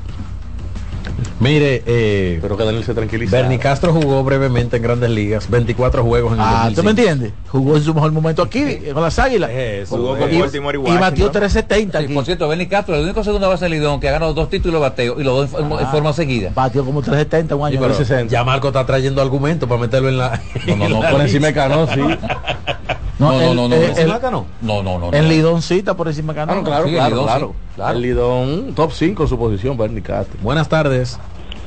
Mire, 1.39 1.83
eh, 1.85 2.33
Espero 2.35 2.57
que 2.57 2.63
Daniel 2.65 2.83
se 2.83 2.93
tranquilice. 2.93 3.35
Bernie 3.35 3.59
Castro 3.59 3.93
jugó 3.93 4.23
brevemente 4.23 4.77
en 4.77 4.83
grandes 4.83 5.09
ligas, 5.09 5.49
24 5.49 6.03
juegos 6.03 6.33
en 6.33 6.39
el 6.39 6.45
Ah, 6.45 6.69
¿tú 6.69 6.81
2005. 6.81 6.83
me 6.83 6.89
entiendes? 6.91 7.33
Jugó 7.49 7.77
en 7.77 7.83
su 7.83 7.93
mejor 7.93 8.11
momento 8.11 8.41
aquí, 8.41 8.59
eh, 8.59 8.91
con 8.93 9.01
las 9.03 9.17
águilas. 9.19 9.49
Eso, 9.51 9.97
Jugó 9.97 10.17
con 10.17 10.33
Y, 10.33 10.39
Baltimore 10.39 10.77
y 10.77 10.81
y 10.81 10.83
batió 10.83 10.99
Washington. 11.25 11.31
370 11.31 11.99
Sí, 11.99 12.05
aquí. 12.05 12.13
por 12.13 12.25
cierto, 12.25 12.47
Benny 12.47 12.67
Castro, 12.67 12.95
el 12.95 13.03
único 13.03 13.23
segundo 13.23 13.49
base 13.49 13.65
de 13.65 13.69
Lidón 13.71 13.99
que 13.99 14.09
ha 14.09 14.11
ganado 14.13 14.33
dos 14.33 14.49
títulos 14.49 14.75
de 14.81 14.87
bateo 14.89 15.19
y 15.19 15.23
los 15.23 15.51
dos 15.51 15.59
en, 15.61 15.71
en 15.71 15.73
Ah. 15.79 15.89
forma 15.91 16.13
seguida. 16.13 16.51
Batió 16.53 16.83
como 16.85 17.01
370 17.01 17.55
un 17.55 17.61
Sí, 17.69 17.73
año. 17.77 17.81
pero 17.81 17.93
60. 17.93 18.31
ya 18.31 18.43
Marco 18.43 18.67
está 18.67 18.85
trayendo 18.85 19.21
argumentos 19.21 19.67
para 19.69 19.81
meterlo 19.81 20.09
en 20.09 20.17
la. 20.17 20.41
No, 20.67 20.75
no, 20.75 20.89
no, 20.89 21.01
Por 21.11 21.21
encima 21.21 21.47
de. 21.47 21.53
Cano, 21.53 21.87
sí. 21.93 22.01
No, 23.17 23.31
no, 23.31 23.39
el- 23.41 23.55
no, 23.55 23.55
no, 23.55 23.63
el- 23.63 23.69
no. 23.69 23.75
el- 23.75 23.83
¿Encima 23.91 24.15
acá 24.15 24.29
no? 24.31 24.45
No, 24.61 24.83
no. 24.83 25.13
En 25.13 25.29
Lidón 25.29 25.61
cita 25.61 25.95
por 25.95 26.07
encima 26.07 26.33
de 26.33 26.41
Ah, 26.41 26.45
Cano. 26.45 26.57
no, 26.59 26.63
claro, 26.65 26.83
Sí, 26.85 26.89
el 26.91 26.95
claro, 26.95 27.09
Lidón, 27.09 27.25
claro. 27.25 27.47
sí, 27.47 27.75
claro. 27.75 27.95
El 27.95 28.01
Lidón, 28.01 28.73
top 28.75 28.91
5 28.91 29.23
en 29.23 29.29
su 29.29 29.37
posición, 29.37 29.77
Bernie 29.77 30.01
Castro. 30.01 30.37
Buenas 30.41 30.67
tardes. 30.67 31.17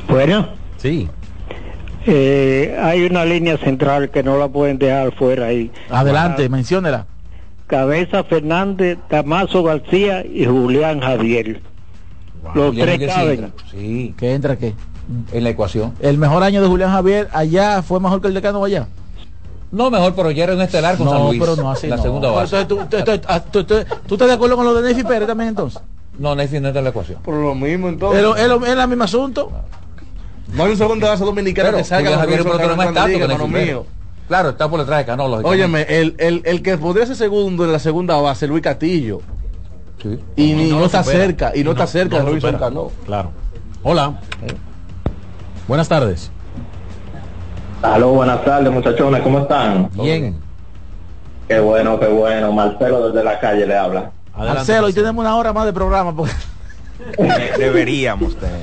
Bueno, 0.09 0.49
Sí. 0.77 1.09
eh, 2.07 2.77
hay 2.81 3.03
una 3.05 3.25
línea 3.25 3.57
central 3.59 4.11
que 4.11 4.23
no 4.23 4.39
la 4.39 4.49
pueden 4.49 4.79
dejar 4.79 5.15
fuera 5.15 5.47
ahí. 5.47 5.71
Adelante, 5.91 6.49
menciónela. 6.49 7.07
Cabeza 7.67 8.25
Fernández, 8.25 8.99
Damaso 9.11 9.63
García 9.63 10.25
y 10.25 10.47
Julián 10.47 11.01
Javier. 11.01 11.61
Los 12.55 12.69
Julián 12.69 12.87
tres 12.99 13.15
caben. 13.15 13.31
entra. 13.45 13.51
Sí. 13.71 14.15
¿Qué 14.17 14.33
entra 14.35 14.57
qué? 14.57 14.75
en 15.33 15.43
la 15.43 15.49
ecuación. 15.49 15.95
El 16.01 16.19
mejor 16.19 16.43
año 16.43 16.61
de 16.61 16.69
Julián 16.69 16.91
Javier 16.91 17.29
allá 17.33 17.81
fue 17.81 17.99
mejor 17.99 18.21
que 18.21 18.29
el 18.29 18.35
de 18.35 18.43
Cano 18.43 18.63
allá. 18.63 18.89
No, 19.71 19.91
mejor, 19.91 20.15
pero 20.15 20.31
ya 20.31 20.45
era 20.45 20.55
un 20.55 20.61
estelar 20.63 20.97
con 20.97 21.09
San 21.09 21.19
No, 21.19 21.29
Luis. 21.29 21.41
pero 21.41 21.57
no 21.57 21.71
así. 21.71 21.87
La 21.89 21.97
no. 21.97 22.03
segunda 22.03 22.31
base. 22.31 22.61
Entonces, 22.61 22.89
¿tú, 22.89 22.97
tú- 22.97 23.05
tú- 23.05 23.21
ah, 23.29 23.41
tú- 23.41 23.65
tú- 23.65 23.85
tú 24.07 24.15
estás 24.15 24.29
de 24.29 24.35
acuerdo 24.35 24.57
con 24.57 24.65
lo 24.65 24.75
de 24.75 24.93
Nefi 24.93 25.05
Pérez 25.07 25.29
también 25.29 25.51
entonces? 25.51 25.83
No, 26.19 26.35
Nefi 26.35 26.59
no 26.61 26.69
está 26.69 26.79
en 26.81 26.85
la 26.85 26.91
ecuación. 26.91 27.21
Por 27.23 27.35
lo 27.35 27.55
mismo 27.55 27.89
entonces. 27.89 28.25
¿Es, 28.37 28.45
el 28.45 28.89
mismo 28.89 29.05
asunto? 29.05 29.53
No 30.55 30.65
hay 30.65 30.71
un 30.73 30.77
segundo 30.79 31.07
base 31.07 31.25
dominicano 31.25 31.67
Pero 31.69 31.79
que 31.79 31.85
salga 31.85 32.17
Javier 32.17 32.43
pelotero 32.43 32.77
más 32.77 33.49
mío. 33.49 33.87
Claro, 34.27 34.51
está 34.51 34.69
por 34.69 34.81
detrás 34.81 34.99
de 34.99 35.05
Cano, 35.07 35.27
lógicamente. 35.29 35.65
Óyeme, 35.65 35.83
el, 35.89 36.15
el, 36.19 36.43
el 36.45 36.63
que 36.63 36.77
podría 36.77 37.07
ser 37.07 37.17
segundo 37.17 37.65
en 37.65 37.73
la 37.73 37.79
segunda 37.79 38.17
base, 38.17 38.47
Luis 38.47 38.63
Castillo. 38.63 39.21
Sí. 40.03 40.19
Y, 40.37 40.53
no 40.71 40.85
está 40.85 41.03
supera. 41.03 41.25
cerca, 41.25 41.53
y 41.55 41.65
no, 41.65 41.71
Y 41.71 41.73
está 41.73 41.87
cerca 41.87 42.19
no 42.19 42.25
de 42.25 42.29
Robinson. 42.29 42.57
Cano. 42.59 42.91
Claro. 43.07 43.31
Hola. 43.83 44.21
Buenas 45.67 45.89
tardes. 45.89 46.31
Aló, 47.83 48.11
buenas 48.11 48.45
tardes 48.45 48.73
muchachones, 48.73 49.23
¿cómo 49.23 49.41
están? 49.41 49.89
Bien. 49.95 50.35
Qué 51.47 51.61
bueno, 51.61 51.99
qué 51.99 52.07
bueno. 52.09 52.53
Marcelo 52.53 53.09
desde 53.09 53.25
la 53.25 53.39
calle 53.39 53.67
le 53.67 53.77
habla. 53.77 54.11
Marcelo, 54.37 54.89
y 54.89 54.93
tenemos 54.93 55.23
una 55.25 55.37
hora 55.37 55.53
más 55.53 55.65
de 55.67 55.73
programa. 55.73 56.15
Porque... 56.15 56.33
Deberíamos 57.59 58.37
tener. 58.37 58.61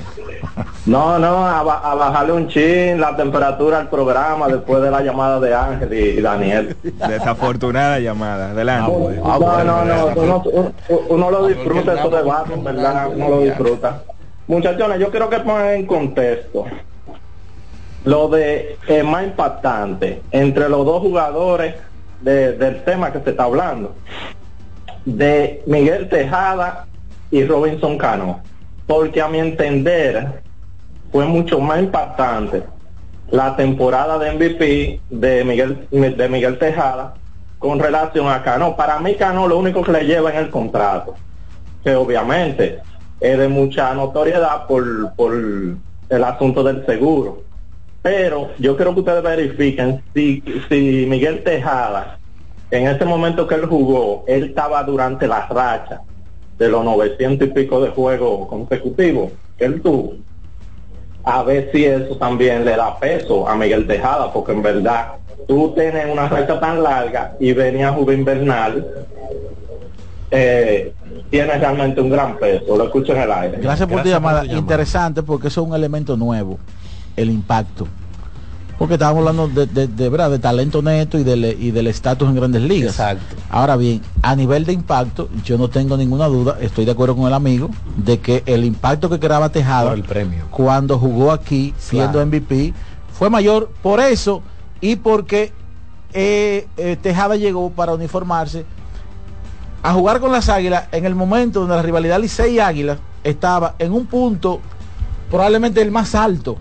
No, 0.85 1.17
no, 1.17 1.47
a, 1.47 1.63
ba- 1.63 1.79
a 1.83 1.95
bajarle 1.95 2.33
un 2.33 2.47
chin 2.49 2.99
la 2.99 3.15
temperatura 3.15 3.79
al 3.79 3.89
programa 3.89 4.47
después 4.47 4.83
de 4.83 4.91
la 4.91 5.01
llamada 5.01 5.39
de 5.39 5.55
Ángel 5.55 5.93
y, 5.93 6.19
y 6.19 6.21
Daniel. 6.21 6.75
Desafortunada 6.83 7.99
llamada. 7.99 8.51
Adelante. 8.51 8.91
no, 8.91 9.63
no, 9.63 9.85
no, 9.85 10.05
uno, 10.15 10.43
uno- 10.45 10.71
uno 11.09 11.31
lo 11.31 11.47
disfruta 11.47 11.93
esos 11.93 12.11
debates, 12.11 12.61
verdad, 12.63 13.07
uno 13.15 13.29
lo 13.29 13.39
disfruta. 13.41 14.03
Muchachones, 14.47 14.99
yo 14.99 15.09
quiero 15.09 15.29
que 15.29 15.39
pongan 15.39 15.69
en 15.69 15.85
contexto 15.87 16.65
lo 18.05 18.27
de 18.29 18.77
eh, 18.87 19.03
más 19.03 19.23
impactante 19.23 20.21
entre 20.31 20.69
los 20.69 20.85
dos 20.85 21.01
jugadores 21.01 21.75
de- 22.21 22.53
del 22.53 22.83
tema 22.83 23.11
que 23.11 23.19
se 23.19 23.31
está 23.31 23.43
hablando, 23.43 23.95
de 25.05 25.63
Miguel 25.67 26.09
Tejada 26.09 26.85
y 27.31 27.43
Robinson 27.45 27.97
Cano, 27.97 28.41
porque 28.87 29.21
a 29.21 29.27
mi 29.27 29.39
entender 29.39 30.41
fue 31.11 31.25
mucho 31.25 31.59
más 31.59 31.79
impactante 31.79 32.63
la 33.29 33.55
temporada 33.55 34.17
de 34.19 34.31
MVP 34.33 34.99
de 35.09 35.43
Miguel 35.43 35.87
de 35.91 36.29
Miguel 36.29 36.57
Tejada 36.59 37.15
con 37.59 37.79
relación 37.79 38.27
a 38.27 38.43
Cano. 38.43 38.75
Para 38.75 38.99
mí 38.99 39.15
Cano 39.15 39.47
lo 39.47 39.57
único 39.57 39.81
que 39.83 39.91
le 39.91 40.05
lleva 40.05 40.29
en 40.31 40.37
el 40.37 40.49
contrato, 40.51 41.15
que 41.83 41.95
obviamente 41.95 42.79
es 43.19 43.37
de 43.37 43.47
mucha 43.47 43.93
notoriedad 43.95 44.67
por, 44.67 44.83
por 45.15 45.33
el 45.33 46.23
asunto 46.23 46.63
del 46.63 46.85
seguro. 46.85 47.41
Pero 48.05 48.51
yo 48.59 48.75
quiero 48.75 48.93
que 48.93 48.99
ustedes 48.99 49.23
verifiquen 49.23 49.99
si, 50.13 50.43
si 50.69 51.07
Miguel 51.09 51.41
Tejada, 51.43 52.19
en 52.69 52.85
ese 52.87 53.03
momento 53.03 53.47
que 53.47 53.55
él 53.55 53.65
jugó, 53.65 54.23
él 54.27 54.43
estaba 54.43 54.83
durante 54.83 55.25
la 55.25 55.47
racha 55.47 56.01
de 56.59 56.69
los 56.69 56.85
900 56.85 57.47
y 57.47 57.51
pico 57.51 57.81
de 57.81 57.89
juegos 57.89 58.47
consecutivos 58.47 59.31
que 59.57 59.65
él 59.65 59.81
tuvo. 59.81 60.17
A 61.23 61.41
ver 61.41 61.71
si 61.71 61.85
eso 61.85 62.15
también 62.17 62.63
le 62.63 62.75
da 62.75 62.95
peso 62.99 63.49
a 63.49 63.55
Miguel 63.55 63.87
Tejada, 63.87 64.31
porque 64.31 64.51
en 64.51 64.61
verdad 64.61 65.13
tú 65.47 65.73
tienes 65.73 66.05
una 66.05 66.29
racha 66.29 66.59
tan 66.59 66.83
larga 66.83 67.35
y 67.39 67.53
venía 67.53 67.91
Juve 67.91 68.13
Invernal, 68.13 68.85
eh, 70.29 70.93
tiene 71.31 71.57
realmente 71.57 72.01
un 72.01 72.11
gran 72.11 72.37
peso. 72.37 72.77
Lo 72.77 72.83
escucho 72.83 73.13
en 73.13 73.21
el 73.23 73.31
aire. 73.31 73.57
Gracias 73.59 73.89
por 73.89 74.03
tu 74.03 74.09
llamada. 74.09 74.45
Interesante 74.45 75.23
porque 75.23 75.47
eso 75.47 75.63
es 75.63 75.67
un 75.69 75.73
elemento 75.73 76.15
nuevo, 76.15 76.59
el 77.15 77.29
impacto. 77.29 77.87
Porque 78.77 78.95
estábamos 78.95 79.21
hablando 79.21 79.47
de, 79.47 79.67
de, 79.67 79.87
de, 79.87 80.09
¿verdad? 80.09 80.29
de 80.31 80.39
talento 80.39 80.81
neto 80.81 81.17
y 81.17 81.23
del 81.23 81.45
y 81.45 81.71
del 81.71 81.87
estatus 81.87 82.27
en 82.27 82.35
grandes 82.35 82.61
ligas. 82.61 82.91
Exacto. 82.91 83.35
Ahora 83.49 83.77
bien, 83.77 84.01
a 84.21 84.35
nivel 84.35 84.65
de 84.65 84.73
impacto, 84.73 85.29
yo 85.45 85.57
no 85.57 85.69
tengo 85.69 85.95
ninguna 85.95 86.25
duda, 86.27 86.57
estoy 86.59 86.83
de 86.83 86.91
acuerdo 86.91 87.15
con 87.15 87.25
el 87.25 87.33
amigo, 87.33 87.69
de 87.95 88.19
que 88.19 88.43
el 88.45 88.65
impacto 88.65 89.09
que 89.09 89.17
creaba 89.17 89.47
Tejada 89.49 89.93
el 89.93 90.03
premio. 90.03 90.43
cuando 90.51 90.99
jugó 90.99 91.31
aquí 91.31 91.73
siendo 91.77 92.11
Claro. 92.13 92.25
MVP 92.27 92.73
fue 93.17 93.29
mayor 93.29 93.71
por 93.81 94.01
eso 94.01 94.41
y 94.81 94.97
porque 94.97 95.53
eh, 96.11 96.67
eh, 96.75 96.97
Tejada 97.01 97.37
llegó 97.37 97.69
para 97.69 97.93
uniformarse 97.93 98.65
a 99.83 99.93
jugar 99.93 100.19
con 100.19 100.33
las 100.33 100.49
Águilas 100.49 100.89
en 100.91 101.05
el 101.05 101.15
momento 101.15 101.61
donde 101.61 101.75
la 101.77 101.81
rivalidad 101.81 102.19
Licey 102.19 102.55
y 102.55 102.59
Águilas 102.59 102.97
estaba 103.23 103.75
en 103.79 103.93
un 103.93 104.05
punto 104.05 104.59
probablemente 105.31 105.81
el 105.81 105.91
más 105.91 106.13
alto. 106.13 106.57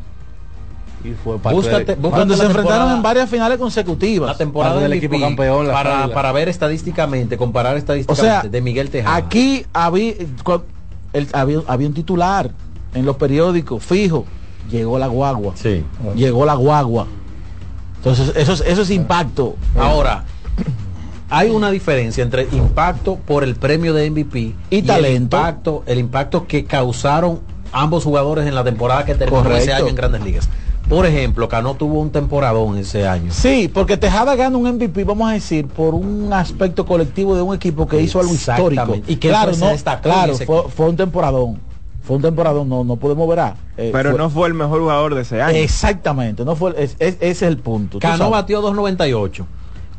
Y 1.04 1.12
fue 1.22 1.38
parte 1.38 1.54
Búscate, 1.56 1.84
de- 1.84 1.94
búscate 1.96 2.20
Donde 2.20 2.36
se 2.36 2.44
enfrentaron 2.46 2.92
en 2.92 3.02
varias 3.02 3.28
finales 3.28 3.58
consecutivas. 3.58 4.30
la 4.30 4.36
temporada 4.38 4.80
del 4.80 4.94
equipo 4.94 5.20
campeón, 5.20 5.66
para, 5.66 6.08
para 6.08 6.32
ver 6.32 6.48
estadísticamente, 6.48 7.36
comparar 7.36 7.74
O 7.74 7.78
estadísticamente 7.78 8.40
sea, 8.42 8.50
de 8.50 8.60
Miguel 8.62 8.88
Tejada. 8.90 9.14
aquí 9.16 9.66
había, 9.74 10.14
el- 11.12 11.28
había, 11.34 11.58
había 11.66 11.88
un 11.88 11.94
titular 11.94 12.50
en 12.94 13.04
los 13.04 13.16
periódicos 13.16 13.84
fijo. 13.84 14.24
Llegó 14.70 14.98
la 14.98 15.08
guagua. 15.08 15.52
Sí. 15.56 15.84
Llegó 16.16 16.46
la 16.46 16.54
guagua. 16.54 17.06
Entonces, 17.98 18.32
eso 18.36 18.52
es, 18.54 18.60
eso 18.66 18.82
es 18.82 18.90
impacto. 18.90 19.56
Ahora, 19.78 20.24
hay 21.28 21.50
una 21.50 21.70
diferencia 21.70 22.22
entre 22.24 22.48
impacto 22.52 23.16
por 23.16 23.44
el 23.44 23.56
premio 23.56 23.92
de 23.92 24.10
MVP 24.10 24.54
Y 24.70 24.78
El 24.78 24.86
talento. 24.86 25.36
impacto, 25.36 25.82
el 25.86 25.98
impacto 25.98 26.46
que 26.46 26.64
causaron 26.64 27.40
ambos 27.72 28.04
jugadores 28.04 28.46
en 28.46 28.54
la 28.54 28.62
temporada 28.64 29.04
que 29.04 29.14
terminó 29.14 29.42
Correcto. 29.42 29.62
ese 29.64 29.72
año 29.74 29.88
en 29.88 29.94
Grandes 29.96 30.22
Ligas. 30.22 30.48
Por 30.88 31.06
ejemplo, 31.06 31.48
Cano 31.48 31.74
tuvo 31.74 32.00
un 32.00 32.10
temporadón 32.10 32.76
ese 32.76 33.06
año. 33.08 33.32
Sí, 33.32 33.70
porque 33.72 33.96
Tejada 33.96 34.36
gana 34.36 34.56
un 34.58 34.68
MVP, 34.70 35.04
vamos 35.04 35.30
a 35.30 35.32
decir, 35.32 35.66
por 35.66 35.94
un 35.94 36.30
aspecto 36.32 36.84
colectivo 36.84 37.34
de 37.34 37.42
un 37.42 37.54
equipo 37.54 37.86
que 37.88 38.00
hizo 38.02 38.20
algo 38.20 38.34
histórico. 38.34 38.96
Y 39.06 39.16
que 39.16 39.28
claro, 39.28 39.52
no, 39.56 39.70
en 39.70 39.78
claro, 40.02 40.34
fue, 40.68 40.88
un 40.88 40.96
temporadón. 40.96 41.58
Fue 42.02 42.16
un 42.16 42.22
temporadón, 42.22 42.68
no, 42.68 42.84
no 42.84 42.96
podemos 42.96 43.26
ver. 43.26 43.40
ah, 43.40 43.56
eh, 43.78 43.88
Pero 43.92 44.10
fue- 44.10 44.18
no 44.18 44.28
fue 44.28 44.48
el 44.48 44.52
mejor 44.54 44.80
jugador 44.80 45.14
de 45.14 45.22
ese 45.22 45.40
año. 45.40 45.56
Exactamente, 45.56 46.44
no 46.44 46.54
fue, 46.54 46.74
es- 46.76 46.96
es- 46.98 47.14
ese 47.14 47.28
es 47.30 47.42
el 47.42 47.56
punto. 47.56 47.98
Cano 47.98 48.28
batió 48.28 48.60
2.98, 48.60 49.46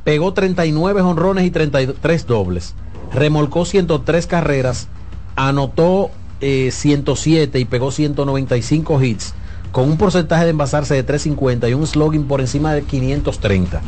pegó 0.03 0.33
39 0.33 1.01
honrones 1.01 1.45
y 1.45 1.49
33 1.51 2.27
dobles, 2.27 2.75
remolcó 3.11 3.65
103 3.65 4.27
carreras, 4.27 4.87
anotó 5.35 6.11
eh, 6.41 6.69
107 6.71 7.59
y 7.59 7.65
pegó 7.65 7.89
195 7.89 9.01
hits, 9.01 9.33
con 9.75 9.89
un 9.91 9.97
porcentaje 9.97 10.45
de 10.45 10.51
envasarse 10.51 10.93
de 10.93 11.03
350 11.03 11.67
y 11.67 11.73
un 11.73 11.85
slogan 11.85 12.23
por 12.23 12.39
encima 12.39 12.71
de 12.73 12.83
530. 12.83 13.81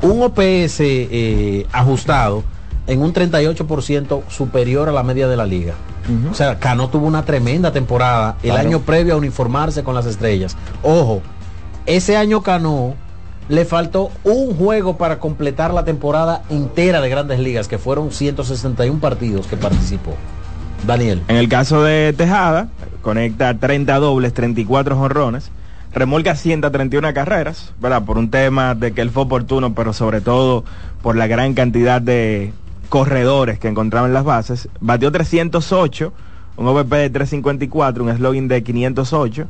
Un 0.00 0.22
OPS 0.22 0.80
eh, 0.80 1.66
ajustado 1.70 2.44
en 2.86 3.02
un 3.02 3.12
38% 3.12 4.22
superior 4.30 4.88
a 4.88 4.92
la 4.92 5.02
media 5.02 5.28
de 5.28 5.36
la 5.36 5.44
liga. 5.44 5.74
O 6.30 6.34
sea, 6.34 6.58
Cano 6.58 6.88
tuvo 6.88 7.06
una 7.06 7.26
tremenda 7.26 7.72
temporada 7.72 8.36
el 8.42 8.52
Claro. 8.52 8.66
año 8.66 8.80
previo 8.80 9.12
a 9.12 9.16
uniformarse 9.18 9.84
con 9.84 9.94
las 9.94 10.06
estrellas. 10.06 10.56
Ojo, 10.82 11.20
ese 11.84 12.16
año 12.16 12.42
Cano 12.42 12.94
le 13.50 13.66
faltó 13.66 14.10
un 14.24 14.56
juego 14.56 14.96
para 14.96 15.18
completar 15.18 15.74
la 15.74 15.84
temporada 15.84 16.42
entera 16.48 17.02
de 17.02 17.10
Grandes 17.10 17.38
Ligas, 17.38 17.68
que 17.68 17.76
fueron 17.76 18.12
161 18.12 18.98
partidos 18.98 19.46
que 19.46 19.58
participó. 19.58 20.14
Daniel. 20.86 21.22
En 21.28 21.36
el 21.36 21.48
caso 21.48 21.82
de 21.82 22.12
Tejada, 22.16 22.68
conecta 23.02 23.58
30 23.58 23.98
dobles, 23.98 24.34
34 24.34 24.96
jonrones, 24.96 25.50
remolca 25.92 26.34
131 26.34 27.14
carreras, 27.14 27.72
¿verdad? 27.80 28.04
Por 28.04 28.18
un 28.18 28.30
tema 28.30 28.74
de 28.74 28.92
que 28.92 29.00
él 29.00 29.10
fue 29.10 29.24
oportuno, 29.24 29.74
pero 29.74 29.92
sobre 29.92 30.20
todo 30.20 30.64
por 31.02 31.16
la 31.16 31.26
gran 31.26 31.54
cantidad 31.54 32.00
de 32.00 32.52
corredores 32.88 33.58
que 33.58 33.68
encontraba 33.68 34.06
en 34.06 34.14
las 34.14 34.24
bases. 34.24 34.68
Batió 34.80 35.12
308, 35.12 36.12
un 36.56 36.66
OVP 36.66 36.96
de 36.96 37.10
354, 37.10 38.04
un 38.04 38.16
slogan 38.16 38.48
de 38.48 38.62
508. 38.62 39.46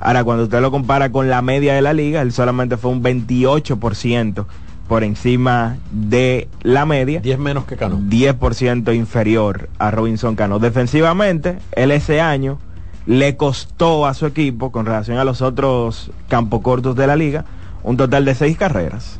Ahora, 0.00 0.24
cuando 0.24 0.44
usted 0.44 0.60
lo 0.60 0.70
compara 0.70 1.10
con 1.10 1.28
la 1.28 1.40
media 1.40 1.74
de 1.74 1.82
la 1.82 1.92
liga, 1.92 2.20
él 2.20 2.32
solamente 2.32 2.76
fue 2.76 2.90
un 2.90 3.02
28% 3.02 4.44
por 4.88 5.02
encima 5.04 5.76
de 5.90 6.48
la 6.62 6.84
media. 6.86 7.20
10 7.20 7.38
menos 7.38 7.64
que 7.64 7.76
Cano. 7.76 7.98
10% 7.98 8.94
inferior 8.94 9.68
a 9.78 9.90
Robinson 9.90 10.36
Cano. 10.36 10.58
Defensivamente, 10.58 11.58
él 11.72 11.90
ese 11.90 12.20
año 12.20 12.58
le 13.06 13.36
costó 13.36 14.06
a 14.06 14.14
su 14.14 14.26
equipo, 14.26 14.72
con 14.72 14.86
relación 14.86 15.18
a 15.18 15.24
los 15.24 15.42
otros 15.42 16.10
campos 16.28 16.60
cortos 16.62 16.96
de 16.96 17.06
la 17.06 17.16
liga, 17.16 17.44
un 17.82 17.96
total 17.96 18.24
de 18.24 18.34
6 18.34 18.56
carreras. 18.56 19.18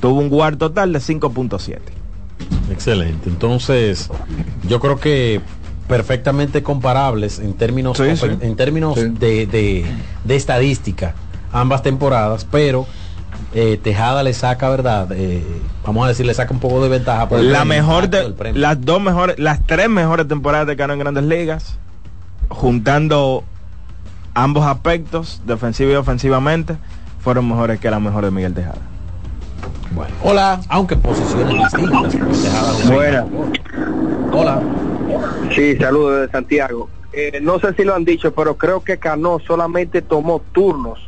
Tuvo 0.00 0.20
un 0.20 0.28
guard 0.28 0.56
total 0.58 0.92
de 0.92 0.98
5.7. 1.00 1.78
Excelente. 2.70 3.28
Entonces, 3.28 4.10
yo 4.68 4.80
creo 4.80 4.98
que 4.98 5.40
perfectamente 5.88 6.62
comparables 6.62 7.38
en 7.38 7.54
términos, 7.54 7.96
Sí, 7.98 8.16
sí. 8.16 8.26
en 8.40 8.56
términos 8.56 8.96
de, 8.96 9.46
de- 9.46 9.84
de 10.24 10.36
estadística 10.36 11.14
ambas 11.52 11.82
temporadas, 11.82 12.44
pero 12.50 12.86
eh, 13.54 13.78
Tejada 13.82 14.22
le 14.22 14.32
saca, 14.34 14.68
¿verdad? 14.68 15.08
Eh, 15.12 15.42
vamos 15.84 16.04
a 16.04 16.08
decir, 16.08 16.26
le 16.26 16.34
saca 16.34 16.52
un 16.52 16.60
poco 16.60 16.82
de 16.82 16.88
ventaja. 16.88 17.28
por 17.28 17.40
La 17.40 17.64
mejor 17.64 18.08
de, 18.08 18.34
las 18.54 18.80
dos 18.80 19.00
mejores, 19.00 19.38
las 19.38 19.64
tres 19.66 19.88
mejores 19.88 20.28
temporadas 20.28 20.66
de 20.66 20.76
Cano 20.76 20.92
en 20.92 20.98
Grandes 20.98 21.24
Ligas, 21.24 21.78
juntando 22.48 23.44
ambos 24.34 24.66
aspectos, 24.66 25.40
defensivo 25.46 25.90
y 25.90 25.94
ofensivamente, 25.94 26.76
fueron 27.20 27.48
mejores 27.48 27.80
que 27.80 27.90
la 27.90 28.00
mejor 28.00 28.24
de 28.24 28.30
Miguel 28.30 28.54
Tejada. 28.54 28.82
Bueno, 29.92 30.14
hola, 30.22 30.60
aunque 30.68 30.94
en 30.94 31.00
posiciones 31.00 31.54
distintas. 31.54 32.42
Tejada. 32.42 33.26
Hola. 34.32 34.60
Sí, 35.54 35.76
saludos 35.76 36.20
de 36.20 36.28
Santiago. 36.28 36.90
Eh, 37.12 37.38
no 37.40 37.58
sé 37.58 37.72
si 37.74 37.84
lo 37.84 37.94
han 37.94 38.04
dicho, 38.04 38.34
pero 38.34 38.58
creo 38.58 38.84
que 38.84 38.98
Cano 38.98 39.38
solamente 39.46 40.02
tomó 40.02 40.42
turnos 40.52 40.98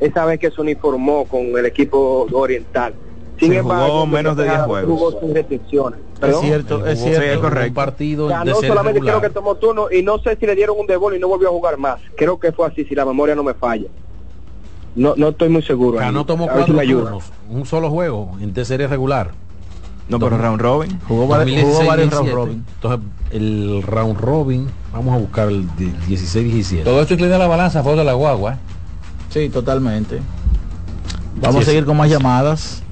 esa 0.00 0.24
vez 0.24 0.40
que 0.40 0.50
se 0.50 0.60
uniformó 0.60 1.24
con 1.26 1.40
el 1.56 1.66
equipo 1.66 2.26
oriental. 2.32 2.94
Sin 3.38 3.52
Se 3.52 3.58
embargo, 3.58 3.86
jugó 3.92 4.06
menos 4.06 4.36
de 4.36 4.42
10 4.42 4.52
Tejada 4.52 4.66
juegos. 4.68 4.90
Jugó 4.98 5.20
sin 5.20 5.34
restricciones. 5.34 6.00
Es 6.00 6.18
¿Perdón? 6.20 6.42
cierto, 6.42 6.86
es 6.86 6.98
Sí, 6.98 7.04
cierto. 7.08 7.22
es 7.24 7.38
correcto. 7.38 7.68
Un 7.68 7.74
partido 7.74 8.28
de 8.28 8.34
Ganó 8.34 8.54
solamente 8.56 8.92
regular. 9.00 9.18
creo 9.18 9.28
que 9.30 9.34
tomó 9.34 9.54
turno 9.54 9.86
y 9.90 10.02
no 10.02 10.18
sé 10.18 10.36
si 10.36 10.46
le 10.46 10.54
dieron 10.54 10.76
un 10.78 10.86
debol 10.86 11.16
y 11.16 11.18
no 11.18 11.28
volvió 11.28 11.48
a 11.48 11.50
jugar 11.52 11.78
más. 11.78 12.00
Creo 12.16 12.38
que 12.38 12.52
fue 12.52 12.66
así, 12.66 12.84
si 12.84 12.94
la 12.94 13.06
memoria 13.06 13.34
no 13.34 13.42
me 13.42 13.54
falla. 13.54 13.86
No, 14.94 15.14
no 15.16 15.28
estoy 15.28 15.48
muy 15.48 15.62
seguro. 15.62 15.98
Cano 15.98 16.26
tomó 16.26 16.44
si 16.46 16.50
cuatro 16.50 16.80
ayuda. 16.80 17.02
turnos, 17.04 17.24
un 17.48 17.64
solo 17.64 17.88
juego 17.90 18.36
en 18.40 18.64
serie 18.64 18.86
regular. 18.88 19.30
No, 20.08 20.18
pero 20.18 20.36
round 20.36 20.60
robin. 20.60 21.00
Jugó, 21.06 21.26
vari- 21.28 21.44
2016, 21.46 21.72
jugó 21.76 21.86
varios 21.88 22.10
round 22.10 22.26
17. 22.26 22.34
robin. 22.34 22.64
Entonces, 22.74 23.00
el 23.30 23.82
round 23.86 24.18
robin, 24.20 24.66
vamos 24.92 25.14
a 25.14 25.18
buscar 25.18 25.48
el 25.48 25.66
de 25.76 25.86
16-17. 26.08 26.82
Todo 26.82 27.00
esto 27.00 27.14
inclina 27.14 27.38
la 27.38 27.46
balanza 27.46 27.78
a 27.80 27.82
favor 27.84 27.96
de 27.98 28.04
la 28.04 28.14
guagua. 28.14 28.54
¿eh? 28.54 28.56
Sí, 29.30 29.48
totalmente. 29.48 30.20
Vamos 31.40 31.56
Sí, 31.56 31.62
a 31.62 31.64
seguir 31.64 31.82
sí. 31.82 31.86
con 31.86 31.96
más 31.96 32.10
llamadas. 32.10 32.82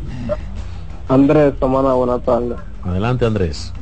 Andrés, 1.09 1.55
Tomana, 1.59 1.93
buenas 1.95 2.23
tardes. 2.23 2.57
Adelante, 2.85 3.27
Andrés. 3.27 3.73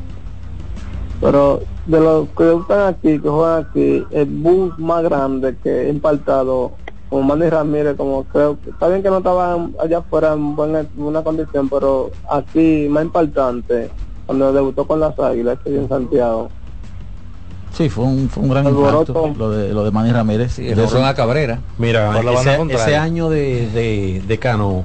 Pero 1.20 1.60
de 1.86 2.00
los 2.00 2.28
que 2.30 2.54
están 2.54 2.88
aquí, 2.94 3.18
que 3.18 3.28
juegan 3.28 3.64
aquí, 3.68 4.04
el 4.10 4.26
bus 4.26 4.78
más 4.78 5.02
grande 5.02 5.56
que 5.62 5.86
he 5.86 5.90
impactado, 5.90 6.72
como 7.08 7.22
Manny 7.22 7.48
Ramírez, 7.48 7.96
como 7.96 8.24
creo 8.24 8.58
está 8.66 8.88
bien 8.88 9.02
que 9.02 9.08
no 9.10 9.18
estaban 9.18 9.74
allá 9.82 9.98
afuera 9.98 10.32
en 10.32 10.56
buena, 10.56 10.80
en 10.80 10.88
buena 10.96 11.22
condición, 11.22 11.68
pero 11.68 12.10
aquí 12.30 12.88
más 12.90 13.04
impactante, 13.04 13.90
cuando 14.26 14.52
debutó 14.52 14.86
con 14.86 15.00
las 15.00 15.18
Águilas, 15.18 15.58
que 15.62 15.74
en 15.76 15.88
Santiago. 15.88 16.48
Sí, 17.76 17.88
fue 17.90 18.04
un, 18.04 18.28
fue 18.30 18.42
un 18.42 18.48
gran 18.48 18.66
impacto 18.66 19.34
lo 19.36 19.50
de, 19.50 19.72
lo 19.74 19.84
de 19.84 19.90
Manny 19.90 20.10
Ramírez. 20.12 20.52
Sí, 20.54 20.66
el 20.68 20.80
honrón 20.80 21.04
a 21.04 21.14
Cabrera. 21.14 21.58
Mira, 21.78 22.10
Por 22.12 22.24
la 22.24 22.30
banda 22.32 22.74
ese, 22.74 22.96
año 22.96 23.28
de, 23.28 23.68
de, 23.70 24.22
de 24.26 24.38
Cano, 24.38 24.82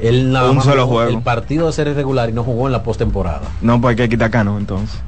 él 0.00 0.30
nada 0.32 0.50
Un 0.50 0.56
más 0.56 0.64
solo 0.64 0.84
jugó 0.86 0.98
juego. 0.98 1.10
el 1.18 1.22
partido 1.24 1.66
de 1.66 1.72
serie 1.72 1.92
regular 1.94 2.30
y 2.30 2.32
no 2.32 2.44
jugó 2.44 2.66
en 2.66 2.72
la 2.72 2.82
postemporada. 2.84 3.42
No, 3.62 3.80
pues 3.80 3.90
hay 3.92 3.96
que 3.96 4.08
quitar 4.08 4.30
Cano 4.30 4.58
entonces. 4.58 5.00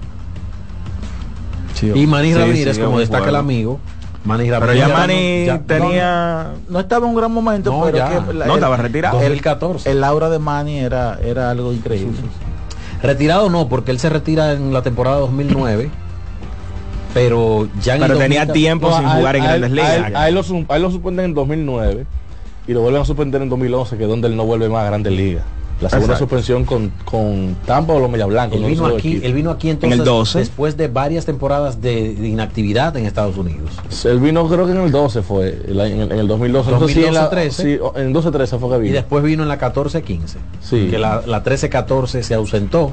Sí, 1.75 1.93
Y 1.95 2.07
Manny 2.07 2.33
Sí, 2.33 2.39
Ramírez, 2.39 2.77
sí, 2.77 2.83
como 2.83 2.99
destaca 2.99 3.29
el 3.29 3.37
amigo, 3.37 3.79
Manny 4.25 4.51
Pero 4.51 4.75
ya 4.75 4.89
Manny 4.89 5.47
ya- 5.47 5.59
tenía... 5.61 6.53
No 6.69 6.79
estaba 6.81 7.07
en 7.07 7.11
un 7.11 7.17
gran 7.17 7.33
momento, 7.33 7.71
No, 7.73 7.85
pero 7.85 7.99
ya. 7.99 8.09
que 8.27 8.35
la- 8.35 8.47
No, 8.47 8.53
el- 8.55 8.59
estaba 8.59 8.77
retirado. 8.77 9.17
el- 9.19 9.23
2014. 9.25 9.91
El 9.91 10.05
aura 10.05 10.29
de 10.29 10.39
Manny 10.39 10.79
era, 10.79 11.19
era 11.25 11.51
algo 11.51 11.73
increíble. 11.73 12.19
Retirado 13.03 13.49
no, 13.51 13.69
porque 13.69 13.91
él 13.91 13.99
se 13.99 14.09
retira 14.11 14.53
en 14.53 14.73
la 14.73 14.83
temporada 14.83 15.17
2009, 15.19 15.91
pero 17.15 17.69
ya 17.83 17.97
en 17.97 18.03
el 18.03 18.09
Pero 18.09 18.21
tenía 18.21 18.47
2000 18.47 18.53
tiempo 18.63 18.89
No, 18.91 18.97
sin 18.97 19.07
a 19.07 19.11
jugar 19.17 19.37
en 19.37 19.43
a 19.43 19.47
Grandes 19.57 19.63
a 19.65 19.67
él- 19.67 19.75
Ligas. 20.03 20.21
A 20.23 20.29
él, 20.29 20.35
lo, 20.35 20.79
lo 20.79 20.91
suspenden 20.91 21.25
en 21.27 21.35
2009 21.35 22.07
y 22.67 22.73
lo 22.73 22.81
vuelven 22.81 23.03
a 23.03 23.05
suspender 23.05 23.43
en 23.43 23.49
2011, 23.49 23.97
que 23.97 24.03
es 24.05 24.09
donde 24.09 24.29
él 24.29 24.37
no 24.37 24.45
vuelve 24.45 24.69
más 24.69 24.83
a 24.83 24.87
Grandes 24.87 25.13
Ligas. 25.13 25.45
La 25.81 25.91
segunda 25.91 26.15
Exacto. 26.15 26.37
suspensión 26.37 26.65
con, 26.65 26.93
con 27.05 27.57
Tampa 27.67 27.93
o 27.95 27.99
los 27.99 28.09
Media 28.09 28.27
Blancos. 28.27 28.55
Él 28.57 28.63
no 28.63 28.69
vino 28.69 28.87
aquí, 28.87 29.21
él 29.21 29.33
vino 29.35 29.51
aquí 29.51 29.69
entonces 29.69 29.99
el 29.99 30.05
12. 30.05 30.39
después 30.39 30.77
de 30.77 30.87
varias 30.87 31.27
temporadas 31.27 31.83
de, 31.83 32.15
de 32.15 32.29
inactividad 32.29 32.97
en 32.97 33.05
Estados 33.05 33.37
Unidos. 33.37 33.73
Él 34.05 34.21
vino 34.21 34.47
creo 34.47 34.65
que 34.65 34.71
en 34.73 34.79
el 34.79 34.93
12 34.93 35.23
fue, 35.23 35.61
el 35.67 35.81
en 35.81 36.13
el, 36.13 36.29
2012. 36.29 36.71
no 36.71 36.87
sé 36.87 36.95
si 36.95 37.05
en 37.05 37.15
la- 37.15 37.29
2012-13. 37.33 37.51
sí, 37.51 37.79
en 37.97 38.15
12-13 38.15 38.59
fue 38.61 38.71
que 38.71 38.77
Y 38.77 38.81
vino. 38.83 38.95
después 38.95 39.25
vino 39.25 39.43
en 39.43 39.49
la 39.49 39.59
14-15. 39.59 40.21
Sí. 40.61 40.87
Que 40.89 40.99
la, 40.99 41.21
la 41.27 41.43
13-14 41.43 42.23
se 42.23 42.35
ausentó 42.35 42.93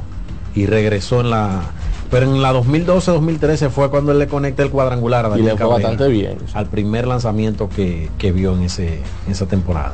y 0.56 0.66
regresó 0.66 1.22
en 1.22 1.30
la... 1.30 1.62
Pero 2.12 2.26
en 2.26 2.42
la 2.42 2.52
2012-2013 2.54 3.70
fue 3.70 3.90
cuando 3.92 4.12
él 4.12 4.20
le 4.20 4.28
conecta 4.28 4.64
el 4.64 4.72
cuadrangular 4.72 5.26
a 5.26 5.28
y 5.28 5.32
Daniel 5.32 5.46
le 5.46 5.52
fue 5.52 5.60
Cabrera, 5.60 5.90
bastante 5.90 6.12
bien. 6.12 6.38
al 6.54 6.66
primer 6.68 7.08
lanzamiento 7.08 7.70
que, 7.70 8.10
que 8.18 8.32
vio 8.32 8.54
en, 8.56 8.64
ese, 8.64 8.96
en 9.26 9.32
esa 9.32 9.46
temporada. 9.46 9.94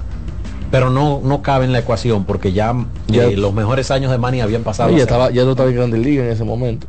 Pero 0.72 0.90
no, 0.90 1.22
no 1.24 1.42
cabe 1.42 1.66
en 1.66 1.72
la 1.74 1.80
ecuación 1.80 2.24
porque 2.26 2.52
ya, 2.54 2.74
Ya- 3.08 3.26
eh, 3.26 3.36
los 3.38 3.54
mejores 3.54 3.92
años 3.92 4.12
de 4.12 4.18
Manny 4.18 4.42
habían 4.42 4.64
pasado. 4.64 4.92
Y 4.92 4.96
ya 4.98 5.04
estaba, 5.04 5.30
ya 5.30 5.44
no 5.44 5.52
estaba 5.52 5.70
en 5.70 5.76
Grandes 5.76 6.00
Ligas 6.00 6.26
en 6.26 6.32
ese 6.32 6.44
momento. 6.44 6.88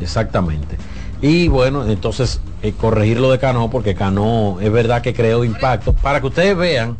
Exactamente. 0.00 0.76
Y 1.22 1.48
bueno, 1.48 1.84
entonces 1.86 2.40
eh, 2.62 2.72
corregir 2.78 3.18
lo 3.20 3.30
de 3.30 3.38
Cano, 3.38 3.70
porque 3.70 3.94
Cano 3.94 4.58
es 4.60 4.70
verdad 4.70 5.02
que 5.02 5.14
creó 5.14 5.44
impacto. 5.44 5.92
Para 5.92 6.20
que 6.20 6.26
ustedes 6.28 6.56
vean, 6.56 6.96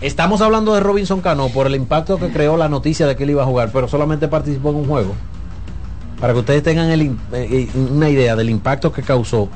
estamos 0.00 0.40
hablando 0.42 0.74
de 0.74 0.80
Robinson 0.80 1.20
Cano 1.20 1.48
por 1.48 1.66
el 1.66 1.74
impacto 1.74 2.18
que 2.18 2.28
creó 2.28 2.56
la 2.56 2.68
noticia 2.68 3.06
de 3.06 3.16
que 3.16 3.24
él 3.24 3.30
iba 3.30 3.42
a 3.42 3.46
jugar, 3.46 3.70
pero 3.72 3.88
solamente 3.88 4.28
participó 4.28 4.70
en 4.70 4.76
un 4.76 4.86
juego. 4.86 5.14
Para 6.22 6.32
que 6.32 6.38
ustedes 6.38 6.62
tengan 6.62 6.88
el 6.90 7.02
eh, 7.02 7.10
eh, 7.34 7.68
una 7.74 8.08
idea 8.08 8.34
del 8.36 8.48
impacto 8.48 8.90
que 8.92 9.02
causó 9.02 9.50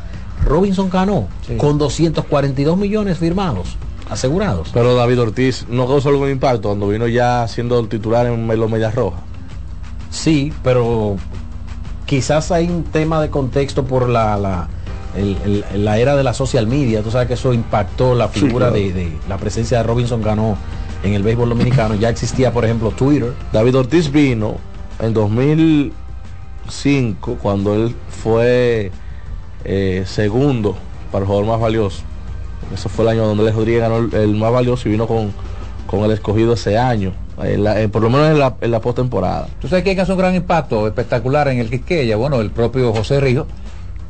Robinson 0.45 0.91
Cano 0.91 1.29
con 1.57 1.79
242 1.79 2.77
millones 2.77 3.17
firmados, 3.19 3.77
asegurados. 4.11 4.71
Pero 4.75 4.95
David 4.95 5.21
Ortiz 5.23 5.65
no 5.71 5.87
causó 5.87 6.11
algún 6.11 6.29
impacto 6.29 6.69
cuando 6.69 6.89
vino 6.89 7.07
ya 7.09 7.47
siendo 7.49 7.79
el 7.81 7.89
titular 7.89 8.27
en 8.27 8.47
los 8.49 8.71
Medias 8.71 8.95
Rojas. 8.95 9.21
Sí, 10.11 10.53
pero 10.63 11.17
quizás 12.05 12.51
hay 12.53 12.69
un 12.69 12.85
tema 12.85 13.21
de 13.21 13.31
contexto 13.31 13.85
por 13.85 14.09
la, 14.09 14.37
la, 14.37 14.69
el- 15.17 15.37
el- 15.73 15.85
la 15.85 15.99
era 15.99 16.17
de 16.17 16.23
la 16.23 16.35
social 16.35 16.67
media. 16.67 17.03
Tú 17.03 17.11
sabes 17.11 17.29
que 17.29 17.35
eso 17.35 17.53
impactó 17.53 18.15
la 18.15 18.29
Sí, 18.29 18.41
figura 18.41 18.69
claro. 18.71 18.75
de, 18.83 18.93
de 18.93 19.13
la 19.29 19.37
presencia 19.39 19.79
de 19.79 19.85
Robinson 19.85 20.23
ganó 20.23 20.57
en 21.05 21.15
el 21.15 21.23
béisbol 21.23 21.49
dominicano. 21.51 21.95
Ya 21.95 22.09
existía, 22.09 22.53
por 22.53 22.65
ejemplo, 22.65 22.91
Twitter. 22.91 23.33
David 23.53 23.77
Ortiz 23.77 24.11
vino 24.11 24.57
en 24.99 25.15
2005 26.67 27.39
cuando 27.43 27.75
él 27.75 27.95
fue 28.09 28.91
eh, 29.65 30.05
segundo 30.07 30.77
para 31.13 31.23
el 31.23 31.27
jugador 31.27 31.47
más 31.49 31.61
valioso. 31.61 32.03
Ese 32.75 32.89
fue 32.89 33.05
el 33.05 33.11
año 33.13 33.27
donde 33.27 33.45
Les 33.45 33.55
Rodríguez 33.55 33.81
ganó 33.83 33.99
el, 33.99 34.13
el 34.15 34.35
más 34.35 34.53
valioso 34.53 34.89
y 34.89 34.93
vino 34.93 35.07
con, 35.07 35.33
con 35.87 36.01
el 36.05 36.11
escogido 36.11 36.55
ese 36.55 36.77
año, 36.79 37.13
en 37.43 37.63
la- 37.65 37.87
por 37.89 38.03
lo 38.03 38.11
menos 38.11 38.29
en 38.31 38.39
la, 38.39 38.57
en 38.61 38.71
la 38.71 38.81
postemporada. 38.81 39.49
Tú 39.61 39.69
sabes 39.69 39.85
que 39.85 39.95
causó 39.95 40.13
un 40.13 40.19
gran 40.19 40.35
impacto 40.35 40.87
espectacular 40.87 41.49
en 41.49 41.59
el 41.59 41.71
Quisqueya. 41.71 42.17
Bueno, 42.17 42.41
el 42.41 42.51
propio 42.51 42.93
José 42.93 43.21
Rijo, 43.21 43.47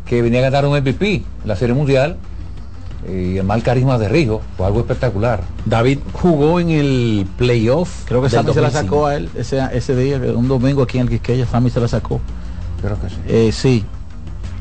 que 0.07 0.23
venía 0.23 0.39
a 0.41 0.43
ganar 0.51 0.65
un 0.66 0.78
MVP 0.78 1.15
en 1.16 1.24
la 1.45 1.57
Serie 1.57 1.74
Mundial. 1.74 2.16
Y 3.09 3.37
el 3.37 3.45
mal 3.45 3.62
carisma 3.62 3.99
de 3.99 4.09
Rijo, 4.09 4.41
fue 4.57 4.66
algo 4.66 4.81
espectacular. 4.81 5.41
David 5.65 5.99
jugó 6.12 6.59
en 6.59 6.70
el 6.70 7.24
playoff. 7.37 8.05
Creo 8.07 8.20
que 8.20 8.28
Sammy 8.31 8.53
se 8.53 8.61
la 8.61 8.69
2005. 8.70 8.95
sacó 8.97 9.07
a 9.07 9.15
él 9.16 9.28
ese, 9.37 9.61
ese 9.74 9.95
día, 9.95 10.16
un 10.35 10.49
domingo 10.49 10.83
aquí 10.83 10.99
en 10.99 11.05
el 11.05 11.11
Quisqueya, 11.11 11.47
Sammy 11.47 11.70
se 11.70 11.78
la 11.78 11.87
sacó. 11.87 12.20
Creo 12.87 13.01
que 13.01 13.09
sí. 13.11 13.17
Eh, 13.27 13.51
sí, 13.53 13.85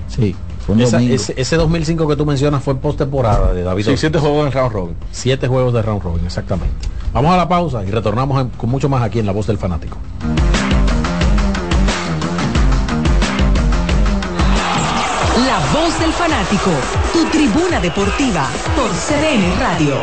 sí, 0.07 0.35
Esa- 0.79 0.99
ese, 1.01 1.33
ese 1.37 1.55
2005 1.57 2.07
que 2.07 2.15
tú 2.15 2.25
mencionas 2.25 2.63
fue 2.63 2.75
postemporada 2.75 3.53
de 3.53 3.61
David. 3.61 3.83
Sí, 3.83 3.89
Ortiz. 3.91 3.99
siete 3.99 4.17
juegos 4.19 4.47
en 4.47 4.51
round 4.51 4.71
robin. 4.73 4.95
Siete 5.11 5.47
juegos 5.47 5.73
de 5.73 5.81
round 5.83 6.01
robin, 6.01 6.25
exactamente. 6.25 6.87
Vamos 7.13 7.31
a 7.33 7.37
la 7.37 7.47
pausa 7.47 7.83
y 7.85 7.91
retornamos 7.91 8.41
en- 8.41 8.49
con 8.49 8.69
mucho 8.71 8.89
más 8.89 9.03
aquí 9.03 9.19
en 9.19 9.27
La 9.27 9.31
Voz 9.31 9.45
del 9.47 9.57
Fanático. 9.59 9.97
La 15.45 15.59
voz 15.79 15.99
del 15.99 16.11
fanático, 16.13 16.71
tu 17.13 17.25
tribuna 17.25 17.79
deportiva 17.79 18.47
por 18.75 18.89
CDN 18.91 19.55
Radio. 19.59 19.95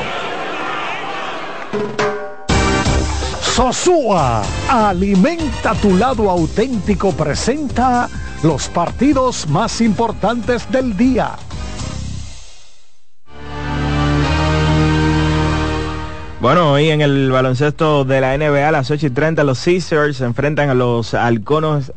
Sosúa, 3.54 4.42
alimenta 4.66 5.74
tu 5.74 5.94
lado 5.94 6.30
auténtico, 6.30 7.12
presenta 7.12 8.08
los 8.42 8.68
partidos 8.68 9.46
más 9.46 9.82
importantes 9.82 10.66
del 10.72 10.96
día. 10.96 11.32
Bueno, 16.40 16.72
hoy 16.72 16.88
en 16.88 17.02
el 17.02 17.30
baloncesto 17.30 18.06
de 18.06 18.22
la 18.22 18.38
NBA 18.38 18.68
a 18.68 18.72
las 18.72 18.90
8 18.90 19.08
y 19.08 19.10
30 19.10 19.44
los 19.44 19.62
Caesars 19.62 20.22
enfrentan 20.22 20.70
a 20.70 20.74
los 20.74 21.12
halcones, 21.12 21.92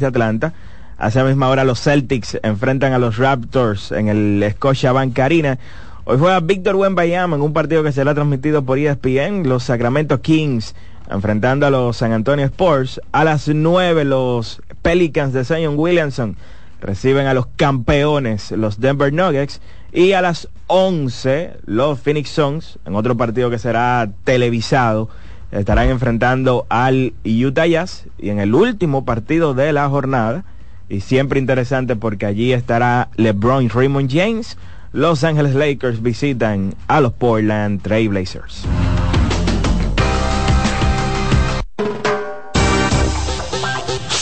de 0.00 0.06
Atlanta. 0.06 0.54
A 0.98 1.06
esa 1.06 1.22
misma 1.22 1.48
hora 1.48 1.62
los 1.62 1.80
Celtics 1.80 2.36
enfrentan 2.42 2.94
a 2.94 2.98
los 2.98 3.16
Raptors 3.16 3.92
en 3.92 4.08
el 4.08 4.52
Scotiabank 4.56 5.16
Arena. 5.20 5.56
Hoy 6.04 6.18
juega 6.18 6.40
Víctor 6.40 6.74
Wembanyama 6.74 7.36
en 7.36 7.42
un 7.42 7.52
partido 7.52 7.84
que 7.84 7.92
será 7.92 8.12
transmitido 8.12 8.64
por 8.64 8.78
ESPN. 8.78 9.48
Los 9.48 9.62
Sacramento 9.62 10.20
Kings 10.20 10.74
enfrentando 11.10 11.66
a 11.66 11.70
los 11.70 11.96
San 11.96 12.12
Antonio 12.12 12.44
Spurs. 12.46 13.00
A 13.12 13.24
las 13.24 13.48
9 13.48 14.04
los 14.04 14.62
Pelicans 14.82 15.32
de 15.32 15.44
Zion 15.44 15.78
Williamson 15.78 16.36
reciben 16.80 17.26
a 17.26 17.34
los 17.34 17.46
campeones, 17.56 18.50
los 18.52 18.80
Denver 18.80 19.12
Nuggets. 19.12 19.60
Y 19.92 20.12
a 20.12 20.22
las 20.22 20.48
11 20.66 21.58
los 21.64 22.00
Phoenix 22.00 22.30
Suns, 22.30 22.78
en 22.84 22.94
otro 22.94 23.16
partido 23.16 23.50
que 23.50 23.58
será 23.58 24.10
televisado, 24.24 25.08
estarán 25.52 25.88
enfrentando 25.88 26.66
al 26.68 27.14
Utah 27.24 27.66
Jazz. 27.66 28.06
Y 28.18 28.30
en 28.30 28.40
el 28.40 28.54
último 28.54 29.04
partido 29.04 29.54
de 29.54 29.72
la 29.72 29.88
jornada, 29.88 30.44
y 30.88 31.00
siempre 31.00 31.40
interesante 31.40 31.96
porque 31.96 32.26
allí 32.26 32.52
estará 32.52 33.08
LeBron 33.16 33.68
Raymond 33.68 34.10
James, 34.12 34.56
Los 34.92 35.24
Angeles 35.24 35.54
Lakers 35.54 36.02
visitan 36.02 36.74
a 36.86 37.00
los 37.00 37.12
Portland 37.12 37.82
Trail 37.82 38.08
Blazers. 38.08 38.66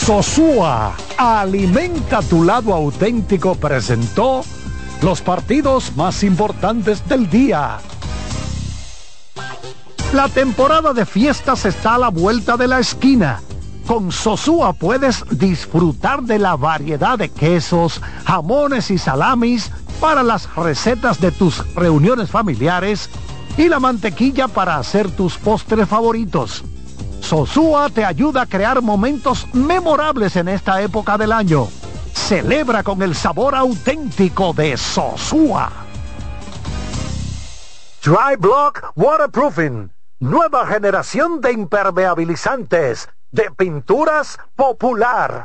Sosúa, 0.04 0.94
alimenta 1.16 2.20
tu 2.20 2.44
lado 2.44 2.74
auténtico, 2.74 3.54
presentó 3.54 4.44
los 5.00 5.22
partidos 5.22 5.96
más 5.96 6.22
importantes 6.22 7.08
del 7.08 7.30
día. 7.30 7.78
La 10.12 10.28
temporada 10.28 10.92
de 10.92 11.06
fiestas 11.06 11.64
está 11.64 11.94
a 11.94 11.98
la 11.98 12.08
vuelta 12.10 12.58
de 12.58 12.68
la 12.68 12.80
esquina. 12.80 13.40
Con 13.86 14.12
Sosúa 14.12 14.74
puedes 14.74 15.24
disfrutar 15.30 16.22
de 16.22 16.38
la 16.38 16.56
variedad 16.56 17.16
de 17.16 17.30
quesos, 17.30 18.02
jamones 18.26 18.90
y 18.90 18.98
salamis 18.98 19.70
para 20.02 20.22
las 20.22 20.54
recetas 20.54 21.18
de 21.18 21.30
tus 21.30 21.64
reuniones 21.74 22.28
familiares 22.28 23.08
y 23.56 23.70
la 23.70 23.80
mantequilla 23.80 24.48
para 24.48 24.76
hacer 24.76 25.10
tus 25.10 25.38
postres 25.38 25.88
favoritos. 25.88 26.62
Sosúa 27.24 27.88
te 27.88 28.04
ayuda 28.04 28.42
a 28.42 28.46
crear 28.46 28.82
momentos 28.82 29.46
memorables 29.54 30.36
en 30.36 30.46
esta 30.46 30.82
época 30.82 31.16
del 31.16 31.32
año. 31.32 31.68
Celebra 32.12 32.82
con 32.82 33.00
el 33.00 33.14
sabor 33.14 33.54
auténtico 33.54 34.52
de 34.52 34.76
Sosúa. 34.76 35.72
Dry 38.04 38.36
Block 38.38 38.92
Waterproofing. 38.94 39.90
Nueva 40.20 40.66
generación 40.66 41.40
de 41.40 41.52
impermeabilizantes 41.52 43.08
de 43.32 43.50
pinturas 43.52 44.38
popular. 44.54 45.44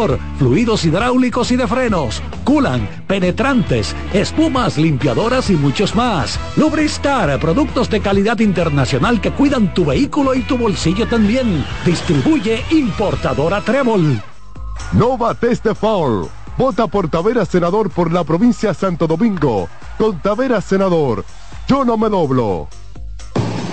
fluidos 0.37 0.85
hidráulicos 0.85 1.51
y 1.51 1.55
de 1.55 1.67
frenos, 1.67 2.21
culan, 2.43 2.87
penetrantes, 3.07 3.95
espumas, 4.13 4.77
limpiadoras 4.77 5.49
y 5.49 5.53
muchos 5.53 5.95
más. 5.95 6.39
Lubristar, 6.55 7.39
productos 7.39 7.89
de 7.89 8.01
calidad 8.01 8.39
internacional 8.39 9.21
que 9.21 9.31
cuidan 9.31 9.73
tu 9.73 9.85
vehículo 9.85 10.33
y 10.33 10.41
tu 10.41 10.57
bolsillo 10.57 11.07
también. 11.07 11.65
Distribuye 11.85 12.63
importadora 12.71 13.61
Trébol. 13.61 14.21
No 14.93 15.17
bates 15.17 15.61
de. 15.63 15.73
Vota 16.57 16.87
por 16.87 17.09
Tavera 17.09 17.45
Senador 17.45 17.89
por 17.89 18.11
la 18.11 18.23
provincia 18.23 18.73
Santo 18.73 19.07
Domingo. 19.07 19.69
Con 19.97 20.19
Tavera 20.19 20.61
Senador. 20.61 21.23
Yo 21.67 21.85
no 21.85 21.97
me 21.97 22.09
doblo. 22.09 22.67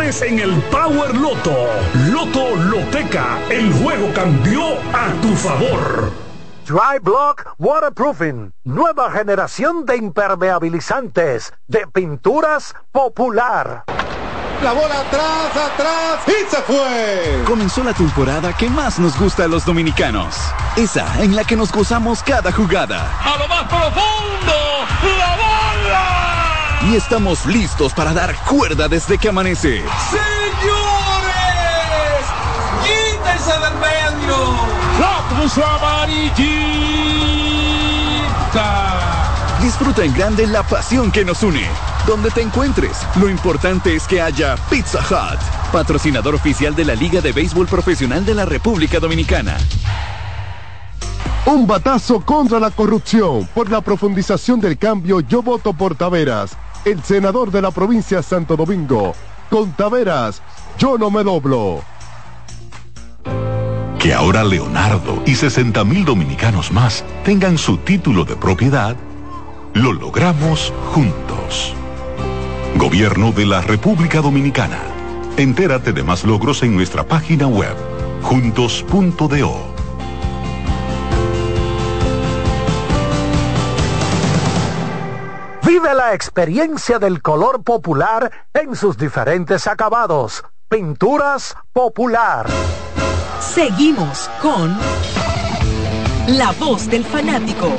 en 0.00 0.38
el 0.38 0.62
Power 0.70 1.12
Loto. 1.16 1.66
Loto 2.12 2.54
Loteca, 2.54 3.36
el 3.50 3.72
juego 3.72 4.12
cambió 4.14 4.74
a 4.94 5.10
tu 5.20 5.34
favor. 5.34 6.12
Dry 6.64 7.00
Block 7.02 7.44
Waterproofing. 7.58 8.52
Nueva 8.62 9.10
generación 9.10 9.84
de 9.86 9.96
impermeabilizantes 9.96 11.52
de 11.66 11.86
pinturas 11.88 12.76
popular. 12.92 13.84
La 14.62 14.72
bola 14.72 15.00
atrás, 15.00 15.72
atrás 15.72 16.20
y 16.28 16.48
se 16.48 16.62
fue. 16.62 17.42
Comenzó 17.44 17.82
la 17.82 17.92
temporada 17.92 18.52
que 18.56 18.70
más 18.70 19.00
nos 19.00 19.18
gusta 19.18 19.44
a 19.44 19.48
los 19.48 19.66
dominicanos. 19.66 20.36
Esa 20.76 21.22
en 21.22 21.34
la 21.34 21.42
que 21.42 21.56
nos 21.56 21.72
gozamos 21.72 22.22
cada 22.22 22.52
jugada. 22.52 23.10
A 23.20 23.36
lo 23.36 23.48
más 23.48 23.64
profundo, 23.64 24.54
la 25.18 25.36
bola 25.36 26.27
y 26.90 26.96
estamos 26.96 27.44
listos 27.44 27.92
para 27.92 28.14
dar 28.14 28.34
cuerda 28.44 28.88
desde 28.88 29.18
que 29.18 29.28
amanece. 29.28 29.82
¡Señores! 30.10 30.24
¡Quítense 32.82 33.52
del 33.52 33.74
medio! 33.74 34.36
¡La 34.98 35.22
cruz 35.28 35.58
amarillita! 35.58 36.38
Disfruta 39.60 40.04
en 40.04 40.14
grande 40.14 40.46
la 40.46 40.62
pasión 40.62 41.10
que 41.10 41.24
nos 41.24 41.42
une. 41.42 41.66
Donde 42.06 42.30
te 42.30 42.40
encuentres, 42.40 42.96
lo 43.16 43.28
importante 43.28 43.94
es 43.94 44.06
que 44.06 44.22
haya 44.22 44.56
Pizza 44.70 45.00
Hut, 45.00 45.40
patrocinador 45.72 46.34
oficial 46.34 46.74
de 46.74 46.86
la 46.86 46.94
Liga 46.94 47.20
de 47.20 47.32
Béisbol 47.32 47.66
Profesional 47.66 48.24
de 48.24 48.34
la 48.34 48.46
República 48.46 48.98
Dominicana. 48.98 49.58
Un 51.44 51.66
batazo 51.66 52.20
contra 52.20 52.58
la 52.60 52.70
corrupción. 52.70 53.46
Por 53.54 53.70
la 53.70 53.82
profundización 53.82 54.60
del 54.60 54.78
cambio, 54.78 55.20
yo 55.20 55.42
voto 55.42 55.72
por 55.72 55.94
Taveras 55.94 56.56
el 56.84 57.02
senador 57.02 57.50
de 57.50 57.62
la 57.62 57.70
provincia 57.70 58.22
Santo 58.22 58.56
Domingo. 58.56 59.14
Con 59.50 59.72
Taveras, 59.72 60.42
yo 60.78 60.98
no 60.98 61.10
me 61.10 61.22
doblo. 61.24 61.82
Que 63.98 64.14
ahora 64.14 64.44
Leonardo 64.44 65.22
y 65.26 65.34
60 65.34 65.82
mil 65.84 66.04
dominicanos 66.04 66.70
más 66.70 67.04
tengan 67.24 67.58
su 67.58 67.78
título 67.78 68.24
de 68.24 68.36
propiedad, 68.36 68.96
lo 69.74 69.92
logramos 69.92 70.72
juntos. 70.92 71.74
Gobierno 72.76 73.32
de 73.32 73.46
la 73.46 73.60
República 73.60 74.20
Dominicana. 74.20 74.78
Entérate 75.36 75.92
de 75.92 76.02
más 76.02 76.24
logros 76.24 76.62
en 76.62 76.76
nuestra 76.76 77.04
página 77.06 77.46
web, 77.46 77.74
juntos.do. 78.22 79.77
Vive 85.68 85.92
la 85.92 86.14
experiencia 86.14 86.98
del 86.98 87.20
color 87.20 87.62
popular 87.62 88.32
en 88.54 88.74
sus 88.74 88.96
diferentes 88.96 89.66
acabados. 89.66 90.42
Pinturas 90.66 91.54
Popular. 91.74 92.46
Seguimos 93.38 94.30
con 94.40 94.74
La 96.26 96.52
Voz 96.52 96.88
del 96.88 97.04
Fanático. 97.04 97.70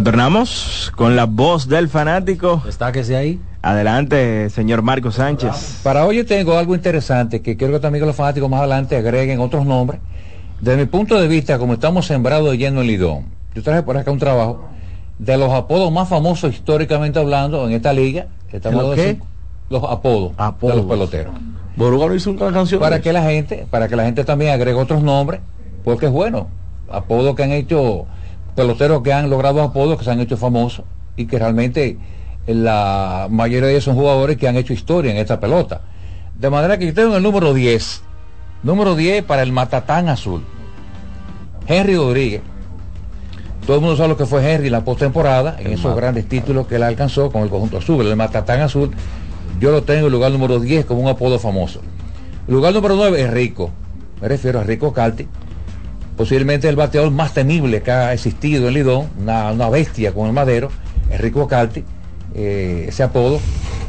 Retornamos 0.00 0.90
con 0.96 1.14
la 1.14 1.26
voz 1.26 1.68
del 1.68 1.90
fanático. 1.90 2.62
Está 2.66 2.90
que 2.90 3.04
sea 3.04 3.18
ahí. 3.18 3.38
Adelante, 3.60 4.48
señor 4.48 4.80
Marco 4.80 5.10
Sánchez. 5.12 5.80
Para 5.82 6.06
hoy 6.06 6.16
yo 6.16 6.24
tengo 6.24 6.56
algo 6.56 6.74
interesante 6.74 7.42
que 7.42 7.58
quiero 7.58 7.74
que 7.74 7.80
también 7.80 8.06
los 8.06 8.16
fanáticos 8.16 8.48
más 8.48 8.60
adelante 8.60 8.96
agreguen 8.96 9.40
otros 9.40 9.66
nombres. 9.66 10.00
Desde 10.58 10.78
mi 10.78 10.86
punto 10.86 11.20
de 11.20 11.28
vista, 11.28 11.58
como 11.58 11.74
estamos 11.74 12.06
sembrados 12.06 12.56
lleno 12.56 12.80
el 12.80 12.86
lidón, 12.86 13.26
yo 13.54 13.62
traje 13.62 13.82
por 13.82 13.98
acá 13.98 14.10
un 14.10 14.18
trabajo 14.18 14.70
de 15.18 15.36
los 15.36 15.52
apodos 15.52 15.92
más 15.92 16.08
famosos 16.08 16.54
históricamente 16.54 17.18
hablando 17.18 17.66
en 17.68 17.74
esta 17.74 17.92
liga. 17.92 18.28
Estamos 18.50 18.94
qué? 18.94 19.18
Los 19.68 19.84
apodos, 19.84 20.32
Apodos. 20.38 20.76
de 20.76 20.80
los 20.80 20.90
peloteros. 20.90 21.34
Boruga 21.76 22.06
no 22.06 22.14
hizo 22.14 22.30
una 22.30 22.50
canción. 22.50 22.80
Para 22.80 23.02
que 23.02 23.12
la 23.12 23.24
gente, 23.24 23.66
para 23.70 23.86
que 23.86 23.96
la 23.96 24.04
gente 24.06 24.24
también 24.24 24.52
agregue 24.52 24.78
otros 24.78 25.02
nombres, 25.02 25.42
porque 25.84 26.06
es 26.06 26.12
bueno. 26.12 26.48
Apodos 26.90 27.36
que 27.36 27.42
han 27.42 27.52
hecho 27.52 28.06
peloteros 28.60 29.00
que 29.00 29.10
han 29.10 29.30
logrado 29.30 29.62
apodos, 29.62 29.96
que 29.96 30.04
se 30.04 30.10
han 30.10 30.20
hecho 30.20 30.36
famosos 30.36 30.84
y 31.16 31.24
que 31.24 31.38
realmente 31.38 31.96
la 32.46 33.26
mayoría 33.30 33.68
de 33.68 33.72
ellos 33.72 33.84
son 33.84 33.94
jugadores 33.94 34.36
que 34.36 34.48
han 34.48 34.56
hecho 34.56 34.74
historia 34.74 35.10
en 35.12 35.16
esta 35.16 35.40
pelota. 35.40 35.80
De 36.38 36.50
manera 36.50 36.78
que 36.78 36.84
yo 36.84 36.92
tengo 36.92 37.16
el 37.16 37.22
número 37.22 37.54
10. 37.54 38.02
Número 38.62 38.96
10 38.96 39.24
para 39.24 39.40
el 39.40 39.50
Matatán 39.50 40.10
Azul. 40.10 40.42
Henry 41.66 41.96
Rodríguez. 41.96 42.42
todo 43.64 43.76
el 43.76 43.80
mundo 43.80 43.96
sabe 43.96 44.10
lo 44.10 44.18
que 44.18 44.26
fue 44.26 44.52
Henry 44.52 44.68
la 44.68 44.84
postemporada, 44.84 45.56
en 45.58 45.72
esos 45.72 45.96
grandes 45.96 46.28
títulos 46.28 46.66
que 46.66 46.76
él 46.76 46.82
alcanzó 46.82 47.30
con 47.30 47.42
el 47.42 47.48
conjunto 47.48 47.78
azul, 47.78 48.06
el 48.06 48.14
Matatán 48.14 48.60
azul. 48.60 48.90
Yo 49.58 49.70
lo 49.70 49.84
tengo 49.84 50.00
en 50.00 50.06
el 50.06 50.12
lugar 50.12 50.32
número 50.32 50.60
10 50.60 50.84
como 50.84 51.00
un 51.00 51.08
apodo 51.08 51.38
famoso. 51.38 51.80
El 52.46 52.52
lugar 52.52 52.74
número 52.74 52.94
9 52.94 53.22
es 53.22 53.30
Rico. 53.30 53.70
Me 54.20 54.28
refiero 54.28 54.60
a 54.60 54.64
Rico 54.64 54.92
Calti. 54.92 55.26
Posiblemente 56.16 56.68
el 56.68 56.76
bateador 56.76 57.10
más 57.10 57.32
temible 57.32 57.82
que 57.82 57.90
ha 57.90 58.12
existido 58.12 58.68
en 58.68 58.74
Lidón, 58.74 59.08
una, 59.18 59.70
bestia 59.70 60.12
con 60.12 60.26
el 60.26 60.32
madero, 60.32 60.70
es 61.10 61.20
Rico 61.20 61.48
Calti. 61.48 61.84
Eh, 62.34 62.86
ese 62.88 63.02
apodo 63.02 63.40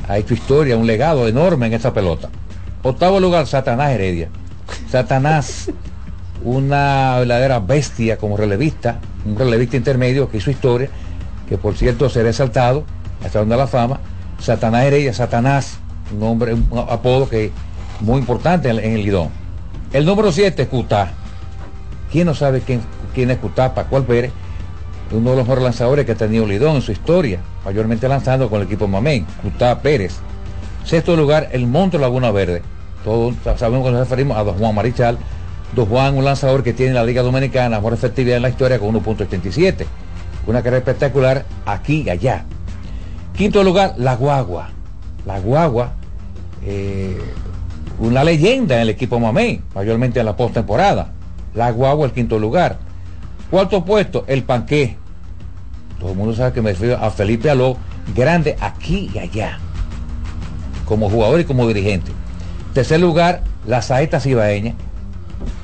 ha 0.08 0.18
hecho 0.18 0.34
historia, 0.34 0.78
un 0.78 0.88
legado 0.88 1.28
enorme 1.28 1.68
en 1.68 1.74
esta 1.74 1.94
pelota. 1.94 2.30
Octavo 2.84 3.20
lugar, 3.20 3.48
Satanás 3.48 3.92
Heredia. 3.92 4.30
Satanás, 4.90 5.70
una 6.44 7.18
verdadera 7.20 7.60
bestia 7.60 8.18
como 8.18 8.38
relevista, 8.38 9.00
un 9.26 9.38
relevista 9.38 9.78
intermedio 9.78 10.30
que 10.30 10.38
hizo 10.38 10.52
historia, 10.52 10.90
que 11.48 11.58
por 11.58 11.76
cierto 11.76 12.10
será 12.10 12.30
exaltado 12.30 12.86
hasta 13.24 13.40
donde 13.40 13.58
la 13.58 13.68
fama. 13.68 14.00
Satanás 14.40 14.86
Heredia, 14.86 15.14
Satanás, 15.14 15.78
un 16.12 16.20
nombre, 16.20 16.54
un 16.54 16.80
apodo 16.90 17.30
que 17.30 17.52
muy 18.00 18.20
importante 18.20 18.70
en, 18.70 18.80
el 18.80 19.04
Lidón. 19.04 19.30
El 19.94 20.06
número 20.06 20.32
7 20.32 20.64
es 20.64 20.68
Cutá. 20.68 21.12
¿Quién 22.12 22.26
no 22.26 22.36
sabe 22.36 22.62
quién, 22.62 22.82
quién 23.14 23.32
es 23.32 23.38
Cutá? 23.38 23.74
Pascual 23.74 24.04
Pérez, 24.04 24.32
uno 25.12 25.32
de 25.32 25.38
los 25.38 25.46
mejores 25.46 25.64
lanzadores 25.64 26.06
que 26.06 26.12
ha 26.12 26.16
tenido 26.16 26.46
Lidón 26.46 26.76
en 26.76 26.82
su 26.82 26.92
historia, 26.92 27.40
mayormente 27.64 28.08
lanzando 28.08 28.50
con 28.50 28.60
el 28.60 28.68
equipo 28.68 28.88
Mamén, 28.88 29.26
Cutá 29.42 29.82
Pérez. 29.82 30.16
Sexto 30.84 31.16
lugar, 31.16 31.50
el 31.52 31.68
Monte 31.68 31.98
Laguna 31.98 32.32
Verde. 32.32 32.62
Todos 33.04 33.36
sabemos 33.58 33.86
que 33.86 33.92
nos 33.92 34.02
referimos 34.02 34.38
a 34.38 34.44
Don 34.44 34.58
Juan 34.58 34.76
Marichal. 34.76 35.18
Don 35.76 35.86
Juan, 35.86 36.18
un 36.18 36.26
lanzador 36.26 36.64
que 36.64 36.74
tiene 36.74 36.90
en 36.90 36.96
la 36.96 37.04
Liga 37.04 37.22
Dominicana 37.22 37.78
mejor 37.78 37.94
efectividad 37.94 38.38
en 38.38 38.44
la 38.44 38.50
historia 38.50 38.78
con 38.78 38.94
1.87. 38.94 39.86
Una 40.48 40.62
carrera 40.62 40.80
espectacular 40.80 41.46
aquí 41.66 42.04
y 42.06 42.10
allá. 42.10 42.46
Quinto 43.36 43.64
lugar, 43.64 43.94
La 43.98 44.16
Guagua. 44.16 44.70
La 45.26 45.40
Guagua, 45.40 45.94
eh, 46.66 47.18
una 48.00 48.24
leyenda 48.24 48.76
en 48.76 48.82
el 48.82 48.90
equipo 48.90 49.20
Mamey, 49.20 49.62
mayormente 49.74 50.20
en 50.20 50.26
la 50.26 50.36
postemporada. 50.36 51.14
La 51.54 51.72
Guagua, 51.72 52.06
el 52.06 52.12
quinto 52.12 52.40
lugar. 52.40 52.80
Cuarto 53.50 53.84
puesto, 53.84 54.24
el 54.28 54.44
Panqué. 54.44 54.98
Todo 56.00 56.12
el 56.12 56.18
mundo 56.18 56.34
sabe 56.34 56.54
que 56.54 56.62
me 56.62 56.72
refiero 56.72 56.98
a 56.98 57.12
Felipe 57.12 57.50
Aló, 57.50 57.78
grande 58.16 58.56
aquí 58.60 59.12
y 59.14 59.20
allá, 59.20 59.60
como 60.86 61.10
jugador 61.10 61.40
y 61.40 61.44
como 61.44 61.68
dirigente. 61.68 62.12
Tercer 62.74 63.00
lugar, 63.00 63.44
la 63.68 63.82
Saeta 63.82 64.20
Cibaeña. 64.20 64.74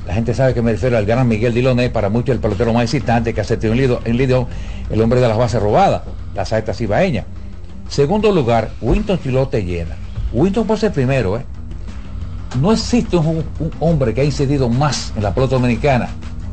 La 0.05 0.13
gente 0.13 0.33
sabe 0.33 0.53
que 0.53 0.61
me 0.61 0.71
refiero 0.71 0.97
al 0.97 1.05
gran 1.05 1.27
Miguel 1.27 1.53
Diloné, 1.53 1.89
para 1.89 2.09
muchos 2.09 2.35
el 2.35 2.39
pelotero 2.39 2.71
más 2.73 2.83
excitante 2.83 3.33
que 3.33 3.41
ha 3.41 3.43
tenido 3.43 4.01
en 4.05 4.17
Lidón, 4.17 4.47
el 4.89 5.01
hombre 5.01 5.19
de 5.19 5.27
las 5.27 5.37
bases 5.37 5.61
robadas, 5.61 6.03
la 6.35 6.45
Saeta 6.45 6.73
Cibaeña. 6.73 7.25
Segundo 7.89 8.31
lugar, 8.31 8.69
Winton 8.81 9.19
Chilote 9.19 9.63
llena. 9.63 9.95
Winton 10.33 10.67
por 10.67 10.77
ser 10.77 10.91
primero, 10.91 11.37
¿eh? 11.37 11.45
No 12.55 12.71
existe 12.71 13.17
un, 13.17 13.43
hombre 13.79 14.13
que 14.13 14.21
ha 14.21 14.23
incidido 14.23 14.69
más 14.69 15.13
en 15.15 15.23
la 15.23 15.33
pelota 15.33 15.55
dominicana 15.55 16.09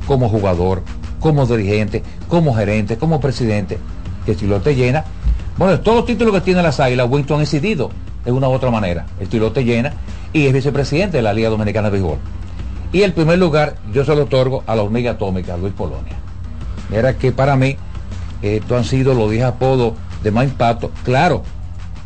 como 0.07 0.29
jugador, 0.29 0.83
como 1.21 1.47
dirigente, 1.47 2.03
como 2.29 2.55
gerente, 2.55 2.99
como 2.99 3.21
presidente, 3.21 3.79
que 4.27 4.37
Chilote 4.37 4.75
llena. 4.75 5.05
Bueno, 5.57 5.81
todos 5.81 5.99
los 5.99 6.07
títulos 6.07 6.35
que 6.35 6.41
tiene 6.41 6.63
las 6.63 6.81
águilas, 6.81 7.09
Winston 7.09 7.39
ha 7.39 7.43
incidido 7.43 7.91
de 8.25 8.33
una 8.33 8.49
u 8.49 8.53
otra 8.53 8.71
manera. 8.71 9.07
El 9.21 9.29
Chilote 9.29 9.65
llena 9.65 9.93
y 10.33 10.47
es 10.47 10.53
vicepresidente 10.53 11.19
de 11.19 11.23
la 11.23 11.33
Liga 11.33 11.49
Dominicana 11.49 11.89
de 11.89 11.93
Béisbol. 11.93 12.19
Y 12.93 13.03
el 13.03 13.13
primer 13.13 13.39
lugar 13.39 13.77
yo 13.93 14.05
se 14.05 14.15
lo 14.15 14.25
otorgo 14.25 14.63
a 14.67 14.77
la 14.77 14.83
hormiga 14.83 15.13
atómica, 15.13 15.57
Luis 15.57 15.73
Polonia. 15.73 16.17
Era 16.93 17.17
que 17.17 17.33
para 17.33 17.57
mí 17.57 17.77
estos 18.43 18.79
han 18.79 18.85
sido 18.85 19.15
los 19.15 19.31
10 19.31 19.45
apodos 19.45 19.95
de 20.23 20.31
más 20.31 20.45
impacto. 20.45 20.91
Claro 21.05 21.43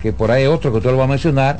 que 0.01 0.13
por 0.13 0.31
ahí 0.31 0.47
otro 0.47 0.71
que 0.71 0.79
usted 0.79 0.91
lo 0.91 0.99
va 0.99 1.05
a 1.05 1.09
mencionar, 1.09 1.59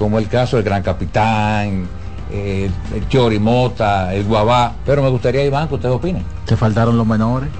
como 0.00 0.18
el 0.18 0.28
caso 0.28 0.56
del 0.56 0.64
Gran 0.64 0.82
Capitán, 0.82 1.86
eh, 2.32 2.70
el 2.94 3.08
Chorimota, 3.10 4.14
el 4.14 4.24
Guabá. 4.24 4.72
Pero 4.86 5.02
me 5.02 5.10
gustaría, 5.10 5.44
Iván, 5.44 5.68
que 5.68 5.74
ustedes 5.74 5.94
opinen. 5.94 6.24
Te 6.46 6.56
faltaron 6.56 6.96
los 6.96 7.06
menores. 7.06 7.50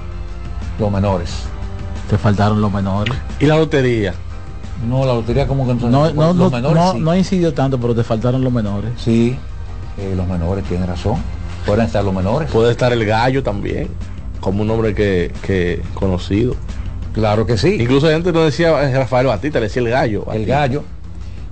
Los 0.79 0.91
menores. 0.91 1.43
Te 2.09 2.17
faltaron 2.17 2.59
los 2.59 2.73
menores. 2.73 3.13
¿Y 3.39 3.45
la 3.45 3.57
lotería? 3.57 4.15
No, 4.89 5.05
la 5.05 5.13
lotería 5.13 5.45
como 5.45 5.67
que 5.67 5.75
no, 5.75 5.87
no, 5.87 6.11
no, 6.11 6.33
los 6.33 6.51
menores, 6.51 6.83
no, 6.83 6.91
sí. 6.93 6.99
no 6.99 7.15
incidió 7.15 7.53
tanto, 7.53 7.79
pero 7.79 7.93
te 7.93 8.03
faltaron 8.03 8.43
los 8.43 8.51
menores. 8.51 8.89
Sí, 8.97 9.37
eh, 9.99 10.15
los 10.17 10.27
menores 10.27 10.63
tienen 10.63 10.87
razón. 10.87 11.17
Pueden 11.67 11.85
estar 11.85 12.03
los 12.03 12.13
menores. 12.13 12.49
Puede 12.49 12.71
estar 12.71 12.91
el 12.91 13.05
gallo 13.05 13.43
también, 13.43 13.87
como 14.39 14.63
un 14.63 14.71
hombre 14.71 14.95
que, 14.95 15.31
que 15.43 15.83
conocido. 15.93 16.55
Claro 17.13 17.45
que 17.45 17.55
sí. 17.55 17.77
Incluso 17.79 18.07
gente 18.07 18.31
no 18.31 18.41
decía 18.41 18.71
Rafael 18.97 19.27
Batista, 19.27 19.59
le 19.59 19.67
decía 19.67 19.83
el 19.83 19.89
gallo. 19.89 20.25
Batista. 20.25 20.41
El 20.41 20.45
gallo. 20.47 20.83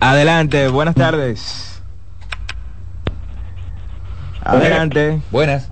Adelante, 0.01 0.69
buenas 0.69 0.95
tardes. 0.95 1.81
Adelante. 4.43 5.23
Buenas. 5.31 5.71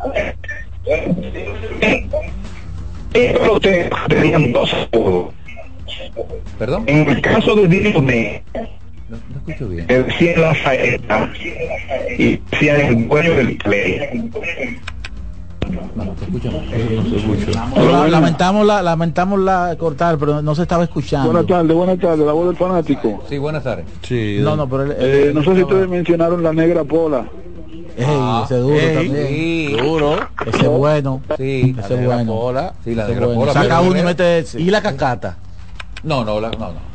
Pero 3.13 3.53
ustedes 3.55 3.91
tenían 4.09 4.53
dos 4.53 4.73
apodos. 4.75 5.35
¿Perdón? 6.59 6.85
En 6.87 7.09
el 7.09 7.21
caso 7.21 7.55
de 7.55 7.69
Dioné, 7.69 8.43
No, 9.09 9.17
no 9.31 9.37
escucho 9.39 9.69
bien. 9.69 9.87
decían 9.87 10.41
la 10.43 10.55
saeta 10.55 11.31
y 12.19 12.37
decían 12.51 12.81
el 12.81 13.09
dueño 13.09 13.35
del 13.35 13.57
play. 13.57 14.31
No, 15.95 16.05
no 16.05 16.13
te 16.13 16.25
escucho 16.25 16.51
mal. 16.53 17.93
La- 17.93 18.09
lamentamos 18.09 18.67
la, 18.67 18.83
lamentamos 18.83 19.39
la 19.41 19.77
cortar, 19.79 20.19
pero 20.19 20.43
no 20.43 20.55
se 20.55 20.63
estaba 20.63 20.85
escuchando. 20.85 21.31
Buenas 21.33 21.47
tardes, 21.47 21.75
buenas 21.77 21.99
tardes, 21.99 22.27
la 22.27 22.33
voz 22.33 22.47
del 22.49 22.57
fanático. 22.57 23.25
Sí, 23.29 23.39
buenas 23.39 23.63
tardes. 23.65 23.87
Sí. 24.03 24.39
No, 24.41 24.57
no, 24.57 24.69
pero 24.69 24.85
él- 24.85 24.93
Eh, 24.99 25.23
él- 25.29 25.35
no 25.35 25.43
sé 25.43 25.55
si 25.55 25.63
ustedes 25.63 25.89
mencionaron 25.89 26.43
la 26.43 26.53
negra 26.53 26.85
pola. 26.85 27.27
Ey, 27.99 28.43
ese 28.45 28.55
duro 28.59 28.77
ey, 28.79 28.95
también. 28.95 29.27
Sí, 29.27 29.77
Duro. 29.77 30.29
Ese 30.47 30.59
es 30.63 30.69
bueno. 30.69 31.21
sí. 31.37 31.77
Ese 31.79 31.95
es 31.95 32.05
bueno. 32.07 32.33
Pola. 32.33 32.75
Sí, 32.85 32.95
la 32.95 33.09
es 33.09 33.19
bueno. 33.21 33.53
Saca 33.53 33.81
uno 33.81 33.99
y 33.99 34.03
mete 34.03 34.39
ese. 34.39 34.61
Y 34.61 34.71
la 34.71 34.81
cacata. 34.81 35.37
No, 36.05 36.25
no, 36.25 36.41
la, 36.41 36.51
no, 36.51 36.73
no. 36.73 36.89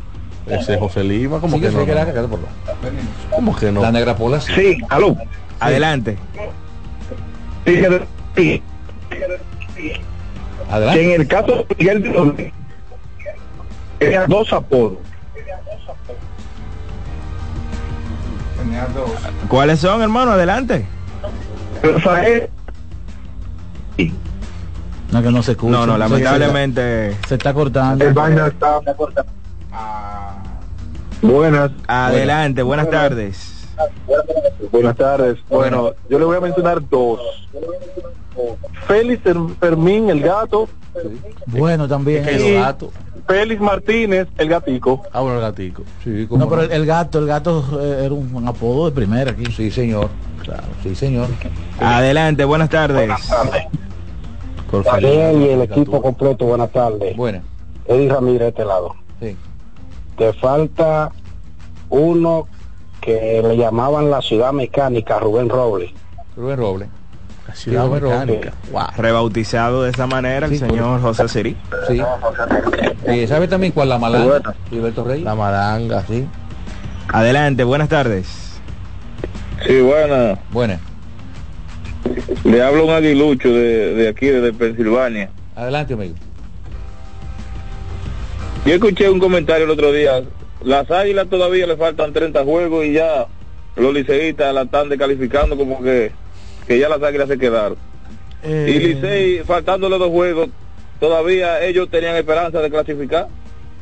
Ese 0.45 0.77
José 0.77 1.03
Lima, 1.03 1.39
como 1.39 1.55
Sí, 1.57 1.61
que 1.61 1.69
sí, 1.69 1.75
no. 1.75 1.85
que 1.85 1.93
la 1.93 2.05
cagada 2.05 2.27
por 2.27 2.39
lo- 2.39 2.47
¿Cómo 3.35 3.55
que 3.55 3.71
no? 3.71 3.81
La 3.81 3.91
negra 3.91 4.15
pola 4.15 4.39
sí. 4.41 4.53
Sí, 4.55 4.77
aló. 4.89 5.15
Adelante. 5.59 6.17
Sí, 7.65 8.61
Adelante. 10.69 11.13
en 11.15 11.21
el 11.21 11.27
caso 11.27 11.65
de 11.69 11.75
Miguel 11.77 12.03
Dioné, 12.03 12.53
tenía 13.99 14.25
dos 14.25 14.51
apodos. 14.51 14.97
¿Cuáles 19.47 19.79
son, 19.79 20.01
hermano? 20.01 20.31
Adelante. 20.31 20.85
No, 25.11 25.21
que 25.21 25.31
no 25.31 25.43
se 25.43 25.51
escucha. 25.51 25.71
No, 25.71 25.85
no, 25.85 25.97
lamentablemente. 25.97 27.15
Se 27.27 27.35
está 27.35 27.53
cortando. 27.53 28.05
El 28.05 28.13
vaina 28.13 28.47
está 28.47 28.79
Buenas. 31.21 31.71
Adelante, 31.87 32.63
buenas 32.63 32.89
tardes. 32.89 33.52
Buenas 34.71 34.95
tardes. 34.95 35.37
Bueno, 35.49 35.91
yo 36.09 36.19
le 36.19 36.25
voy 36.25 36.37
a 36.37 36.41
mencionar 36.41 36.87
dos. 36.89 37.19
Félix 38.87 39.21
Fermín, 39.59 40.09
el 40.09 40.21
gato. 40.21 40.67
Bueno, 41.47 41.87
también. 41.87 42.23
Y 42.23 42.57
Félix 43.27 43.61
Martínez, 43.61 44.27
el 44.37 44.49
gatico. 44.49 45.01
Ah, 45.13 45.21
bueno, 45.21 45.37
el 45.37 45.41
gatico. 45.41 45.83
Sí, 46.03 46.27
No, 46.29 46.49
pero 46.49 46.63
el, 46.63 46.71
el 46.71 46.85
gato, 46.85 47.19
el 47.19 47.25
gato 47.27 47.63
eh, 47.81 48.05
era 48.05 48.13
un, 48.13 48.33
un 48.35 48.47
apodo 48.47 48.89
de 48.89 48.91
primera 48.95 49.31
aquí. 49.31 49.45
Sí, 49.45 49.71
señor. 49.71 50.09
Claro, 50.41 50.63
sí, 50.81 50.93
señor. 50.93 51.27
Adelante, 51.79 52.43
buenas 52.43 52.69
tardes. 52.69 53.09
Por 54.69 54.83
Daniel 54.83 55.41
y 55.41 55.49
el 55.49 55.61
equipo 55.61 56.01
completo, 56.01 56.45
buenas 56.45 56.71
tardes. 56.71 57.15
Buenas. 57.15 57.43
Eddie 57.85 58.09
Ramírez 58.09 58.39
de 58.41 58.47
este 58.49 58.65
lado. 58.65 58.95
Sí. 59.21 59.37
Te 60.17 60.33
falta 60.33 61.11
uno 61.89 62.47
que 63.03 63.41
le 63.45 63.57
llamaban 63.57 64.09
la 64.09 64.21
ciudad 64.21 64.53
mecánica, 64.53 65.19
Rubén 65.19 65.49
Robles. 65.49 65.91
Rubén 66.35 66.57
Robles. 66.57 66.89
La 67.47 67.55
ciudad 67.55 67.85
Rubén 67.87 68.01
Robles. 68.01 68.19
mecánica. 68.25 68.53
Wow. 68.71 68.83
Rebautizado 68.97 69.83
de 69.83 69.91
esa 69.91 70.07
manera 70.07 70.45
el 70.47 70.53
Sí, 70.53 70.59
señor 70.59 71.01
José 71.01 71.27
Siri. 71.27 71.57
Sí. 71.87 72.01
Eh, 73.05 73.27
¿Sabe 73.27 73.47
también 73.47 73.73
cuál? 73.73 73.89
La 73.89 73.97
malanga. 73.97 74.55
Gilberto 74.69 75.03
Reyes. 75.03 75.23
La 75.25 75.35
malanga, 75.35 76.03
sí. 76.07 76.25
Adelante, 77.11 77.63
buenas 77.63 77.89
tardes. 77.89 78.27
Sí, 79.67 79.81
buena. 79.81 80.39
Buenas. 80.51 80.79
Le 82.43 82.61
hablo 82.63 82.85
un 82.85 82.91
aguilucho 82.91 83.49
de, 83.49 83.93
de 83.95 84.07
aquí, 84.09 84.27
de 84.27 84.51
Pensilvania. 84.53 85.29
Adelante, 85.55 85.93
amigo. 85.93 86.15
Yo 88.65 88.73
escuché 88.75 89.09
un 89.09 89.19
comentario 89.19 89.65
el 89.65 89.71
otro 89.71 89.91
día. 89.91 90.23
Las 90.63 90.89
águilas 90.91 91.27
todavía 91.29 91.67
le 91.67 91.75
faltan 91.77 92.13
30 92.13 92.43
juegos 92.43 92.85
y 92.85 92.93
ya 92.93 93.27
los 93.75 93.93
liceístas 93.93 94.53
la 94.53 94.63
están 94.63 94.89
descalificando 94.89 95.57
como 95.57 95.81
que, 95.81 96.11
que 96.67 96.79
ya 96.79 96.89
las 96.89 97.01
águilas 97.03 97.27
se 97.27 97.37
quedaron. 97.37 97.77
Eh, 98.43 98.65
Y 98.75 98.79
Licey, 98.79 99.39
faltándole 99.45 99.97
dos 99.97 100.09
juegos, 100.09 100.49
todavía 100.99 101.63
ellos 101.63 101.89
tenían 101.89 102.15
esperanza 102.15 102.59
de 102.61 102.69
clasificar. 102.69 103.27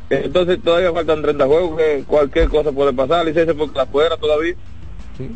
Entonces 0.09 0.59
todavía 0.63 0.91
faltan 0.91 1.21
30 1.21 1.45
juegos, 1.45 1.77
que 1.77 2.03
cualquier 2.05 2.49
cosa 2.49 2.71
puede 2.71 2.93
pasar. 2.93 3.25
Licey 3.25 3.45
se 3.45 3.53
puede 3.53 3.71
quedar 3.71 3.87
fuera 3.87 4.17
todavía. 4.17 4.55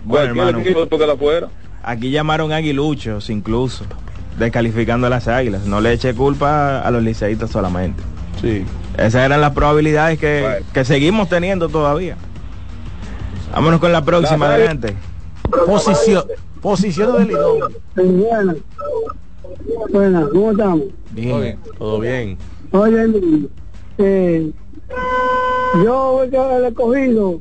Bueno, 0.03 0.33
Cualquier 0.35 0.77
hermano. 0.77 1.17
fuera. 1.17 1.47
Aquí 1.83 2.09
llamaron 2.09 2.51
aguiluchos 2.51 3.29
incluso, 3.29 3.85
descalificando 4.39 5.07
a 5.07 5.09
las 5.11 5.27
águilas. 5.27 5.65
No 5.65 5.79
le 5.79 5.93
eche 5.93 6.13
culpa 6.15 6.81
a 6.81 6.91
los 6.91 7.03
liceístas 7.03 7.51
solamente. 7.51 8.01
Sí. 8.41 8.65
Esas 8.97 9.25
eran 9.25 9.41
las 9.41 9.51
probabilidades 9.53 10.19
que, 10.19 10.61
que 10.73 10.85
seguimos 10.85 11.29
teniendo 11.29 11.69
todavía. 11.69 12.15
Vámonos 13.53 13.79
con 13.79 13.91
la 13.91 14.03
próxima, 14.03 14.45
águilas- 14.47 14.55
adelante. 14.55 14.95
Posición, 15.65 16.23
posiciones 16.61 17.15
del 17.19 17.27
Lidón. 17.27 17.73
Buenas. 17.95 18.55
Buenas, 19.91 20.27
¿cómo 20.29 20.51
estamos? 20.51 20.81
Bien. 21.11 21.59
Todo 21.77 21.99
bien. 21.99 22.37
Oye, 22.71 23.47
eh, 23.97 24.51
yo 25.83 26.27
voy 26.29 26.35
a 26.35 26.57
el 26.57 26.65
escogido. 26.65 27.39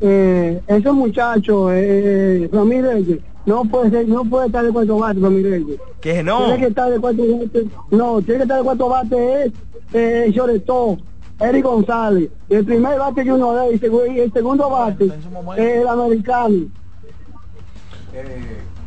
Eh, 0.00 0.60
ese 0.66 0.92
muchacho, 0.92 1.68
eh, 1.72 2.48
Ramírez, 2.52 3.06
no 3.46 3.64
puede 3.64 3.90
ser, 3.90 4.08
no 4.08 4.24
puede 4.24 4.46
estar 4.46 4.64
de 4.64 4.70
cuatro 4.72 4.98
bates, 4.98 5.22
Ramírez. 5.22 5.62
Que 6.00 6.22
no. 6.22 6.44
Tiene 6.44 6.58
que 6.60 6.66
estar 6.66 6.90
de 6.90 6.98
cuatro 7.00 7.24
bates. 7.38 7.64
No, 7.90 8.20
tiene 8.22 8.36
que 8.38 8.42
estar 8.42 8.58
de 8.58 8.64
cuatro 8.64 8.88
bates 8.88 9.46
es 9.46 9.52
eh, 9.92 10.32
Choretó, 10.34 10.98
Eric 11.40 11.64
González. 11.64 12.28
El 12.48 12.64
primer 12.64 12.98
bate 12.98 13.24
que 13.24 13.32
uno 13.32 13.52
da 13.54 13.66
y 13.68 13.74
el 14.20 14.32
segundo 14.32 14.70
bate 14.70 15.06
es 15.06 15.80
el 15.80 15.88
americano. 15.88 16.66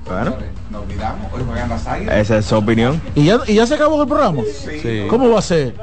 Bueno, 0.06 0.36
Nos 0.70 0.84
olvidamos, 0.84 1.32
hoy 1.34 1.42
juegan 1.48 1.70
las 1.70 1.88
águilas. 1.88 2.18
esa 2.18 2.38
es 2.38 2.46
su 2.46 2.56
opinión. 2.58 3.02
¿Y 3.16 3.26
ya, 3.26 3.40
¿Y 3.48 3.56
ya 3.56 3.66
se 3.66 3.76
acabó 3.76 4.02
el 4.02 4.08
programa? 4.08 4.42
Sí. 4.46 5.06
¿Cómo 5.10 5.30
va 5.30 5.40
a 5.40 5.42
ser? 5.42 5.74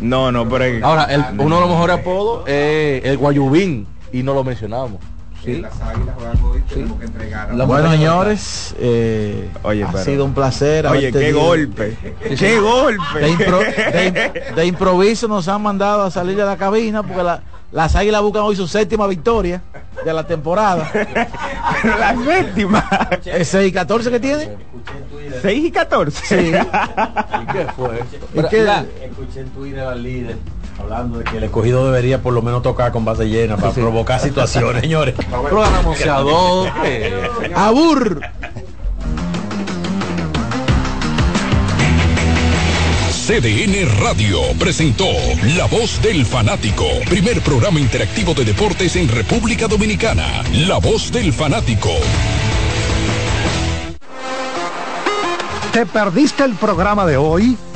No, 0.00 0.30
no, 0.30 0.48
pero 0.48 0.86
Ahora, 0.86 1.04
el- 1.04 1.24
uno 1.40 1.56
de 1.56 1.60
los 1.62 1.70
mejores 1.70 1.96
apodos 1.98 2.48
es 2.48 3.04
el 3.04 3.16
Guayubín 3.18 3.86
y 4.12 4.22
no 4.22 4.32
lo 4.34 4.44
mencionamos. 4.44 4.98
Sí. 5.44 5.60
Las 5.60 5.78
águilas 5.80 6.14
juegan 6.16 6.42
hoy, 6.42 6.62
tenemos 6.62 6.98
que 6.98 7.04
entregar 7.04 7.50
a 7.50 7.64
Bueno, 7.66 7.90
señores, 7.90 8.74
eh, 8.78 9.50
Oye, 9.62 9.84
ha 9.84 9.92
pero- 9.92 10.04
sido 10.04 10.24
un 10.24 10.32
placer. 10.34 10.86
Oye, 10.86 11.12
qué 11.12 11.18
tenido- 11.18 11.40
golpe. 11.40 11.96
Qué 12.38 12.58
golpe. 12.60 13.18
De, 13.20 13.30
impro- 13.30 13.58
de- 13.92 14.52
de 14.54 14.66
improviso 14.66 15.28
nos 15.28 15.46
han 15.48 15.60
mandado 15.62 16.02
a 16.04 16.10
salir 16.10 16.36
de 16.36 16.44
la 16.44 16.56
cabina 16.56 17.02
porque 17.02 17.22
la- 17.22 17.42
las 17.72 17.94
águilas 17.96 18.22
buscan 18.22 18.42
hoy 18.42 18.56
su 18.56 18.66
séptima 18.68 19.06
victoria 19.06 19.60
de 20.04 20.12
la 20.12 20.26
temporada. 20.26 20.90
la 21.84 22.16
séptima. 22.24 22.88
¿Es 23.24 23.48
6 23.48 23.68
y 23.68 23.72
14 23.72 24.10
que 24.10 24.20
tiene? 24.20 24.56
6 25.42 25.64
y 25.64 25.70
14. 25.70 26.24
Sí. 26.24 26.34
¿Y 26.52 27.52
qué 27.52 27.66
fue? 27.76 28.00
¿Y 28.34 28.42
qué? 28.48 28.62
Escuché 29.04 29.40
en 29.40 29.48
Twitter 29.50 29.80
al 29.80 30.02
líder 30.02 30.36
hablando 30.78 31.18
de 31.18 31.24
que 31.24 31.36
el 31.38 31.44
escogido 31.44 31.86
debería 31.86 32.22
por 32.22 32.32
lo 32.32 32.42
menos 32.42 32.62
tocar 32.62 32.92
con 32.92 33.04
base 33.04 33.26
llena 33.26 33.56
para 33.56 33.72
provocar 33.72 34.20
situaciones, 34.20 34.80
señores. 34.82 35.14
Programa 35.14 35.94
eh, 36.84 37.30
Abur. 37.54 38.20
CDN 43.26 43.88
Radio 44.02 44.38
presentó 44.58 45.08
La 45.56 45.64
Voz 45.64 46.02
del 46.02 46.26
Fanático, 46.26 46.84
primer 47.08 47.40
programa 47.40 47.80
interactivo 47.80 48.34
de 48.34 48.44
deportes 48.44 48.96
en 48.96 49.08
República 49.08 49.66
Dominicana. 49.66 50.26
La 50.52 50.76
Voz 50.76 51.10
del 51.10 51.32
Fanático. 51.32 51.88
¿Te 55.72 55.86
perdiste 55.86 56.44
el 56.44 56.52
programa 56.54 57.06
de 57.06 57.16
hoy? 57.16 57.56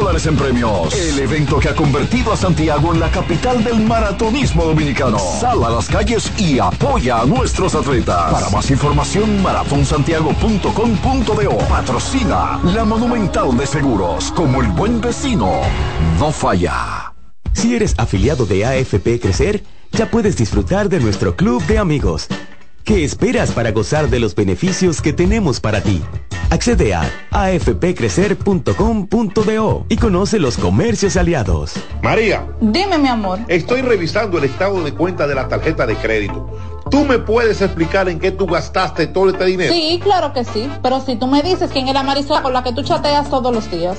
dólares 0.00 0.26
en 0.26 0.36
premios. 0.36 0.94
El 0.94 1.18
evento 1.18 1.58
que 1.58 1.68
ha 1.68 1.74
convertido 1.74 2.32
a 2.32 2.36
Santiago 2.36 2.94
en 2.94 3.00
la 3.00 3.10
capital 3.10 3.62
del 3.62 3.80
maratonismo 3.80 4.64
dominicano. 4.64 5.18
Sal 5.18 5.62
a 5.62 5.68
las 5.68 5.88
calles 5.88 6.32
y 6.38 6.58
apoya 6.58 7.20
a 7.20 7.26
nuestros 7.26 7.74
atletas. 7.74 8.32
Para 8.32 8.48
más 8.48 8.70
información, 8.70 9.42
maratonsantiago.com.do. 9.42 11.58
Patrocina 11.68 12.60
la 12.64 12.84
Monumental 12.84 13.56
de 13.56 13.66
Seguros. 13.66 14.32
Como 14.32 14.62
el 14.62 14.68
buen 14.68 15.00
vecino, 15.00 15.60
no 16.18 16.32
falla. 16.32 17.12
Si 17.52 17.74
eres 17.74 17.94
afiliado 17.98 18.46
de 18.46 18.64
AFP 18.64 19.20
Crecer, 19.20 19.62
ya 19.92 20.10
puedes 20.10 20.36
disfrutar 20.36 20.88
de 20.88 21.00
nuestro 21.00 21.36
club 21.36 21.62
de 21.66 21.78
amigos. 21.78 22.28
¿Qué 22.84 23.04
esperas 23.04 23.50
para 23.50 23.72
gozar 23.72 24.08
de 24.08 24.18
los 24.18 24.34
beneficios 24.34 25.02
que 25.02 25.12
tenemos 25.12 25.60
para 25.60 25.82
ti? 25.82 26.02
Accede 26.48 26.94
a 26.94 27.02
afpcrecer.com.do 27.30 29.86
y 29.88 29.96
conoce 29.96 30.38
los 30.38 30.56
comercios 30.56 31.16
aliados. 31.16 31.74
María, 32.02 32.46
Dime, 32.60 32.98
mi 32.98 33.08
amor. 33.08 33.40
estoy 33.48 33.82
revisando 33.82 34.38
el 34.38 34.44
estado 34.44 34.82
de 34.82 34.94
cuenta 34.94 35.26
de 35.26 35.34
la 35.34 35.48
tarjeta 35.48 35.86
de 35.86 35.96
crédito. 35.96 36.56
¿Tú 36.90 37.04
me 37.04 37.18
puedes 37.18 37.60
explicar 37.62 38.08
en 38.08 38.18
qué 38.18 38.32
tú 38.32 38.46
gastaste 38.46 39.06
todo 39.06 39.30
este 39.30 39.44
dinero? 39.44 39.72
Sí, 39.72 40.00
claro 40.02 40.32
que 40.32 40.44
sí. 40.44 40.68
Pero 40.82 41.00
si 41.00 41.14
tú 41.16 41.28
me 41.28 41.40
dices 41.42 41.70
quién 41.72 41.86
es 41.86 41.94
la 41.94 42.02
Marisol 42.02 42.42
con 42.42 42.52
la 42.52 42.64
que 42.64 42.72
tú 42.72 42.82
chateas 42.82 43.30
todos 43.30 43.54
los 43.54 43.70
días. 43.70 43.98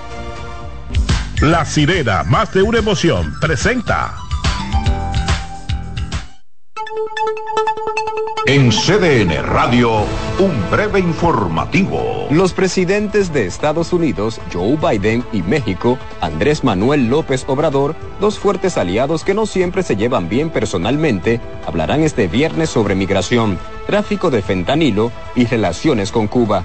La 1.41 1.65
sirena, 1.65 2.23
más 2.23 2.53
de 2.53 2.61
una 2.61 2.77
emoción, 2.77 3.33
presenta. 3.41 4.15
En 8.45 8.69
CDN 8.69 9.43
Radio, 9.47 10.03
un 10.37 10.69
breve 10.69 10.99
informativo. 10.99 12.27
Los 12.29 12.53
presidentes 12.53 13.33
de 13.33 13.47
Estados 13.47 13.91
Unidos, 13.91 14.39
Joe 14.53 14.77
Biden, 14.77 15.25
y 15.33 15.41
México, 15.41 15.97
Andrés 16.21 16.63
Manuel 16.63 17.09
López 17.09 17.43
Obrador, 17.47 17.95
dos 18.19 18.37
fuertes 18.37 18.77
aliados 18.77 19.23
que 19.23 19.33
no 19.33 19.47
siempre 19.47 19.81
se 19.81 19.95
llevan 19.95 20.29
bien 20.29 20.51
personalmente, 20.51 21.41
hablarán 21.65 22.01
este 22.01 22.27
viernes 22.27 22.69
sobre 22.69 22.93
migración, 22.93 23.57
tráfico 23.87 24.29
de 24.29 24.43
fentanilo 24.43 25.11
y 25.33 25.45
relaciones 25.45 26.11
con 26.11 26.27
Cuba. 26.27 26.63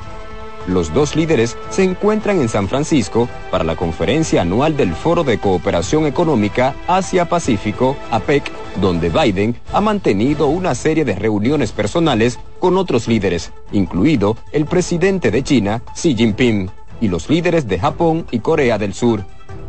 Los 0.67 0.93
dos 0.93 1.15
líderes 1.15 1.57
se 1.71 1.85
encuentran 1.85 2.41
en 2.41 2.49
San 2.49 2.69
Francisco 2.69 3.29
para 3.51 3.63
la 3.63 3.77
conferencia 3.77 4.43
anual 4.43 4.77
del 4.77 4.95
Foro 4.95 5.23
de 5.23 5.39
Cooperación 5.39 6.07
Económica 6.07 6.75
Asia-Pacífico, 6.89 7.97
APEC, 8.11 8.51
donde 8.81 9.09
Biden 9.09 9.57
ha 9.73 9.81
mantenido 9.81 10.49
una 10.49 10.75
serie 10.75 11.05
de 11.05 11.15
reuniones 11.15 11.73
personales 11.73 12.41
con 12.59 12.77
otros 12.77 13.07
líderes, 13.07 13.53
incluido 13.71 14.37
el 14.53 14.67
presidente 14.67 15.31
de 15.31 15.45
China, 15.45 15.83
Xi 15.95 16.17
Jinping, 16.17 16.71
y 17.01 17.09
los 17.09 17.29
líderes 17.29 17.69
de 17.69 17.79
Japón 17.79 18.27
y 18.31 18.41
Corea 18.41 18.79
del 18.79 18.95
Sur. 18.95 19.25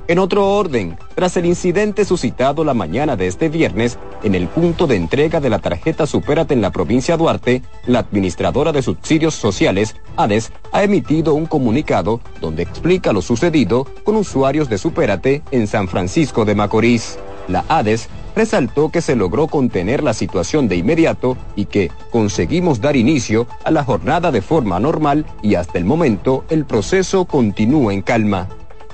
En 0.09 0.19
otro 0.19 0.47
orden, 0.53 0.97
tras 1.15 1.35
el 1.35 1.45
incidente 1.45 2.05
suscitado 2.05 2.63
la 2.63 2.73
mañana 2.73 3.17
de 3.17 3.27
este 3.27 3.49
viernes 3.49 3.99
en 4.23 4.35
el 4.35 4.47
punto 4.47 4.87
de 4.87 4.95
entrega 4.95 5.41
de 5.41 5.49
la 5.49 5.59
tarjeta 5.59 6.07
Supérate 6.07 6.53
en 6.53 6.61
la 6.61 6.71
provincia 6.71 7.17
Duarte, 7.17 7.61
la 7.87 7.99
administradora 7.99 8.71
de 8.71 8.81
subsidios 8.81 9.35
sociales, 9.35 9.97
ADES, 10.15 10.53
ha 10.71 10.83
emitido 10.83 11.33
un 11.33 11.45
comunicado 11.45 12.21
donde 12.39 12.63
explica 12.63 13.11
lo 13.11 13.21
sucedido 13.21 13.85
con 14.05 14.15
usuarios 14.15 14.69
de 14.69 14.77
Supérate 14.77 15.43
en 15.51 15.67
San 15.67 15.89
Francisco 15.89 16.45
de 16.45 16.55
Macorís. 16.55 17.19
La 17.49 17.65
ADES 17.67 18.07
resaltó 18.33 18.89
que 18.89 19.01
se 19.01 19.17
logró 19.17 19.47
contener 19.47 20.03
la 20.03 20.13
situación 20.13 20.69
de 20.69 20.77
inmediato 20.77 21.35
y 21.57 21.65
que 21.65 21.91
conseguimos 22.11 22.79
dar 22.79 22.95
inicio 22.95 23.45
a 23.65 23.71
la 23.71 23.83
jornada 23.83 24.31
de 24.31 24.41
forma 24.41 24.79
normal 24.79 25.25
y 25.41 25.55
hasta 25.55 25.77
el 25.77 25.83
momento 25.83 26.45
el 26.49 26.63
proceso 26.63 27.25
continúa 27.25 27.93
en 27.93 28.01
calma. 28.01 28.47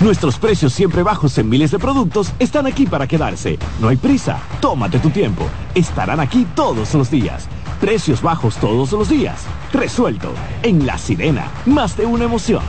nuestros 0.00 0.38
precios 0.38 0.72
siempre 0.72 1.02
bajos 1.02 1.36
en 1.38 1.48
miles 1.48 1.70
de 1.70 1.78
productos 1.78 2.32
están 2.38 2.66
aquí 2.66 2.86
para 2.86 3.06
quedarse. 3.06 3.58
No 3.80 3.88
hay 3.88 3.96
prisa, 3.96 4.40
tómate 4.60 4.98
tu 4.98 5.10
tiempo. 5.10 5.46
Estarán 5.74 6.20
aquí 6.20 6.46
todos 6.54 6.94
los 6.94 7.10
días. 7.10 7.48
Precios 7.80 8.20
bajos 8.22 8.56
todos 8.56 8.92
los 8.92 9.08
días. 9.08 9.44
Resuelto. 9.72 10.32
En 10.62 10.86
La 10.86 10.98
Sirena, 10.98 11.50
más 11.66 11.96
de 11.96 12.06
una 12.06 12.24
emoción. 12.24 12.62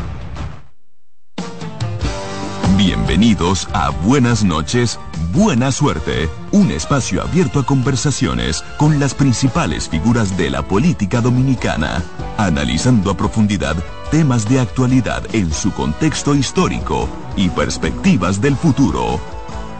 Bienvenidos 2.78 3.68
a 3.74 3.90
Buenas 3.90 4.44
noches, 4.44 5.00
Buena 5.34 5.72
Suerte, 5.72 6.30
un 6.52 6.72
espacio 6.72 7.22
abierto 7.22 7.60
a 7.60 7.66
conversaciones 7.66 8.64
con 8.78 9.00
las 9.00 9.14
principales 9.14 9.88
figuras 9.88 10.36
de 10.36 10.50
la 10.50 10.64
política 10.64 11.22
dominicana, 11.22 12.04
analizando 12.38 13.12
a 13.12 13.18
profundidad 13.18 13.76
temas 14.12 14.48
de 14.48 14.60
actualidad 14.60 15.24
en 15.34 15.52
su 15.54 15.72
contexto 15.72 16.36
histórico 16.36 17.08
y 17.38 17.50
perspectivas 17.50 18.42
del 18.42 18.58
futuro. 18.58 19.22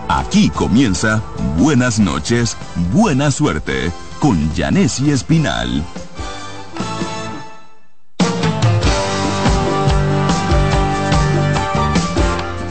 Aquí 0.08 0.50
comienza 0.50 1.22
Buenas 1.58 2.00
noches, 2.00 2.56
Buena 2.94 3.30
Suerte 3.30 3.92
con 4.22 4.50
Janessi 4.56 5.12
Espinal. 5.12 5.84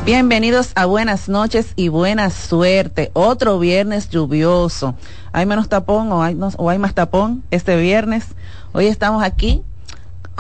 Bienvenidos 0.06 0.72
a 0.76 0.86
Buenas 0.86 1.28
noches 1.28 1.74
y 1.76 1.88
buena 1.88 2.30
suerte. 2.30 3.10
Otro 3.12 3.58
viernes 3.58 4.08
lluvioso. 4.08 4.94
¿Hay 5.32 5.44
menos 5.44 5.68
tapón 5.68 6.10
o 6.10 6.22
hay, 6.22 6.36
o 6.56 6.70
hay 6.70 6.78
más 6.78 6.94
tapón 6.94 7.44
este 7.50 7.76
viernes? 7.76 8.24
Hoy 8.72 8.86
estamos 8.86 9.22
aquí, 9.22 9.62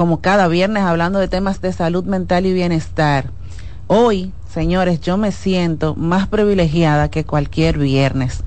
como 0.00 0.22
cada 0.22 0.48
viernes, 0.48 0.82
hablando 0.84 1.18
de 1.18 1.28
temas 1.28 1.60
de 1.60 1.74
salud 1.74 2.04
mental 2.04 2.46
y 2.46 2.54
bienestar. 2.54 3.32
Hoy, 3.86 4.32
señores, 4.50 5.02
yo 5.02 5.18
me 5.18 5.30
siento 5.30 5.94
más 5.94 6.26
privilegiada 6.26 7.10
que 7.10 7.26
cualquier 7.26 7.76
viernes 7.76 8.42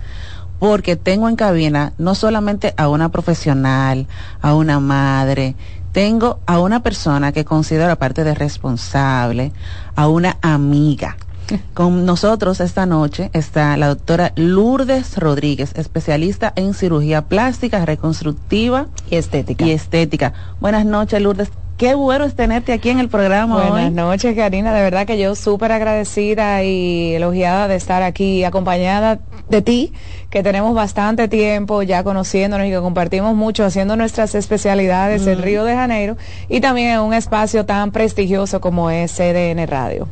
porque 0.57 0.95
tengo 0.95 1.29
en 1.29 1.35
cabina 1.35 1.93
no 1.99 2.15
solamente 2.15 2.73
a 2.75 2.89
una 2.89 3.09
profesional, 3.09 4.07
a 4.41 4.55
una 4.55 4.79
madre, 4.79 5.55
tengo 5.91 6.39
a 6.47 6.59
una 6.59 6.81
persona 6.81 7.31
que 7.31 7.45
considero 7.45 7.91
aparte 7.91 8.23
de 8.23 8.33
responsable, 8.33 9.51
a 9.95 10.07
una 10.07 10.39
amiga. 10.41 11.17
Con 11.73 12.05
nosotros 12.05 12.59
esta 12.59 12.85
noche 12.85 13.29
está 13.33 13.75
la 13.77 13.87
doctora 13.87 14.31
Lourdes 14.35 15.17
Rodríguez, 15.17 15.73
especialista 15.75 16.53
en 16.55 16.73
cirugía 16.73 17.23
plástica, 17.23 17.85
reconstructiva 17.85 18.87
y 19.09 19.15
estética. 19.15 19.65
Y 19.65 19.71
estética. 19.71 20.33
Buenas 20.59 20.85
noches, 20.85 21.21
Lourdes. 21.21 21.49
Qué 21.77 21.95
bueno 21.95 22.25
es 22.25 22.35
tenerte 22.35 22.71
aquí 22.71 22.91
en 22.91 22.99
el 22.99 23.09
programa 23.09 23.55
Buenas 23.55 23.89
hoy. 23.89 23.91
noches, 23.91 24.35
Karina. 24.35 24.71
De 24.73 24.81
verdad 24.81 25.07
que 25.07 25.17
yo 25.17 25.33
súper 25.33 25.71
agradecida 25.71 26.63
y 26.63 27.15
elogiada 27.15 27.67
de 27.67 27.75
estar 27.75 28.03
aquí 28.03 28.43
acompañada 28.43 29.19
de 29.49 29.61
ti, 29.63 29.91
que 30.29 30.43
tenemos 30.43 30.75
bastante 30.75 31.27
tiempo 31.27 31.81
ya 31.81 32.03
conociéndonos 32.03 32.67
y 32.67 32.69
que 32.69 32.77
compartimos 32.77 33.35
mucho 33.35 33.65
haciendo 33.65 33.95
nuestras 33.95 34.35
especialidades 34.35 35.25
en 35.25 35.39
Mm. 35.39 35.41
Río 35.41 35.63
de 35.65 35.73
Janeiro 35.75 36.15
y 36.47 36.61
también 36.61 36.91
en 36.91 36.99
un 36.99 37.13
espacio 37.13 37.65
tan 37.65 37.91
prestigioso 37.91 38.61
como 38.61 38.91
es 38.91 39.11
CDN 39.11 39.65
Radio. 39.65 40.07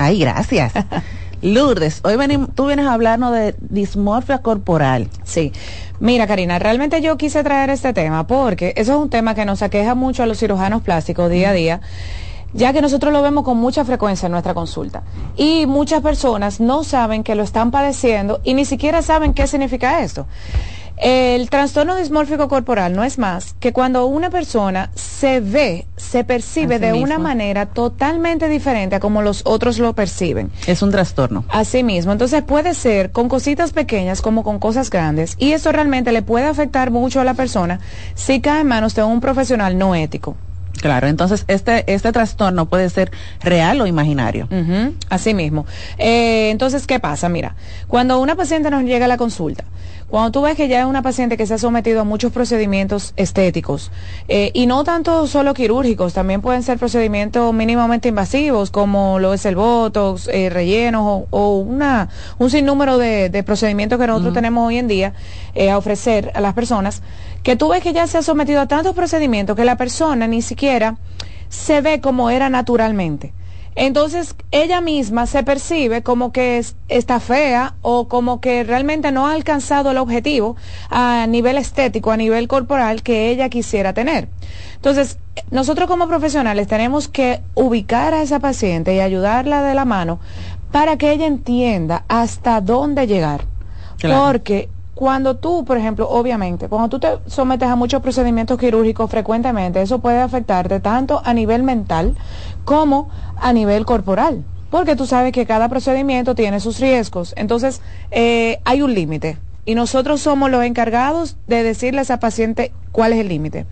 Ay, 0.00 0.18
gracias. 0.18 0.72
Lourdes, 1.42 2.00
hoy 2.04 2.16
venimos, 2.16 2.48
tú 2.54 2.66
vienes 2.66 2.86
a 2.86 2.94
hablarnos 2.94 3.34
de 3.34 3.54
dismorfia 3.60 4.38
corporal. 4.38 5.10
Sí. 5.24 5.52
Mira, 5.98 6.26
Karina, 6.26 6.58
realmente 6.58 7.02
yo 7.02 7.18
quise 7.18 7.44
traer 7.44 7.68
este 7.68 7.92
tema 7.92 8.26
porque 8.26 8.72
eso 8.76 8.92
es 8.92 8.98
un 8.98 9.10
tema 9.10 9.34
que 9.34 9.44
nos 9.44 9.60
aqueja 9.60 9.94
mucho 9.94 10.22
a 10.22 10.26
los 10.26 10.38
cirujanos 10.38 10.80
plásticos 10.80 11.30
día 11.30 11.50
a 11.50 11.52
día. 11.52 11.80
ya 12.52 12.72
que 12.72 12.80
nosotros 12.80 13.12
lo 13.12 13.20
vemos 13.22 13.44
con 13.44 13.58
mucha 13.58 13.84
frecuencia 13.84 14.26
en 14.26 14.32
nuestra 14.32 14.54
consulta. 14.54 15.02
Y 15.36 15.66
muchas 15.66 16.00
personas 16.00 16.60
no 16.60 16.82
saben 16.82 17.22
que 17.22 17.34
lo 17.34 17.42
están 17.42 17.70
padeciendo 17.70 18.40
y 18.42 18.54
ni 18.54 18.64
siquiera 18.64 19.02
saben 19.02 19.34
qué 19.34 19.46
significa 19.46 20.00
esto. 20.02 20.26
El 21.02 21.48
trastorno 21.48 21.96
dismórfico 21.96 22.48
corporal 22.48 22.94
no 22.94 23.04
es 23.04 23.18
más 23.18 23.54
que 23.58 23.72
cuando 23.72 24.04
una 24.04 24.28
persona 24.28 24.90
se 24.94 25.40
ve, 25.40 25.86
se 25.96 26.24
percibe 26.24 26.74
Así 26.74 26.84
de 26.84 26.92
mismo. 26.92 27.06
una 27.06 27.18
manera 27.18 27.64
totalmente 27.66 28.50
diferente 28.50 28.96
a 28.96 29.00
como 29.00 29.22
los 29.22 29.40
otros 29.46 29.78
lo 29.78 29.94
perciben. 29.94 30.50
Es 30.66 30.82
un 30.82 30.90
trastorno. 30.90 31.44
Así 31.48 31.82
mismo, 31.82 32.12
entonces 32.12 32.42
puede 32.42 32.74
ser 32.74 33.12
con 33.12 33.30
cositas 33.30 33.72
pequeñas 33.72 34.20
como 34.20 34.44
con 34.44 34.58
cosas 34.58 34.90
grandes 34.90 35.36
y 35.38 35.52
eso 35.52 35.72
realmente 35.72 36.12
le 36.12 36.20
puede 36.20 36.44
afectar 36.46 36.90
mucho 36.90 37.18
a 37.20 37.24
la 37.24 37.32
persona 37.32 37.80
si 38.14 38.42
cae 38.42 38.60
en 38.60 38.66
manos 38.66 38.94
de 38.94 39.02
un 39.02 39.20
profesional 39.22 39.78
no 39.78 39.94
ético. 39.94 40.36
Claro, 40.80 41.08
entonces 41.08 41.44
este, 41.48 41.90
este 41.92 42.12
trastorno 42.12 42.66
puede 42.66 42.88
ser 42.88 43.10
real 43.42 43.80
o 43.80 43.86
imaginario. 43.86 44.48
Así 45.10 45.34
mismo. 45.34 45.66
Eh, 45.98 46.50
entonces, 46.50 46.86
¿qué 46.86 46.98
pasa? 47.00 47.28
Mira, 47.28 47.54
cuando 47.86 48.18
una 48.20 48.34
paciente 48.34 48.70
nos 48.70 48.84
llega 48.84 49.04
a 49.04 49.08
la 49.08 49.18
consulta, 49.18 49.64
cuando 50.10 50.32
tú 50.32 50.42
ves 50.42 50.56
que 50.56 50.66
ya 50.66 50.80
es 50.80 50.86
una 50.86 51.02
paciente 51.02 51.36
que 51.36 51.46
se 51.46 51.54
ha 51.54 51.58
sometido 51.58 52.00
a 52.00 52.04
muchos 52.04 52.32
procedimientos 52.32 53.12
estéticos, 53.16 53.92
eh, 54.28 54.50
y 54.54 54.66
no 54.66 54.82
tanto 54.82 55.26
solo 55.28 55.54
quirúrgicos, 55.54 56.12
también 56.12 56.40
pueden 56.40 56.62
ser 56.64 56.78
procedimientos 56.78 57.54
mínimamente 57.54 58.08
invasivos, 58.08 58.70
como 58.70 59.20
lo 59.20 59.32
es 59.32 59.46
el 59.46 59.54
botox, 59.54 60.28
eh, 60.28 60.50
rellenos 60.50 61.02
o, 61.04 61.26
o 61.30 61.58
una, 61.58 62.08
un 62.38 62.50
sinnúmero 62.50 62.98
de, 62.98 63.30
de 63.30 63.42
procedimientos 63.44 63.98
que 64.00 64.06
nosotros 64.08 64.34
tenemos 64.34 64.66
hoy 64.66 64.78
en 64.78 64.88
día 64.88 65.14
eh, 65.54 65.70
a 65.70 65.78
ofrecer 65.78 66.32
a 66.34 66.40
las 66.40 66.54
personas, 66.54 67.02
que 67.44 67.54
tú 67.54 67.68
ves 67.68 67.82
que 67.82 67.92
ya 67.92 68.06
se 68.06 68.18
ha 68.18 68.22
sometido 68.22 68.60
a 68.60 68.66
tantos 68.66 68.94
procedimientos 68.94 69.56
que 69.56 69.64
la 69.64 69.76
persona 69.76 70.26
ni 70.26 70.42
siquiera 70.42 70.96
se 71.48 71.80
ve 71.80 72.00
como 72.00 72.30
era 72.30 72.50
naturalmente. 72.50 73.32
Entonces 73.76 74.34
ella 74.50 74.80
misma 74.80 75.26
se 75.26 75.42
percibe 75.42 76.02
como 76.02 76.32
que 76.32 76.58
es- 76.58 76.76
está 76.88 77.20
fea 77.20 77.74
o 77.82 78.08
como 78.08 78.40
que 78.40 78.64
realmente 78.64 79.12
no 79.12 79.26
ha 79.26 79.32
alcanzado 79.34 79.92
el 79.92 79.98
objetivo 79.98 80.56
a 80.90 81.26
nivel 81.28 81.56
estético, 81.56 82.10
a 82.10 82.16
nivel 82.16 82.48
corporal 82.48 83.02
que 83.02 83.30
ella 83.30 83.48
quisiera 83.48 83.92
tener. 83.92 84.28
Entonces, 84.74 85.18
nosotros 85.50 85.88
como 85.88 86.08
profesionales 86.08 86.66
tenemos 86.66 87.08
que 87.08 87.40
ubicar 87.54 88.12
a 88.12 88.22
esa 88.22 88.40
paciente 88.40 88.94
y 88.94 89.00
ayudarla 89.00 89.62
de 89.62 89.74
la 89.74 89.84
mano 89.84 90.18
para 90.72 90.96
que 90.96 91.12
ella 91.12 91.26
entienda 91.26 92.04
hasta 92.08 92.60
dónde 92.60 93.06
llegar. 93.06 93.46
Claro. 93.98 94.24
Porque 94.26 94.68
cuando 95.00 95.36
tú, 95.36 95.64
por 95.64 95.78
ejemplo, 95.78 96.06
obviamente, 96.10 96.68
cuando 96.68 96.90
tú 96.90 97.00
te 97.00 97.08
sometes 97.24 97.70
a 97.70 97.74
muchos 97.74 98.02
procedimientos 98.02 98.58
quirúrgicos 98.58 99.10
frecuentemente, 99.10 99.80
eso 99.80 100.00
puede 100.00 100.20
afectarte 100.20 100.78
tanto 100.78 101.22
a 101.24 101.32
nivel 101.32 101.62
mental 101.62 102.14
como 102.66 103.08
a 103.38 103.54
nivel 103.54 103.86
corporal. 103.86 104.44
Porque 104.70 104.96
tú 104.96 105.06
sabes 105.06 105.32
que 105.32 105.46
cada 105.46 105.70
procedimiento 105.70 106.34
tiene 106.34 106.60
sus 106.60 106.80
riesgos. 106.80 107.32
Entonces, 107.38 107.80
eh, 108.10 108.60
hay 108.66 108.82
un 108.82 108.92
límite. 108.92 109.38
Y 109.64 109.74
nosotros 109.74 110.20
somos 110.20 110.50
los 110.50 110.62
encargados 110.64 111.38
de 111.46 111.62
decirle 111.62 112.00
a 112.00 112.02
esa 112.02 112.20
paciente 112.20 112.70
cuál 112.92 113.14
es 113.14 113.20
el 113.20 113.28
límite. 113.28 113.64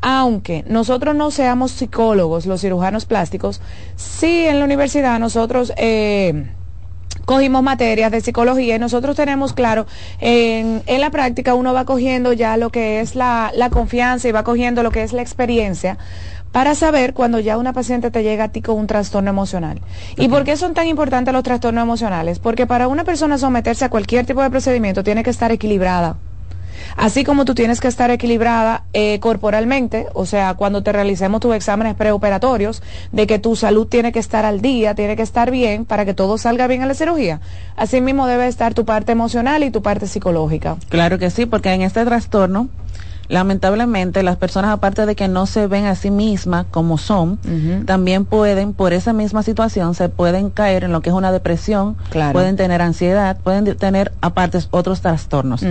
Aunque 0.00 0.64
nosotros 0.66 1.14
no 1.14 1.30
seamos 1.30 1.70
psicólogos, 1.70 2.44
los 2.44 2.60
cirujanos 2.60 3.04
plásticos, 3.06 3.60
sí 3.94 4.46
en 4.46 4.58
la 4.58 4.64
universidad 4.64 5.20
nosotros... 5.20 5.72
eh, 5.76 6.55
cogimos 7.26 7.62
materias 7.62 8.10
de 8.10 8.22
psicología 8.22 8.76
y 8.76 8.78
nosotros 8.78 9.16
tenemos 9.16 9.52
claro, 9.52 9.86
en, 10.20 10.82
en 10.86 11.00
la 11.02 11.10
práctica 11.10 11.54
uno 11.54 11.74
va 11.74 11.84
cogiendo 11.84 12.32
ya 12.32 12.56
lo 12.56 12.70
que 12.70 13.00
es 13.00 13.14
la, 13.14 13.52
la 13.54 13.68
confianza 13.68 14.28
y 14.28 14.32
va 14.32 14.44
cogiendo 14.44 14.82
lo 14.82 14.90
que 14.90 15.02
es 15.02 15.12
la 15.12 15.20
experiencia 15.20 15.98
para 16.52 16.74
saber 16.74 17.12
cuando 17.12 17.38
ya 17.38 17.58
una 17.58 17.74
paciente 17.74 18.10
te 18.10 18.22
llega 18.22 18.44
a 18.44 18.48
ti 18.48 18.62
con 18.62 18.78
un 18.78 18.86
trastorno 18.86 19.28
emocional. 19.28 19.82
¿Y 20.16 20.28
por 20.28 20.44
qué 20.44 20.56
son 20.56 20.72
tan 20.72 20.86
importantes 20.86 21.34
los 21.34 21.42
trastornos 21.42 21.82
emocionales? 21.82 22.38
Porque 22.38 22.66
para 22.66 22.88
una 22.88 23.04
persona 23.04 23.36
someterse 23.36 23.84
a 23.84 23.90
cualquier 23.90 24.24
tipo 24.24 24.40
de 24.40 24.48
procedimiento 24.48 25.04
tiene 25.04 25.22
que 25.22 25.28
estar 25.28 25.52
equilibrada. 25.52 26.16
Así 26.96 27.24
como 27.24 27.44
tú 27.44 27.54
tienes 27.54 27.80
que 27.80 27.88
estar 27.88 28.10
equilibrada 28.10 28.84
eh, 28.92 29.18
corporalmente, 29.20 30.06
o 30.14 30.26
sea, 30.26 30.54
cuando 30.54 30.82
te 30.82 30.92
realicemos 30.92 31.40
tus 31.40 31.54
exámenes 31.54 31.94
preoperatorios, 31.94 32.82
de 33.12 33.26
que 33.26 33.38
tu 33.38 33.56
salud 33.56 33.86
tiene 33.86 34.12
que 34.12 34.18
estar 34.18 34.44
al 34.44 34.60
día, 34.60 34.94
tiene 34.94 35.16
que 35.16 35.22
estar 35.22 35.50
bien 35.50 35.84
para 35.84 36.04
que 36.04 36.14
todo 36.14 36.38
salga 36.38 36.66
bien 36.66 36.82
en 36.82 36.88
la 36.88 36.94
cirugía. 36.94 37.40
Así 37.76 38.00
mismo 38.00 38.26
debe 38.26 38.46
estar 38.46 38.74
tu 38.74 38.84
parte 38.84 39.12
emocional 39.12 39.64
y 39.64 39.70
tu 39.70 39.82
parte 39.82 40.06
psicológica. 40.06 40.76
Claro 40.88 41.18
que 41.18 41.30
sí, 41.30 41.46
porque 41.46 41.72
en 41.72 41.82
este 41.82 42.04
trastorno, 42.04 42.68
lamentablemente, 43.28 44.22
las 44.22 44.36
personas, 44.36 44.70
aparte 44.70 45.06
de 45.06 45.14
que 45.14 45.28
no 45.28 45.46
se 45.46 45.66
ven 45.66 45.84
a 45.86 45.94
sí 45.94 46.10
mismas 46.10 46.66
como 46.70 46.98
son, 46.98 47.38
también 47.86 48.24
pueden, 48.24 48.72
por 48.72 48.92
esa 48.92 49.12
misma 49.12 49.42
situación, 49.42 49.94
se 49.94 50.08
pueden 50.08 50.50
caer 50.50 50.84
en 50.84 50.92
lo 50.92 51.00
que 51.00 51.10
es 51.10 51.14
una 51.16 51.32
depresión, 51.32 51.96
Claro. 52.10 52.32
pueden 52.32 52.56
tener 52.56 52.82
ansiedad, 52.82 53.36
pueden 53.42 53.64
de- 53.64 53.74
tener 53.74 54.12
aparte 54.20 54.58
otros 54.70 55.00
trastornos. 55.00 55.62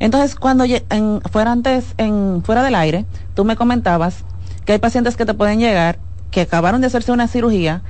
Entonces, 0.00 0.34
cuando 0.36 0.64
en, 0.64 1.20
fuera 1.30 1.52
antes, 1.52 1.94
en, 1.98 2.42
fuera 2.44 2.62
del 2.62 2.74
aire, 2.74 3.04
tú 3.34 3.44
me 3.44 3.56
comentabas 3.56 4.24
que 4.64 4.72
hay 4.72 4.78
pacientes 4.78 5.16
que 5.16 5.24
te 5.26 5.34
pueden 5.34 5.58
llegar 5.60 5.98
que 6.30 6.40
acabaron 6.42 6.80
de 6.80 6.88
hacerse 6.88 7.12
una 7.12 7.28
cirugía 7.28 7.82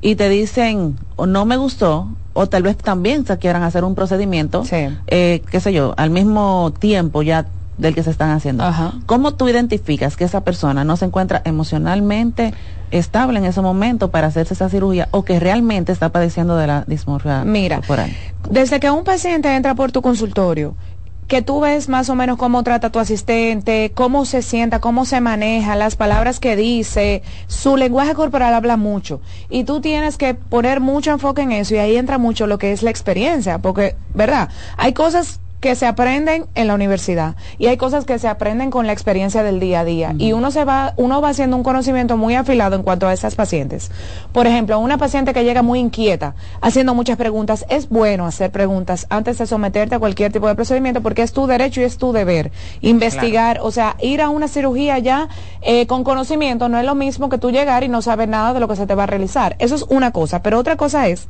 y 0.00 0.14
te 0.14 0.28
dicen 0.28 0.96
o 1.16 1.26
no 1.26 1.44
me 1.44 1.56
gustó 1.56 2.08
o 2.32 2.46
tal 2.46 2.62
vez 2.62 2.76
también 2.78 3.26
se 3.26 3.36
quieran 3.38 3.62
hacer 3.64 3.84
un 3.84 3.94
procedimiento, 3.94 4.64
eh, 5.08 5.42
qué 5.50 5.60
sé 5.60 5.72
yo, 5.74 5.92
al 5.98 6.08
mismo 6.10 6.72
tiempo 6.78 7.22
ya 7.22 7.44
del 7.78 7.94
que 7.94 8.02
se 8.02 8.10
están 8.10 8.30
haciendo. 8.30 8.64
¿Cómo 9.06 9.34
tú 9.34 9.48
identificas 9.48 10.16
que 10.16 10.24
esa 10.24 10.42
persona 10.42 10.84
no 10.84 10.96
se 10.96 11.06
encuentra 11.06 11.42
emocionalmente 11.44 12.54
estable 12.90 13.38
en 13.38 13.46
ese 13.46 13.60
momento 13.60 14.10
para 14.10 14.26
hacerse 14.26 14.54
esa 14.54 14.68
cirugía 14.68 15.08
o 15.10 15.24
que 15.24 15.40
realmente 15.40 15.92
está 15.92 16.10
padeciendo 16.10 16.56
de 16.56 16.66
la 16.66 16.84
dismorfia 16.86 17.44
Mira, 17.44 17.76
corporal? 17.76 18.10
Desde 18.50 18.80
que 18.80 18.90
un 18.90 19.04
paciente 19.04 19.54
entra 19.54 19.74
por 19.74 19.92
tu 19.92 20.02
consultorio, 20.02 20.74
que 21.32 21.40
tú 21.40 21.60
ves 21.60 21.88
más 21.88 22.10
o 22.10 22.14
menos 22.14 22.36
cómo 22.36 22.62
trata 22.62 22.90
tu 22.90 22.98
asistente, 22.98 23.92
cómo 23.94 24.26
se 24.26 24.42
sienta, 24.42 24.80
cómo 24.80 25.06
se 25.06 25.22
maneja, 25.22 25.76
las 25.76 25.96
palabras 25.96 26.40
que 26.40 26.56
dice, 26.56 27.22
su 27.46 27.78
lenguaje 27.78 28.14
corporal 28.14 28.52
habla 28.52 28.76
mucho. 28.76 29.22
Y 29.48 29.64
tú 29.64 29.80
tienes 29.80 30.18
que 30.18 30.34
poner 30.34 30.80
mucho 30.80 31.10
enfoque 31.10 31.40
en 31.40 31.52
eso 31.52 31.74
y 31.74 31.78
ahí 31.78 31.96
entra 31.96 32.18
mucho 32.18 32.46
lo 32.46 32.58
que 32.58 32.72
es 32.72 32.82
la 32.82 32.90
experiencia, 32.90 33.58
porque, 33.60 33.96
¿verdad? 34.14 34.50
Hay 34.76 34.92
cosas 34.92 35.40
que 35.62 35.76
se 35.76 35.86
aprenden 35.86 36.46
en 36.56 36.66
la 36.66 36.74
universidad. 36.74 37.36
Y 37.56 37.68
hay 37.68 37.76
cosas 37.76 38.04
que 38.04 38.18
se 38.18 38.26
aprenden 38.26 38.70
con 38.72 38.86
la 38.86 38.92
experiencia 38.92 39.44
del 39.44 39.60
día 39.60 39.80
a 39.80 39.84
día. 39.84 40.14
Y 40.18 40.32
uno 40.32 40.50
se 40.50 40.64
va 40.64 40.92
uno 40.96 41.22
va 41.22 41.28
haciendo 41.28 41.56
un 41.56 41.62
conocimiento 41.62 42.16
muy 42.16 42.34
afilado 42.34 42.74
en 42.74 42.82
cuanto 42.82 43.06
a 43.06 43.12
esas 43.12 43.36
pacientes. 43.36 43.90
Por 44.32 44.48
ejemplo, 44.48 44.78
una 44.80 44.98
paciente 44.98 45.32
que 45.32 45.44
llega 45.44 45.62
muy 45.62 45.78
inquieta, 45.78 46.34
haciendo 46.60 46.94
muchas 46.94 47.16
preguntas, 47.16 47.64
es 47.68 47.88
bueno 47.88 48.26
hacer 48.26 48.50
preguntas 48.50 49.06
antes 49.08 49.38
de 49.38 49.46
someterte 49.46 49.94
a 49.94 49.98
cualquier 50.00 50.32
tipo 50.32 50.48
de 50.48 50.56
procedimiento 50.56 51.00
porque 51.00 51.22
es 51.22 51.32
tu 51.32 51.46
derecho 51.46 51.80
y 51.80 51.84
es 51.84 51.96
tu 51.96 52.12
deber 52.12 52.50
investigar, 52.80 53.60
o 53.62 53.70
sea, 53.70 53.96
ir 54.00 54.20
a 54.20 54.30
una 54.30 54.48
cirugía 54.48 54.98
ya 54.98 55.28
eh, 55.60 55.86
con 55.86 56.02
conocimiento 56.02 56.68
no 56.68 56.78
es 56.78 56.84
lo 56.84 56.96
mismo 56.96 57.28
que 57.28 57.38
tú 57.38 57.52
llegar 57.52 57.84
y 57.84 57.88
no 57.88 58.02
saber 58.02 58.28
nada 58.28 58.52
de 58.52 58.58
lo 58.58 58.66
que 58.66 58.74
se 58.74 58.88
te 58.88 58.96
va 58.96 59.04
a 59.04 59.06
realizar. 59.06 59.54
Eso 59.60 59.76
es 59.76 59.84
una 59.88 60.10
cosa, 60.10 60.42
pero 60.42 60.58
otra 60.58 60.76
cosa 60.76 61.06
es 61.06 61.28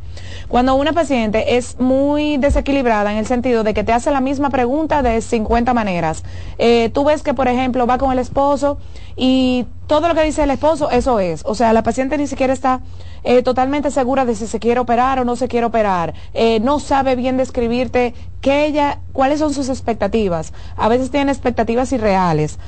cuando 0.48 0.74
una 0.74 0.94
paciente 0.94 1.58
es 1.58 1.78
muy 1.78 2.38
desequilibrada 2.38 3.12
en 3.12 3.18
el 3.18 3.26
sentido 3.26 3.62
de 3.62 3.74
que 3.74 3.84
te 3.84 3.92
hace 3.92 4.10
la 4.10 4.21
misma 4.22 4.50
pregunta 4.50 5.02
de 5.02 5.20
50 5.20 5.74
maneras. 5.74 6.22
Eh, 6.58 6.90
tú 6.94 7.04
ves 7.04 7.22
que, 7.22 7.34
por 7.34 7.48
ejemplo, 7.48 7.86
va 7.86 7.98
con 7.98 8.12
el 8.12 8.18
esposo 8.18 8.78
y 9.16 9.66
todo 9.86 10.08
lo 10.08 10.14
que 10.14 10.22
dice 10.22 10.44
el 10.44 10.50
esposo, 10.50 10.90
eso 10.90 11.20
es. 11.20 11.42
O 11.44 11.54
sea, 11.54 11.72
la 11.72 11.82
paciente 11.82 12.16
ni 12.16 12.26
siquiera 12.26 12.52
está 12.52 12.80
eh, 13.24 13.42
totalmente 13.42 13.90
segura 13.90 14.24
de 14.24 14.34
si 14.34 14.46
se 14.46 14.58
quiere 14.58 14.80
operar 14.80 15.18
o 15.18 15.24
no 15.24 15.36
se 15.36 15.48
quiere 15.48 15.66
operar. 15.66 16.14
Eh, 16.32 16.60
no 16.60 16.80
sabe 16.80 17.16
bien 17.16 17.36
describirte 17.36 18.14
qué 18.40 18.64
ella, 18.66 19.00
cuáles 19.12 19.40
son 19.40 19.52
sus 19.52 19.68
expectativas. 19.68 20.52
A 20.76 20.88
veces 20.88 21.10
tiene 21.10 21.30
expectativas 21.30 21.92
irreales. 21.92 22.58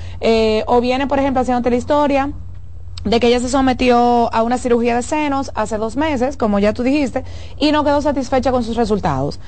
O 0.66 0.80
viene, 0.80 1.06
por 1.06 1.18
ejemplo, 1.18 1.40
haciéndote 1.40 1.70
la 1.70 1.76
historia 1.76 2.32
de 3.04 3.20
que 3.20 3.28
ella 3.28 3.40
se 3.40 3.48
sometió 3.48 4.32
a 4.34 4.42
una 4.42 4.58
cirugía 4.58 4.96
de 4.96 5.02
senos 5.02 5.52
hace 5.54 5.76
dos 5.76 5.96
meses, 5.96 6.36
como 6.36 6.58
ya 6.58 6.72
tú 6.72 6.82
dijiste, 6.82 7.24
y 7.58 7.70
no 7.70 7.84
quedó 7.84 8.00
satisfecha 8.00 8.50
con 8.50 8.64
sus 8.64 8.76
resultados. 8.76 9.38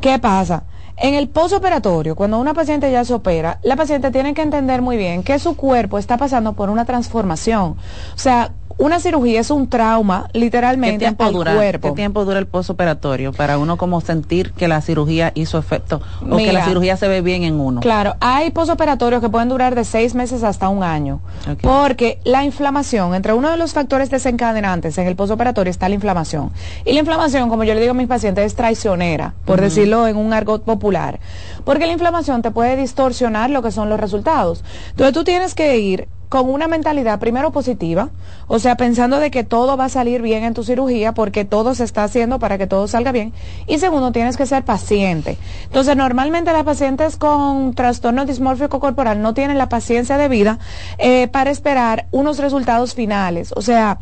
¿Qué 0.00 0.18
pasa? 0.18 0.64
En 0.98 1.14
el 1.14 1.28
posoperatorio, 1.28 2.16
cuando 2.16 2.38
una 2.38 2.54
paciente 2.54 2.90
ya 2.90 3.04
se 3.04 3.12
opera, 3.12 3.58
la 3.62 3.76
paciente 3.76 4.10
tiene 4.10 4.32
que 4.32 4.40
entender 4.40 4.80
muy 4.80 4.96
bien 4.96 5.22
que 5.22 5.38
su 5.38 5.54
cuerpo 5.54 5.98
está 5.98 6.16
pasando 6.16 6.54
por 6.54 6.70
una 6.70 6.86
transformación. 6.86 7.76
O 8.14 8.18
sea, 8.18 8.52
una 8.78 9.00
cirugía 9.00 9.40
es 9.40 9.50
un 9.50 9.68
trauma, 9.68 10.28
¿Qué 10.32 10.38
literalmente, 10.38 10.98
tiempo, 10.98 11.24
al 11.24 11.32
dura, 11.32 11.54
cuerpo. 11.54 11.88
¿Qué 11.88 11.94
tiempo 11.94 12.24
dura 12.24 12.38
el 12.38 12.46
postoperatorio 12.46 13.32
para 13.32 13.58
uno 13.58 13.76
como 13.76 14.00
sentir 14.00 14.52
que 14.52 14.68
la 14.68 14.80
cirugía 14.82 15.32
hizo 15.34 15.58
efecto 15.58 16.02
o 16.28 16.36
que 16.36 16.52
la 16.52 16.64
cirugía 16.64 16.96
se 16.96 17.08
ve 17.08 17.22
bien 17.22 17.42
en 17.44 17.58
uno? 17.58 17.80
Claro, 17.80 18.16
hay 18.20 18.50
posoperatorios 18.50 19.22
que 19.22 19.28
pueden 19.28 19.48
durar 19.48 19.74
de 19.74 19.84
seis 19.84 20.14
meses 20.14 20.42
hasta 20.42 20.68
un 20.68 20.82
año. 20.82 21.20
Porque 21.62 22.20
la 22.24 22.44
inflamación, 22.44 23.14
entre 23.14 23.32
uno 23.32 23.50
de 23.50 23.56
los 23.56 23.72
factores 23.72 24.10
desencadenantes 24.10 24.98
en 24.98 25.06
el 25.06 25.16
posoperatorio 25.16 25.70
está 25.70 25.88
la 25.88 25.94
inflamación. 25.94 26.50
Y 26.84 26.92
la 26.92 27.00
inflamación, 27.00 27.48
como 27.48 27.64
yo 27.64 27.74
le 27.74 27.80
digo 27.80 27.92
a 27.92 27.94
mis 27.94 28.08
pacientes, 28.08 28.44
es 28.44 28.54
traicionera, 28.54 29.34
por 29.44 29.60
decirlo 29.60 30.06
en 30.06 30.16
un 30.16 30.32
argot 30.32 30.64
popular. 30.64 31.18
Porque 31.64 31.86
la 31.86 31.92
inflamación 31.92 32.42
te 32.42 32.50
puede 32.50 32.76
distorsionar 32.76 33.50
lo 33.50 33.62
que 33.62 33.70
son 33.70 33.88
los 33.88 33.98
resultados. 33.98 34.62
Entonces 34.90 35.14
tú 35.14 35.24
tienes 35.24 35.54
que 35.54 35.78
ir 35.78 36.08
con 36.28 36.50
una 36.50 36.66
mentalidad 36.66 37.18
primero 37.18 37.52
positiva, 37.52 38.10
o 38.48 38.58
sea, 38.58 38.76
pensando 38.76 39.18
de 39.18 39.30
que 39.30 39.44
todo 39.44 39.76
va 39.76 39.86
a 39.86 39.88
salir 39.88 40.22
bien 40.22 40.44
en 40.44 40.54
tu 40.54 40.64
cirugía 40.64 41.12
porque 41.12 41.44
todo 41.44 41.74
se 41.74 41.84
está 41.84 42.04
haciendo 42.04 42.38
para 42.38 42.58
que 42.58 42.66
todo 42.66 42.88
salga 42.88 43.12
bien. 43.12 43.32
Y 43.66 43.78
segundo, 43.78 44.12
tienes 44.12 44.36
que 44.36 44.46
ser 44.46 44.64
paciente. 44.64 45.36
Entonces, 45.64 45.96
normalmente 45.96 46.52
las 46.52 46.64
pacientes 46.64 47.16
con 47.16 47.74
trastorno 47.74 48.24
dismórfico 48.24 48.80
corporal 48.80 49.22
no 49.22 49.34
tienen 49.34 49.58
la 49.58 49.68
paciencia 49.68 50.18
debida 50.18 50.58
eh, 50.98 51.28
para 51.28 51.50
esperar 51.50 52.06
unos 52.10 52.38
resultados 52.38 52.94
finales. 52.94 53.52
O 53.56 53.62
sea, 53.62 53.98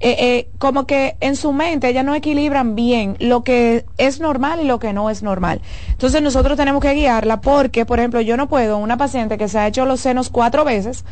eh, 0.00 0.16
eh, 0.18 0.48
como 0.58 0.86
que 0.86 1.16
en 1.20 1.36
su 1.36 1.52
mente 1.52 1.88
ellas 1.88 2.04
no 2.04 2.14
equilibran 2.14 2.74
bien 2.74 3.16
lo 3.20 3.44
que 3.44 3.86
es 3.96 4.20
normal 4.20 4.60
y 4.60 4.64
lo 4.64 4.78
que 4.78 4.92
no 4.92 5.08
es 5.08 5.22
normal. 5.22 5.62
Entonces 5.88 6.20
nosotros 6.20 6.56
tenemos 6.56 6.82
que 6.82 6.92
guiarla 6.92 7.40
porque, 7.40 7.86
por 7.86 8.00
ejemplo, 8.00 8.20
yo 8.20 8.36
no 8.36 8.48
puedo, 8.48 8.78
una 8.78 8.96
paciente 8.96 9.38
que 9.38 9.48
se 9.48 9.58
ha 9.58 9.68
hecho 9.68 9.86
los 9.86 10.00
senos 10.00 10.30
cuatro 10.30 10.64
veces, 10.64 11.04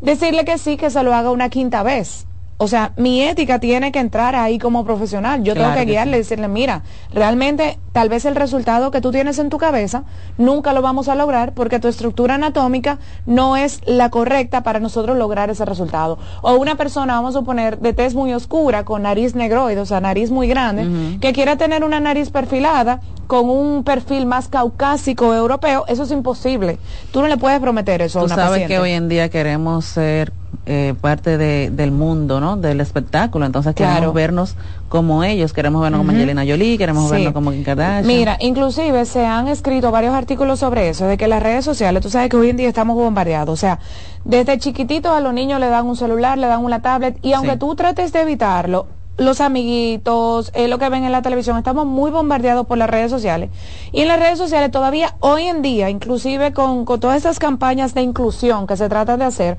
decirle 0.00 0.44
que 0.44 0.58
sí, 0.58 0.76
que 0.76 0.90
se 0.90 1.02
lo 1.02 1.14
haga 1.14 1.30
una 1.30 1.48
quinta 1.48 1.82
vez. 1.82 2.26
O 2.58 2.68
sea, 2.68 2.92
mi 2.96 3.22
ética 3.22 3.58
tiene 3.58 3.92
que 3.92 3.98
entrar 3.98 4.34
ahí 4.34 4.58
como 4.58 4.84
profesional. 4.84 5.42
Yo 5.42 5.52
tengo 5.54 5.74
que 5.74 5.84
guiarle 5.84 6.16
y 6.16 6.20
decirle, 6.20 6.48
mira, 6.48 6.82
realmente 7.12 7.78
tal 7.92 8.08
vez 8.08 8.24
el 8.24 8.34
resultado 8.34 8.90
que 8.90 9.00
tú 9.00 9.10
tienes 9.10 9.38
en 9.38 9.50
tu 9.50 9.58
cabeza 9.58 10.04
nunca 10.38 10.72
lo 10.72 10.80
vamos 10.82 11.08
a 11.08 11.14
lograr 11.14 11.52
porque 11.52 11.78
tu 11.80 11.88
estructura 11.88 12.34
anatómica 12.36 12.98
no 13.26 13.56
es 13.56 13.80
la 13.86 14.10
correcta 14.10 14.62
para 14.62 14.80
nosotros 14.80 15.16
lograr 15.18 15.50
ese 15.50 15.64
resultado. 15.66 16.18
O 16.42 16.54
una 16.54 16.76
persona, 16.76 17.14
vamos 17.14 17.36
a 17.36 17.40
suponer, 17.40 17.78
de 17.78 17.92
tez 17.92 18.14
muy 18.14 18.32
oscura, 18.32 18.84
con 18.84 19.02
nariz 19.02 19.34
negroide, 19.34 19.80
o 19.80 19.86
sea, 19.86 20.00
nariz 20.00 20.30
muy 20.30 20.48
grande, 20.48 21.18
que 21.20 21.32
quiera 21.34 21.56
tener 21.56 21.84
una 21.84 22.00
nariz 22.00 22.30
perfilada 22.30 23.00
con 23.26 23.50
un 23.50 23.82
perfil 23.84 24.24
más 24.24 24.48
caucásico 24.48 25.34
europeo, 25.34 25.84
eso 25.88 26.04
es 26.04 26.10
imposible. 26.10 26.78
Tú 27.12 27.20
no 27.20 27.26
le 27.28 27.36
puedes 27.36 27.60
prometer 27.60 28.00
eso 28.02 28.20
a 28.20 28.22
Tú 28.22 28.26
una 28.26 28.34
sabes 28.34 28.50
paciente. 28.50 28.72
que 28.74 28.78
hoy 28.80 28.92
en 28.92 29.08
día 29.08 29.28
queremos 29.28 29.84
ser 29.84 30.32
eh, 30.66 30.94
parte 31.00 31.38
de- 31.38 31.70
del 31.70 31.92
mundo, 31.92 32.40
¿no? 32.40 32.56
Del 32.56 32.80
espectáculo. 32.80 33.46
Entonces 33.46 33.74
queremos 33.74 33.98
Claro. 33.98 34.12
vernos 34.12 34.56
como 34.88 35.22
ellos, 35.22 35.52
queremos 35.52 35.80
vernos 35.80 35.98
como 36.00 36.10
Ujú. 36.10 36.16
Angelina 36.20 36.42
Jolie, 36.46 36.76
queremos 36.76 37.04
Sí. 37.06 37.12
vernos 37.12 37.32
como 37.32 37.52
Kim 37.52 37.62
Kardashian. 37.64 38.06
Mira, 38.06 38.36
inclusive 38.40 39.04
se 39.04 39.24
han 39.24 39.46
escrito 39.48 39.90
varios 39.92 40.12
artículos 40.14 40.58
sobre 40.58 40.88
eso, 40.88 41.06
de 41.06 41.16
que 41.16 41.28
las 41.28 41.42
redes 41.42 41.64
sociales, 41.64 42.02
tú 42.02 42.10
sabes 42.10 42.28
que 42.30 42.36
hoy 42.36 42.50
en 42.50 42.56
día 42.56 42.68
estamos 42.68 42.96
bombardeados, 42.96 43.52
o 43.52 43.56
sea, 43.56 43.78
desde 44.24 44.58
chiquititos 44.58 45.12
a 45.12 45.20
los 45.20 45.32
niños 45.32 45.60
le 45.60 45.68
dan 45.68 45.86
un 45.86 45.96
celular, 45.96 46.36
le 46.36 46.48
dan 46.48 46.64
una 46.64 46.82
tablet, 46.82 47.16
y 47.22 47.32
aunque 47.32 47.52
Sí. 47.52 47.58
tú 47.58 47.74
trates 47.76 48.12
de 48.12 48.22
evitarlo, 48.22 48.86
los 49.18 49.40
amiguitos, 49.40 50.50
eh, 50.54 50.68
lo 50.68 50.78
que 50.78 50.88
ven 50.88 51.04
en 51.04 51.12
la 51.12 51.22
televisión, 51.22 51.56
estamos 51.56 51.86
muy 51.86 52.10
bombardeados 52.10 52.66
por 52.66 52.76
las 52.76 52.90
redes 52.90 53.10
sociales. 53.10 53.50
Y 53.92 54.02
en 54.02 54.08
las 54.08 54.18
redes 54.20 54.36
sociales 54.36 54.70
todavía 54.70 55.14
hoy 55.20 55.44
en 55.44 55.62
día, 55.62 55.88
inclusive 55.90 56.52
con, 56.52 56.84
con 56.84 57.00
todas 57.00 57.16
esas 57.16 57.38
campañas 57.38 57.94
de 57.94 58.02
inclusión 58.02 58.66
que 58.66 58.76
se 58.76 58.88
trata 58.88 59.16
de 59.16 59.24
hacer, 59.24 59.56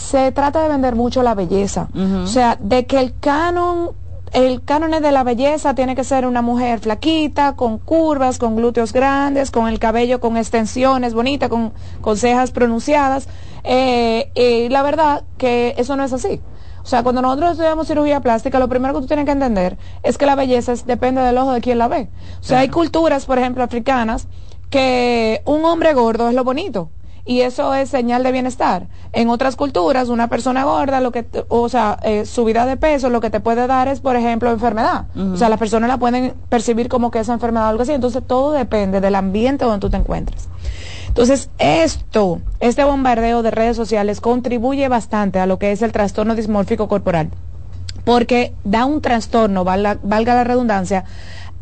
se 0.00 0.32
trata 0.32 0.62
de 0.62 0.68
vender 0.68 0.96
mucho 0.96 1.22
la 1.22 1.34
belleza. 1.34 1.88
O 2.24 2.26
sea, 2.26 2.56
de 2.60 2.86
que 2.86 2.98
el 2.98 3.14
canon 3.20 3.90
el 4.32 4.62
canon 4.64 4.92
de 5.02 5.10
la 5.10 5.24
belleza 5.24 5.74
tiene 5.74 5.96
que 5.96 6.04
ser 6.04 6.24
una 6.24 6.40
mujer 6.40 6.78
flaquita, 6.78 7.56
con 7.56 7.78
curvas, 7.78 8.38
con 8.38 8.54
glúteos 8.54 8.92
grandes, 8.92 9.50
con 9.50 9.66
el 9.66 9.80
cabello 9.80 10.20
con 10.20 10.36
extensiones 10.36 11.14
bonita, 11.14 11.48
con, 11.48 11.72
con 12.00 12.16
cejas 12.16 12.52
pronunciadas. 12.52 13.26
Eh, 13.64 14.30
y 14.36 14.68
la 14.68 14.82
verdad 14.82 15.24
que 15.36 15.74
eso 15.78 15.96
no 15.96 16.04
es 16.04 16.12
así. 16.12 16.40
O 16.80 16.86
sea, 16.86 17.02
cuando 17.02 17.22
nosotros 17.22 17.50
estudiamos 17.52 17.88
cirugía 17.88 18.20
plástica, 18.20 18.60
lo 18.60 18.68
primero 18.68 18.94
que 18.94 19.00
tú 19.00 19.06
tienes 19.08 19.24
que 19.26 19.32
entender 19.32 19.76
es 20.04 20.16
que 20.16 20.26
la 20.26 20.36
belleza 20.36 20.72
es- 20.72 20.86
depende 20.86 21.20
del 21.22 21.36
ojo 21.36 21.50
de 21.52 21.60
quien 21.60 21.78
la 21.78 21.88
ve. 21.88 22.08
O 22.40 22.44
sea, 22.44 22.60
hay 22.60 22.68
culturas, 22.68 23.26
por 23.26 23.38
ejemplo, 23.40 23.64
africanas, 23.64 24.28
que 24.70 25.42
un 25.44 25.64
hombre 25.64 25.92
gordo 25.92 26.28
es 26.28 26.34
lo 26.36 26.44
bonito 26.44 26.88
y 27.24 27.40
eso 27.42 27.74
es 27.74 27.88
señal 27.90 28.22
de 28.22 28.32
bienestar. 28.32 28.88
En 29.12 29.28
otras 29.28 29.56
culturas, 29.56 30.08
una 30.08 30.28
persona 30.28 30.64
gorda, 30.64 31.00
lo 31.00 31.12
que, 31.12 31.22
te- 31.22 31.44
o 31.48 31.68
sea, 31.68 31.98
eh, 32.02 32.24
subida 32.26 32.66
de 32.66 32.76
peso, 32.76 33.10
lo 33.10 33.20
que 33.20 33.30
te 33.30 33.40
puede 33.40 33.66
dar 33.66 33.88
es, 33.88 34.00
por 34.00 34.16
ejemplo, 34.16 34.50
enfermedad. 34.50 35.06
O 35.16 35.36
sea, 35.36 35.48
las 35.48 35.58
personas 35.58 35.88
la 35.88 35.98
pueden 35.98 36.34
percibir 36.48 36.88
como 36.88 37.10
que 37.10 37.18
esa 37.20 37.32
enfermedad 37.32 37.66
o 37.66 37.68
algo 37.70 37.82
así. 37.82 37.92
Entonces, 37.92 38.22
todo 38.26 38.52
depende 38.52 39.00
del 39.00 39.14
ambiente 39.14 39.64
donde 39.64 39.80
tú 39.80 39.90
te 39.90 39.96
encuentres. 39.96 40.48
Entonces, 41.08 41.50
esto, 41.58 42.40
este 42.60 42.84
bombardeo 42.84 43.42
de 43.42 43.50
redes 43.50 43.76
sociales 43.76 44.20
contribuye 44.20 44.88
bastante 44.88 45.40
a 45.40 45.46
lo 45.46 45.58
que 45.58 45.72
es 45.72 45.82
el 45.82 45.92
trastorno 45.92 46.34
dismórfico 46.34 46.88
corporal. 46.88 47.30
Porque 48.04 48.54
da 48.64 48.84
un 48.86 49.00
trastorno, 49.02 49.64
valga, 49.64 49.98
valga 50.02 50.34
la 50.34 50.44
redundancia, 50.44 51.04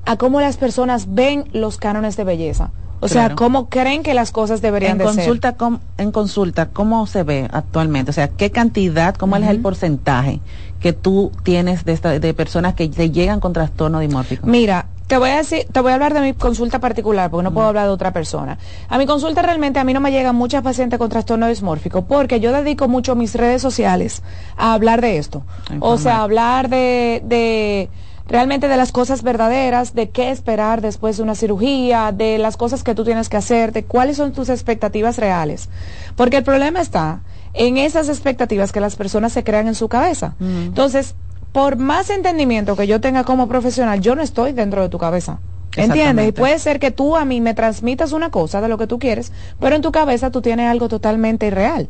a 0.04 0.16
cómo 0.16 0.40
las 0.40 0.56
personas 0.56 1.14
ven 1.14 1.44
los 1.52 1.78
cánones 1.78 2.16
de 2.16 2.24
belleza. 2.24 2.70
O 3.00 3.08
sea, 3.08 3.34
cómo 3.36 3.68
creen 3.68 4.02
que 4.02 4.12
las 4.14 4.30
cosas 4.32 4.60
deberían 4.60 4.92
en 4.92 4.98
de 4.98 5.04
ser. 5.04 5.14
consulta, 5.16 5.52
com- 5.52 5.78
en 5.98 6.10
consulta, 6.12 6.66
¿cómo 6.66 7.06
se 7.06 7.22
ve 7.22 7.48
actualmente? 7.52 8.10
O 8.10 8.14
sea, 8.14 8.28
¿qué 8.28 8.50
cantidad, 8.50 9.14
cómo 9.14 9.36
es 9.36 9.46
el 9.46 9.60
porcentaje 9.60 10.40
que 10.80 10.92
tú 10.92 11.32
tienes 11.42 11.84
de, 11.84 11.92
esta- 11.92 12.18
de 12.18 12.34
personas 12.34 12.74
que 12.74 12.88
te 12.88 13.10
llegan 13.10 13.40
con 13.40 13.52
trastorno 13.52 14.00
dimórfico? 14.00 14.46
Mira, 14.46 14.86
te 15.06 15.16
voy 15.16 15.30
a 15.30 15.36
decir, 15.38 15.64
te 15.72 15.80
voy 15.80 15.92
a 15.92 15.94
hablar 15.94 16.12
de 16.12 16.20
mi 16.20 16.34
consulta 16.34 16.80
particular, 16.80 17.30
porque 17.30 17.44
no 17.44 17.54
puedo 17.54 17.66
hablar 17.68 17.86
de 17.86 17.92
otra 17.92 18.12
persona. 18.12 18.58
A 18.88 18.98
mi 18.98 19.06
consulta 19.06 19.40
realmente 19.42 19.78
a 19.78 19.84
mí 19.84 19.94
no 19.94 20.00
me 20.00 20.10
llegan 20.10 20.36
muchas 20.36 20.62
pacientes 20.62 20.98
con 20.98 21.08
trastorno 21.08 21.46
dismórfico, 21.48 22.04
porque 22.04 22.40
yo 22.40 22.52
dedico 22.52 22.88
mucho 22.88 23.14
mis 23.16 23.34
redes 23.34 23.62
sociales 23.62 24.22
a 24.56 24.74
hablar 24.74 25.00
de 25.00 25.16
esto. 25.18 25.44
O 25.80 25.96
sea, 25.98 26.22
hablar 26.22 26.68
de, 26.68 27.22
de 27.24 27.88
realmente 28.28 28.68
de 28.68 28.76
las 28.76 28.92
cosas 28.92 29.22
verdaderas, 29.22 29.94
de 29.94 30.10
qué 30.10 30.30
esperar 30.30 30.80
después 30.80 31.16
de 31.16 31.22
una 31.22 31.34
cirugía, 31.34 32.12
de 32.12 32.38
las 32.38 32.56
cosas 32.56 32.84
que 32.84 32.94
tú 32.94 33.04
tienes 33.04 33.28
que 33.28 33.38
hacer, 33.38 33.72
de 33.72 33.84
cuáles 33.84 34.18
son 34.18 34.32
tus 34.32 34.50
expectativas 34.50 35.16
reales. 35.16 35.68
Porque 36.14 36.36
el 36.36 36.44
problema 36.44 36.80
está 36.80 37.22
en 37.54 37.78
esas 37.78 38.08
expectativas 38.08 38.70
que 38.70 38.80
las 38.80 38.96
personas 38.96 39.32
se 39.32 39.42
crean 39.42 39.66
en 39.66 39.74
su 39.74 39.88
cabeza. 39.88 40.34
Entonces, 40.40 41.14
por 41.52 41.76
más 41.76 42.10
entendimiento 42.10 42.76
que 42.76 42.86
yo 42.86 43.00
tenga 43.00 43.24
como 43.24 43.48
profesional, 43.48 44.00
yo 44.00 44.14
no 44.14 44.22
estoy 44.22 44.52
dentro 44.52 44.82
de 44.82 44.88
tu 44.88 44.98
cabeza. 44.98 45.40
¿Entiendes? 45.76 46.28
Y 46.28 46.32
puede 46.32 46.58
ser 46.58 46.78
que 46.80 46.90
tú 46.90 47.16
a 47.16 47.24
mí 47.24 47.40
me 47.40 47.54
transmitas 47.54 48.12
una 48.12 48.30
cosa 48.30 48.60
de 48.60 48.68
lo 48.68 48.78
que 48.78 48.86
tú 48.86 48.98
quieres, 48.98 49.32
pero 49.60 49.76
en 49.76 49.82
tu 49.82 49.92
cabeza 49.92 50.30
tú 50.30 50.42
tienes 50.42 50.68
algo 50.68 50.88
totalmente 50.88 51.46
irreal. 51.46 51.88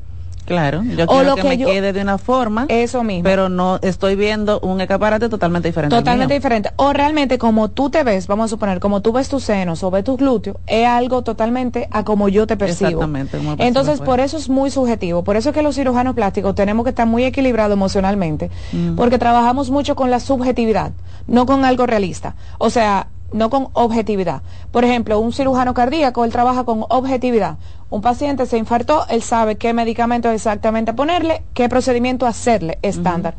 Claro, 0.48 0.82
yo 0.82 1.04
O 1.04 1.06
quiero 1.08 1.22
lo 1.24 1.34
que, 1.36 1.42
que 1.42 1.48
me 1.48 1.58
yo- 1.58 1.68
quede 1.68 1.92
de 1.92 2.00
una 2.00 2.16
forma, 2.18 2.64
eso 2.68 3.02
mismo. 3.04 3.22
pero 3.24 3.48
no 3.48 3.78
estoy 3.82 4.16
viendo 4.16 4.58
un 4.60 4.80
escaparate 4.80 5.28
totalmente 5.28 5.68
diferente. 5.68 5.94
al 5.94 6.02
Totalmente 6.02 6.34
diferente. 6.34 6.70
O 6.76 6.92
realmente 6.92 7.36
como 7.38 7.68
tú 7.68 7.90
te 7.90 8.02
ves, 8.02 8.26
vamos 8.26 8.46
a 8.46 8.48
suponer, 8.48 8.80
como 8.80 9.02
tú 9.02 9.12
ves 9.12 9.28
tus 9.28 9.44
senos 9.44 9.82
o 9.82 9.90
ves 9.90 10.04
tus 10.04 10.16
glúteos, 10.16 10.56
es 10.66 10.86
algo 10.86 11.22
totalmente 11.22 11.86
a 11.90 12.02
como 12.04 12.28
yo 12.28 12.46
te 12.46 12.56
percibo. 12.56 12.88
Exactamente, 12.88 13.38
Entonces, 13.58 13.98
fuera. 13.98 14.06
por 14.10 14.20
eso 14.20 14.36
es 14.38 14.48
muy 14.48 14.70
subjetivo. 14.70 15.22
Por 15.22 15.36
eso 15.36 15.50
es 15.50 15.54
que 15.54 15.62
los 15.62 15.74
cirujanos 15.74 16.14
plásticos 16.14 16.54
tenemos 16.54 16.84
que 16.84 16.90
estar 16.90 17.06
muy 17.06 17.24
equilibrados 17.24 17.74
emocionalmente, 17.74 18.50
Mm. 18.72 18.96
porque 18.96 19.18
trabajamos 19.18 19.70
mucho 19.70 19.94
con 19.96 20.10
la 20.10 20.18
subjetividad, 20.20 20.92
no 21.26 21.44
con 21.44 21.64
algo 21.66 21.86
realista. 21.86 22.36
O 22.58 22.70
sea, 22.70 23.08
no 23.32 23.50
con 23.50 23.68
objetividad. 23.72 24.42
Por 24.70 24.84
ejemplo, 24.84 25.18
un 25.20 25.32
cirujano 25.32 25.74
cardíaco, 25.74 26.24
él 26.24 26.32
trabaja 26.32 26.64
con 26.64 26.84
objetividad. 26.88 27.58
Un 27.90 28.02
paciente 28.02 28.46
se 28.46 28.58
infartó, 28.58 29.06
él 29.08 29.22
sabe 29.22 29.56
qué 29.56 29.72
medicamento 29.72 30.30
exactamente 30.30 30.92
ponerle, 30.92 31.42
qué 31.54 31.68
procedimiento 31.68 32.26
hacerle, 32.26 32.78
estándar. 32.82 33.34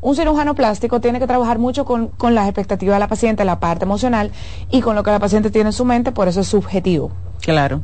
Un 0.00 0.14
cirujano 0.14 0.54
plástico 0.54 1.00
tiene 1.00 1.18
que 1.18 1.26
trabajar 1.26 1.58
mucho 1.58 1.86
con, 1.86 2.08
con 2.08 2.34
las 2.34 2.46
expectativas 2.46 2.96
de 2.96 3.00
la 3.00 3.08
paciente, 3.08 3.44
la 3.46 3.58
parte 3.58 3.86
emocional 3.86 4.32
y 4.70 4.82
con 4.82 4.94
lo 4.94 5.02
que 5.02 5.10
la 5.10 5.18
paciente 5.18 5.50
tiene 5.50 5.70
en 5.70 5.72
su 5.72 5.86
mente, 5.86 6.12
por 6.12 6.28
eso 6.28 6.40
es 6.40 6.48
subjetivo. 6.48 7.10
Claro. 7.40 7.80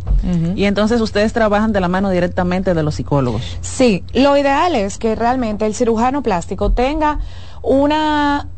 Y 0.54 0.64
entonces 0.64 1.00
ustedes 1.00 1.32
trabajan 1.32 1.72
de 1.72 1.80
la 1.80 1.88
mano 1.88 2.08
directamente 2.08 2.72
de 2.72 2.82
los 2.82 2.94
psicólogos. 2.94 3.58
Sí, 3.60 4.04
lo 4.14 4.36
ideal 4.36 4.74
es 4.74 4.96
que 4.96 5.14
realmente 5.14 5.66
el 5.66 5.74
cirujano 5.74 6.22
plástico 6.22 6.72
tenga 6.72 7.18
una, 7.62 8.48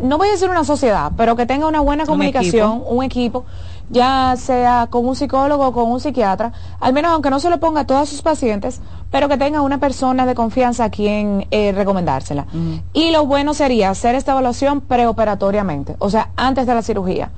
no 0.00 0.18
voy 0.18 0.28
a 0.28 0.32
decir 0.32 0.48
una 0.48 0.64
sociedad, 0.64 1.12
pero 1.16 1.36
que 1.36 1.46
tenga 1.46 1.66
una 1.66 1.80
buena 1.80 2.04
Un 2.04 2.08
comunicación, 2.08 2.82
un 2.86 3.02
equipo, 3.04 3.44
ya 3.90 4.34
sea 4.36 4.88
con 4.90 5.06
un 5.06 5.16
psicólogo 5.16 5.66
o 5.66 5.72
con 5.72 5.90
un 5.90 6.00
psiquiatra, 6.00 6.52
al 6.80 6.92
menos 6.92 7.12
aunque 7.12 7.30
no 7.30 7.40
se 7.40 7.50
lo 7.50 7.58
ponga 7.58 7.82
a 7.82 7.86
todos 7.86 8.08
sus 8.08 8.22
pacientes, 8.22 8.80
pero 9.10 9.28
que 9.28 9.36
tenga 9.36 9.60
una 9.62 9.78
persona 9.78 10.26
de 10.26 10.34
confianza 10.34 10.84
a 10.84 10.90
quien 10.90 11.46
eh, 11.50 11.72
recomendársela. 11.72 12.46
Y 12.92 13.10
lo 13.10 13.26
bueno 13.26 13.54
sería 13.54 13.90
hacer 13.90 14.14
esta 14.14 14.32
evaluación 14.32 14.80
preoperatoriamente, 14.80 15.96
o 15.98 16.10
sea, 16.10 16.30
antes 16.36 16.66
de 16.66 16.74
la 16.74 16.82
cirugía. 16.82 17.30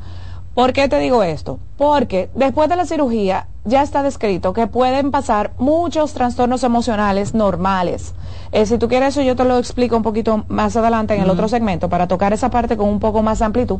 ¿Por 0.54 0.72
qué 0.72 0.88
te 0.88 0.98
digo 0.98 1.22
esto? 1.22 1.60
Porque 1.76 2.28
después 2.34 2.68
de 2.68 2.76
la 2.76 2.84
cirugía 2.84 3.46
ya 3.64 3.82
está 3.82 4.02
descrito 4.02 4.52
que 4.52 4.66
pueden 4.66 5.10
pasar 5.10 5.52
muchos 5.58 6.12
trastornos 6.14 6.64
emocionales 6.64 7.34
normales. 7.34 8.14
Eh, 8.52 8.66
si 8.66 8.78
tú 8.78 8.88
quieres 8.88 9.10
eso, 9.10 9.22
yo 9.22 9.36
te 9.36 9.44
lo 9.44 9.58
explico 9.58 9.96
un 9.96 10.02
poquito 10.02 10.44
más 10.48 10.76
adelante 10.76 11.14
en 11.14 11.22
el 11.22 11.30
otro 11.30 11.46
segmento 11.48 11.88
para 11.88 12.08
tocar 12.08 12.32
esa 12.32 12.50
parte 12.50 12.76
con 12.76 12.88
un 12.88 12.98
poco 13.00 13.22
más 13.22 13.42
amplitud. 13.42 13.78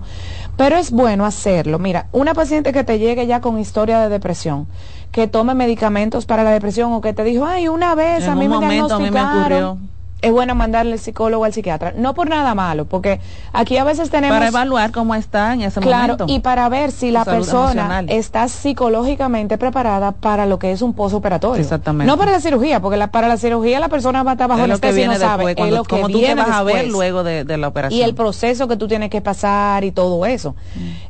Pero 0.56 0.76
es 0.76 0.90
bueno 0.90 1.24
hacerlo. 1.24 1.78
Mira, 1.78 2.06
una 2.12 2.34
paciente 2.34 2.72
que 2.72 2.84
te 2.84 2.98
llegue 2.98 3.26
ya 3.26 3.40
con 3.40 3.58
historia 3.58 4.00
de 4.00 4.08
depresión, 4.08 4.66
que 5.12 5.26
tome 5.26 5.54
medicamentos 5.54 6.26
para 6.26 6.44
la 6.44 6.50
depresión 6.50 6.92
o 6.92 7.00
que 7.00 7.12
te 7.14 7.24
dijo, 7.24 7.46
ay, 7.46 7.68
una 7.68 7.94
vez 7.94 8.24
En 8.24 8.30
a 8.30 8.34
mí 8.34 8.44
un 8.46 8.50
me 8.50 8.54
momento 8.60 8.94
a 8.94 8.98
mí 8.98 9.04
me 9.04 9.10
diagnosticaron. 9.10 9.68
ocurrió. 9.68 9.99
Es 10.22 10.32
bueno 10.32 10.54
mandarle 10.54 10.92
al 10.94 10.98
psicólogo 10.98 11.44
al 11.44 11.52
psiquiatra. 11.52 11.92
No 11.96 12.14
por 12.14 12.28
nada 12.28 12.54
malo, 12.54 12.84
porque 12.84 13.20
aquí 13.52 13.76
a 13.76 13.84
veces 13.84 14.10
tenemos... 14.10 14.36
Para 14.36 14.48
evaluar 14.48 14.90
cómo 14.92 15.14
está 15.14 15.54
en 15.54 15.62
ese 15.62 15.80
claro, 15.80 16.14
momento. 16.14 16.26
y 16.28 16.40
para 16.40 16.68
ver 16.68 16.92
si 16.92 17.10
la 17.10 17.24
persona 17.24 17.70
emocional. 17.70 18.06
está 18.10 18.48
psicológicamente 18.48 19.58
preparada 19.58 20.12
para 20.12 20.46
lo 20.46 20.58
que 20.58 20.72
es 20.72 20.82
un 20.82 20.92
postoperatorio. 20.94 21.62
Exactamente. 21.62 22.10
No 22.10 22.16
para 22.18 22.32
la 22.32 22.40
cirugía, 22.40 22.80
porque 22.80 22.96
la- 22.96 23.10
para 23.10 23.28
la 23.28 23.36
cirugía 23.36 23.80
la 23.80 23.88
persona 23.88 24.22
va 24.22 24.32
a 24.32 24.34
estar 24.34 24.48
bajo 24.48 24.58
que 24.60 24.64
anestesia 24.64 25.04
y 25.04 25.08
no 25.08 25.14
sabe. 25.16 25.46
después, 25.46 25.50
es 25.50 25.56
cuando, 25.56 25.76
lo 25.76 25.82
que 25.84 25.88
como 25.96 26.06
tú 26.08 26.12
te 26.14 26.18
viene 26.26 26.34
vas 26.42 26.50
a 26.50 26.62
ver 26.62 26.74
después. 26.76 26.92
luego 26.92 27.22
de, 27.24 27.44
de 27.44 27.56
la 27.56 27.68
operación. 27.68 27.98
Y 27.98 28.02
el 28.02 28.14
proceso 28.14 28.68
que 28.68 28.76
tú 28.76 28.88
tienes 28.88 29.10
que 29.10 29.20
pasar 29.20 29.84
y 29.84 29.90
todo 29.92 30.24
eso. 30.26 30.54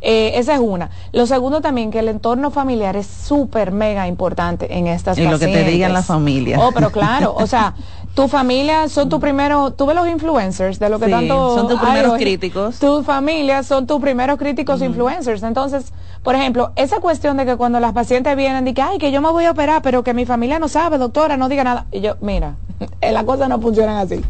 Eh, 0.01 0.33
esa 0.37 0.55
es 0.55 0.61
una. 0.61 0.91
Lo 1.13 1.27
segundo 1.27 1.61
también, 1.61 1.91
que 1.91 1.99
el 1.99 2.09
entorno 2.09 2.51
familiar 2.51 2.97
es 2.97 3.07
súper 3.07 3.73
mega 3.73 4.07
importante 4.09 4.77
en 4.77 4.87
estas 4.87 5.19
Y 5.19 5.23
lo 5.27 5.39
que 5.39 5.47
te 5.49 5.65
digan 5.65 5.93
la 5.93 6.03
familia. 6.03 6.59
Oh, 6.61 6.73
pero 6.73 6.91
claro, 6.91 7.35
o 7.37 7.47
sea, 7.47 7.75
tu 8.21 8.29
familia 8.29 8.89
son 8.89 9.09
tu 9.09 9.19
primero, 9.19 9.71
tú 9.73 9.87
ves 9.87 9.97
los 9.97 10.07
influencers 10.07 10.79
de 10.79 10.89
lo 10.89 10.99
que 10.99 11.07
Sí, 11.07 11.11
tanto 11.11 11.55
son 11.57 11.69
tus 11.69 11.81
primeros 11.81 12.19
críticos. 12.19 12.79
Tu 12.79 13.03
familia 13.03 13.63
son 13.63 13.87
tus 13.87 14.01
primeros 14.01 14.39
críticos 14.39 14.83
influencers. 14.83 15.43
Entonces, 15.43 15.93
por 16.23 16.35
ejemplo, 16.35 16.73
esa 16.77 17.01
cuestión 17.01 17.37
de 17.37 17.47
que 17.47 17.57
cuando 17.57 17.81
las 17.81 17.93
pacientes 17.93 18.37
vienen 18.37 18.67
y 18.69 18.75
que, 18.75 18.83
ay, 18.83 18.99
que 18.99 19.11
yo 19.13 19.21
me 19.23 19.31
voy 19.31 19.45
a 19.47 19.53
operar, 19.53 19.83
pero 19.83 20.03
que 20.05 20.13
mi 20.15 20.27
familia 20.27 20.59
no 20.59 20.69
sabe, 20.69 20.99
doctora, 20.99 21.37
no 21.37 21.49
diga 21.49 21.65
nada. 21.65 21.87
Y 21.93 22.01
yo, 22.01 22.17
mira, 22.21 22.57
las 23.01 23.25
cosas 23.25 23.49
no 23.49 23.61
funcionan 23.61 23.97
así. 23.97 24.21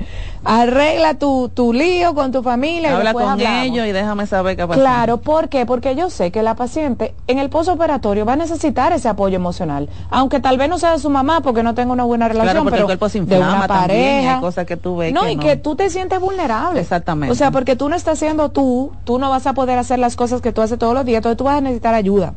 Arregla 0.45 1.15
tu, 1.15 1.51
tu 1.53 1.73
lío 1.73 2.15
con 2.15 2.33
tu 2.33 2.43
familia 2.43 2.91
y 2.91 2.95
Habla 2.95 3.05
después 3.11 3.25
con 3.25 3.33
hablamos. 3.35 3.67
ellos 3.67 3.87
y 3.87 3.93
déjame 3.93 4.27
saber 4.27 4.57
qué 4.57 4.67
pasa. 4.67 4.81
Claro, 4.81 5.19
¿por 5.19 5.49
qué? 5.49 5.67
Porque 5.67 5.95
yo 5.95 6.09
sé 6.11 6.31
que 6.33 6.43
la 6.43 6.55
paciente 6.55 7.15
en 7.27 7.39
el 7.39 7.51
postoperatorio 7.51 8.25
va 8.25 8.33
a 8.33 8.37
necesitar 8.37 8.93
ese 8.93 9.09
apoyo 9.09 9.37
emocional, 9.37 9.89
aunque 10.11 10.41
tal 10.41 10.57
vez 10.57 10.69
no 10.71 10.79
sea 10.79 10.93
de 10.93 10.99
su 10.99 11.11
mamá 11.11 11.41
porque 11.43 11.63
no 11.63 11.75
tenga 11.75 11.93
una 11.93 12.05
buena 12.05 12.29
relación, 12.29 12.53
Claro, 12.53 12.63
porque 12.65 12.77
pero 12.77 12.83
el 12.85 12.99
cuerpo 12.99 13.09
se 13.11 13.21
de 13.21 13.39
también, 13.39 13.69
pareja. 13.69 14.35
hay 14.37 14.41
cosas 14.41 14.65
que 14.67 14.77
tú 14.77 14.97
ves 14.97 15.13
no, 15.13 15.23
que 15.23 15.33
y 15.33 15.37
no. 15.37 15.43
que 15.43 15.57
tú 15.57 15.77
te 15.77 15.91
sientes 15.91 16.19
vulnerable. 16.21 16.81
Exactamente. 16.81 17.33
O 17.33 17.35
sea, 17.35 17.51
porque 17.51 17.77
tú 17.77 17.89
no 17.89 17.97
estás 17.97 18.19
siendo 18.19 18.49
tú, 18.51 18.93
tú 19.05 19.19
no 19.19 19.29
vas 19.29 19.47
a 19.47 19.53
poder 19.53 19.79
hacer 19.79 19.99
las 19.99 20.17
cosas 20.17 20.41
que 20.41 20.53
tú 20.53 20.63
haces 20.63 20.79
todos 20.79 20.95
los 20.95 21.05
días, 21.05 21.19
entonces 21.19 21.37
tú 21.37 21.45
vas 21.45 21.59
a 21.59 21.61
necesitar 21.81 21.95
ayuda. 21.95 22.35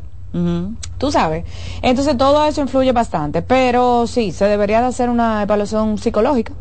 Tú 0.98 1.12
sabes. 1.12 1.44
Entonces 1.82 2.16
todo 2.16 2.44
eso 2.46 2.60
influye 2.60 2.90
bastante, 2.92 3.40
pero 3.42 4.06
sí, 4.08 4.32
se 4.32 4.46
debería 4.46 4.80
de 4.80 4.88
hacer 4.88 5.08
una 5.08 5.42
evaluación 5.42 5.96
psicológica 5.98 6.52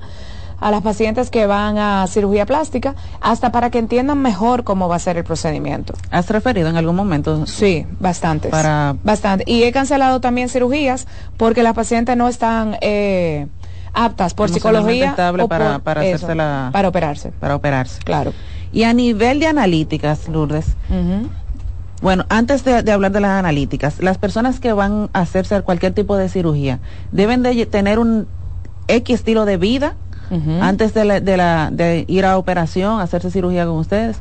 a 0.59 0.69
las 0.71 0.81
pacientes 0.83 1.29
que 1.31 1.45
van 1.47 1.77
a 1.79 2.05
cirugía 2.07 2.45
plástica, 2.45 2.95
hasta 3.19 3.51
para 3.51 3.69
que 3.71 3.79
entiendan 3.79 4.21
mejor 4.21 4.63
cómo 4.63 4.87
va 4.87 4.95
a 4.97 4.99
ser 4.99 5.17
el 5.17 5.23
procedimiento. 5.23 5.93
¿Has 6.11 6.29
referido 6.29 6.69
en 6.69 6.77
algún 6.77 6.95
momento? 6.95 7.45
Sí, 7.47 7.85
bastantes. 7.99 8.51
Para 8.51 8.95
Bastante. 9.03 9.43
Y 9.47 9.63
he 9.63 9.71
cancelado 9.71 10.21
también 10.21 10.47
cirugías 10.49 11.07
porque 11.37 11.63
las 11.63 11.73
pacientes 11.73 12.15
no 12.15 12.27
están 12.29 12.77
eh, 12.81 13.47
aptas 13.93 14.33
por 14.35 14.49
psicología 14.49 15.09
estable 15.09 15.43
o 15.43 15.47
para, 15.49 15.73
por 15.73 15.81
para 15.81 16.05
eso, 16.05 16.33
la- 16.35 16.69
para 16.71 16.87
operarse. 16.89 17.31
para 17.31 17.55
operarse. 17.55 17.99
Claro. 18.03 18.33
Y 18.71 18.83
a 18.83 18.93
nivel 18.93 19.39
de 19.41 19.47
analíticas, 19.47 20.29
Lourdes. 20.29 20.67
Bueno, 22.03 22.25
antes 22.29 22.63
de, 22.63 22.83
de 22.83 22.91
hablar 22.91 23.11
de 23.11 23.19
las 23.21 23.31
analíticas, 23.31 23.99
las 24.03 24.17
personas 24.19 24.59
que 24.59 24.73
van 24.73 25.09
a 25.13 25.21
hacerse 25.21 25.59
cualquier 25.61 25.93
tipo 25.93 26.15
de 26.17 26.29
cirugía 26.29 26.79
deben 27.11 27.41
de 27.41 27.65
tener 27.65 27.97
un 27.97 28.27
X 28.87 29.15
estilo 29.15 29.45
de 29.45 29.57
vida 29.57 29.95
antes 30.61 30.93
de, 30.93 31.05
la- 31.05 31.19
de, 31.19 31.37
la, 31.37 31.69
de 31.71 32.05
ir 32.07 32.25
a 32.25 32.37
operación, 32.37 32.99
hacerse 32.99 33.29
cirugía 33.31 33.65
con 33.65 33.75
ustedes. 33.75 34.17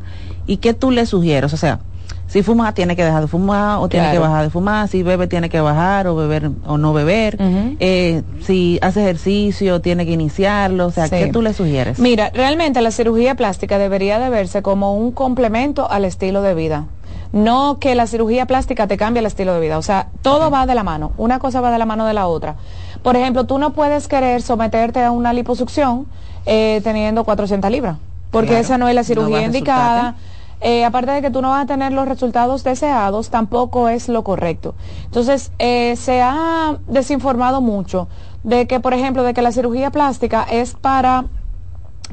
¿Y 0.47 0.59
qué 0.59 0.75
tú 0.75 0.91
le 0.91 1.07
sugieres? 1.07 1.53
O 1.55 1.57
sea, 1.57 1.81
si 2.27 2.43
fuma, 2.43 2.73
tiene 2.75 2.97
que 2.97 3.05
dejar 3.05 3.23
de 3.23 3.29
fumar 3.29 3.79
o 3.79 3.89
tiene 3.89 4.07
Claro. 4.07 4.21
que 4.21 4.29
bajar 4.29 4.45
de 4.45 4.51
fumar. 4.51 4.89
Si 4.89 5.03
bebe, 5.03 5.27
tiene 5.27 5.49
que 5.49 5.61
bajar 5.61 6.07
o 6.09 6.15
beber 6.17 6.51
o 6.67 6.77
no 6.79 6.93
beber. 6.93 7.37
Eh, 7.81 8.23
si 8.43 8.79
hace 8.83 9.01
ejercicio, 9.03 9.81
tiene 9.81 10.05
que 10.05 10.13
iniciarlo. 10.13 10.87
O 10.87 10.91
sea, 10.91 11.07
Sí. 11.09 11.17
¿qué 11.17 11.27
tú 11.29 11.41
le 11.43 11.55
sugieres? 11.55 11.99
Mira, 11.99 12.31
realmente 12.35 12.81
la 12.83 12.91
cirugía 12.91 13.35
plástica 13.35 13.79
debería 13.79 14.19
de 14.19 14.29
verse 14.29 14.61
como 14.63 14.95
un 14.95 15.13
complemento 15.13 15.91
al 15.91 16.05
estilo 16.05 16.43
de 16.43 16.55
vida. 16.55 16.87
No 17.33 17.79
que 17.79 17.95
la 17.95 18.07
cirugía 18.07 18.47
plástica 18.47 18.87
te 18.87 18.97
cambie 18.97 19.21
el 19.21 19.27
estilo 19.27 19.55
de 19.55 19.61
vida. 19.61 19.79
O 19.79 19.83
sea, 19.83 20.09
todo 20.21 20.51
va 20.51 20.67
de 20.67 20.75
la 20.75 20.83
mano. 20.83 21.13
Una 21.17 21.39
cosa 21.39 21.61
va 21.61 21.71
de 21.71 21.79
la 21.79 21.87
mano 21.87 22.07
de 22.07 22.13
la 22.13 22.27
otra. 22.27 22.57
Por 23.03 23.17
ejemplo, 23.17 23.45
tú 23.45 23.59
no 23.59 23.73
puedes 23.73 24.07
querer 24.07 24.43
someterte 24.43 25.03
a 25.03 25.11
una 25.11 25.33
liposucción 25.33 26.07
eh, 26.45 26.81
teniendo 26.85 27.25
400 27.25 27.71
libras. 27.71 27.97
Porque 28.31 28.49
Claro. 28.49 28.63
esa 28.63 28.79
no 28.79 28.89
es 28.89 28.95
la 28.95 29.05
cirugía 29.05 29.43
indicada. 29.43 30.17
Eh, 30.61 30.85
aparte 30.85 31.11
de 31.11 31.23
que 31.23 31.31
tú 31.31 31.43
no 31.43 31.51
vas 31.51 31.65
a 31.65 31.67
tener 31.67 31.93
los 31.93 32.07
resultados 32.07 32.63
deseados, 32.63 33.31
tampoco 33.31 33.89
es 33.89 34.09
lo 34.09 34.23
correcto. 34.23 34.75
Entonces, 35.05 35.51
eh, 35.59 35.97
se 35.97 36.23
ha 36.23 36.77
desinformado 36.87 37.61
mucho 37.61 38.07
de 38.45 38.67
que, 38.69 38.79
por 38.79 38.95
ejemplo, 38.95 39.25
de 39.25 39.35
que 39.35 39.43
la 39.43 39.51
cirugía 39.53 39.91
plástica 39.91 40.47
es 40.49 40.75
para 40.75 41.25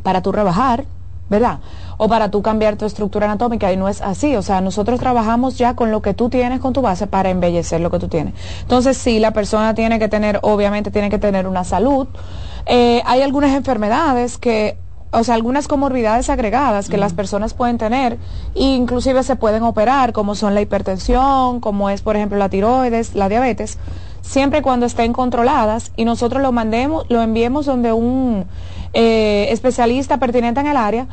para 0.03 0.21
tú 0.21 0.31
rebajar, 0.31 0.85
¿verdad? 1.29 1.59
O 2.01 2.07
para 2.07 2.31
tú 2.31 2.41
cambiar 2.41 2.77
tu 2.77 2.85
estructura 2.85 3.26
anatómica 3.26 3.71
y 3.73 3.77
no 3.77 3.89
es 3.89 4.01
así. 4.01 4.35
O 4.35 4.41
sea, 4.41 4.61
nosotros 4.61 4.99
trabajamos 4.99 5.57
ya 5.57 5.76
con 5.76 5.91
lo 5.91 6.01
que 6.01 6.13
tú 6.13 6.30
tienes 6.30 6.59
con 6.59 6.73
tu 6.73 6.81
base 6.81 7.07
para 7.07 7.30
embellecer 7.30 7.81
lo 7.81 7.91
que 7.91 7.99
tú 7.99 8.07
tienes. 8.07 8.34
Entonces, 8.61 8.97
sí, 8.97 9.19
la 9.19 9.31
persona 9.31 9.73
tiene 9.73 9.99
que 9.99 10.07
tener, 10.07 10.39
obviamente 10.41 10.91
tiene 10.91 11.09
que 11.09 11.19
tener 11.19 11.45
una 11.45 11.63
salud. 11.65 12.07
Eh, 12.65 13.03
hay 13.05 13.21
algunas 13.21 13.53
enfermedades 13.53 14.38
que 14.38 14.77
o 15.11 15.23
sea, 15.23 15.35
algunas 15.35 15.67
comorbidades 15.67 16.30
agregadas 16.30 16.88
que 16.88 16.97
las 16.97 17.13
personas 17.13 17.53
pueden 17.53 17.77
tener 17.77 18.19
e 18.53 18.61
inclusive 18.61 19.23
se 19.23 19.35
pueden 19.35 19.63
operar, 19.63 20.13
como 20.13 20.35
son 20.35 20.53
la 20.53 20.61
hipertensión, 20.61 21.59
como 21.59 21.89
es, 21.89 22.01
por 22.01 22.15
ejemplo, 22.15 22.38
la 22.38 22.49
tiroides, 22.49 23.15
la 23.15 23.27
diabetes, 23.27 23.80
siempre 24.21 24.59
y 24.59 24.61
cuando 24.61 24.85
estén 24.85 25.13
controladas 25.13 25.91
y 25.95 26.05
nosotros 26.05 26.43
lo 26.43 26.51
mandemos, 26.51 27.05
lo 27.09 27.21
enviemos 27.21 27.65
donde 27.65 27.91
un 27.91 28.45
eh, 28.93 29.47
especialista 29.49 30.17
pertinente 30.17 30.59
en 30.59 30.67
el 30.67 30.77
área 30.77 31.07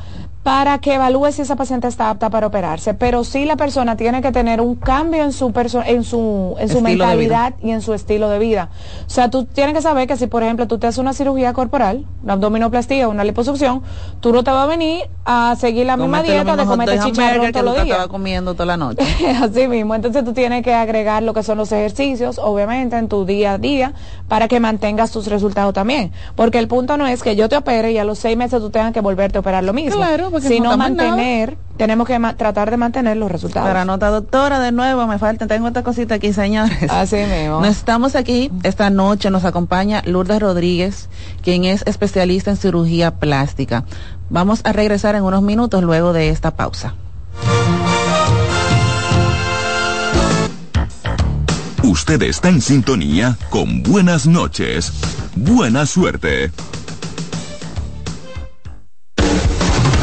para 0.46 0.78
que 0.78 0.94
evalúe 0.94 1.32
si 1.32 1.42
esa 1.42 1.56
paciente 1.56 1.88
está 1.88 2.08
apta 2.08 2.30
para 2.30 2.46
operarse. 2.46 2.94
Pero 2.94 3.24
sí 3.24 3.44
la 3.44 3.56
persona 3.56 3.96
tiene 3.96 4.22
que 4.22 4.30
tener 4.30 4.60
un 4.60 4.76
cambio 4.76 5.24
en 5.24 5.32
su 5.32 5.52
en 5.84 6.04
su, 6.04 6.54
en 6.60 6.68
su 6.68 6.80
mentalidad 6.80 7.54
y 7.64 7.72
en 7.72 7.82
su 7.82 7.94
estilo 7.94 8.28
de 8.28 8.38
vida. 8.38 8.68
O 9.08 9.10
sea, 9.10 9.28
tú 9.28 9.44
tienes 9.44 9.74
que 9.74 9.82
saber 9.82 10.06
que 10.06 10.16
si, 10.16 10.28
por 10.28 10.44
ejemplo, 10.44 10.68
tú 10.68 10.78
te 10.78 10.86
haces 10.86 10.98
una 10.98 11.14
cirugía 11.14 11.52
corporal, 11.52 12.04
una 12.22 12.34
abdominoplastía 12.34 13.08
una 13.08 13.24
liposucción, 13.24 13.82
tú 14.20 14.32
no 14.32 14.44
te 14.44 14.52
vas 14.52 14.62
a 14.62 14.66
venir 14.66 15.08
a 15.24 15.56
seguir 15.58 15.84
la 15.84 15.96
misma 15.96 16.22
dieta 16.22 16.54
de 16.54 16.64
comerte 16.64 17.00
chicharrón 17.00 17.50
todos 17.50 17.64
los 17.64 17.82
días. 17.82 18.06
comiendo 18.06 18.54
toda 18.54 18.66
la 18.66 18.76
noche. 18.76 19.04
Así 19.42 19.66
mismo, 19.66 19.96
entonces 19.96 20.24
tú 20.24 20.32
tienes 20.32 20.62
que 20.62 20.72
agregar 20.72 21.24
lo 21.24 21.34
que 21.34 21.42
son 21.42 21.58
los 21.58 21.72
ejercicios, 21.72 22.38
obviamente, 22.38 22.96
en 22.96 23.08
tu 23.08 23.24
día 23.24 23.54
a 23.54 23.58
día, 23.58 23.94
para 24.28 24.46
que 24.46 24.60
mantengas 24.60 25.10
tus 25.10 25.26
resultados 25.26 25.74
también. 25.74 26.12
Porque 26.36 26.60
el 26.60 26.68
punto 26.68 26.96
no 26.96 27.08
es 27.08 27.24
que 27.24 27.34
yo 27.34 27.48
te 27.48 27.56
opere 27.56 27.90
y 27.90 27.98
a 27.98 28.04
los 28.04 28.20
seis 28.20 28.36
meses 28.36 28.60
tú 28.60 28.70
tengas 28.70 28.92
que 28.92 29.00
volverte 29.00 29.38
a 29.38 29.40
operar 29.40 29.64
lo 29.64 29.72
mismo. 29.72 29.96
Claro, 29.96 30.30
porque 30.42 30.48
sino 30.54 30.70
no 30.70 30.76
nada. 30.76 30.88
mantener, 30.90 31.56
tenemos 31.76 32.06
que 32.06 32.18
ma- 32.18 32.36
tratar 32.36 32.70
de 32.70 32.76
mantener 32.76 33.16
los 33.16 33.30
resultados. 33.30 33.66
Para 33.68 33.84
nota 33.84 34.08
doctora, 34.08 34.58
de 34.60 34.72
nuevo, 34.72 35.06
me 35.06 35.18
falta, 35.18 35.46
tengo 35.46 35.68
esta 35.68 35.82
cosita 35.82 36.14
aquí, 36.16 36.32
señores. 36.32 36.90
Así 36.90 37.16
mismo. 37.16 37.60
No 37.60 37.66
estamos 37.66 38.14
aquí 38.16 38.50
esta 38.62 38.90
noche, 38.90 39.30
nos 39.30 39.44
acompaña 39.44 40.02
Lourdes 40.06 40.40
Rodríguez, 40.40 41.08
quien 41.42 41.64
es 41.64 41.82
especialista 41.86 42.50
en 42.50 42.56
cirugía 42.56 43.14
plástica. 43.16 43.84
Vamos 44.30 44.60
a 44.64 44.72
regresar 44.72 45.14
en 45.14 45.22
unos 45.24 45.42
minutos 45.42 45.82
luego 45.82 46.12
de 46.12 46.30
esta 46.30 46.50
pausa. 46.56 46.94
Usted 51.82 52.20
está 52.22 52.48
en 52.48 52.60
sintonía 52.60 53.36
con 53.48 53.82
Buenas 53.82 54.26
noches. 54.26 54.92
Buena 55.36 55.86
suerte. 55.86 56.50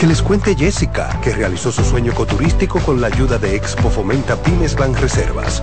Que 0.00 0.06
les 0.06 0.22
cuente 0.22 0.56
Jessica, 0.56 1.20
que 1.20 1.34
realizó 1.34 1.70
su 1.70 1.84
sueño 1.84 2.12
ecoturístico 2.12 2.80
con 2.80 3.02
la 3.02 3.08
ayuda 3.08 3.36
de 3.36 3.54
Expo 3.54 3.90
Fomenta 3.90 4.34
Pymes 4.34 4.74
Banreservas. 4.74 5.62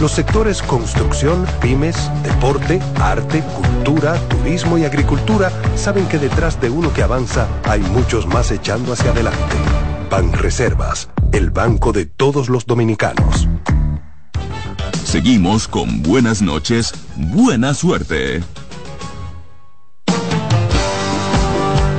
Los 0.00 0.12
sectores 0.12 0.62
construcción, 0.62 1.44
pymes, 1.60 1.96
deporte, 2.22 2.80
arte, 3.00 3.42
cultura, 3.42 4.14
turismo 4.28 4.78
y 4.78 4.84
agricultura 4.84 5.50
saben 5.74 6.06
que 6.06 6.20
detrás 6.20 6.60
de 6.60 6.70
uno 6.70 6.94
que 6.94 7.02
avanza 7.02 7.48
hay 7.64 7.80
muchos 7.80 8.24
más 8.24 8.52
echando 8.52 8.92
hacia 8.92 9.10
adelante. 9.10 9.56
Banreservas, 10.08 11.08
el 11.32 11.50
banco 11.50 11.90
de 11.90 12.06
todos 12.06 12.48
los 12.48 12.66
dominicanos. 12.66 13.48
Seguimos 15.02 15.66
con 15.66 16.04
buenas 16.04 16.40
noches, 16.40 16.94
buena 17.16 17.74
suerte. 17.74 18.44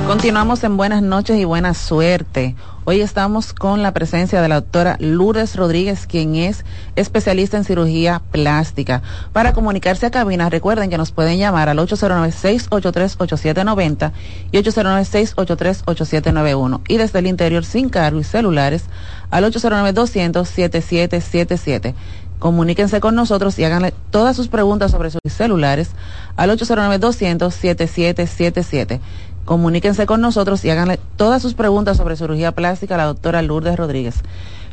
Continuamos 0.06 0.62
en 0.64 0.76
buenas 0.76 1.00
noches 1.00 1.38
y 1.38 1.46
buena 1.46 1.72
suerte. 1.72 2.54
Hoy 2.84 3.00
estamos 3.00 3.54
con 3.54 3.82
la 3.82 3.94
presencia 3.94 4.42
de 4.42 4.48
la 4.48 4.56
doctora 4.56 4.98
Lourdes 5.00 5.56
Rodríguez, 5.56 6.06
quien 6.06 6.34
es 6.34 6.66
especialista 6.94 7.56
en 7.56 7.64
cirugía 7.64 8.20
plástica. 8.30 9.00
Para 9.32 9.54
comunicarse 9.54 10.04
a 10.04 10.10
cabina, 10.10 10.50
recuerden 10.50 10.90
que 10.90 10.98
nos 10.98 11.10
pueden 11.10 11.38
llamar 11.38 11.70
al 11.70 11.78
809-683-8790 11.78 14.12
y 14.52 14.58
809-683-8791. 14.58 16.82
Y 16.86 16.98
desde 16.98 17.20
el 17.20 17.26
interior 17.26 17.64
sin 17.64 17.88
cargo 17.88 18.20
y 18.20 18.24
celulares 18.24 18.84
al 19.30 19.44
809-200-7777. 19.44 21.94
Comuníquense 22.38 23.00
con 23.00 23.14
nosotros 23.14 23.58
y 23.58 23.64
háganle 23.64 23.94
todas 24.10 24.36
sus 24.36 24.48
preguntas 24.48 24.90
sobre 24.90 25.10
sus 25.10 25.20
celulares 25.28 25.92
al 26.36 26.50
809-200-7777. 26.50 29.00
Comuníquense 29.44 30.06
con 30.06 30.20
nosotros 30.20 30.64
y 30.64 30.70
háganle 30.70 30.98
todas 31.16 31.42
sus 31.42 31.54
preguntas 31.54 31.96
sobre 31.96 32.16
cirugía 32.16 32.52
plástica 32.52 32.94
a 32.94 32.98
la 32.98 33.04
doctora 33.04 33.42
Lourdes 33.42 33.76
Rodríguez. 33.76 34.16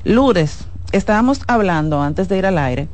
Lourdes, 0.03 0.65
estábamos 0.91 1.41
hablando 1.48 2.02
antes 2.02 2.30
de 2.30 2.38
ir 2.38 2.45
al 2.45 2.57
aire 2.57 2.88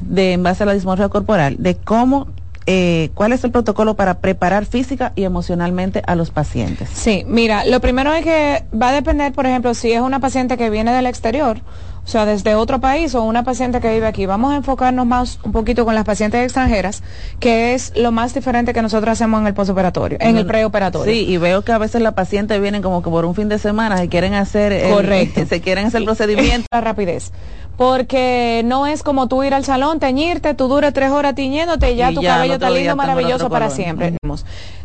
de 0.00 0.32
en 0.32 0.42
base 0.42 0.62
a 0.62 0.66
la 0.66 0.74
dismorfia 0.74 1.08
corporal, 1.08 1.56
de 1.58 1.76
cómo 1.76 2.28
eh, 2.66 3.10
cuál 3.14 3.32
es 3.32 3.42
el 3.42 3.50
protocolo 3.50 3.94
para 3.94 4.18
preparar 4.18 4.66
física 4.66 5.12
y 5.16 5.24
emocionalmente 5.24 6.02
a 6.06 6.14
los 6.14 6.30
pacientes. 6.30 6.88
Sí, 6.94 7.24
mira, 7.26 7.64
lo 7.64 7.80
primero 7.80 8.12
es 8.12 8.24
que 8.24 8.64
va 8.80 8.90
a 8.90 8.92
depender, 8.92 9.32
por 9.32 9.46
ejemplo, 9.46 9.74
si 9.74 9.92
es 9.92 10.00
una 10.00 10.20
paciente 10.20 10.56
que 10.56 10.70
viene 10.70 10.92
del 10.92 11.06
exterior, 11.06 11.58
o 12.04 12.08
sea, 12.12 12.26
desde 12.26 12.54
otro 12.56 12.80
país 12.80 13.14
o 13.14 13.22
una 13.22 13.44
paciente 13.44 13.80
que 13.80 13.92
vive 13.92 14.06
aquí. 14.06 14.26
Vamos 14.26 14.52
a 14.52 14.56
enfocarnos 14.56 15.06
más 15.06 15.38
un 15.44 15.52
poquito 15.52 15.84
con 15.84 15.94
las 15.94 16.04
pacientes 16.04 16.42
extranjeras, 16.42 17.02
que 17.38 17.74
es 17.74 17.92
lo 17.96 18.10
más 18.10 18.34
diferente 18.34 18.72
que 18.72 18.82
nosotros 18.82 19.12
hacemos 19.12 19.40
en 19.40 19.46
el 19.46 19.54
postoperatorio, 19.54 20.18
en 20.20 20.36
el 20.36 20.44
preoperatorio. 20.46 21.12
Sí, 21.12 21.24
y 21.28 21.36
veo 21.36 21.62
que 21.62 21.70
a 21.72 21.78
veces 21.78 22.02
las 22.02 22.14
pacientes 22.14 22.60
vienen 22.60 22.82
como 22.82 23.02
que 23.02 23.10
por 23.10 23.24
un 23.24 23.34
fin 23.36 23.48
de 23.48 23.58
semana 23.58 24.02
y 24.02 24.08
quieren 24.08 24.34
hacer 24.34 24.72
el- 24.72 24.92
Correcto. 24.92 25.46
se 25.48 25.60
quieren 25.60 25.86
hacer 25.86 26.00
el 26.00 26.06
procedimiento. 26.06 26.66
La 26.72 26.80
rapidez. 26.80 27.30
Porque 27.76 28.62
no 28.64 28.86
es 28.86 29.02
como 29.02 29.28
tú 29.28 29.42
ir 29.44 29.54
al 29.54 29.64
salón, 29.64 29.98
teñirte, 29.98 30.54
tú 30.54 30.68
duras 30.68 30.92
tres 30.92 31.10
horas 31.10 31.34
tiñéndote 31.34 31.92
y 31.92 31.96
ya 31.96 32.10
Y 32.10 32.14
tu 32.14 32.22
ya, 32.22 32.34
cabello 32.34 32.54
está 32.54 32.70
lindo, 32.70 32.96
maravilloso 32.96 33.48
para 33.48 33.70
siempre. 33.70 34.16